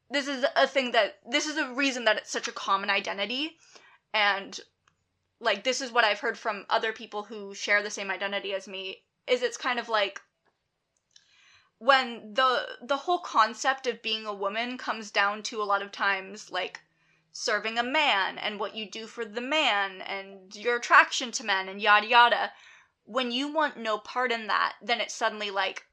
this 0.09 0.27
is 0.27 0.45
a 0.55 0.67
thing 0.67 0.91
that 0.91 1.15
this 1.29 1.45
is 1.47 1.57
a 1.57 1.73
reason 1.73 2.05
that 2.05 2.17
it's 2.17 2.31
such 2.31 2.47
a 2.47 2.53
common 2.53 2.89
identity. 2.89 3.57
And 4.13 4.59
like 5.39 5.63
this 5.63 5.81
is 5.81 5.91
what 5.91 6.03
I've 6.03 6.19
heard 6.19 6.37
from 6.37 6.65
other 6.69 6.93
people 6.93 7.23
who 7.23 7.53
share 7.53 7.81
the 7.81 7.89
same 7.89 8.11
identity 8.11 8.53
as 8.53 8.67
me 8.67 9.03
is 9.27 9.41
it's 9.41 9.57
kind 9.57 9.79
of 9.79 9.89
like 9.89 10.21
when 11.83 12.33
the 12.33 12.77
the 12.81 12.95
whole 12.95 13.19
concept 13.19 13.87
of 13.87 14.01
being 14.01 14.25
a 14.25 14.33
woman 14.33 14.77
comes 14.77 15.11
down 15.11 15.43
to 15.43 15.61
a 15.61 15.65
lot 15.71 15.81
of 15.81 15.91
times 15.91 16.49
like 16.49 16.79
serving 17.33 17.77
a 17.77 17.83
man 17.83 18.37
and 18.37 18.59
what 18.59 18.75
you 18.75 18.89
do 18.89 19.05
for 19.05 19.25
the 19.25 19.41
man 19.41 20.01
and 20.01 20.55
your 20.55 20.77
attraction 20.77 21.31
to 21.31 21.43
men 21.43 21.67
and 21.67 21.81
yada 21.81 22.07
yada. 22.07 22.51
When 23.05 23.31
you 23.31 23.51
want 23.51 23.75
no 23.75 23.97
part 23.97 24.31
in 24.31 24.47
that 24.47 24.75
then 24.81 25.01
it's 25.01 25.13
suddenly 25.13 25.51
like 25.51 25.85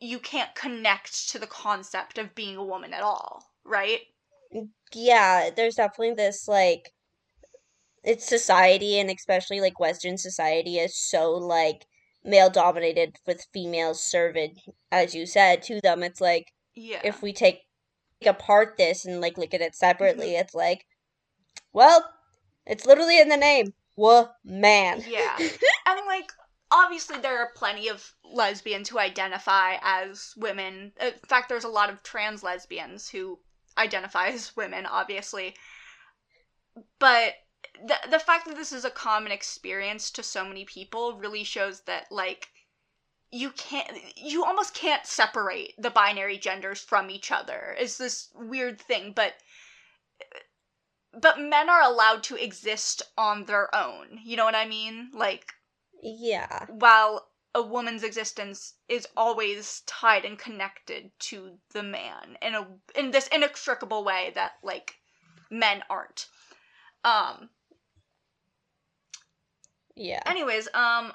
you 0.00 0.18
can't 0.18 0.54
connect 0.56 1.28
to 1.30 1.38
the 1.38 1.46
concept 1.46 2.18
of 2.18 2.34
being 2.34 2.56
a 2.56 2.64
woman 2.64 2.92
at 2.92 3.02
all 3.02 3.52
right? 3.64 4.00
Yeah, 4.92 5.50
there's 5.54 5.76
definitely 5.76 6.14
this 6.14 6.48
like 6.48 6.92
it's 8.02 8.26
society 8.26 8.98
and 8.98 9.10
especially 9.10 9.60
like 9.60 9.78
Western 9.78 10.18
society 10.18 10.78
is 10.78 10.96
so 10.96 11.32
like 11.32 11.86
male 12.24 12.50
dominated 12.50 13.16
with 13.26 13.46
females 13.52 14.02
servant, 14.02 14.58
as 14.92 15.14
you 15.14 15.26
said, 15.26 15.62
to 15.62 15.80
them. 15.80 16.02
It's 16.02 16.20
like 16.20 16.52
yeah 16.74 17.00
if 17.02 17.22
we 17.22 17.32
take 17.32 17.60
apart 18.26 18.76
this 18.76 19.04
and 19.04 19.20
like 19.20 19.38
look 19.38 19.54
at 19.54 19.60
it 19.60 19.74
separately, 19.74 20.28
mm-hmm. 20.28 20.40
it's 20.40 20.54
like, 20.54 20.84
well, 21.72 22.04
it's 22.66 22.86
literally 22.86 23.20
in 23.20 23.28
the 23.28 23.36
name. 23.36 23.74
man. 24.44 25.02
Yeah. 25.06 25.36
and 25.38 26.00
like 26.06 26.32
obviously 26.70 27.18
there 27.18 27.38
are 27.38 27.50
plenty 27.54 27.88
of 27.88 28.12
lesbians 28.24 28.88
who 28.88 28.98
identify 28.98 29.76
as 29.82 30.32
women. 30.36 30.92
In 31.00 31.12
fact, 31.26 31.48
there's 31.48 31.64
a 31.64 31.68
lot 31.68 31.90
of 31.90 32.02
trans 32.02 32.42
lesbians 32.42 33.08
who 33.08 33.38
identify 33.76 34.28
as 34.28 34.54
women, 34.56 34.86
obviously. 34.86 35.54
But 36.98 37.34
the 37.86 37.96
the 38.10 38.18
fact 38.18 38.46
that 38.46 38.56
this 38.56 38.72
is 38.72 38.84
a 38.84 38.90
common 38.90 39.32
experience 39.32 40.10
to 40.12 40.22
so 40.22 40.44
many 40.44 40.64
people 40.64 41.16
really 41.16 41.44
shows 41.44 41.80
that 41.82 42.10
like 42.10 42.48
you 43.30 43.50
can't 43.50 43.90
you 44.16 44.44
almost 44.44 44.74
can't 44.74 45.06
separate 45.06 45.74
the 45.78 45.90
binary 45.90 46.38
genders 46.38 46.80
from 46.80 47.10
each 47.10 47.30
other. 47.30 47.76
It's 47.78 47.96
this 47.96 48.28
weird 48.34 48.80
thing, 48.80 49.12
but 49.12 49.34
but 51.12 51.40
men 51.40 51.68
are 51.68 51.82
allowed 51.82 52.22
to 52.24 52.36
exist 52.36 53.02
on 53.16 53.44
their 53.44 53.74
own. 53.74 54.20
You 54.24 54.36
know 54.36 54.44
what 54.44 54.54
I 54.54 54.66
mean? 54.66 55.10
Like 55.12 55.46
Yeah. 56.02 56.66
while 56.68 57.28
a 57.54 57.62
woman's 57.62 58.04
existence 58.04 58.74
is 58.88 59.08
always 59.16 59.80
tied 59.86 60.24
and 60.24 60.38
connected 60.38 61.10
to 61.18 61.58
the 61.72 61.82
man 61.82 62.36
in 62.40 62.54
a 62.54 62.66
in 62.94 63.10
this 63.10 63.26
inextricable 63.28 64.04
way 64.04 64.32
that 64.34 64.52
like 64.62 64.94
men 65.50 65.82
aren't. 65.90 66.26
Um 67.04 67.50
Yeah. 69.96 70.22
anyways, 70.26 70.68
um 70.74 71.12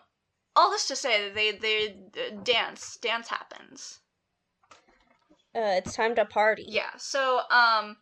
all 0.55 0.71
this 0.71 0.87
to 0.87 0.95
say 0.95 1.23
that 1.23 1.35
they 1.35 1.51
they 1.51 1.95
uh, 2.19 2.41
dance 2.43 2.97
dance 2.97 3.27
happens. 3.27 3.99
Uh, 5.55 5.77
it's 5.77 5.95
time 5.95 6.15
to 6.15 6.25
party. 6.25 6.65
Yeah. 6.67 6.91
So 6.97 7.41
um 7.49 7.97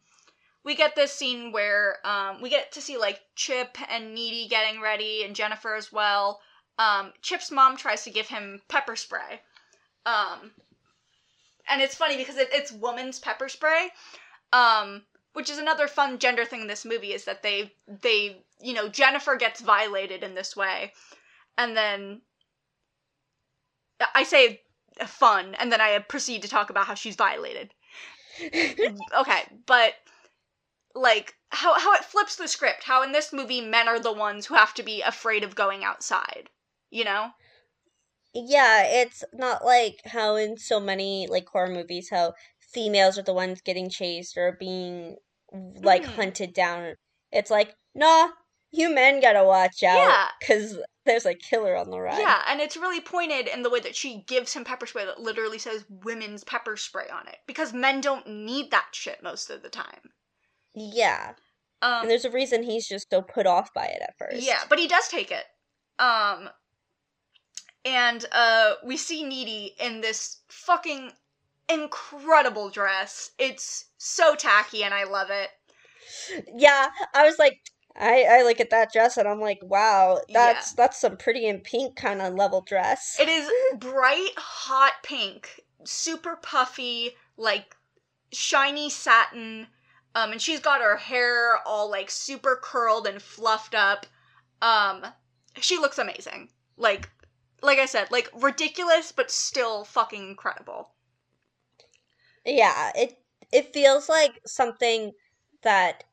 we 0.63 0.75
get 0.75 0.95
this 0.95 1.11
scene 1.13 1.51
where 1.51 1.97
um 2.05 2.41
we 2.41 2.49
get 2.49 2.71
to 2.73 2.81
see 2.81 2.97
like 2.97 3.21
Chip 3.35 3.77
and 3.89 4.13
Needy 4.13 4.47
getting 4.47 4.81
ready 4.81 5.23
and 5.23 5.35
Jennifer 5.35 5.75
as 5.75 5.91
well. 5.91 6.41
um, 6.79 7.13
Chip's 7.21 7.51
mom 7.51 7.77
tries 7.77 8.03
to 8.03 8.09
give 8.09 8.27
him 8.27 8.61
pepper 8.67 8.95
spray. 8.95 9.41
Um, 10.05 10.51
and 11.69 11.81
it's 11.81 11.95
funny 11.95 12.17
because 12.17 12.37
it, 12.37 12.49
it's 12.51 12.71
woman's 12.71 13.19
pepper 13.19 13.47
spray. 13.49 13.89
Um, 14.51 15.03
which 15.33 15.49
is 15.49 15.57
another 15.57 15.87
fun 15.87 16.19
gender 16.19 16.45
thing 16.45 16.61
in 16.61 16.67
this 16.67 16.85
movie 16.85 17.13
is 17.13 17.25
that 17.25 17.43
they 17.43 17.73
they 17.87 18.43
you 18.61 18.73
know 18.73 18.87
Jennifer 18.87 19.35
gets 19.35 19.61
violated 19.61 20.23
in 20.23 20.35
this 20.35 20.55
way, 20.55 20.93
and 21.57 21.75
then 21.75 22.21
I 24.15 24.23
say 24.23 24.61
fun, 25.05 25.55
and 25.55 25.71
then 25.71 25.81
I 25.81 25.97
proceed 25.99 26.41
to 26.43 26.47
talk 26.47 26.69
about 26.69 26.87
how 26.87 26.93
she's 26.93 27.15
violated. 27.15 27.73
okay, 29.17 29.43
but 29.65 29.93
like 30.95 31.35
how 31.49 31.77
how 31.79 31.93
it 31.93 32.05
flips 32.05 32.35
the 32.35 32.47
script. 32.47 32.83
How 32.83 33.03
in 33.03 33.11
this 33.11 33.33
movie 33.33 33.61
men 33.61 33.87
are 33.87 33.99
the 33.99 34.13
ones 34.13 34.45
who 34.45 34.55
have 34.55 34.73
to 34.75 34.83
be 34.83 35.01
afraid 35.01 35.43
of 35.43 35.55
going 35.55 35.83
outside. 35.83 36.49
You 36.89 37.05
know? 37.05 37.29
Yeah, 38.35 38.83
it's 38.85 39.23
not 39.33 39.63
like 39.63 40.01
how 40.05 40.35
in 40.35 40.57
so 40.57 40.79
many 40.79 41.27
like 41.27 41.47
horror 41.47 41.69
movies 41.69 42.09
how 42.09 42.33
females 42.73 43.17
are 43.17 43.23
the 43.23 43.33
ones 43.33 43.61
getting 43.61 43.89
chased 43.89 44.37
or 44.37 44.53
being 44.59 45.17
like 45.51 46.03
Mhm. 46.03 46.15
hunted 46.15 46.53
down. 46.53 46.95
It's 47.31 47.51
like, 47.51 47.75
nah, 47.93 48.29
you 48.71 48.89
men 48.93 49.19
gotta 49.21 49.43
watch 49.43 49.83
out 49.83 49.97
Yeah. 49.97 50.29
because 50.39 50.77
there's 51.05 51.25
a 51.25 51.35
killer 51.35 51.75
on 51.75 51.89
the 51.91 51.99
run. 51.99 52.19
Yeah, 52.19 52.43
and 52.47 52.59
it's 52.61 52.77
really 52.77 53.01
pointed 53.01 53.47
in 53.47 53.61
the 53.61 53.69
way 53.69 53.79
that 53.81 53.95
she 53.95 54.23
gives 54.23 54.53
him 54.53 54.63
pepper 54.63 54.87
spray 54.87 55.05
that 55.05 55.19
literally 55.19 55.59
says 55.59 55.85
women's 55.89 56.43
pepper 56.43 56.75
spray 56.77 57.07
on 57.09 57.27
it 57.27 57.39
because 57.45 57.73
men 57.73 58.01
don't 58.01 58.25
need 58.27 58.71
that 58.71 58.87
shit 58.93 59.21
most 59.21 59.49
of 59.49 59.61
the 59.61 59.69
time. 59.69 60.13
Yeah. 60.73 61.33
Um, 61.81 62.03
And 62.03 62.09
there's 62.09 62.25
a 62.25 62.31
reason 62.31 62.63
he's 62.63 62.87
just 62.87 63.09
so 63.11 63.21
put 63.21 63.45
off 63.45 63.73
by 63.73 63.85
it 63.85 64.01
at 64.01 64.17
first. 64.17 64.41
Yeah, 64.41 64.63
but 64.69 64.79
he 64.79 64.87
does 64.87 65.07
take 65.09 65.31
it. 65.31 65.45
Um 65.99 66.49
and 67.85 68.25
uh 68.31 68.75
we 68.83 68.97
see 68.97 69.23
Needy 69.23 69.75
in 69.79 70.01
this 70.01 70.41
fucking 70.49 71.11
incredible 71.69 72.69
dress. 72.69 73.31
It's 73.37 73.85
so 73.97 74.35
tacky 74.35 74.83
and 74.83 74.93
I 74.93 75.03
love 75.05 75.29
it. 75.29 75.49
Yeah, 76.55 76.89
I 77.13 77.23
was 77.23 77.37
like, 77.39 77.59
I 77.95 78.23
I 78.29 78.43
look 78.43 78.59
at 78.59 78.69
that 78.71 78.91
dress 78.91 79.17
and 79.17 79.27
I'm 79.27 79.39
like, 79.39 79.59
wow, 79.61 80.19
Yeah. 80.27 80.53
that's 80.53 80.73
that's 80.73 80.99
some 80.99 81.17
pretty 81.17 81.45
in 81.45 81.59
pink 81.61 81.95
kind 81.95 82.21
of 82.21 82.33
level 82.33 82.61
dress. 82.61 83.17
It 83.19 83.29
is 83.29 83.49
bright 83.77 84.33
hot 84.37 84.93
pink, 85.03 85.61
super 85.83 86.35
puffy, 86.35 87.11
like 87.37 87.75
shiny 88.31 88.89
satin. 88.89 89.67
Um 90.15 90.31
and 90.31 90.41
she's 90.41 90.59
got 90.59 90.81
her 90.81 90.97
hair 90.97 91.59
all 91.65 91.89
like 91.89 92.09
super 92.11 92.59
curled 92.61 93.07
and 93.07 93.21
fluffed 93.21 93.75
up. 93.75 94.05
Um 94.61 95.05
she 95.59 95.77
looks 95.77 95.99
amazing. 95.99 96.49
Like 96.77 97.09
like 97.61 97.79
I 97.79 97.85
said, 97.85 98.11
like 98.11 98.29
ridiculous 98.33 99.11
but 99.11 99.31
still 99.31 99.83
fucking 99.85 100.27
incredible. 100.29 100.89
Yeah, 102.45 102.91
it 102.95 103.17
it 103.51 103.73
feels 103.73 104.09
like 104.09 104.41
something 104.45 105.11
that 105.61 106.03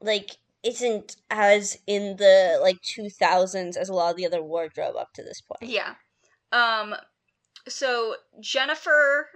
like 0.00 0.36
isn't 0.62 1.16
as 1.30 1.78
in 1.86 2.16
the 2.16 2.58
like 2.60 2.80
2000s 2.82 3.76
as 3.76 3.88
a 3.88 3.94
lot 3.94 4.10
of 4.10 4.16
the 4.16 4.26
other 4.26 4.42
wardrobe 4.42 4.96
up 4.96 5.12
to 5.14 5.22
this 5.22 5.40
point. 5.40 5.62
Yeah. 5.62 5.94
Um 6.52 6.94
so 7.68 8.16
Jennifer 8.40 9.28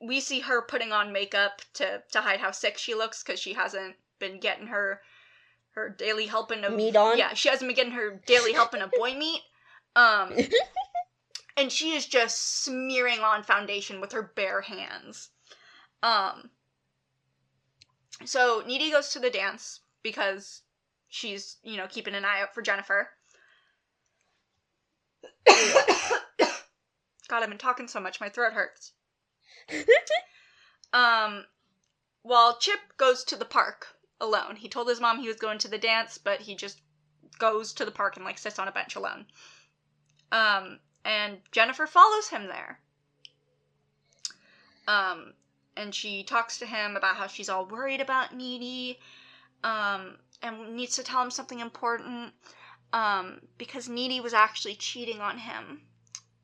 we 0.00 0.20
see 0.20 0.40
her 0.40 0.62
putting 0.62 0.92
on 0.92 1.12
makeup 1.12 1.62
to 1.74 2.02
to 2.12 2.20
hide 2.20 2.40
how 2.40 2.50
sick 2.50 2.78
she 2.78 2.94
looks 2.94 3.22
cuz 3.22 3.38
she 3.40 3.52
hasn't 3.52 3.96
been 4.18 4.40
getting 4.40 4.68
her 4.68 5.02
her 5.72 5.90
daily 5.90 6.26
helping 6.26 6.64
of 6.64 6.72
Meat 6.72 6.96
on? 6.96 7.18
Yeah, 7.18 7.34
she 7.34 7.48
hasn't 7.48 7.68
been 7.68 7.76
getting 7.76 7.92
her 7.92 8.22
daily 8.26 8.52
helping 8.52 8.80
of 8.80 8.90
boy 8.92 9.14
meat. 9.14 9.42
Um 9.96 10.34
and 11.56 11.70
she 11.70 11.92
is 11.92 12.06
just 12.06 12.62
smearing 12.62 13.20
on 13.20 13.42
foundation 13.42 14.00
with 14.00 14.12
her 14.12 14.22
bare 14.22 14.62
hands. 14.62 15.30
Um 16.04 16.50
so 18.24 18.62
Needy 18.64 18.92
goes 18.92 19.08
to 19.10 19.18
the 19.18 19.30
dance 19.30 19.80
because 20.02 20.62
she's, 21.08 21.56
you 21.64 21.76
know, 21.76 21.88
keeping 21.88 22.14
an 22.14 22.24
eye 22.24 22.42
out 22.42 22.54
for 22.54 22.62
Jennifer. 22.62 23.08
God, 25.48 27.42
I've 27.42 27.48
been 27.48 27.58
talking 27.58 27.88
so 27.88 27.98
much, 27.98 28.20
my 28.20 28.28
throat 28.28 28.52
hurts. 28.52 28.92
Um, 30.92 31.44
while 32.22 32.56
Chip 32.58 32.78
goes 32.96 33.24
to 33.24 33.34
the 33.34 33.44
park 33.44 33.88
alone. 34.20 34.56
He 34.56 34.68
told 34.68 34.88
his 34.88 35.00
mom 35.00 35.18
he 35.18 35.28
was 35.28 35.36
going 35.36 35.58
to 35.58 35.68
the 35.68 35.78
dance, 35.78 36.18
but 36.18 36.40
he 36.40 36.54
just 36.54 36.80
goes 37.38 37.72
to 37.74 37.84
the 37.84 37.90
park 37.90 38.16
and 38.16 38.24
like 38.24 38.38
sits 38.38 38.58
on 38.58 38.68
a 38.68 38.72
bench 38.72 38.96
alone. 38.96 39.26
Um, 40.32 40.80
and 41.04 41.38
Jennifer 41.52 41.86
follows 41.86 42.28
him 42.28 42.46
there. 42.46 42.80
Um, 44.86 45.34
and 45.76 45.94
she 45.94 46.22
talks 46.24 46.58
to 46.58 46.66
him 46.66 46.96
about 46.96 47.16
how 47.16 47.26
she's 47.26 47.48
all 47.48 47.66
worried 47.66 48.00
about 48.00 48.34
Needy, 48.34 48.98
um, 49.62 50.16
and 50.42 50.74
needs 50.76 50.96
to 50.96 51.02
tell 51.02 51.22
him 51.22 51.30
something 51.30 51.60
important. 51.60 52.32
Um, 52.92 53.40
because 53.58 53.88
Needy 53.88 54.20
was 54.20 54.34
actually 54.34 54.76
cheating 54.76 55.20
on 55.20 55.38
him 55.38 55.82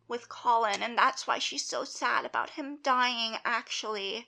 with 0.09 0.29
Colin, 0.29 0.83
and 0.83 0.99
that's 0.99 1.27
why 1.27 1.39
she's 1.39 1.65
so 1.65 1.85
sad 1.85 2.25
about 2.25 2.51
him 2.51 2.79
dying, 2.83 3.37
actually. 3.45 4.27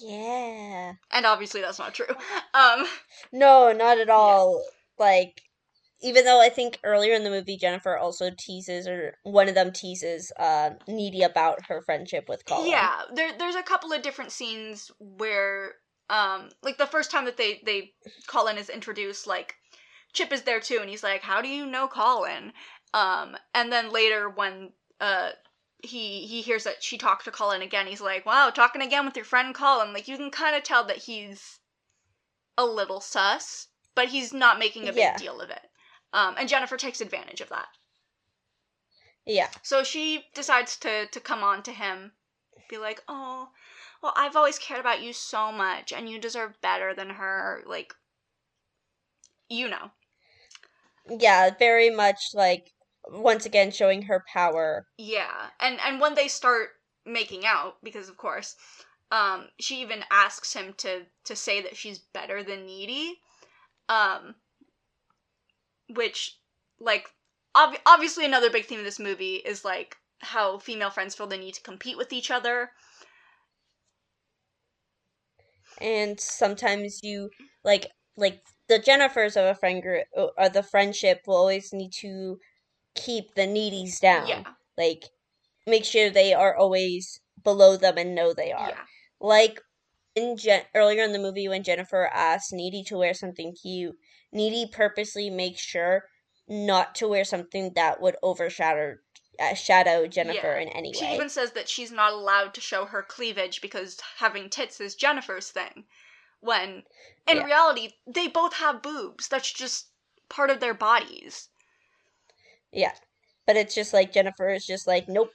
Yeah. 0.00 0.92
And 1.10 1.26
obviously 1.26 1.60
that's 1.60 1.78
not 1.78 1.94
true. 1.94 2.06
Um, 2.54 2.86
No, 3.32 3.72
not 3.72 3.98
at 3.98 4.10
all. 4.10 4.62
Like 4.98 5.42
even 6.00 6.24
though 6.24 6.40
I 6.40 6.48
think 6.48 6.78
earlier 6.84 7.14
in 7.14 7.24
the 7.24 7.30
movie 7.30 7.56
Jennifer 7.56 7.96
also 7.96 8.30
teases 8.36 8.86
or 8.86 9.16
one 9.24 9.48
of 9.48 9.54
them 9.54 9.72
teases 9.72 10.32
uh 10.38 10.70
Needy 10.86 11.22
about 11.22 11.66
her 11.66 11.82
friendship 11.82 12.28
with 12.28 12.44
Colin. 12.44 12.70
yeah, 12.70 13.02
there 13.14 13.36
there's 13.36 13.54
a 13.56 13.62
couple 13.62 13.92
of 13.92 14.02
different 14.02 14.32
scenes 14.32 14.90
where 14.98 15.72
um 16.10 16.50
like 16.62 16.78
the 16.78 16.86
first 16.86 17.10
time 17.10 17.24
that 17.24 17.36
they 17.36 17.60
they 17.64 17.92
Colin 18.26 18.58
is 18.58 18.68
introduced 18.68 19.26
like 19.26 19.56
Chip 20.12 20.32
is 20.32 20.42
there 20.42 20.60
too 20.60 20.78
and 20.80 20.88
he's 20.88 21.02
like, 21.02 21.22
"How 21.22 21.42
do 21.42 21.48
you 21.48 21.66
know 21.66 21.88
Colin?" 21.88 22.52
Um 22.94 23.36
and 23.54 23.72
then 23.72 23.90
later 23.92 24.28
when 24.28 24.72
uh 25.00 25.30
he 25.82 26.26
he 26.26 26.40
hears 26.42 26.64
that 26.64 26.82
she 26.82 26.98
talked 26.98 27.24
to 27.26 27.30
Colin 27.30 27.62
again, 27.62 27.86
he's 27.86 28.00
like, 28.00 28.24
"Wow, 28.24 28.50
talking 28.50 28.82
again 28.82 29.04
with 29.04 29.16
your 29.16 29.24
friend 29.24 29.54
Colin." 29.54 29.92
Like 29.92 30.08
you 30.08 30.16
can 30.16 30.30
kind 30.30 30.56
of 30.56 30.62
tell 30.62 30.84
that 30.84 30.96
he's 30.96 31.58
a 32.56 32.64
little 32.64 33.00
sus, 33.00 33.68
but 33.94 34.08
he's 34.08 34.32
not 34.32 34.58
making 34.58 34.84
a 34.88 34.92
big 34.92 34.96
Yeah. 34.96 35.16
deal 35.16 35.40
of 35.40 35.50
it. 35.50 35.60
Um 36.12 36.34
and 36.38 36.48
Jennifer 36.48 36.76
takes 36.76 37.00
advantage 37.00 37.40
of 37.40 37.48
that. 37.50 37.68
Yeah. 39.26 39.50
So 39.62 39.84
she 39.84 40.26
decides 40.34 40.76
to 40.78 41.06
to 41.06 41.20
come 41.20 41.44
on 41.44 41.62
to 41.62 41.72
him, 41.72 42.16
be 42.68 42.76
like, 42.76 43.04
"Oh, 43.06 43.52
well, 44.02 44.12
I've 44.16 44.34
always 44.34 44.58
cared 44.58 44.80
about 44.80 45.00
you 45.00 45.12
so 45.12 45.52
much, 45.52 45.92
and 45.92 46.10
you 46.10 46.18
deserve 46.18 46.60
better 46.60 46.92
than 46.92 47.10
her." 47.10 47.62
Like, 47.64 47.94
you 49.48 49.68
know, 49.68 49.90
Yeah, 51.08 51.50
very 51.58 51.90
much 51.90 52.34
like 52.34 52.72
once 53.08 53.44
again 53.46 53.70
showing 53.72 54.02
her 54.02 54.24
power. 54.32 54.86
yeah. 54.96 55.50
And 55.60 55.80
and 55.80 56.00
when 56.00 56.14
they 56.14 56.28
start 56.28 56.70
making 57.04 57.46
out, 57.46 57.76
because 57.82 58.08
of 58.08 58.16
course, 58.16 58.56
um, 59.10 59.48
she 59.58 59.80
even 59.80 60.04
asks 60.10 60.52
him 60.54 60.74
to 60.78 61.06
to 61.24 61.36
say 61.36 61.60
that 61.62 61.76
she's 61.76 61.98
better 61.98 62.42
than 62.42 62.66
Needy, 62.66 63.20
um, 63.88 64.36
which 65.88 66.38
like 66.80 67.10
ob- 67.56 67.78
obviously 67.86 68.24
another 68.24 68.50
big 68.50 68.66
theme 68.66 68.78
of 68.78 68.84
this 68.84 68.98
movie 68.98 69.36
is 69.36 69.64
like 69.64 69.96
how 70.20 70.58
female 70.58 70.90
friends 70.90 71.14
feel 71.14 71.26
the 71.26 71.36
need 71.36 71.54
to 71.54 71.62
compete 71.62 71.96
with 71.96 72.12
each 72.12 72.30
other. 72.30 72.70
and 75.80 76.18
sometimes 76.20 77.00
you 77.02 77.30
like 77.64 77.86
like 78.16 78.40
the 78.68 78.78
Jennifers 78.78 79.36
of 79.36 79.44
a 79.46 79.54
friend 79.54 79.82
group 79.82 80.04
or 80.14 80.48
the 80.48 80.62
friendship 80.62 81.22
will 81.26 81.36
always 81.36 81.72
need 81.72 81.92
to 82.00 82.38
keep 82.94 83.34
the 83.34 83.42
needies 83.46 84.00
down. 84.00 84.28
Yeah. 84.28 84.44
Like 84.76 85.04
make 85.66 85.84
sure 85.84 86.10
they 86.10 86.34
are 86.34 86.56
always 86.56 87.20
below 87.44 87.76
them 87.76 87.98
and 87.98 88.14
know 88.14 88.34
they 88.34 88.52
are. 88.52 88.70
Yeah. 88.70 88.80
Like 89.20 89.60
in 90.14 90.36
Jen- 90.36 90.66
earlier 90.74 91.04
in 91.04 91.12
the 91.12 91.18
movie 91.18 91.48
when 91.48 91.62
Jennifer 91.62 92.10
asked 92.12 92.52
Needy 92.52 92.82
to 92.84 92.98
wear 92.98 93.14
something 93.14 93.54
cute, 93.54 93.96
Needy 94.32 94.66
purposely 94.70 95.30
makes 95.30 95.60
sure 95.60 96.04
not 96.48 96.94
to 96.96 97.08
wear 97.08 97.24
something 97.24 97.72
that 97.74 98.00
would 98.00 98.16
overshadow 98.22 98.96
uh, 99.40 99.54
shadow 99.54 100.06
Jennifer 100.08 100.56
Yeah. 100.56 100.62
in 100.62 100.68
any 100.70 100.88
way. 100.88 100.98
She 100.98 101.14
even 101.14 101.28
says 101.28 101.52
that 101.52 101.68
she's 101.68 101.92
not 101.92 102.12
allowed 102.12 102.54
to 102.54 102.60
show 102.60 102.86
her 102.86 103.04
cleavage 103.04 103.60
because 103.60 104.00
having 104.18 104.50
tits 104.50 104.80
is 104.80 104.96
Jennifer's 104.96 105.50
thing. 105.50 105.84
When 106.40 106.82
in 107.28 107.36
Yeah. 107.36 107.44
reality, 107.44 107.90
they 108.06 108.26
both 108.26 108.54
have 108.54 108.82
boobs. 108.82 109.28
That's 109.28 109.52
just 109.52 109.90
part 110.28 110.50
of 110.50 110.58
their 110.58 110.74
bodies. 110.74 111.50
Yeah. 112.72 112.94
But 113.46 113.56
it's 113.56 113.74
just 113.74 113.92
like 113.92 114.12
Jennifer 114.12 114.50
is 114.50 114.66
just 114.66 114.86
like, 114.86 115.08
nope, 115.08 115.32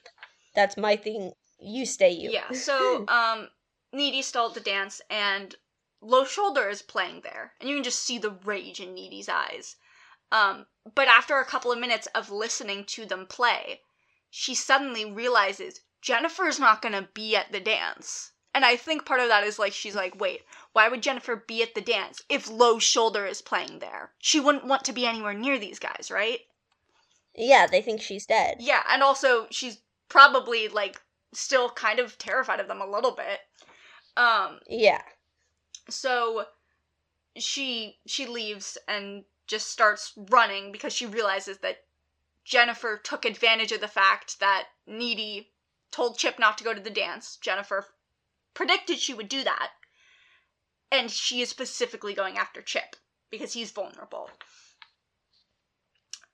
that's 0.54 0.76
my 0.76 0.96
thing. 0.96 1.32
You 1.58 1.86
stay 1.86 2.10
you. 2.10 2.30
Yeah. 2.30 2.52
So, 2.52 3.06
um, 3.08 3.48
Needy 3.92 4.18
at 4.20 4.54
the 4.54 4.60
dance, 4.60 5.00
and 5.08 5.54
Low 6.04 6.26
Shoulder 6.26 6.68
is 6.68 6.82
playing 6.82 7.22
there, 7.22 7.54
and 7.58 7.68
you 7.68 7.76
can 7.76 7.84
just 7.84 8.02
see 8.02 8.18
the 8.18 8.30
rage 8.30 8.78
in 8.78 8.92
Needy's 8.92 9.28
eyes. 9.28 9.76
Um, 10.30 10.66
but 10.94 11.08
after 11.08 11.38
a 11.38 11.46
couple 11.46 11.72
of 11.72 11.78
minutes 11.78 12.06
of 12.08 12.30
listening 12.30 12.84
to 12.86 13.06
them 13.06 13.26
play, 13.26 13.80
she 14.28 14.54
suddenly 14.54 15.04
realizes 15.04 15.80
Jennifer's 16.02 16.60
not 16.60 16.82
gonna 16.82 17.08
be 17.14 17.34
at 17.34 17.52
the 17.52 17.60
dance. 17.60 18.32
And 18.52 18.64
I 18.64 18.76
think 18.76 19.06
part 19.06 19.20
of 19.20 19.28
that 19.28 19.44
is 19.44 19.58
like 19.58 19.72
she's 19.72 19.96
like, 19.96 20.20
wait, 20.20 20.42
why 20.72 20.88
would 20.88 21.02
Jennifer 21.02 21.36
be 21.36 21.62
at 21.62 21.74
the 21.74 21.80
dance 21.80 22.22
if 22.28 22.50
Low 22.50 22.78
Shoulder 22.78 23.26
is 23.26 23.40
playing 23.40 23.78
there? 23.78 24.12
She 24.18 24.38
wouldn't 24.38 24.66
want 24.66 24.84
to 24.84 24.92
be 24.92 25.06
anywhere 25.06 25.32
near 25.34 25.58
these 25.58 25.78
guys, 25.78 26.10
right? 26.10 26.40
Yeah, 27.34 27.66
they 27.66 27.80
think 27.80 28.02
she's 28.02 28.26
dead. 28.26 28.58
Yeah, 28.60 28.82
and 28.88 29.02
also 29.02 29.46
she's 29.50 29.78
probably 30.08 30.68
like 30.68 31.00
still 31.32 31.70
kind 31.70 31.98
of 31.98 32.18
terrified 32.18 32.60
of 32.60 32.68
them 32.68 32.82
a 32.82 32.90
little 32.90 33.12
bit. 33.12 33.40
Um 34.16 34.60
Yeah. 34.68 35.02
So 35.88 36.46
she 37.36 37.98
she 38.06 38.26
leaves 38.26 38.78
and 38.88 39.24
just 39.46 39.70
starts 39.70 40.12
running 40.30 40.72
because 40.72 40.92
she 40.92 41.06
realizes 41.06 41.58
that 41.58 41.84
Jennifer 42.44 42.96
took 43.02 43.24
advantage 43.24 43.72
of 43.72 43.80
the 43.80 43.88
fact 43.88 44.40
that 44.40 44.68
Needy 44.86 45.52
told 45.90 46.18
Chip 46.18 46.38
not 46.38 46.58
to 46.58 46.64
go 46.64 46.74
to 46.74 46.80
the 46.80 46.90
dance. 46.90 47.36
Jennifer 47.36 47.86
predicted 48.52 48.98
she 48.98 49.14
would 49.14 49.28
do 49.28 49.44
that. 49.44 49.70
And 50.90 51.10
she 51.10 51.40
is 51.40 51.48
specifically 51.48 52.14
going 52.14 52.38
after 52.38 52.62
Chip 52.62 52.96
because 53.30 53.52
he's 53.52 53.70
vulnerable. 53.70 54.30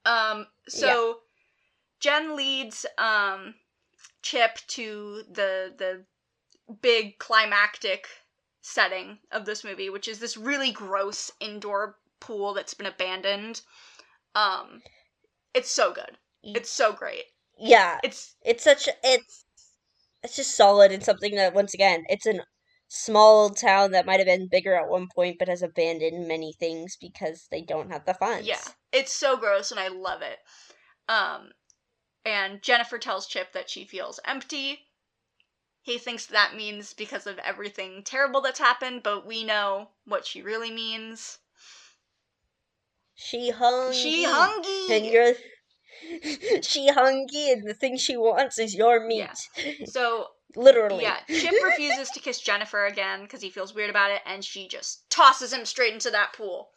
Um 0.05 0.47
so 0.69 1.21
Jen 2.01 2.37
leads 2.37 2.87
um 2.99 3.55
Chip 4.23 4.59
to 4.69 5.25
the 5.31 5.75
the 5.77 6.05
big 6.83 7.19
climactic 7.19 8.07
setting 8.63 9.19
of 9.33 9.45
this 9.45 9.65
movie, 9.65 9.91
which 9.91 10.09
is 10.09 10.19
this 10.19 10.37
really 10.37 10.73
gross 10.73 11.31
indoor 11.41 11.97
pool 12.21 12.55
that's 12.55 12.75
been 12.75 12.87
abandoned. 12.87 13.63
Um 14.35 14.83
it's 15.55 15.71
so 15.71 15.93
good. 15.93 16.19
It's 16.43 16.71
so 16.71 16.93
great. 16.93 17.25
Yeah. 17.59 17.99
It's 18.03 18.37
It's 18.43 18.65
such 18.65 18.89
it's 19.03 19.45
it's 20.23 20.37
just 20.37 20.57
solid 20.57 20.93
and 20.93 21.03
something 21.05 21.35
that 21.37 21.55
once 21.55 21.75
again, 21.75 22.05
it's 22.09 22.27
an 22.27 22.43
small 22.89 23.51
town 23.51 23.93
that 23.93 24.07
might 24.07 24.19
have 24.19 24.27
been 24.27 24.49
bigger 24.49 24.75
at 24.75 24.89
one 24.89 25.07
point 25.15 25.37
but 25.39 25.49
has 25.49 25.63
abandoned 25.63 26.27
many 26.27 26.53
things 26.53 26.97
because 27.01 27.47
they 27.51 27.63
don't 27.63 27.91
have 27.93 28.05
the 28.05 28.15
funds. 28.15 28.47
yeah, 28.47 28.61
it's 28.93 29.13
so 29.13 29.37
gross 29.37 29.71
and 29.71 29.81
I 29.81 29.89
love 29.89 30.23
it. 30.23 30.39
Um 31.09 31.53
and 32.25 32.63
Jennifer 32.63 32.99
tells 32.99 33.27
Chip 33.27 33.53
that 33.53 33.71
she 33.71 33.85
feels 33.85 34.21
empty. 34.25 34.90
He 35.83 35.99
thinks 35.99 36.27
that 36.27 36.55
means 36.55 36.93
because 36.93 37.27
of 37.27 37.39
everything 37.39 38.03
terrible 38.05 38.41
that's 38.41 38.59
happened, 38.59 39.03
but 39.03 39.27
we 39.27 39.45
know 39.45 39.91
what 40.05 40.27
she 40.27 40.43
really 40.43 40.71
means. 40.71 41.39
She 43.15 43.51
hungry. 43.51 43.95
She 43.95 44.25
hungry. 44.25 44.97
And 44.97 45.07
you're 45.07 45.35
she 46.63 46.89
hungry 46.89 47.51
and 47.51 47.69
the 47.69 47.75
thing 47.75 47.97
she 47.97 48.17
wants 48.17 48.59
is 48.59 48.75
your 48.75 49.07
meat. 49.07 49.29
Yeah. 49.57 49.73
So 49.87 50.29
Literally. 50.57 51.03
Yeah, 51.03 51.21
Chip 51.29 51.55
refuses 51.63 52.11
to 52.11 52.21
kiss 52.21 52.41
Jennifer 52.41 52.87
again 52.87 53.23
because 53.23 53.41
he 53.41 53.51
feels 53.51 53.75
weird 53.75 53.91
about 53.91 54.11
it, 54.11 54.21
and 54.27 54.45
she 54.45 54.67
just 54.67 55.09
tosses 55.09 55.53
him 55.53 55.65
straight 55.65 55.93
into 55.93 56.11
that 56.11 56.33
pool. 56.33 56.71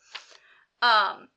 Um, 0.82 1.30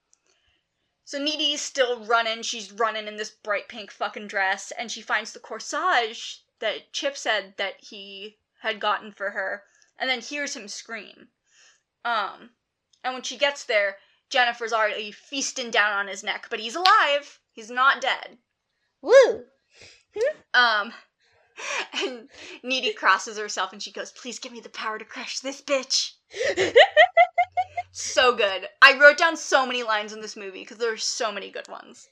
so 1.05 1.19
Needy's 1.19 1.63
still 1.63 2.05
running. 2.05 2.43
She's 2.43 2.73
running 2.73 3.07
in 3.07 3.17
this 3.17 3.31
bright 3.31 3.69
pink 3.69 3.91
fucking 3.91 4.27
dress, 4.27 4.71
and 4.79 4.91
she 4.91 5.01
finds 5.01 5.33
the 5.33 5.41
corsage 5.41 6.41
that 6.61 6.93
Chip 6.93 7.17
said 7.17 7.55
that 7.57 7.75
he 7.81 8.39
had 8.61 8.81
gotten 8.81 9.13
for 9.13 9.31
her, 9.31 9.65
and 9.99 10.09
then 10.09 10.21
hears 10.21 10.55
him 10.55 10.69
scream. 10.69 11.29
Um, 12.05 12.51
and 13.05 13.15
when 13.15 13.23
she 13.23 13.37
gets 13.37 13.65
there, 13.65 13.97
Jennifer's 14.31 14.73
already 14.73 15.13
feasting 15.13 15.71
down 15.71 15.93
on 15.93 16.09
his 16.09 16.25
neck, 16.25 16.47
but 16.51 16.61
he's 16.61 16.75
alive. 16.75 17.41
He's 17.53 17.71
not 17.71 18.01
dead. 18.01 18.39
Woo! 19.03 19.45
Um, 20.55 20.93
and 22.03 22.29
Needy 22.63 22.93
crosses 22.93 23.39
herself 23.39 23.73
and 23.73 23.83
she 23.83 23.93
goes, 23.93 24.13
Please 24.13 24.39
give 24.39 24.53
me 24.53 24.61
the 24.61 24.69
power 24.69 24.99
to 24.99 25.05
crush 25.05 25.41
this 25.41 25.63
bitch. 25.63 26.13
So 27.99 28.37
good. 28.37 28.69
I 28.83 28.99
wrote 28.99 29.17
down 29.17 29.39
so 29.39 29.65
many 29.65 29.83
lines 29.83 30.13
in 30.13 30.21
this 30.21 30.37
movie 30.37 30.61
because 30.61 30.77
there 30.77 30.93
are 30.93 30.99
so 30.99 31.33
many 31.33 31.51
good 31.51 31.67
ones. 31.67 32.09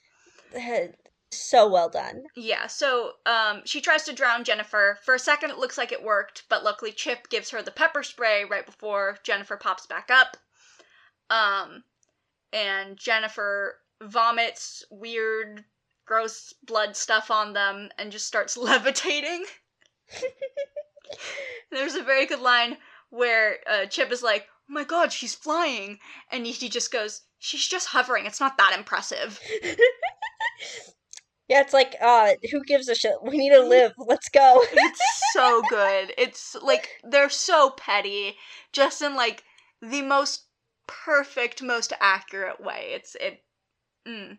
So 1.36 1.68
well 1.68 1.88
done. 1.88 2.24
Yeah, 2.36 2.66
so 2.66 3.12
um, 3.26 3.62
she 3.64 3.80
tries 3.80 4.04
to 4.04 4.12
drown 4.12 4.44
Jennifer. 4.44 4.98
For 5.04 5.14
a 5.14 5.18
second, 5.18 5.50
it 5.50 5.58
looks 5.58 5.78
like 5.78 5.92
it 5.92 6.02
worked, 6.02 6.44
but 6.48 6.64
luckily, 6.64 6.92
Chip 6.92 7.28
gives 7.28 7.50
her 7.50 7.62
the 7.62 7.70
pepper 7.70 8.02
spray 8.02 8.44
right 8.44 8.64
before 8.64 9.18
Jennifer 9.22 9.56
pops 9.56 9.86
back 9.86 10.10
up. 10.10 10.36
Um, 11.30 11.84
and 12.52 12.96
Jennifer 12.96 13.80
vomits 14.02 14.84
weird, 14.90 15.64
gross 16.06 16.52
blood 16.62 16.96
stuff 16.96 17.30
on 17.30 17.52
them 17.52 17.90
and 17.98 18.12
just 18.12 18.26
starts 18.26 18.56
levitating. 18.56 19.44
There's 21.70 21.94
a 21.94 22.02
very 22.02 22.26
good 22.26 22.40
line 22.40 22.78
where 23.10 23.58
uh, 23.68 23.86
Chip 23.86 24.12
is 24.12 24.22
like, 24.22 24.46
"Oh 24.68 24.72
my 24.72 24.84
god, 24.84 25.12
she's 25.12 25.34
flying," 25.34 25.98
and 26.30 26.42
Needy 26.42 26.68
just 26.68 26.92
goes, 26.92 27.22
"She's 27.38 27.66
just 27.66 27.88
hovering. 27.88 28.26
It's 28.26 28.40
not 28.40 28.56
that 28.58 28.74
impressive." 28.76 29.40
Yeah, 31.48 31.60
it's 31.60 31.74
like, 31.74 31.94
uh, 32.00 32.32
who 32.50 32.64
gives 32.64 32.88
a 32.88 32.94
shit? 32.94 33.16
We 33.22 33.36
need 33.36 33.50
to 33.50 33.60
live. 33.60 33.92
Let's 33.98 34.28
go. 34.28 34.62
It's 34.72 35.32
so 35.32 35.62
good. 35.68 36.12
It's 36.16 36.56
like 36.62 36.88
they're 37.02 37.28
so 37.28 37.70
petty, 37.70 38.36
just 38.72 39.02
in 39.02 39.14
like 39.14 39.44
the 39.82 40.02
most 40.02 40.46
perfect, 40.86 41.62
most 41.62 41.92
accurate 42.00 42.60
way. 42.60 42.92
It's 42.94 43.14
it. 43.16 43.42
Mm. 44.08 44.38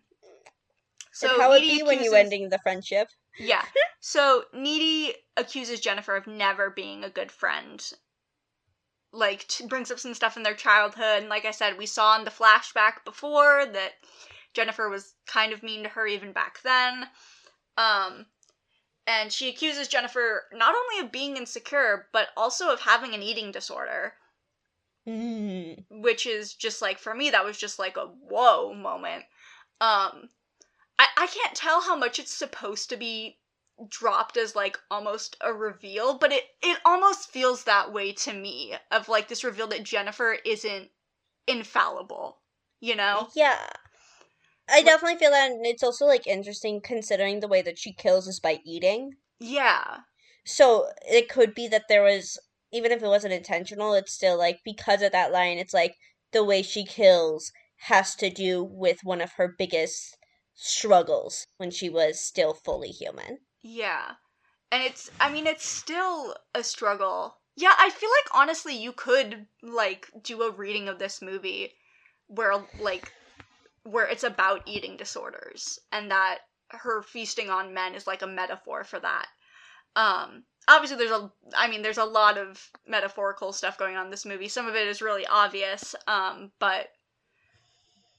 So 1.11 1.29
and 1.29 1.41
how 1.41 1.49
would 1.49 1.61
be 1.61 1.83
when 1.83 2.03
you 2.03 2.13
ending 2.13 2.49
the 2.49 2.59
friendship? 2.59 3.07
Yeah. 3.39 3.63
So 4.01 4.43
Needy 4.53 5.15
accuses 5.35 5.79
Jennifer 5.79 6.15
of 6.15 6.27
never 6.27 6.69
being 6.69 7.03
a 7.03 7.09
good 7.09 7.31
friend. 7.31 7.83
Like 9.11 9.47
t- 9.47 9.65
brings 9.65 9.89
up 9.89 9.97
some 9.97 10.13
stuff 10.13 10.37
in 10.37 10.43
their 10.43 10.53
childhood, 10.53 11.21
and 11.21 11.27
like 11.27 11.43
I 11.43 11.49
said, 11.49 11.75
we 11.75 11.87
saw 11.87 12.15
in 12.15 12.23
the 12.23 12.29
flashback 12.29 13.03
before 13.03 13.65
that 13.65 13.93
Jennifer 14.55 14.89
was 14.89 15.13
kind 15.27 15.53
of 15.53 15.61
mean 15.61 15.83
to 15.83 15.89
her 15.89 16.07
even 16.07 16.31
back 16.31 16.61
then. 16.63 17.07
Um, 17.77 18.25
and 19.05 19.31
she 19.31 19.49
accuses 19.49 19.87
Jennifer 19.87 20.43
not 20.53 20.73
only 20.73 21.05
of 21.05 21.11
being 21.11 21.37
insecure, 21.37 22.07
but 22.11 22.29
also 22.35 22.71
of 22.71 22.79
having 22.81 23.13
an 23.13 23.21
eating 23.21 23.51
disorder, 23.51 24.13
Mm. 25.07 25.85
which 25.89 26.25
is 26.25 26.55
just 26.55 26.81
like 26.81 26.97
for 26.97 27.13
me 27.13 27.29
that 27.29 27.45
was 27.45 27.57
just 27.59 27.77
like 27.77 27.95
a 27.97 28.07
whoa 28.07 28.73
moment. 28.73 29.25
Um, 29.79 30.29
I 30.97 31.07
I 31.17 31.27
can't 31.27 31.55
tell 31.55 31.81
how 31.81 31.95
much 31.95 32.17
it's 32.17 32.33
supposed 32.33 32.89
to 32.89 32.97
be 32.97 33.37
dropped 33.89 34.37
as 34.37 34.55
like 34.55 34.79
almost 34.89 35.35
a 35.41 35.53
reveal, 35.53 36.17
but 36.17 36.31
it 36.31 36.43
it 36.63 36.79
almost 36.85 37.29
feels 37.29 37.65
that 37.65 37.93
way 37.93 38.13
to 38.13 38.33
me 38.33 38.75
of 38.89 39.09
like 39.09 39.27
this 39.27 39.43
reveal 39.43 39.67
that 39.67 39.83
Jennifer 39.83 40.33
isn't 40.45 40.89
infallible, 41.47 42.41
you 42.79 42.95
know? 42.95 43.29
Yeah. 43.35 43.67
I 44.67 44.81
definitely 44.81 45.17
feel 45.17 45.31
that, 45.31 45.51
and 45.51 45.65
it's 45.65 45.83
also 45.83 46.05
like 46.05 46.27
interesting 46.27 46.81
considering 46.81 47.39
the 47.39 47.47
way 47.47 47.61
that 47.61 47.77
she 47.77 47.93
kills 47.93 48.27
is 48.27 48.39
by 48.39 48.59
eating. 48.65 49.11
Yeah. 49.39 49.99
So 50.45 50.91
it 51.07 51.29
could 51.29 51.53
be 51.53 51.67
that 51.67 51.85
there 51.87 52.03
was, 52.03 52.39
even 52.71 52.91
if 52.91 53.01
it 53.01 53.07
wasn't 53.07 53.33
intentional, 53.33 53.93
it's 53.93 54.13
still 54.13 54.37
like 54.37 54.59
because 54.63 55.01
of 55.01 55.11
that 55.11 55.31
line, 55.31 55.57
it's 55.57 55.73
like 55.73 55.95
the 56.31 56.43
way 56.43 56.61
she 56.61 56.85
kills 56.85 57.51
has 57.77 58.15
to 58.15 58.29
do 58.29 58.63
with 58.63 59.03
one 59.03 59.21
of 59.21 59.33
her 59.33 59.53
biggest 59.57 60.17
struggles 60.53 61.45
when 61.57 61.69
she 61.71 61.89
was 61.89 62.19
still 62.19 62.53
fully 62.53 62.89
human. 62.89 63.39
Yeah. 63.61 64.13
And 64.71 64.83
it's 64.83 65.09
I 65.19 65.31
mean 65.31 65.47
it's 65.47 65.65
still 65.65 66.35
a 66.53 66.63
struggle. 66.63 67.37
Yeah, 67.55 67.73
I 67.77 67.89
feel 67.89 68.09
like 68.09 68.39
honestly 68.39 68.75
you 68.75 68.91
could 68.91 69.47
like 69.61 70.09
do 70.21 70.41
a 70.43 70.51
reading 70.51 70.87
of 70.87 70.99
this 70.99 71.21
movie 71.21 71.73
where 72.27 72.65
like 72.79 73.11
where 73.85 74.07
it's 74.07 74.23
about 74.23 74.63
eating 74.65 74.97
disorders 74.97 75.79
and 75.91 76.11
that 76.11 76.39
her 76.69 77.03
feasting 77.03 77.49
on 77.49 77.73
men 77.73 77.93
is 77.93 78.07
like 78.07 78.23
a 78.23 78.27
metaphor 78.27 78.83
for 78.83 78.99
that. 78.99 79.27
Um 79.95 80.43
obviously 80.67 80.97
there's 80.97 81.11
a 81.11 81.31
I 81.55 81.67
mean 81.69 81.83
there's 81.83 81.99
a 81.99 82.03
lot 82.03 82.37
of 82.37 82.69
metaphorical 82.87 83.53
stuff 83.53 83.77
going 83.77 83.95
on 83.95 84.05
in 84.05 84.11
this 84.11 84.25
movie. 84.25 84.47
Some 84.47 84.67
of 84.67 84.75
it 84.75 84.87
is 84.87 85.01
really 85.01 85.25
obvious, 85.27 85.95
um 86.07 86.51
but 86.59 86.89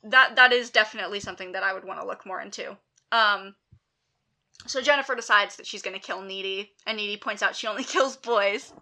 that 0.04 0.36
that 0.36 0.52
is 0.52 0.70
definitely 0.70 1.20
something 1.20 1.52
that 1.52 1.64
I 1.64 1.74
would 1.74 1.84
want 1.84 2.00
to 2.00 2.06
look 2.06 2.24
more 2.24 2.40
into. 2.40 2.76
Um 3.10 3.56
so 4.66 4.80
Jennifer 4.80 5.14
decides 5.14 5.56
that 5.56 5.66
she's 5.66 5.82
going 5.82 5.94
to 5.94 6.04
kill 6.04 6.22
Needy, 6.22 6.72
and 6.86 6.96
Needy 6.96 7.16
points 7.16 7.42
out 7.42 7.54
she 7.54 7.66
only 7.66 7.84
kills 7.84 8.16
boys. 8.16 8.72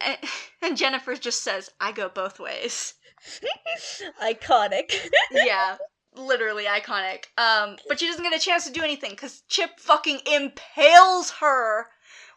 And, 0.00 0.18
and 0.62 0.76
Jennifer 0.76 1.14
just 1.14 1.42
says, 1.42 1.70
"I 1.80 1.92
go 1.92 2.08
both 2.08 2.40
ways." 2.40 2.94
Iconic. 4.22 4.94
yeah, 5.32 5.76
literally 6.14 6.64
iconic. 6.64 7.24
Um, 7.38 7.76
but 7.88 8.00
she 8.00 8.06
doesn't 8.06 8.22
get 8.22 8.34
a 8.34 8.42
chance 8.44 8.64
to 8.66 8.72
do 8.72 8.82
anything 8.82 9.10
because 9.10 9.42
Chip 9.48 9.78
fucking 9.78 10.20
impales 10.30 11.30
her 11.40 11.86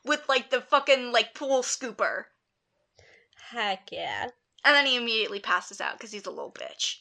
with 0.05 0.27
like 0.27 0.49
the 0.49 0.61
fucking 0.61 1.11
like 1.11 1.34
pool 1.34 1.61
scooper, 1.61 2.26
Heck 3.49 3.89
yeah. 3.91 4.23
and 4.65 4.76
then 4.76 4.85
he 4.85 4.97
immediately 4.97 5.39
passes 5.39 5.80
out 5.80 5.93
because 5.97 6.11
he's 6.11 6.26
a 6.26 6.31
little 6.31 6.51
bitch. 6.51 6.97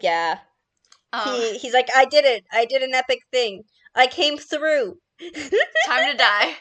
Yeah. 0.00 0.38
Um, 1.12 1.34
he 1.34 1.58
he's 1.58 1.74
like, 1.74 1.88
I 1.94 2.04
did 2.04 2.24
it. 2.24 2.44
I 2.52 2.64
did 2.64 2.82
an 2.82 2.94
epic 2.94 3.20
thing. 3.32 3.64
I 3.94 4.06
came 4.06 4.36
through. 4.36 4.98
time 5.86 6.10
to 6.10 6.16
die. 6.16 6.56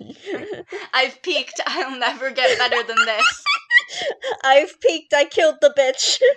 I've 0.94 1.20
peaked. 1.22 1.60
I'll 1.66 1.98
never 1.98 2.30
get 2.30 2.58
better 2.58 2.82
than 2.82 2.96
this. 3.04 3.44
I've 4.44 4.80
peaked. 4.80 5.14
I 5.14 5.24
killed 5.24 5.56
the 5.60 5.74
bitch. 5.76 6.20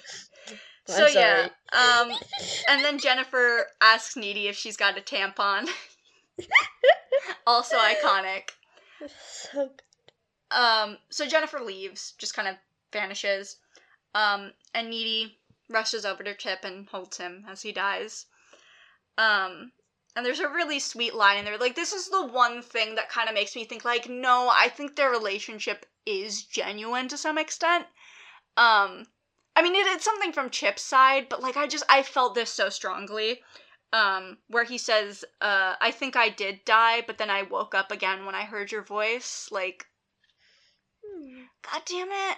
So 0.90 1.06
yeah, 1.06 1.50
um, 1.74 2.12
and 2.70 2.82
then 2.82 2.98
Jennifer 2.98 3.66
asks 3.82 4.16
Needy 4.16 4.48
if 4.48 4.56
she's 4.56 4.78
got 4.78 4.98
a 4.98 5.02
tampon. 5.02 5.68
also 7.46 7.76
iconic. 7.78 8.52
So 9.52 9.70
Um, 10.50 10.98
so 11.10 11.28
Jennifer 11.28 11.60
leaves, 11.60 12.14
just 12.18 12.34
kind 12.34 12.48
of 12.48 12.56
vanishes. 12.94 13.58
Um, 14.16 14.54
and 14.74 14.90
Needy 14.90 15.38
rushes 15.70 16.06
over 16.06 16.24
to 16.24 16.34
Chip 16.34 16.60
and 16.64 16.88
holds 16.88 17.18
him 17.18 17.46
as 17.50 17.62
he 17.62 17.74
dies. 17.74 18.26
Um, 19.18 19.74
and 20.18 20.26
there's 20.26 20.40
a 20.40 20.50
really 20.50 20.80
sweet 20.80 21.14
line 21.14 21.38
in 21.38 21.46
there. 21.46 21.60
Like, 21.60 21.76
this 21.76 21.94
is 21.94 22.10
the 22.10 22.26
one 22.26 22.64
thing 22.64 22.96
that 22.96 23.08
kind 23.08 23.30
of 23.30 23.36
makes 23.36 23.56
me 23.56 23.66
think, 23.66 23.86
like, 23.86 24.10
no, 24.10 24.50
I 24.52 24.68
think 24.68 24.96
their 24.96 25.12
relationship 25.12 25.86
is 26.08 26.42
genuine 26.42 27.08
to 27.10 27.18
some 27.18 27.38
extent. 27.38 27.86
Um, 28.58 29.06
I 29.56 29.62
mean, 29.62 29.76
it, 29.76 29.86
it's 29.86 30.04
something 30.04 30.32
from 30.32 30.50
Chip's 30.50 30.82
side, 30.82 31.28
but, 31.30 31.44
like, 31.44 31.56
I 31.56 31.68
just, 31.68 31.86
I 31.88 32.02
felt 32.02 32.34
this 32.34 32.50
so 32.50 32.70
strongly. 32.70 33.42
Um, 33.94 34.40
where 34.50 34.64
he 34.64 34.80
says, 34.80 35.24
uh, 35.40 35.76
I 35.80 35.92
think 35.92 36.16
I 36.16 36.30
did 36.30 36.66
die, 36.66 37.04
but 37.06 37.20
then 37.20 37.30
I 37.30 37.44
woke 37.44 37.76
up 37.76 37.92
again 37.92 38.26
when 38.26 38.36
I 38.36 38.44
heard 38.44 38.72
your 38.72 38.84
voice. 38.84 39.48
Like, 39.52 39.86
God 41.62 41.84
damn 41.86 42.10
it. 42.10 42.38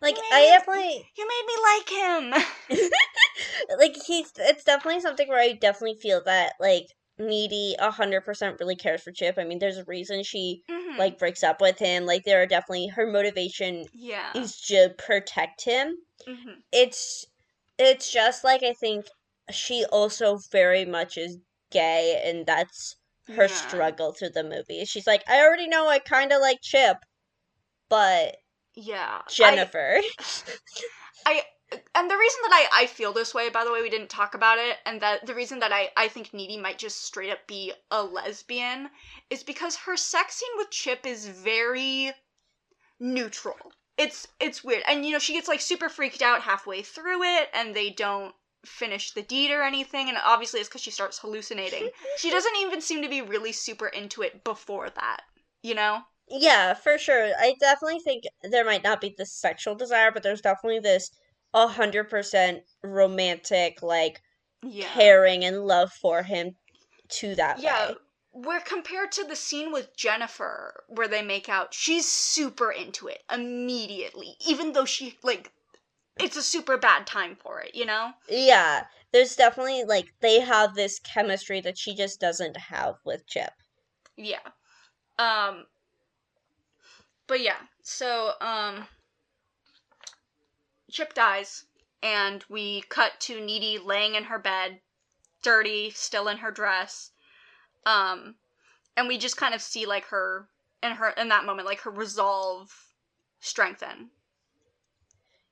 Like 0.00 0.16
You 0.16 0.22
I 0.30 0.46
definitely 0.58 1.10
You 1.16 1.28
made 1.28 1.46
me 1.46 1.56
like 1.62 1.88
him. 1.88 2.44
like 3.78 3.96
he's 4.06 4.32
it's 4.38 4.64
definitely 4.64 5.00
something 5.00 5.28
where 5.28 5.40
I 5.40 5.52
definitely 5.52 5.98
feel 6.00 6.22
that 6.24 6.54
like 6.60 6.86
Needy 7.18 7.76
a 7.78 7.90
hundred 7.90 8.22
percent 8.24 8.58
really 8.60 8.76
cares 8.76 9.02
for 9.02 9.12
Chip. 9.12 9.36
I 9.38 9.44
mean, 9.44 9.58
there's 9.58 9.78
a 9.78 9.84
reason 9.84 10.22
she 10.22 10.62
Mhm. 10.68 10.98
like 10.98 11.18
breaks 11.18 11.42
up 11.42 11.60
with 11.60 11.78
him. 11.78 12.04
Like 12.06 12.24
there 12.24 12.42
are 12.42 12.46
definitely 12.46 12.88
her 12.88 13.06
motivation 13.10 13.86
yeah. 13.92 14.32
is 14.34 14.60
to 14.68 14.94
protect 14.98 15.64
him. 15.64 15.96
Mhm. 16.26 16.62
It's 16.72 17.26
it's 17.78 18.10
just 18.12 18.44
like 18.44 18.62
I 18.62 18.74
think 18.74 19.06
she 19.50 19.84
also 19.92 20.38
very 20.52 20.84
much 20.84 21.16
is 21.18 21.38
gay 21.70 22.22
and 22.24 22.46
that's 22.46 22.96
her 23.36 23.48
Yeah. 23.48 23.48
struggle 23.48 24.12
through 24.12 24.30
the 24.30 24.44
movie. 24.44 24.84
She's 24.84 25.06
like, 25.06 25.24
I 25.28 25.40
already 25.42 25.68
know 25.68 25.88
I 25.88 25.98
kinda 26.00 26.38
like 26.38 26.58
Chip, 26.62 26.98
but 27.88 28.36
Yeah. 28.76 29.22
Jennifer. 29.28 29.98
I- 29.98 30.02
Jennifer. 30.02 31.42
and 31.94 32.10
the 32.10 32.16
reason 32.16 32.40
that 32.42 32.68
I, 32.72 32.82
I 32.82 32.86
feel 32.86 33.12
this 33.12 33.34
way, 33.34 33.48
by 33.48 33.64
the 33.64 33.72
way, 33.72 33.82
we 33.82 33.90
didn't 33.90 34.10
talk 34.10 34.34
about 34.34 34.58
it, 34.58 34.76
and 34.86 35.00
that 35.00 35.26
the 35.26 35.34
reason 35.34 35.58
that 35.60 35.72
I, 35.72 35.90
I 35.96 36.08
think 36.08 36.32
Needy 36.32 36.56
might 36.56 36.78
just 36.78 37.04
straight 37.04 37.30
up 37.30 37.46
be 37.46 37.72
a 37.90 38.02
lesbian 38.02 38.90
is 39.30 39.42
because 39.42 39.76
her 39.76 39.96
sex 39.96 40.36
scene 40.36 40.56
with 40.56 40.70
Chip 40.70 41.06
is 41.06 41.26
very 41.26 42.12
neutral. 43.00 43.56
It's 43.98 44.28
it's 44.38 44.62
weird. 44.62 44.82
And 44.86 45.04
you 45.04 45.12
know, 45.12 45.18
she 45.18 45.32
gets 45.32 45.48
like 45.48 45.60
super 45.60 45.88
freaked 45.88 46.22
out 46.22 46.42
halfway 46.42 46.82
through 46.82 47.22
it 47.22 47.48
and 47.54 47.74
they 47.74 47.90
don't 47.90 48.34
finish 48.64 49.12
the 49.12 49.22
deed 49.22 49.50
or 49.50 49.62
anything, 49.62 50.08
and 50.08 50.18
obviously 50.24 50.60
it's 50.60 50.68
because 50.68 50.82
she 50.82 50.90
starts 50.90 51.18
hallucinating. 51.18 51.90
she 52.18 52.30
doesn't 52.30 52.56
even 52.58 52.80
seem 52.80 53.02
to 53.02 53.08
be 53.08 53.22
really 53.22 53.52
super 53.52 53.88
into 53.88 54.22
it 54.22 54.44
before 54.44 54.90
that. 54.90 55.22
You 55.62 55.74
know? 55.74 56.02
Yeah, 56.28 56.74
for 56.74 56.98
sure. 56.98 57.32
I 57.38 57.54
definitely 57.58 57.98
think 58.00 58.24
there 58.42 58.64
might 58.64 58.82
not 58.84 59.00
be 59.00 59.12
this 59.16 59.32
sexual 59.34 59.74
desire, 59.74 60.10
but 60.12 60.22
there's 60.22 60.40
definitely 60.40 60.78
this 60.80 61.10
a 61.52 61.66
hundred 61.66 62.08
percent 62.10 62.62
romantic, 62.82 63.82
like 63.82 64.20
Yeah. 64.62 65.00
caring 65.00 65.44
and 65.44 65.66
love 65.66 65.92
for 65.92 66.22
him 66.24 66.56
to 67.10 67.34
that 67.36 67.64
Yeah, 67.64 67.64
way. 67.64 67.98
where 68.30 68.60
compared 68.60 69.10
to 69.12 69.24
the 69.24 69.34
scene 69.34 69.72
with 69.72 69.96
Jennifer 69.96 70.84
where 70.88 71.08
they 71.08 71.22
make 71.22 71.48
out, 71.48 71.74
she's 71.74 72.06
super 72.06 72.70
into 72.70 73.08
it 73.08 73.24
immediately, 73.30 74.36
even 74.46 74.72
though 74.74 74.84
she 74.84 75.18
like 75.24 75.52
it's 76.18 76.36
a 76.36 76.42
super 76.42 76.78
bad 76.78 77.06
time 77.06 77.36
for 77.36 77.60
it, 77.60 77.74
you 77.74 77.84
know? 77.86 78.14
Yeah, 78.28 78.86
there's 79.10 79.34
definitely 79.34 79.82
like 79.82 80.14
they 80.20 80.38
have 80.38 80.76
this 80.76 81.00
chemistry 81.00 81.60
that 81.62 81.76
she 81.76 81.92
just 81.92 82.20
doesn't 82.20 82.56
have 82.56 82.98
with 83.04 83.26
Chip. 83.26 83.52
Yeah. 84.16 84.40
Um 85.18 85.66
but 87.26 87.40
yeah, 87.40 87.58
so 87.82 88.32
um 88.40 88.86
Chip 90.90 91.14
dies 91.14 91.64
and 92.02 92.44
we 92.48 92.82
cut 92.88 93.12
to 93.20 93.40
Needy 93.40 93.78
laying 93.78 94.14
in 94.14 94.24
her 94.24 94.38
bed, 94.38 94.80
dirty, 95.42 95.90
still 95.90 96.28
in 96.28 96.38
her 96.38 96.50
dress. 96.50 97.10
Um 97.84 98.36
and 98.96 99.08
we 99.08 99.18
just 99.18 99.36
kind 99.36 99.54
of 99.54 99.60
see 99.60 99.86
like 99.86 100.06
her 100.06 100.48
in 100.82 100.92
her 100.92 101.10
in 101.10 101.28
that 101.28 101.44
moment 101.44 101.66
like 101.66 101.80
her 101.80 101.90
resolve 101.90 102.72
strengthen. 103.40 104.10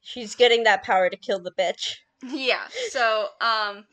She's 0.01 0.35
getting 0.35 0.65
that 0.65 0.83
power 0.83 1.09
to 1.09 1.17
kill 1.17 1.39
the 1.39 1.51
bitch. 1.51 1.97
Yeah. 2.23 2.69
So, 2.91 3.29
um, 3.41 3.87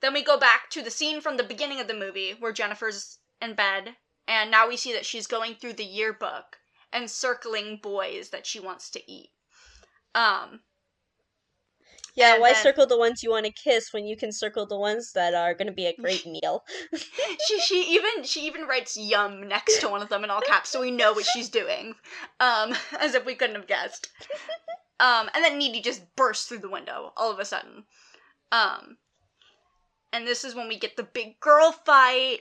then 0.00 0.12
we 0.12 0.22
go 0.22 0.38
back 0.38 0.70
to 0.70 0.82
the 0.82 0.90
scene 0.90 1.20
from 1.20 1.36
the 1.36 1.42
beginning 1.42 1.80
of 1.80 1.88
the 1.88 1.94
movie 1.94 2.34
where 2.38 2.52
Jennifer's 2.52 3.18
in 3.40 3.54
bed, 3.54 3.96
and 4.26 4.50
now 4.50 4.68
we 4.68 4.76
see 4.76 4.92
that 4.92 5.06
she's 5.06 5.26
going 5.26 5.54
through 5.54 5.74
the 5.74 5.84
yearbook 5.84 6.58
and 6.92 7.10
circling 7.10 7.78
boys 7.82 8.30
that 8.30 8.46
she 8.46 8.60
wants 8.60 8.90
to 8.90 9.10
eat. 9.10 9.30
Um, 10.14 10.60
Yeah, 12.14 12.38
why 12.38 12.52
then- 12.52 12.62
circle 12.62 12.86
the 12.86 12.98
ones 12.98 13.22
you 13.22 13.30
want 13.30 13.46
to 13.46 13.52
kiss 13.52 13.92
when 13.92 14.04
you 14.06 14.16
can 14.16 14.32
circle 14.32 14.66
the 14.66 14.76
ones 14.78 15.12
that 15.12 15.34
are 15.34 15.54
going 15.54 15.66
to 15.68 15.72
be 15.72 15.86
a 15.86 15.96
great 16.00 16.26
meal? 16.26 16.64
she 17.46 17.60
she 17.60 17.82
even 17.94 18.24
she 18.24 18.46
even 18.46 18.66
writes 18.66 18.96
"yum" 18.96 19.48
next 19.48 19.80
to 19.80 19.88
one 19.88 20.02
of 20.02 20.08
them 20.10 20.24
in 20.24 20.30
all 20.30 20.42
caps, 20.42 20.68
so 20.70 20.80
we 20.80 20.90
know 20.90 21.12
what 21.12 21.24
she's 21.32 21.48
doing. 21.48 21.94
Um, 22.40 22.74
as 23.00 23.14
if 23.14 23.24
we 23.24 23.34
couldn't 23.34 23.56
have 23.56 23.66
guessed. 23.66 24.10
Um, 25.00 25.30
and 25.34 25.42
then 25.42 25.58
Needy 25.58 25.80
just 25.80 26.14
bursts 26.14 26.46
through 26.46 26.58
the 26.58 26.70
window 26.70 27.12
all 27.16 27.30
of 27.32 27.38
a 27.40 27.44
sudden. 27.44 27.84
Um, 28.52 28.98
and 30.12 30.26
this 30.26 30.44
is 30.44 30.54
when 30.54 30.68
we 30.68 30.78
get 30.78 30.96
the 30.96 31.02
big 31.02 31.40
girl 31.40 31.72
fight. 31.72 32.40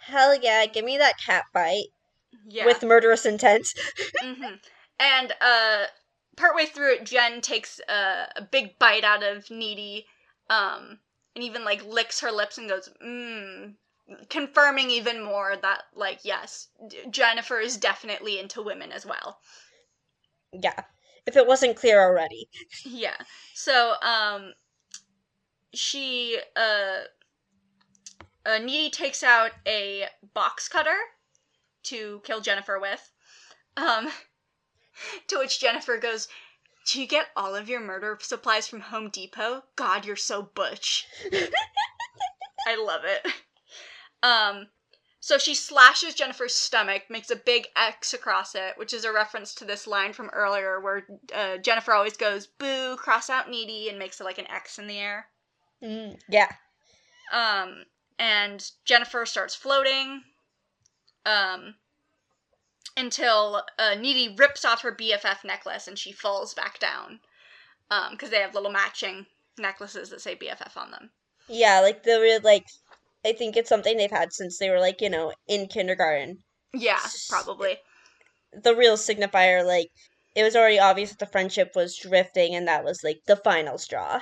Hell 0.00 0.34
yeah, 0.34 0.64
give 0.66 0.84
me 0.84 0.96
that 0.98 1.18
cat 1.24 1.44
bite 1.52 1.92
Yeah. 2.46 2.66
with 2.66 2.82
murderous 2.82 3.26
intent. 3.26 3.68
hmm 4.20 4.54
And 4.98 5.32
uh, 5.40 5.84
partway 6.36 6.66
through 6.66 6.94
it, 6.94 7.04
Jen 7.04 7.40
takes 7.40 7.80
a, 7.88 8.28
a 8.36 8.42
big 8.42 8.78
bite 8.78 9.04
out 9.04 9.22
of 9.22 9.50
Needy, 9.50 10.06
um, 10.48 10.98
and 11.34 11.44
even 11.44 11.64
like 11.64 11.84
licks 11.84 12.20
her 12.20 12.30
lips 12.32 12.58
and 12.58 12.68
goes, 12.68 12.88
mmm, 13.04 13.74
confirming 14.30 14.90
even 14.90 15.22
more 15.22 15.56
that 15.56 15.82
like 15.94 16.20
yes, 16.24 16.68
Jennifer 17.10 17.58
is 17.58 17.76
definitely 17.76 18.38
into 18.38 18.62
women 18.62 18.92
as 18.92 19.04
well. 19.04 19.40
Yeah, 20.52 20.84
if 21.26 21.36
it 21.36 21.46
wasn't 21.46 21.76
clear 21.76 22.00
already. 22.00 22.48
Yeah. 22.84 23.16
So 23.54 23.94
um, 24.02 24.54
she 25.74 26.38
uh, 26.54 27.00
uh, 28.46 28.58
Needy 28.58 28.90
takes 28.90 29.22
out 29.22 29.50
a 29.66 30.06
box 30.34 30.68
cutter 30.68 30.96
to 31.86 32.20
kill 32.24 32.40
Jennifer 32.40 32.78
with. 32.78 33.10
Um, 33.76 34.08
to 35.28 35.38
which 35.38 35.60
Jennifer 35.60 35.98
goes, 35.98 36.28
"Do 36.86 37.00
you 37.00 37.06
get 37.06 37.28
all 37.36 37.54
of 37.54 37.68
your 37.68 37.80
murder 37.80 38.18
supplies 38.20 38.68
from 38.68 38.80
Home 38.80 39.10
Depot? 39.10 39.64
God, 39.76 40.04
you're 40.04 40.16
so 40.16 40.42
butch." 40.42 41.06
I 42.68 42.76
love 42.76 43.02
it. 43.04 43.32
Um, 44.22 44.66
so 45.20 45.38
she 45.38 45.54
slashes 45.54 46.14
Jennifer's 46.14 46.54
stomach, 46.54 47.04
makes 47.08 47.30
a 47.30 47.36
big 47.36 47.66
X 47.76 48.14
across 48.14 48.54
it, 48.54 48.74
which 48.76 48.92
is 48.92 49.04
a 49.04 49.12
reference 49.12 49.54
to 49.56 49.64
this 49.64 49.86
line 49.86 50.12
from 50.12 50.30
earlier 50.30 50.80
where 50.80 51.06
uh, 51.34 51.56
Jennifer 51.58 51.92
always 51.92 52.16
goes 52.16 52.46
"boo," 52.46 52.96
cross 52.96 53.28
out 53.28 53.50
needy, 53.50 53.88
and 53.88 53.98
makes 53.98 54.20
it 54.20 54.24
like 54.24 54.38
an 54.38 54.50
X 54.50 54.78
in 54.78 54.86
the 54.86 54.98
air. 54.98 55.26
Mm, 55.82 56.18
yeah. 56.28 56.52
Um, 57.32 57.84
and 58.18 58.70
Jennifer 58.84 59.26
starts 59.26 59.54
floating. 59.54 60.22
Um, 61.26 61.74
until 62.96 63.62
uh, 63.78 63.94
Needy 63.94 64.34
rips 64.38 64.64
off 64.64 64.82
her 64.82 64.96
BFF 64.96 65.44
necklace 65.44 65.86
and 65.86 65.98
she 65.98 66.12
falls 66.12 66.54
back 66.54 66.78
down. 66.78 67.20
Um, 67.90 68.12
because 68.12 68.30
they 68.30 68.40
have 68.40 68.54
little 68.54 68.70
matching 68.70 69.26
necklaces 69.58 70.10
that 70.10 70.20
say 70.20 70.34
BFF 70.34 70.76
on 70.76 70.90
them. 70.90 71.10
Yeah, 71.48 71.80
like 71.80 72.02
the 72.02 72.18
real 72.20 72.40
like 72.42 72.64
I 73.24 73.32
think 73.32 73.56
it's 73.56 73.68
something 73.68 73.96
they've 73.96 74.10
had 74.10 74.32
since 74.32 74.58
they 74.58 74.70
were 74.70 74.80
like, 74.80 75.00
you 75.00 75.10
know, 75.10 75.32
in 75.46 75.66
kindergarten. 75.66 76.38
Yeah, 76.74 77.00
probably. 77.28 77.76
The 78.52 78.74
real 78.74 78.96
signifier, 78.96 79.64
like 79.64 79.88
it 80.34 80.42
was 80.42 80.56
already 80.56 80.78
obvious 80.78 81.10
that 81.10 81.18
the 81.18 81.26
friendship 81.26 81.72
was 81.74 81.96
drifting 81.96 82.54
and 82.54 82.66
that 82.66 82.84
was 82.84 83.00
like 83.04 83.20
the 83.26 83.36
final 83.36 83.78
straw. 83.78 84.20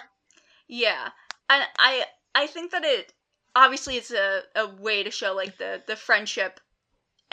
Yeah, 0.69 1.09
and 1.49 1.65
I 1.79 2.05
I 2.35 2.47
think 2.47 2.71
that 2.73 2.85
it 2.85 3.13
obviously 3.57 3.97
it's 3.97 4.11
a, 4.11 4.43
a 4.55 4.67
way 4.67 5.03
to 5.03 5.11
show 5.11 5.35
like 5.35 5.59
the 5.59 5.83
the 5.87 5.97
friendship 5.97 6.61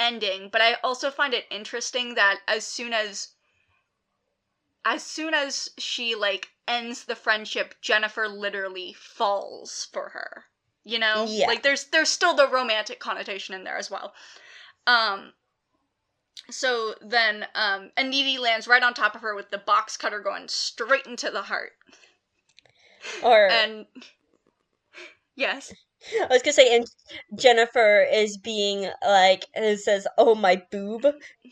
ending, 0.02 0.50
but 0.52 0.62
I 0.62 0.74
also 0.84 1.12
find 1.12 1.34
it 1.34 1.46
interesting 1.52 2.16
that 2.16 2.40
as 2.48 2.66
soon 2.66 2.92
as 2.92 3.30
as 4.84 5.04
soon 5.04 5.36
as 5.36 5.70
she 5.78 6.16
like 6.16 6.50
ends 6.68 7.06
the 7.06 7.16
friendship, 7.16 7.76
Jennifer 7.82 8.28
literally 8.28 8.94
falls 8.94 9.88
for 9.94 10.10
her. 10.10 10.46
You 10.84 10.98
know? 10.98 11.26
Yeah. 11.30 11.46
Like 11.48 11.62
there's 11.62 11.86
there's 11.86 12.10
still 12.10 12.34
the 12.34 12.50
romantic 12.50 13.00
connotation 13.00 13.54
in 13.54 13.64
there 13.64 13.78
as 13.78 13.92
well. 13.92 14.14
Um 14.88 15.34
so 16.50 16.96
then 17.02 17.46
um 17.54 17.92
a 17.96 18.04
needy 18.04 18.40
lands 18.40 18.68
right 18.68 18.82
on 18.82 18.96
top 18.96 19.14
of 19.14 19.22
her 19.22 19.36
with 19.36 19.52
the 19.52 19.60
box 19.60 19.96
cutter 19.98 20.20
going 20.20 20.48
straight 20.48 21.06
into 21.06 21.30
the 21.30 21.44
heart. 21.44 21.74
Or 23.24 23.50
And 23.52 23.86
yes. 25.36 25.72
I 26.22 26.28
was 26.30 26.42
gonna 26.42 26.54
say, 26.54 26.76
and 26.76 26.86
Jennifer 27.36 28.02
is 28.12 28.38
being 28.38 28.90
like, 29.06 29.46
and 29.54 29.80
says, 29.80 30.08
"Oh 30.18 30.36
my 30.36 30.64
boob." 30.72 31.06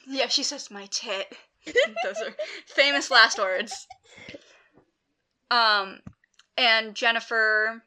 Yeah, 0.08 0.28
she 0.28 0.44
says 0.44 0.72
my 0.72 0.88
tit. 0.92 1.34
Those 1.66 2.18
are 2.26 2.36
famous 2.66 3.12
last 3.12 3.38
words. 3.38 3.88
Um, 5.52 6.00
and 6.58 6.96
Jennifer, 6.96 7.84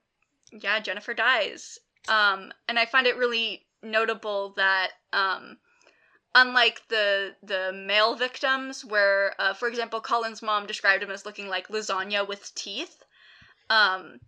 yeah, 0.53 0.81
Jennifer 0.81 1.15
dies. 1.15 1.79
Um, 2.09 2.53
and 2.69 2.79
I 2.79 2.87
find 2.87 3.07
it 3.07 3.17
really 3.17 3.67
notable 3.83 4.55
that, 4.57 4.91
um, 5.13 5.59
unlike 6.35 6.83
the 6.89 7.35
the 7.43 7.73
male 7.73 8.15
victims, 8.17 8.85
where, 8.85 9.35
uh, 9.39 9.55
for 9.55 9.69
example, 9.69 10.01
Colin's 10.01 10.43
mom 10.43 10.67
described 10.67 11.03
him 11.03 11.11
as 11.11 11.27
looking 11.27 11.49
like 11.49 11.69
lasagna 11.69 12.27
with 12.27 12.55
teeth, 12.55 13.03
um, 13.71 14.21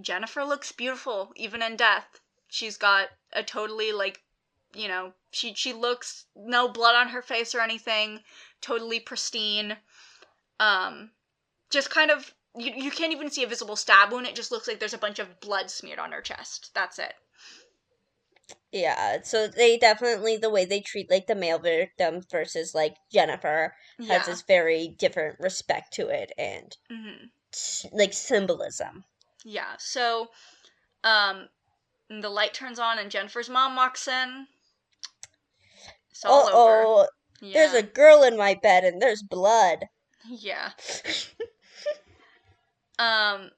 Jennifer 0.00 0.44
looks 0.44 0.72
beautiful 0.72 1.32
even 1.36 1.62
in 1.62 1.76
death. 1.76 2.20
She's 2.48 2.76
got 2.76 3.08
a 3.32 3.42
totally 3.42 3.92
like, 3.92 4.22
you 4.74 4.88
know, 4.88 5.14
she 5.30 5.54
she 5.54 5.72
looks 5.72 6.26
no 6.34 6.68
blood 6.68 6.94
on 6.96 7.08
her 7.08 7.22
face 7.22 7.54
or 7.54 7.60
anything, 7.60 8.22
totally 8.60 9.00
pristine. 9.00 9.78
Um, 10.60 11.12
just 11.70 11.90
kind 11.90 12.10
of 12.10 12.34
you 12.56 12.72
you 12.74 12.90
can't 12.90 13.12
even 13.12 13.30
see 13.30 13.42
a 13.44 13.48
visible 13.48 13.76
stab 13.76 14.12
wound. 14.12 14.26
It 14.26 14.36
just 14.36 14.50
looks 14.52 14.68
like 14.68 14.78
there's 14.78 14.94
a 14.94 14.98
bunch 14.98 15.18
of 15.18 15.40
blood 15.40 15.70
smeared 15.70 15.98
on 15.98 16.12
her 16.12 16.22
chest. 16.22 16.70
That's 16.74 16.98
it. 16.98 17.14
Yeah, 18.70 19.22
so 19.22 19.48
they 19.48 19.76
definitely 19.78 20.36
the 20.36 20.50
way 20.50 20.64
they 20.64 20.80
treat 20.80 21.10
like 21.10 21.26
the 21.26 21.34
male 21.34 21.58
victims 21.58 22.26
versus 22.30 22.74
like 22.74 22.96
Jennifer 23.10 23.74
Yeah. 23.98 24.18
has 24.18 24.26
this 24.26 24.42
very 24.42 24.88
different 24.88 25.40
respect 25.40 25.92
to 25.94 26.08
it 26.08 26.32
and 26.38 26.76
hmm 26.88 27.26
like 27.92 28.12
symbolism. 28.12 29.04
Yeah. 29.44 29.76
So, 29.78 30.30
um, 31.04 31.48
the 32.08 32.28
light 32.30 32.54
turns 32.54 32.78
on 32.78 32.98
and 32.98 33.10
Jennifer's 33.10 33.48
mom 33.48 33.76
walks 33.76 34.08
in. 34.08 34.46
It's 36.10 36.24
all 36.24 36.48
Oh, 36.48 36.62
over. 36.64 36.82
oh, 36.86 37.08
Yeah. 37.40 37.54
there's 37.54 37.74
a 37.74 37.82
girl 37.82 38.22
in 38.22 38.36
my 38.36 38.54
bed 38.54 38.84
and 38.84 39.00
there's 39.00 39.22
blood. 39.22 39.86
Yeah. 40.28 40.72
Um 42.98 43.50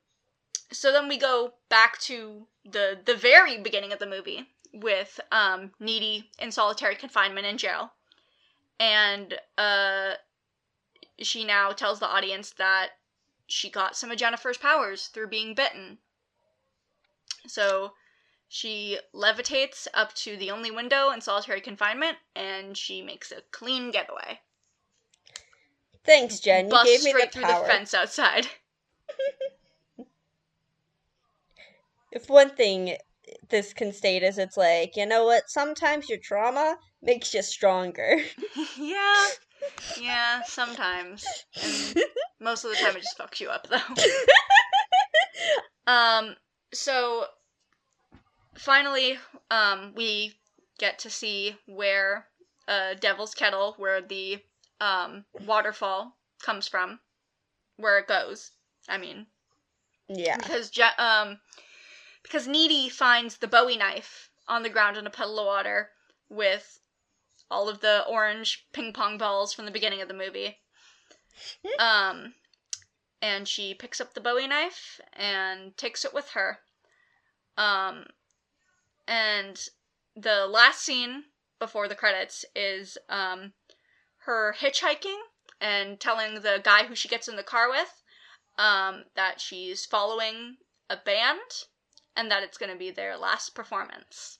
so 0.72 0.92
then 0.92 1.08
we 1.08 1.16
go 1.16 1.54
back 1.68 1.98
to 2.00 2.46
the 2.64 2.98
the 3.04 3.14
very 3.14 3.58
beginning 3.58 3.92
of 3.92 3.98
the 3.98 4.06
movie 4.06 4.48
with 4.72 5.20
um 5.32 5.72
Needy 5.80 6.30
in 6.38 6.50
solitary 6.52 6.96
confinement 6.96 7.46
in 7.46 7.58
jail. 7.58 7.92
And 8.80 9.38
uh 9.56 10.14
she 11.20 11.44
now 11.44 11.72
tells 11.72 12.00
the 12.00 12.08
audience 12.08 12.50
that 12.58 12.90
she 13.48 13.70
got 13.70 13.96
some 13.96 14.10
of 14.10 14.18
Jennifer's 14.18 14.58
powers 14.58 15.08
through 15.08 15.28
being 15.28 15.54
bitten. 15.54 15.98
So 17.46 17.94
she 18.48 18.98
levitates 19.14 19.86
up 19.94 20.14
to 20.14 20.36
the 20.36 20.50
only 20.50 20.70
window 20.70 21.10
in 21.10 21.20
solitary 21.20 21.60
confinement 21.60 22.18
and 22.36 22.76
she 22.76 23.02
makes 23.02 23.32
a 23.32 23.42
clean 23.50 23.90
getaway. 23.90 24.40
Thanks, 26.04 26.40
Jen. 26.40 26.66
You 26.66 26.70
Bust 26.70 26.86
gave 26.86 27.02
me 27.02 27.10
straight 27.10 27.32
the 27.32 27.38
through 27.38 27.42
power. 27.44 27.62
the 27.62 27.68
fence 27.68 27.94
outside. 27.94 28.46
If 32.10 32.30
one 32.30 32.50
thing 32.50 32.96
this 33.50 33.74
can 33.74 33.92
state 33.92 34.22
is 34.22 34.38
it's 34.38 34.56
like, 34.56 34.96
you 34.96 35.04
know 35.04 35.24
what, 35.26 35.50
sometimes 35.50 36.08
your 36.08 36.18
trauma 36.18 36.78
makes 37.02 37.34
you 37.34 37.42
stronger. 37.42 38.18
yeah. 38.78 39.26
Yeah, 40.00 40.42
sometimes. 40.46 41.26
And 41.62 41.96
most 42.40 42.64
of 42.64 42.70
the 42.70 42.76
time 42.76 42.96
it 42.96 43.02
just 43.02 43.18
fucks 43.18 43.40
you 43.40 43.48
up 43.48 43.66
though. 43.68 43.78
Um 45.86 46.36
so 46.74 47.24
finally 48.56 49.16
um 49.50 49.94
we 49.96 50.34
get 50.78 50.98
to 50.98 51.10
see 51.10 51.56
where 51.66 52.26
uh 52.66 52.92
Devil's 53.00 53.34
Kettle 53.34 53.74
where 53.78 54.02
the 54.02 54.42
um 54.80 55.24
waterfall 55.46 56.16
comes 56.42 56.68
from, 56.68 57.00
where 57.76 57.98
it 57.98 58.06
goes. 58.06 58.50
I 58.86 58.98
mean, 58.98 59.26
yeah. 60.08 60.36
because 60.36 60.70
um 60.98 61.38
because 62.22 62.46
Needy 62.46 62.90
finds 62.90 63.38
the 63.38 63.48
Bowie 63.48 63.78
knife 63.78 64.30
on 64.46 64.62
the 64.62 64.68
ground 64.68 64.98
in 64.98 65.06
a 65.06 65.10
puddle 65.10 65.38
of 65.38 65.46
water 65.46 65.90
with 66.28 66.80
all 67.50 67.68
of 67.68 67.80
the 67.80 68.04
orange 68.06 68.66
ping 68.72 68.92
pong 68.92 69.18
balls 69.18 69.52
from 69.52 69.64
the 69.64 69.70
beginning 69.70 70.00
of 70.00 70.08
the 70.08 70.14
movie. 70.14 70.58
um 71.78 72.34
and 73.20 73.48
she 73.48 73.74
picks 73.74 74.00
up 74.00 74.14
the 74.14 74.20
Bowie 74.20 74.46
knife 74.46 75.00
and 75.12 75.76
takes 75.76 76.04
it 76.04 76.14
with 76.14 76.30
her. 76.30 76.60
Um 77.56 78.06
and 79.06 79.68
the 80.14 80.46
last 80.46 80.82
scene 80.82 81.24
before 81.58 81.88
the 81.88 81.94
credits 81.94 82.44
is 82.54 82.98
um 83.08 83.52
her 84.18 84.54
hitchhiking 84.58 85.18
and 85.60 85.98
telling 85.98 86.34
the 86.34 86.60
guy 86.62 86.84
who 86.84 86.94
she 86.94 87.08
gets 87.08 87.28
in 87.28 87.36
the 87.36 87.42
car 87.42 87.68
with 87.68 88.02
um, 88.58 89.04
that 89.14 89.40
she's 89.40 89.86
following 89.86 90.56
a 90.90 90.96
band 90.96 91.38
and 92.16 92.30
that 92.30 92.42
it's 92.42 92.58
going 92.58 92.72
to 92.72 92.78
be 92.78 92.90
their 92.90 93.16
last 93.16 93.54
performance. 93.54 94.38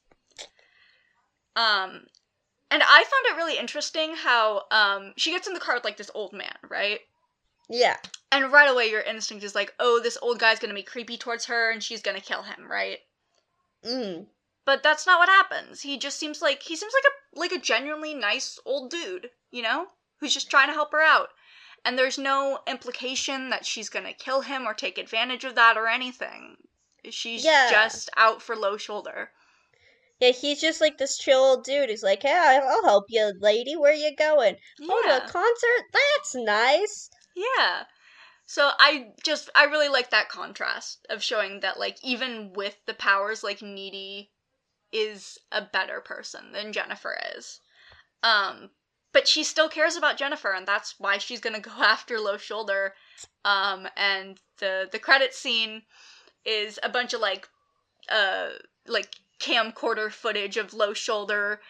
Um, 1.55 2.07
and 2.71 2.83
I 2.83 3.05
found 3.05 3.27
it 3.27 3.37
really 3.37 3.59
interesting 3.59 4.15
how 4.15 4.65
um, 4.71 5.15
she 5.17 5.31
gets 5.31 5.47
in 5.47 5.55
the 5.55 5.61
car 5.61 5.75
with 5.75 5.85
like 5.85 5.97
this 5.97 6.11
old 6.15 6.33
man, 6.33 6.57
right? 6.69 7.01
Yeah. 7.69 7.97
And 8.31 8.53
right 8.53 8.71
away, 8.71 8.91
your 8.91 9.01
instinct 9.01 9.45
is 9.45 9.55
like, 9.55 9.75
oh, 9.79 10.01
this 10.03 10.19
old 10.21 10.39
guy's 10.39 10.59
going 10.59 10.71
to 10.71 10.75
be 10.75 10.83
creepy 10.83 11.17
towards 11.17 11.47
her 11.47 11.71
and 11.71 11.83
she's 11.83 12.03
going 12.03 12.17
to 12.17 12.23
kill 12.23 12.43
him, 12.43 12.71
right? 12.71 12.99
Mm. 13.85 14.27
But 14.65 14.83
that's 14.83 15.07
not 15.07 15.19
what 15.19 15.29
happens. 15.29 15.81
He 15.81 15.99
just 15.99 16.19
seems 16.19 16.43
like 16.43 16.63
he 16.63 16.77
seems 16.77 16.93
like 16.93 17.05
a 17.05 17.39
like 17.39 17.53
a 17.53 17.65
genuinely 17.65 18.13
nice 18.13 18.59
old 18.67 18.91
dude, 18.91 19.31
you 19.51 19.63
know, 19.63 19.87
who's 20.21 20.35
just 20.35 20.51
trying 20.51 20.69
to 20.69 20.75
help 20.75 20.93
her 20.93 21.01
out. 21.01 21.29
And 21.85 21.97
there's 21.97 22.19
no 22.19 22.59
implication 22.67 23.49
that 23.51 23.65
she's 23.65 23.89
gonna 23.89 24.13
kill 24.13 24.43
him 24.43 24.67
or 24.67 24.75
take 24.75 24.99
advantage 24.99 25.45
of 25.45 25.55
that 25.55 25.79
or 25.79 25.87
anything. 25.87 26.57
She's 27.09 27.45
Yeah. 27.45 27.71
just 27.71 28.11
out 28.17 28.43
for 28.43 28.57
low 28.57 28.77
shoulder. 28.77 29.31
Yeah, 30.21 30.33
he's 30.33 30.61
just 30.61 30.81
like 30.81 30.99
this 30.99 31.17
chill 31.17 31.41
old 31.41 31.65
dude. 31.65 31.91
He's 31.91 32.03
like, 32.03 32.25
"Yeah, 32.25 32.61
I'll 32.65 32.85
help 32.85 33.05
you, 33.09 33.33
lady. 33.41 33.77
Where 33.77 33.93
you 33.93 34.15
going? 34.17 34.57
Oh, 34.83 35.03
to 35.05 35.17
a 35.17 35.29
concert? 35.29 35.85
That's 35.93 36.35
nice." 36.35 37.11
yeah. 37.37 37.85
So 38.47 38.71
I 38.79 39.09
just 39.23 39.51
I 39.55 39.65
really 39.65 39.89
like 39.89 40.11
that 40.11 40.31
contrast 40.31 41.07
of 41.11 41.23
showing 41.23 41.61
that 41.61 41.79
like 41.79 41.99
even 42.03 42.53
with 42.55 42.77
the 42.87 42.95
powers, 42.95 43.45
like 43.45 43.61
Needy 43.61 44.31
is 44.91 45.39
a 45.53 45.63
better 45.63 46.01
person 46.01 46.53
than 46.53 46.73
Jennifer 46.73 47.15
is. 47.37 47.61
Um, 48.23 48.71
but 49.13 49.29
she 49.29 49.45
still 49.45 49.69
cares 49.69 49.97
about 49.97 50.17
Jennifer, 50.17 50.53
and 50.53 50.67
that's 50.67 50.95
why 50.99 51.19
she's 51.19 51.41
gonna 51.41 51.61
go 51.73 51.73
after 51.73 52.19
Low 52.19 52.39
Shoulder. 52.39 52.95
Um, 53.45 53.87
and 53.97 54.41
the 54.59 54.89
the 54.91 54.99
credit 54.99 55.35
scene 55.35 55.83
is 56.45 56.79
a 56.83 56.89
bunch 56.89 57.13
of 57.13 57.21
like 57.21 57.47
uh 58.09 58.49
like 58.87 59.15
camcorder 59.41 60.11
footage 60.11 60.57
of 60.57 60.75
Low 60.75 60.93
Shoulder 60.95 61.61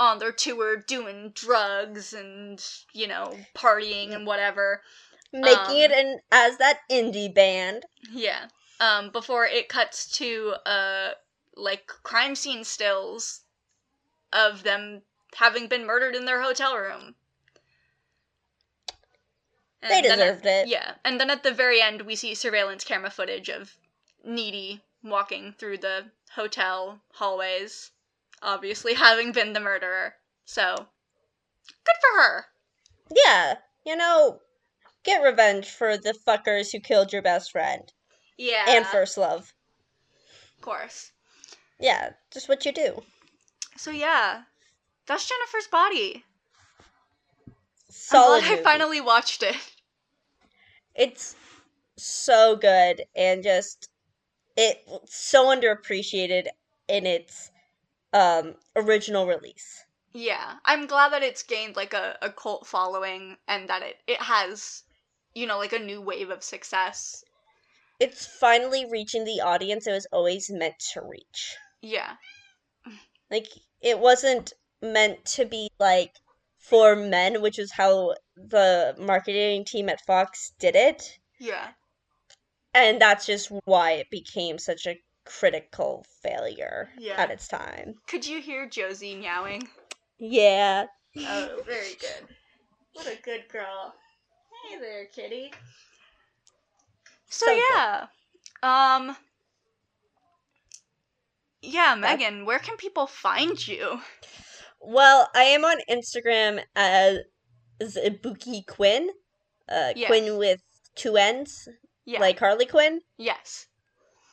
on 0.00 0.18
their 0.18 0.32
tour 0.32 0.76
doing 0.76 1.32
drugs 1.34 2.12
and 2.12 2.64
you 2.92 3.06
know 3.06 3.36
partying 3.54 4.14
and 4.14 4.26
whatever. 4.26 4.82
Making 5.32 5.78
it 5.78 5.90
Um, 5.92 5.98
in 5.98 6.20
as 6.32 6.56
that 6.58 6.80
indie 6.90 7.32
band. 7.34 7.84
Yeah. 8.10 8.46
Um, 8.80 9.10
before 9.10 9.44
it 9.44 9.68
cuts 9.68 10.06
to 10.18 10.54
uh 10.64 11.10
like 11.56 11.86
crime 12.04 12.34
scene 12.36 12.62
stills 12.64 13.40
of 14.32 14.62
them 14.62 15.02
having 15.34 15.66
been 15.66 15.84
murdered 15.86 16.14
in 16.14 16.24
their 16.24 16.40
hotel 16.42 16.76
room. 16.76 17.16
They 19.82 19.96
And 19.96 20.04
then 20.04 20.12
at- 20.12 20.16
deserved 20.18 20.46
it. 20.46 20.68
Yeah. 20.68 20.94
And 21.04 21.20
then 21.20 21.30
at 21.30 21.42
the 21.42 21.52
very 21.52 21.80
end 21.82 22.02
we 22.02 22.14
see 22.16 22.34
surveillance 22.34 22.84
camera 22.84 23.10
footage 23.10 23.48
of 23.48 23.76
Needy 24.24 24.82
walking 25.02 25.52
through 25.58 25.78
the 25.78 26.10
hotel 26.34 27.00
hallways, 27.12 27.90
obviously 28.42 28.94
having 29.06 29.32
been 29.32 29.52
the 29.52 29.60
murderer. 29.60 30.14
So 30.44 30.74
good 30.76 31.96
for 32.00 32.20
her. 32.22 32.44
Yeah, 33.14 33.54
you 33.86 33.96
know, 33.96 34.40
get 35.04 35.22
revenge 35.22 35.66
for 35.68 35.96
the 35.96 36.14
fuckers 36.26 36.72
who 36.72 36.80
killed 36.80 37.12
your 37.12 37.22
best 37.22 37.52
friend 37.52 37.90
Yeah. 38.36 38.64
and 38.68 38.86
first 38.86 39.16
love. 39.18 39.52
of 40.56 40.62
course. 40.62 41.12
Yeah, 41.80 42.10
just 42.32 42.48
what 42.48 42.64
you 42.66 42.72
do. 42.72 43.02
So 43.76 43.90
yeah. 43.90 44.42
That's 45.06 45.26
Jennifer's 45.26 45.68
body. 45.68 46.24
Solid. 47.88 48.42
I'm 48.42 48.48
glad 48.48 48.58
I 48.58 48.62
finally 48.62 49.00
watched 49.00 49.42
it. 49.42 49.56
It's 50.94 51.34
so 51.96 52.56
good 52.56 53.04
and 53.16 53.42
just 53.42 53.88
it 54.58 54.84
so 55.06 55.46
underappreciated 55.46 56.48
in 56.88 57.06
its 57.06 57.50
um 58.12 58.56
original 58.76 59.26
release. 59.26 59.84
Yeah, 60.12 60.56
I'm 60.64 60.86
glad 60.86 61.12
that 61.12 61.22
it's 61.22 61.42
gained 61.42 61.76
like 61.76 61.94
a, 61.94 62.18
a 62.20 62.30
cult 62.30 62.66
following 62.66 63.36
and 63.46 63.68
that 63.68 63.82
it 63.82 63.96
it 64.06 64.20
has, 64.20 64.82
you 65.34 65.46
know, 65.46 65.58
like 65.58 65.72
a 65.72 65.78
new 65.78 66.00
wave 66.00 66.30
of 66.30 66.42
success. 66.42 67.24
It's 68.00 68.26
finally 68.26 68.84
reaching 68.84 69.24
the 69.24 69.40
audience 69.40 69.86
it 69.86 69.92
was 69.92 70.06
always 70.12 70.50
meant 70.50 70.78
to 70.92 71.02
reach. 71.02 71.56
Yeah. 71.80 72.16
Like 73.30 73.48
it 73.80 74.00
wasn't 74.00 74.54
meant 74.82 75.24
to 75.36 75.44
be 75.44 75.70
like 75.78 76.16
for 76.58 76.96
men, 76.96 77.40
which 77.40 77.58
is 77.58 77.72
how 77.72 78.16
the 78.36 78.96
marketing 78.98 79.64
team 79.64 79.88
at 79.88 80.04
Fox 80.04 80.52
did 80.58 80.74
it. 80.74 81.18
Yeah. 81.38 81.74
And 82.74 83.00
that's 83.00 83.26
just 83.26 83.50
why 83.64 83.92
it 83.92 84.10
became 84.10 84.58
such 84.58 84.86
a 84.86 84.98
critical 85.24 86.04
failure 86.22 86.90
Yeah. 86.98 87.20
at 87.20 87.30
its 87.30 87.48
time. 87.48 87.94
Could 88.06 88.26
you 88.26 88.40
hear 88.40 88.68
Josie 88.68 89.16
meowing? 89.16 89.68
Yeah. 90.18 90.86
Oh, 91.18 91.60
very 91.66 91.94
good. 92.00 92.28
What 92.92 93.06
a 93.06 93.16
good 93.22 93.44
girl. 93.48 93.94
Hey 94.68 94.78
there, 94.78 95.06
kitty. 95.06 95.52
So, 97.28 97.46
So 97.46 97.52
yeah. 97.74 98.06
Um 98.62 99.16
Yeah, 101.60 101.94
Megan, 101.96 102.44
where 102.46 102.58
can 102.58 102.76
people 102.76 103.06
find 103.06 103.66
you? 103.66 104.00
Well, 104.80 105.28
I 105.34 105.42
am 105.42 105.64
on 105.64 105.78
Instagram 105.90 106.62
as 106.76 107.18
Ibuki 107.80 108.64
Quinn. 108.66 109.10
Uh, 109.68 109.92
Yes. 109.96 110.06
Quinn 110.06 110.38
with 110.38 110.60
two 110.94 111.16
N's, 111.16 111.68
Yeah. 112.08 112.20
like 112.20 112.38
Harley 112.38 112.64
Quinn. 112.66 113.02
yes. 113.18 113.66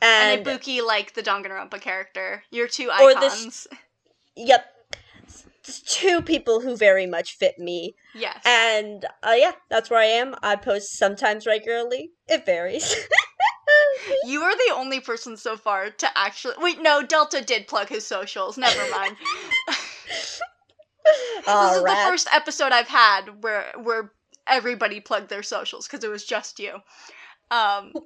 And, 0.02 0.40
And, 0.40 0.46
Ibuki 0.46 0.86
like 0.86 1.14
the 1.14 1.22
Danganronpa 1.24 1.80
character. 1.82 2.44
Your 2.52 2.68
two 2.68 2.90
Or 3.02 3.14
this- 3.16 3.34
icons. 3.40 3.68
yep, 4.36 4.66
s- 5.28 5.82
two 5.82 6.22
people 6.22 6.62
who 6.62 6.76
very 6.78 7.06
much 7.06 7.36
fit 7.36 7.58
me. 7.60 7.96
Yes. 8.14 8.42
And 8.46 9.06
uh, 9.24 9.32
yeah, 9.36 9.54
that's 9.70 9.90
where 9.90 10.00
I 10.00 10.06
am. 10.06 10.36
I 10.44 10.56
post 10.58 10.98
sometimes 10.98 11.46
regularly. 11.48 12.12
It 12.28 12.46
varies. 12.46 12.96
You 14.26 14.42
are 14.44 14.56
the 14.56 14.74
only 14.76 15.00
person 15.00 15.36
so 15.38 15.58
far 15.58 15.90
to 15.90 16.08
actually 16.18 16.54
wait. 16.60 16.82
No, 16.82 17.02
Delta 17.02 17.42
did 17.42 17.68
plug 17.68 17.90
his 17.90 18.06
socials. 18.06 18.58
Never 18.58 18.90
mind. 18.92 19.18
this 19.68 20.42
is 21.42 21.48
All 21.48 21.84
the 21.84 21.90
first 22.08 22.28
episode 22.32 22.72
I've 22.72 22.88
had 22.88 23.44
where 23.44 23.66
where 23.82 24.12
everybody 24.48 25.00
plugged 25.00 25.30
their 25.30 25.44
socials 25.44 25.88
because 25.88 26.04
it 26.04 26.10
was 26.12 26.26
just 26.26 26.60
you. 26.60 26.78
Um, 27.52 27.92
not 27.94 28.06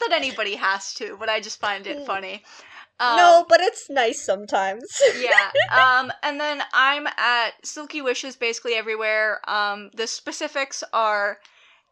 that 0.00 0.12
anybody 0.12 0.56
has 0.56 0.94
to, 0.94 1.16
but 1.18 1.28
I 1.28 1.40
just 1.40 1.60
find 1.60 1.86
it 1.86 2.06
funny. 2.06 2.42
Um, 3.00 3.16
no, 3.16 3.46
but 3.48 3.60
it's 3.60 3.88
nice 3.88 4.22
sometimes. 4.22 4.84
yeah. 5.18 5.50
Um, 5.72 6.12
and 6.22 6.38
then 6.38 6.62
I'm 6.74 7.06
at 7.06 7.52
Silky 7.64 8.02
Wishes 8.02 8.36
basically 8.36 8.74
everywhere. 8.74 9.40
Um, 9.48 9.90
the 9.94 10.06
specifics 10.06 10.84
are 10.92 11.38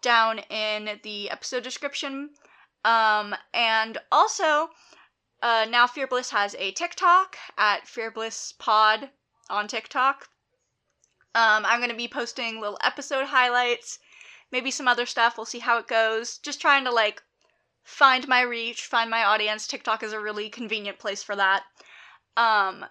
down 0.02 0.40
in 0.50 1.00
the 1.02 1.30
episode 1.30 1.62
description. 1.62 2.30
Um, 2.84 3.34
and 3.54 3.96
also, 4.12 4.68
uh, 5.42 5.66
now 5.70 5.86
Fear 5.86 6.08
Bliss 6.08 6.30
has 6.30 6.54
a 6.58 6.72
TikTok 6.72 7.38
at 7.56 7.88
Fear 7.88 8.10
Bliss 8.10 8.52
Pod 8.58 9.08
on 9.48 9.66
TikTok. 9.66 10.28
Um, 11.34 11.64
I'm 11.64 11.80
gonna 11.80 11.94
be 11.94 12.08
posting 12.08 12.60
little 12.60 12.78
episode 12.82 13.26
highlights, 13.26 13.98
maybe 14.50 14.70
some 14.70 14.88
other 14.88 15.06
stuff. 15.06 15.36
We'll 15.36 15.46
see 15.46 15.58
how 15.58 15.78
it 15.78 15.86
goes. 15.88 16.38
Just 16.38 16.60
trying 16.60 16.84
to 16.84 16.90
like 16.90 17.22
find 17.84 18.28
my 18.28 18.42
reach, 18.42 18.82
find 18.82 19.10
my 19.10 19.24
audience. 19.24 19.66
TikTok 19.66 20.02
is 20.02 20.12
a 20.12 20.20
really 20.20 20.48
convenient 20.48 20.98
place 20.98 21.22
for 21.22 21.36
that. 21.36 21.64
Um, 22.36 22.84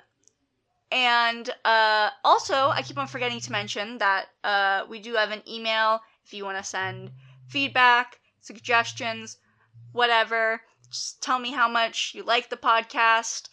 and 0.91 1.49
uh, 1.65 2.09
also, 2.23 2.69
I 2.69 2.81
keep 2.81 2.97
on 2.97 3.07
forgetting 3.07 3.39
to 3.41 3.51
mention 3.51 3.97
that 3.97 4.27
uh, 4.43 4.85
we 4.89 4.99
do 4.99 5.13
have 5.15 5.31
an 5.31 5.43
email 5.47 6.01
if 6.25 6.33
you 6.33 6.45
want 6.45 6.57
to 6.57 6.63
send 6.63 7.11
feedback, 7.47 8.19
suggestions, 8.41 9.37
whatever. 9.91 10.61
Just 10.89 11.21
tell 11.21 11.39
me 11.39 11.51
how 11.51 11.67
much 11.67 12.13
you 12.15 12.23
like 12.23 12.49
the 12.49 12.57
podcast. 12.57 13.49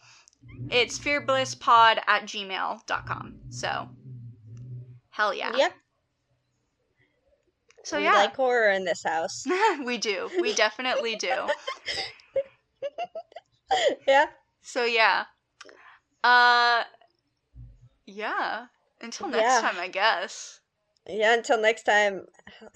It's 0.70 0.98
fearblisspod 0.98 2.00
at 2.06 2.22
gmail.com. 2.22 3.34
So, 3.50 3.88
hell 5.10 5.34
yeah. 5.34 5.52
yeah, 5.56 5.68
So, 7.84 7.98
we 7.98 8.04
yeah. 8.04 8.14
like 8.14 8.34
horror 8.34 8.70
in 8.70 8.84
this 8.84 9.02
house. 9.04 9.44
we 9.84 9.98
do. 9.98 10.30
We 10.40 10.54
definitely 10.54 11.16
do. 11.16 11.28
yeah. 14.08 14.26
So, 14.62 14.84
yeah. 14.84 15.24
Uh, 16.22 16.84
yeah. 18.06 18.66
Until 19.00 19.28
next 19.28 19.42
Yeah. 19.42 19.60
time, 19.60 19.76
I 19.78 19.88
guess. 19.88 20.60
Yeah, 21.06 21.34
until 21.34 21.60
next 21.60 21.82
time, 21.82 22.24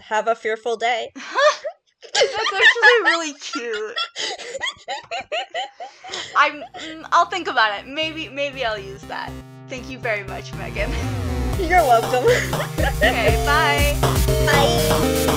have 0.00 0.28
a 0.28 0.34
fearful 0.34 0.76
day. 0.76 1.10
That's 1.16 2.34
actually 2.34 3.02
really 3.02 3.32
cute. 3.34 3.96
I'm. 6.36 6.62
mm, 6.74 7.08
I'll 7.10 7.26
think 7.26 7.48
about 7.48 7.80
it. 7.80 7.86
Maybe. 7.86 8.28
Maybe 8.28 8.64
I'll 8.64 8.78
use 8.78 9.02
that. 9.02 9.32
Thank 9.68 9.90
you 9.90 9.98
very 9.98 10.24
much, 10.24 10.54
Megan. 10.54 10.90
You're 11.58 11.82
welcome. 11.82 12.24
Okay. 13.00 13.36
Bye. 13.46 13.96
Bye. 14.44 15.34